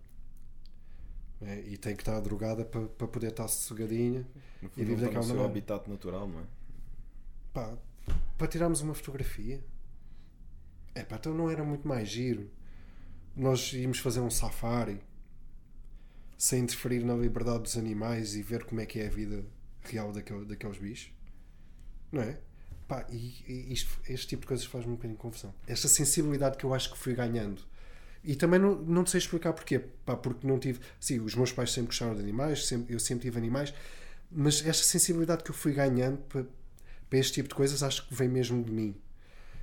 É, 1.41 1.59
e 1.61 1.77
tem 1.77 1.95
que 1.95 2.01
estar 2.01 2.19
drogada 2.19 2.65
para, 2.65 2.87
para 2.87 3.07
poder 3.07 3.27
estar 3.29 3.47
sossegadinha 3.47 4.27
No 4.61 4.69
E 4.75 4.83
fundo, 4.83 4.85
vive 4.85 5.01
não 5.01 5.05
está 5.05 5.21
daquela 5.21 5.25
maneira. 5.25 5.45
habitat 5.45 5.89
natural, 5.89 6.27
não 6.27 6.39
é? 6.41 6.47
pá, 7.53 7.77
para 8.37 8.47
tirarmos 8.47 8.81
uma 8.81 8.93
fotografia. 8.93 9.63
É 10.95 11.03
pá, 11.03 11.15
então 11.17 11.33
não 11.33 11.49
era 11.49 11.63
muito 11.63 11.87
mais 11.87 12.09
giro. 12.09 12.49
Nós 13.35 13.71
íamos 13.73 13.99
fazer 13.99 14.19
um 14.21 14.29
safari 14.29 15.01
sem 16.37 16.63
interferir 16.63 17.03
na 17.03 17.15
liberdade 17.15 17.63
dos 17.63 17.77
animais 17.77 18.35
e 18.35 18.41
ver 18.41 18.65
como 18.65 18.81
é 18.81 18.85
que 18.85 18.99
é 18.99 19.07
a 19.07 19.09
vida 19.09 19.45
real 19.83 20.11
daquele, 20.11 20.45
daqueles 20.45 20.77
bichos. 20.77 21.11
Não 22.11 22.21
é? 22.21 22.39
Pá, 22.87 23.05
e, 23.09 23.43
e 23.47 23.73
isto, 23.73 23.99
este 24.09 24.27
tipo 24.27 24.41
de 24.41 24.47
coisas 24.47 24.65
faz-me 24.65 24.91
um 24.91 24.95
bocadinho 24.95 25.17
de 25.17 25.21
confusão. 25.21 25.53
Esta 25.67 25.87
sensibilidade 25.87 26.57
que 26.57 26.65
eu 26.65 26.73
acho 26.73 26.91
que 26.91 26.97
fui 26.97 27.13
ganhando. 27.13 27.61
E 28.23 28.35
também 28.35 28.59
não, 28.59 28.75
não 28.75 29.05
sei 29.05 29.19
explicar 29.19 29.53
porquê. 29.53 29.79
Pá, 30.05 30.15
porque 30.15 30.45
não 30.45 30.59
tive. 30.59 30.79
Sim, 30.99 31.19
os 31.19 31.35
meus 31.35 31.51
pais 31.51 31.71
sempre 31.71 31.87
gostaram 31.87 32.15
de 32.15 32.21
animais, 32.21 32.65
sempre, 32.65 32.93
eu 32.93 32.99
sempre 32.99 33.23
tive 33.23 33.37
animais, 33.37 33.73
mas 34.31 34.65
esta 34.65 34.83
sensibilidade 34.83 35.43
que 35.43 35.51
eu 35.51 35.55
fui 35.55 35.73
ganhando 35.73 36.17
para, 36.29 36.45
para 37.09 37.19
este 37.19 37.33
tipo 37.33 37.49
de 37.49 37.55
coisas 37.55 37.81
acho 37.83 38.07
que 38.07 38.13
vem 38.13 38.27
mesmo 38.27 38.63
de 38.63 38.71
mim. 38.71 38.95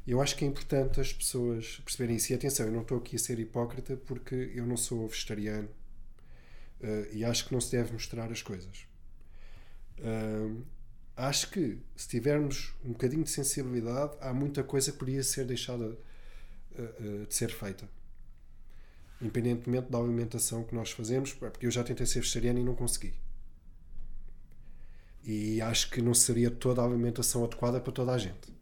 Eu 0.07 0.21
acho 0.23 0.37
que 0.37 0.45
é 0.45 0.49
importante 0.49 1.01
as 1.01 1.13
pessoas 1.13 1.81
perceberem 1.85 2.17
isso. 2.17 2.33
E 2.33 2.35
atenção, 2.35 2.67
eu 2.67 2.73
não 2.73 2.83
estou 2.83 2.99
aqui 2.99 3.17
a 3.17 3.19
ser 3.19 3.39
hipócrita 3.41 3.97
porque 3.97 4.53
eu 4.55 4.65
não 4.67 4.77
sou 4.77 5.07
vegetariano 5.09 5.69
eh, 6.81 7.09
e 7.13 7.25
acho 7.25 7.47
que 7.47 7.53
não 7.53 7.61
se 7.61 7.73
deve 7.73 7.93
mostrar 7.93 8.31
as 8.31 8.41
coisas. 8.41 8.87
Ahm, 10.01 10.63
acho 11.17 11.51
que 11.51 11.79
se 11.97 12.09
tivermos 12.09 12.75
um 12.85 12.93
bocadinho 12.93 13.25
de 13.25 13.31
sensibilidade, 13.31 14.17
há 14.21 14.33
muita 14.33 14.63
coisa 14.63 14.93
que 14.93 14.99
poderia 14.99 15.23
ser 15.23 15.45
deixada 15.45 15.99
eh, 16.79 17.27
de 17.29 17.35
ser 17.35 17.51
feita. 17.51 17.89
Independentemente 19.21 19.91
da 19.91 19.99
alimentação 19.99 20.63
que 20.65 20.75
nós 20.75 20.91
fazemos, 20.91 21.33
porque 21.33 21.67
eu 21.67 21.71
já 21.71 21.83
tentei 21.83 22.05
ser 22.07 22.21
vegetariano 22.21 22.59
e 22.61 22.65
não 22.65 22.75
consegui. 22.75 23.15
E 25.25 25.61
acho 25.61 25.91
que 25.91 26.01
não 26.01 26.15
seria 26.15 26.51
toda 26.51 26.83
a 26.83 26.85
alimentação 26.85 27.45
adequada 27.45 27.81
para 27.81 27.93
toda 27.93 28.13
a 28.13 28.19
gente. 28.19 28.55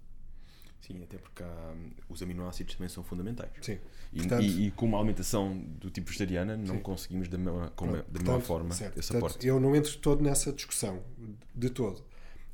Sim, 0.81 1.03
até 1.03 1.19
porque 1.19 1.43
há- 1.43 1.75
os 2.09 2.23
aminoácidos 2.23 2.75
também 2.75 2.89
são 2.89 3.03
fundamentais. 3.03 3.51
Sim. 3.63 3.79
E, 4.13 4.19
Portanto- 4.19 4.43
e, 4.45 4.67
e 4.67 4.71
com 4.71 4.87
uma 4.87 4.99
alimentação 4.99 5.59
do 5.59 5.91
tipo 5.91 6.07
vegetariana 6.09 6.57
não 6.57 6.77
Sim. 6.77 6.81
conseguimos 6.83 7.29
da 7.29 7.37
mesma, 7.37 7.71
Pronto, 7.71 7.91
da 7.93 7.97
mesma 7.97 8.05
portanto, 8.13 8.43
forma 8.45 8.75
certo. 8.75 8.99
esse 8.99 9.09
Portanto, 9.09 9.27
aporte. 9.31 9.47
Eu 9.47 9.59
não 9.61 9.75
entro 9.75 9.97
todo 9.99 10.23
nessa 10.23 10.53
discussão, 10.53 11.03
de 11.55 11.71
todo. 11.71 12.03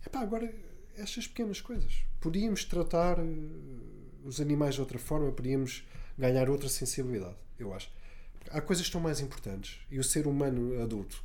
Epá, 0.07 0.21
agora, 0.21 0.53
estas 0.97 1.27
pequenas 1.27 1.61
coisas. 1.61 2.05
Podíamos 2.21 2.65
tratar 2.65 3.19
eh, 3.19 3.23
os 4.25 4.41
animais 4.41 4.75
de 4.77 4.81
outra 4.81 4.99
forma, 4.99 5.31
podíamos 5.33 5.85
ganhar 6.17 6.49
outra 6.49 6.69
sensibilidade, 6.69 7.37
eu 7.62 7.73
acho. 7.74 7.91
Há 8.51 8.61
coisas 8.61 8.82
que 8.85 8.89
estão 8.89 9.01
mais 9.01 9.20
importantes. 9.20 9.78
E 9.91 9.99
o 9.99 10.05
ser 10.05 10.27
humano 10.27 10.81
adulto 10.82 11.23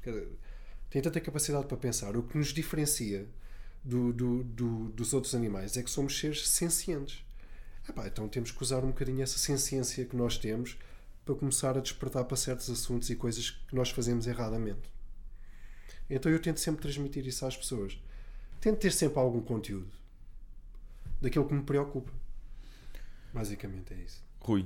tem 0.90 1.02
tanta 1.02 1.20
capacidade 1.22 1.66
para 1.68 1.78
pensar. 1.78 2.16
O 2.16 2.24
que 2.24 2.38
nos 2.38 2.50
diferencia 2.50 3.28
do, 3.84 4.12
do- 4.14 4.44
do- 4.44 4.90
dos 4.90 5.14
outros 5.14 5.34
animais 5.36 5.78
é 5.78 5.84
que 5.84 5.90
somos 5.90 6.18
seres 6.20 6.48
sencientes. 6.48 7.24
Epá, 7.88 8.08
então 8.08 8.28
temos 8.28 8.52
que 8.52 8.62
usar 8.62 8.84
um 8.84 8.88
bocadinho 8.88 9.22
essa 9.22 9.38
senciência 9.38 10.06
que 10.06 10.16
nós 10.16 10.38
temos 10.38 10.78
para 11.24 11.36
começar 11.36 11.78
a 11.78 11.82
despertar 11.82 12.24
para 12.26 12.36
certos 12.38 12.70
assuntos 12.70 13.10
e 13.10 13.16
coisas 13.16 13.50
que 13.52 13.76
nós 13.76 13.90
fazemos 13.90 14.28
erradamente. 14.28 14.90
Então 16.10 16.32
eu 16.32 16.40
tento 16.42 16.60
sempre 16.60 16.82
transmitir 16.82 17.26
isso 17.26 17.46
às 17.46 17.56
pessoas. 17.58 17.98
Tento 18.62 18.80
ter 18.80 18.92
sempre 18.92 19.20
algum 19.20 19.42
conteúdo 19.42 19.92
daquilo 21.22 21.48
que 21.48 21.54
me 21.54 21.64
preocupa. 21.64 22.12
Basicamente 23.34 23.94
é 23.94 23.98
isso. 23.98 24.24
Rui, 24.40 24.66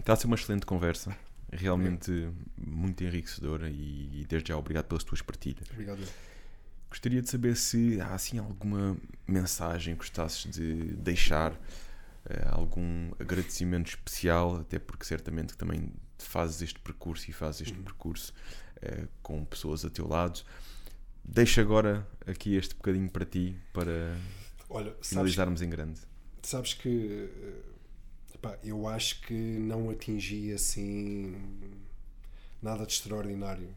está 0.00 0.12
a 0.12 0.16
ser 0.16 0.26
uma 0.26 0.36
excelente 0.36 0.66
conversa. 0.66 1.16
Realmente 1.52 2.30
muito 2.56 3.04
enriquecedora 3.04 3.70
e, 3.70 4.22
e 4.22 4.26
desde 4.28 4.48
já 4.48 4.56
obrigado 4.56 4.86
pelas 4.86 5.04
tuas 5.04 5.22
partilhas. 5.22 5.70
Obrigado. 5.70 6.00
Gostaria 6.90 7.22
de 7.22 7.28
saber 7.30 7.56
se 7.56 8.00
há 8.00 8.14
assim 8.14 8.38
alguma 8.38 8.96
mensagem 9.26 9.94
que 9.94 9.98
gostasses 9.98 10.50
de 10.50 10.94
deixar, 10.96 11.52
eh, 12.26 12.48
algum 12.50 13.10
agradecimento 13.18 13.88
especial, 13.88 14.56
até 14.60 14.78
porque 14.78 15.04
certamente 15.04 15.52
que 15.52 15.58
também 15.58 15.92
fazes 16.18 16.62
este 16.62 16.80
percurso 16.80 17.28
e 17.30 17.32
fazes 17.32 17.62
este 17.62 17.78
percurso 17.78 18.32
eh, 18.80 19.06
com 19.22 19.44
pessoas 19.44 19.84
a 19.84 19.90
teu 19.90 20.06
lado. 20.08 20.40
Deixa 21.24 21.60
agora 21.60 22.06
aqui 22.26 22.54
este 22.56 22.74
bocadinho 22.74 23.10
para 23.10 23.24
ti 23.24 23.56
para 23.72 24.16
Olha, 24.68 24.94
finalizarmos 25.02 25.62
em 25.62 25.70
grande. 25.70 26.00
sabes 26.42 26.74
que 26.74 27.28
epá, 28.44 28.58
eu 28.62 28.86
acho 28.86 29.22
que 29.22 29.32
não 29.32 29.90
atingi 29.90 30.52
assim 30.52 31.34
nada 32.60 32.84
de 32.84 32.92
extraordinário 32.92 33.74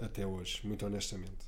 até 0.00 0.26
hoje, 0.26 0.60
muito 0.64 0.86
honestamente. 0.86 1.46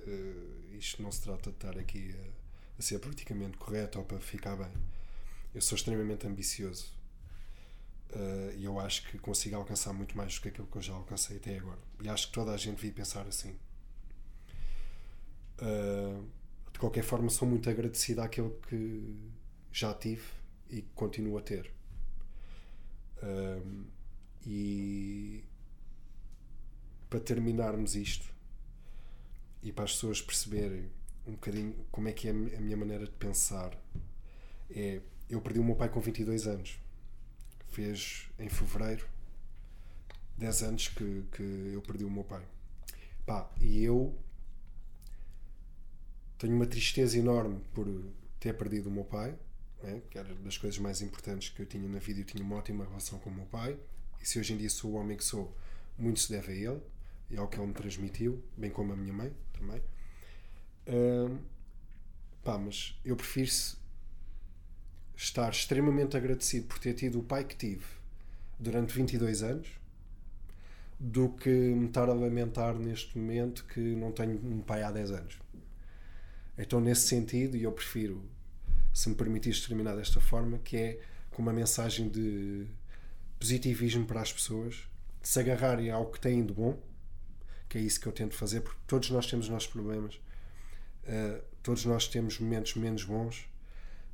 Eh, 0.00 0.76
isto 0.78 1.02
não 1.02 1.10
se 1.10 1.22
trata 1.22 1.50
de 1.50 1.56
estar 1.56 1.78
aqui 1.78 2.14
a, 2.14 2.78
a 2.78 2.82
ser 2.82 2.98
politicamente 2.98 3.56
correto 3.56 3.98
ou 3.98 4.04
para 4.04 4.20
ficar 4.20 4.56
bem. 4.56 4.72
Eu 5.54 5.60
sou 5.60 5.76
extremamente 5.76 6.26
ambicioso 6.26 6.92
eh, 8.12 8.54
e 8.58 8.64
eu 8.64 8.78
acho 8.78 9.08
que 9.08 9.18
consigo 9.18 9.56
alcançar 9.56 9.92
muito 9.92 10.16
mais 10.16 10.34
do 10.34 10.40
que 10.42 10.48
aquilo 10.48 10.66
que 10.66 10.76
eu 10.76 10.82
já 10.82 10.94
alcancei 10.94 11.36
até 11.38 11.56
agora. 11.58 11.80
E 12.02 12.08
acho 12.08 12.28
que 12.28 12.32
toda 12.32 12.52
a 12.52 12.56
gente 12.56 12.76
devia 12.76 12.92
pensar 12.92 13.26
assim. 13.26 13.56
Eh, 15.58 16.20
de 16.72 16.78
qualquer 16.78 17.04
forma, 17.04 17.28
sou 17.30 17.48
muito 17.48 17.68
agradecido 17.68 18.22
àquilo 18.22 18.58
que 18.68 19.30
já 19.72 19.92
tive 19.94 20.39
e 20.70 20.82
continuo 20.94 21.38
a 21.38 21.42
ter. 21.42 21.72
Um, 23.22 23.84
e 24.46 25.44
para 27.08 27.20
terminarmos 27.20 27.94
isto 27.94 28.32
e 29.62 29.72
para 29.72 29.84
as 29.84 29.92
pessoas 29.92 30.22
perceberem 30.22 30.90
um 31.26 31.32
bocadinho 31.32 31.74
como 31.90 32.08
é 32.08 32.12
que 32.12 32.28
é 32.28 32.30
a 32.30 32.34
minha 32.60 32.76
maneira 32.76 33.04
de 33.04 33.10
pensar, 33.12 33.76
é 34.70 35.02
eu 35.28 35.40
perdi 35.40 35.60
o 35.60 35.64
meu 35.64 35.76
pai 35.76 35.88
com 35.88 36.00
22 36.00 36.46
anos. 36.46 36.78
Fez 37.68 38.28
em 38.38 38.48
fevereiro 38.48 39.06
10 40.38 40.62
anos 40.62 40.88
que, 40.88 41.24
que 41.32 41.70
eu 41.72 41.82
perdi 41.82 42.04
o 42.04 42.10
meu 42.10 42.24
pai. 42.24 42.42
Pá, 43.26 43.48
e 43.60 43.84
eu 43.84 44.18
tenho 46.38 46.56
uma 46.56 46.66
tristeza 46.66 47.18
enorme 47.18 47.60
por 47.74 47.86
ter 48.40 48.56
perdido 48.56 48.88
o 48.88 48.92
meu 48.92 49.04
pai, 49.04 49.38
né? 49.82 50.02
que 50.10 50.18
era 50.18 50.34
das 50.36 50.56
coisas 50.58 50.78
mais 50.78 51.00
importantes 51.02 51.50
que 51.50 51.60
eu 51.60 51.66
tinha 51.66 51.88
na 51.88 51.98
vida. 51.98 52.20
Eu 52.20 52.24
tinha 52.24 52.42
uma 52.42 52.56
ótima 52.56 52.84
relação 52.84 53.18
com 53.18 53.30
o 53.30 53.34
meu 53.34 53.46
pai, 53.46 53.76
e 54.20 54.26
se 54.26 54.38
hoje 54.38 54.52
em 54.52 54.56
dia 54.56 54.70
sou 54.70 54.92
o 54.92 54.94
homem 54.94 55.16
que 55.16 55.24
sou, 55.24 55.54
muito 55.98 56.20
se 56.20 56.30
deve 56.30 56.52
a 56.52 56.54
ele 56.54 56.80
e 57.30 57.36
ao 57.36 57.48
que 57.48 57.58
ele 57.58 57.66
me 57.66 57.74
transmitiu, 57.74 58.42
bem 58.56 58.70
como 58.70 58.92
a 58.92 58.96
minha 58.96 59.12
mãe 59.12 59.32
também. 59.52 59.82
Ahm, 60.86 61.38
pá, 62.42 62.58
mas 62.58 62.98
eu 63.04 63.16
prefiro 63.16 63.50
estar 65.16 65.50
extremamente 65.50 66.16
agradecido 66.16 66.66
por 66.66 66.78
ter 66.78 66.94
tido 66.94 67.20
o 67.20 67.22
pai 67.22 67.44
que 67.44 67.54
tive 67.54 67.84
durante 68.58 68.94
22 68.94 69.42
anos 69.42 69.68
do 70.98 71.30
que 71.30 71.48
me 71.48 71.86
estar 71.86 72.08
a 72.08 72.12
lamentar 72.12 72.74
neste 72.74 73.16
momento 73.16 73.64
que 73.64 73.80
não 73.80 74.12
tenho 74.12 74.38
um 74.44 74.60
pai 74.60 74.82
há 74.82 74.90
10 74.90 75.10
anos. 75.12 75.38
Então, 76.58 76.78
nesse 76.78 77.06
sentido, 77.08 77.56
eu 77.56 77.72
prefiro, 77.72 78.22
se 78.92 79.08
me 79.08 79.14
permitires 79.14 79.66
terminar 79.66 79.96
desta 79.96 80.20
forma, 80.20 80.58
que 80.58 80.76
é 80.76 81.00
com 81.30 81.42
uma 81.42 81.52
mensagem 81.52 82.08
de 82.08 82.66
positivismo 83.38 84.06
para 84.06 84.20
as 84.20 84.32
pessoas, 84.32 84.88
de 85.22 85.28
se 85.28 85.40
agarrarem 85.40 85.90
ao 85.90 86.10
que 86.10 86.20
têm 86.20 86.44
de 86.44 86.52
bom, 86.52 86.80
que 87.68 87.78
é 87.78 87.80
isso 87.80 88.00
que 88.00 88.06
eu 88.06 88.12
tento 88.12 88.34
fazer, 88.34 88.60
porque 88.60 88.80
todos 88.86 89.10
nós 89.10 89.26
temos 89.26 89.46
os 89.46 89.52
nossos 89.52 89.68
problemas, 89.68 90.16
uh, 91.04 91.42
todos 91.62 91.84
nós 91.84 92.08
temos 92.08 92.38
momentos 92.38 92.74
menos 92.74 93.04
bons, 93.04 93.48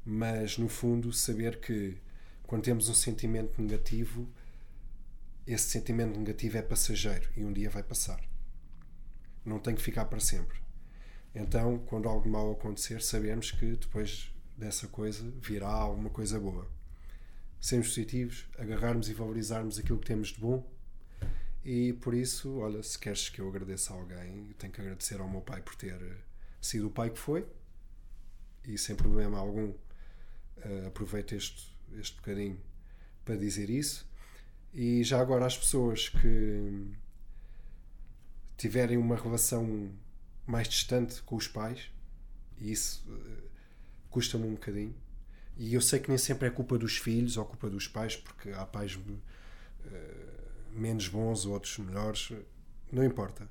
mas 0.05 0.59
no 0.59 0.69
fundo, 0.69 1.13
saber 1.13 1.59
que 1.61 1.97
quando 2.45 2.63
temos 2.63 2.89
um 2.89 2.95
sentimento 2.95 3.61
negativo, 3.61 4.29
esse 5.47 5.69
sentimento 5.71 6.19
negativo 6.19 6.59
é 6.59 6.63
passageiro 6.63 7.29
e 7.37 7.45
um 7.45 7.53
dia 7.53 7.71
vai 7.71 7.83
passar. 7.83 8.21
Não 9.45 9.59
tem 9.59 9.75
que 9.75 9.83
ficar 9.83 10.05
para 10.05 10.21
sempre. 10.21 10.59
Então, 11.35 11.79
quando 11.87 12.09
algo 12.09 12.29
mal 12.29 12.53
acontecer, 12.53 13.03
sabemos 13.03 13.51
que 13.51 13.77
depois 13.77 14.33
dessa 14.57 14.89
coisa 14.89 15.29
virá 15.41 15.69
alguma 15.69 16.11
coisa 16.11 16.39
boa. 16.41 16.67
Sermos 17.61 17.89
positivos, 17.89 18.47
agarrarmos 18.59 19.09
e 19.09 19.15
valorizarmos 19.15 19.79
aquilo 19.79 19.99
que 19.99 20.07
temos 20.07 20.29
de 20.29 20.41
bom. 20.41 20.67
E 21.65 21.93
por 21.95 22.15
isso, 22.15 22.59
olha, 22.59 22.83
se 22.83 22.99
queres 22.99 23.29
que 23.29 23.41
eu 23.41 23.49
agradeça 23.49 23.93
a 23.93 23.97
alguém, 23.97 24.55
tenho 24.59 24.73
que 24.73 24.81
agradecer 24.81 25.21
ao 25.21 25.29
meu 25.29 25.41
pai 25.41 25.61
por 25.61 25.75
ter 25.75 26.01
sido 26.61 26.87
o 26.87 26.91
pai 26.91 27.11
que 27.11 27.19
foi 27.19 27.47
e 28.65 28.79
sem 28.79 28.95
problema 28.95 29.39
algum 29.39 29.73
Uh, 30.65 30.87
aproveito 30.87 31.35
este, 31.35 31.71
este 31.99 32.17
bocadinho 32.17 32.59
para 33.25 33.37
dizer 33.37 33.69
isso. 33.69 34.09
E 34.73 35.05
já 35.05 35.21
agora 35.21 35.47
as 35.47 35.57
pessoas 35.57 36.09
que 36.09 36.93
tiverem 38.57 38.97
uma 38.97 39.17
relação 39.17 39.93
mais 40.47 40.67
distante 40.69 41.23
com 41.23 41.37
os 41.37 41.47
pais, 41.47 41.91
e 42.59 42.73
isso 42.73 43.05
uh, 43.07 43.46
custa-me 44.17 44.47
um 44.47 44.53
bocadinho. 44.53 44.95
E 45.59 45.75
eu 45.75 45.81
sei 45.83 46.01
que 46.01 46.09
nem 46.09 46.17
sempre 46.17 46.49
é 46.49 46.51
culpa 46.51 46.79
dos 46.79 46.97
filhos 46.97 47.37
ou 47.37 47.45
culpa 47.45 47.69
dos 47.69 47.87
pais, 47.87 48.17
porque 48.17 48.49
há 48.49 48.65
pais 48.65 48.97
uh, 48.97 49.21
menos 50.73 51.07
bons, 51.07 51.45
outros 51.45 51.77
melhores, 51.77 52.33
não 52.91 53.05
importa. 53.05 53.47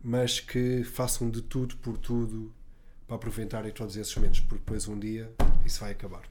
Mas 0.00 0.38
que 0.38 0.84
façam 0.84 1.28
de 1.28 1.42
tudo 1.42 1.76
por 1.78 1.98
tudo 1.98 2.54
para 3.04 3.16
aproveitarem 3.16 3.72
todos 3.72 3.96
esses 3.96 4.14
momentos, 4.14 4.38
porque 4.38 4.58
depois 4.58 4.86
um 4.86 4.96
dia 4.96 5.32
isso 5.66 5.80
vai 5.80 5.90
acabar. 5.90 6.22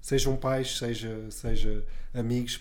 Sejam 0.00 0.34
pais, 0.34 0.78
seja, 0.78 1.30
seja 1.30 1.84
amigos, 2.14 2.58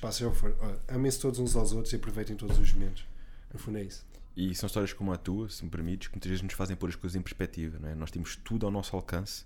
amem-se 0.89 1.21
todos 1.21 1.39
uns 1.39 1.55
aos 1.55 1.71
outros 1.71 1.93
e 1.93 1.95
aproveitem 1.95 2.35
todos 2.35 2.59
os 2.59 2.73
momentos. 2.73 3.07
No 3.53 3.57
fundo 3.57 3.77
é 3.77 3.83
isso. 3.83 4.05
E 4.35 4.53
são 4.55 4.67
histórias 4.67 4.91
como 4.91 5.13
a 5.13 5.17
tua, 5.17 5.47
se 5.47 5.63
me 5.63 5.69
permites, 5.69 6.09
que 6.09 6.15
muitas 6.15 6.29
vezes 6.29 6.43
nos 6.43 6.53
fazem 6.53 6.75
pôr 6.75 6.89
as 6.89 6.97
coisas 6.97 7.15
em 7.15 7.21
perspectiva. 7.21 7.79
Não 7.79 7.87
é? 7.87 7.95
Nós 7.95 8.11
temos 8.11 8.35
tudo 8.35 8.65
ao 8.65 8.71
nosso 8.71 8.93
alcance 8.93 9.45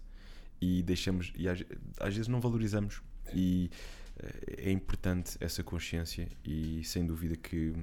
e 0.62 0.82
deixamos 0.84 1.32
e 1.36 1.48
às, 1.48 1.64
às 2.00 2.14
vezes 2.14 2.28
não 2.28 2.40
valorizamos. 2.40 3.02
E 3.34 3.70
eh, 4.18 4.70
é 4.70 4.72
importante 4.72 5.38
essa 5.40 5.64
consciência 5.64 6.28
e 6.44 6.84
sem 6.84 7.06
dúvida 7.06 7.36
que 7.36 7.74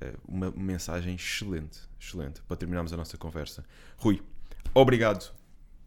eh, 0.00 0.14
uma 0.26 0.50
mensagem 0.50 1.14
excelente, 1.14 1.80
excelente 2.00 2.42
para 2.42 2.56
terminarmos 2.56 2.92
a 2.92 2.96
nossa 2.96 3.16
conversa. 3.16 3.64
Rui, 3.96 4.22
obrigado 4.74 5.32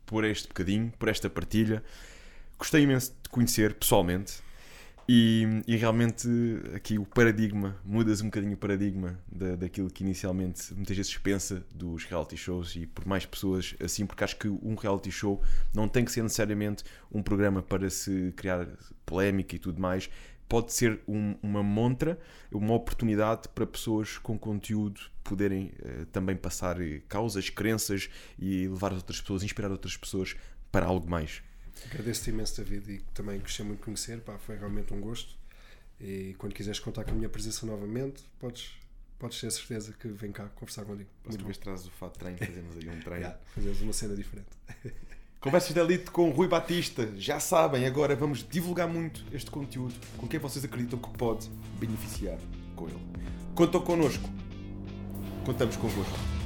por 0.06 0.24
este 0.24 0.48
bocadinho, 0.48 0.92
por 0.98 1.08
esta 1.08 1.30
partilha. 1.30 1.84
Gostei 2.58 2.84
imenso 2.84 3.14
de 3.24 3.30
conhecer 3.30 3.76
pessoalmente 3.76 4.42
e, 5.12 5.64
e, 5.66 5.76
realmente 5.76 6.28
aqui 6.76 7.00
o 7.00 7.04
paradigma, 7.04 7.76
mudas 7.84 8.22
um 8.22 8.26
bocadinho 8.26 8.54
o 8.54 8.58
paradigma 8.58 9.20
da, 9.26 9.56
daquilo 9.56 9.90
que 9.90 10.04
inicialmente 10.04 10.72
muitas 10.76 10.96
vezes 10.96 11.18
pensa 11.18 11.66
dos 11.74 12.06
reality 12.06 12.38
shows 12.38 12.76
e 12.76 12.86
por 12.86 13.08
mais 13.08 13.26
pessoas 13.26 13.74
assim, 13.84 14.06
porque 14.06 14.24
acho 14.24 14.36
que 14.38 14.48
um 14.48 14.76
reality 14.76 15.10
show 15.10 15.42
não 15.74 15.88
tem 15.88 16.06
que 16.06 16.12
ser 16.12 16.22
necessariamente 16.22 16.84
um 17.12 17.24
programa 17.24 17.64
para 17.64 17.90
se 17.90 18.32
criar 18.38 18.68
polémica 19.04 19.56
e 19.56 19.58
tudo 19.58 19.82
mais. 19.82 20.12
Pode 20.48 20.74
ser 20.74 21.00
um, 21.08 21.36
uma 21.42 21.64
montra, 21.64 22.20
uma 22.52 22.76
oportunidade 22.76 23.50
para 23.50 23.66
pessoas 23.66 24.20
com 24.20 24.38
conteúdo 24.38 25.02
poderem 25.24 25.72
uh, 25.80 26.06
também 26.12 26.36
passar 26.36 26.80
eh, 26.80 27.02
causas, 27.08 27.50
crenças 27.50 28.12
e 28.38 28.68
levar 28.68 28.94
outras 28.94 29.20
pessoas, 29.20 29.42
inspirar 29.42 29.72
outras 29.72 29.98
pessoas 29.98 30.36
para 30.72 30.86
algo 30.86 31.10
mais. 31.10 31.42
Agradeço-te 31.86 32.30
imenso, 32.30 32.58
David, 32.58 32.92
e 32.92 33.00
também 33.14 33.40
gostei 33.40 33.66
muito 33.66 33.80
de 33.80 33.86
conhecer. 33.86 34.22
Pá, 34.22 34.38
foi 34.38 34.58
realmente 34.58 34.94
um 34.94 35.00
gosto. 35.00 35.36
E 36.00 36.36
quando 36.38 36.54
quiseres 36.54 36.80
contar 36.80 37.04
com 37.04 37.12
a 37.12 37.14
minha 37.14 37.30
presença 37.30 37.66
novamente, 37.66 38.24
podes, 38.40 38.72
podes 39.18 39.40
ter 39.40 39.48
a 39.48 39.52
certeza 39.52 39.94
que 39.94 40.08
vem 40.08 40.32
cá 40.32 40.48
conversar 40.50 40.86
contigo. 40.86 41.10
Próxima 41.24 41.46
vez 41.46 41.58
trazes 41.58 41.88
o 41.88 41.92
fato 41.92 42.14
de 42.14 42.20
treino, 42.20 42.38
fazemos 42.38 42.78
aí 42.78 42.90
um 42.90 43.00
treino. 43.02 43.16
yeah, 43.26 43.40
fazemos 43.54 43.82
uma 43.82 43.94
cena 43.94 44.16
diferente. 44.16 44.48
Conversas 45.40 45.74
de 45.74 45.80
Elite 45.80 46.12
com 46.12 46.30
Rui 46.32 46.50
Batista. 46.50 47.14
Já 47.16 47.40
sabem, 47.40 47.86
agora 47.86 48.14
vamos 48.14 48.46
divulgar 48.48 48.90
muito 48.90 49.24
este 49.34 49.50
conteúdo 49.50 49.96
com 50.18 50.28
quem 50.28 50.38
vocês 50.38 50.66
acreditam 50.66 51.00
que 51.00 51.10
pode 51.18 51.50
beneficiar 51.80 52.38
com 52.76 52.90
ele. 52.90 53.00
Contam 53.56 53.82
connosco. 53.82 54.30
Contamos 55.46 55.78
convosco. 55.78 56.39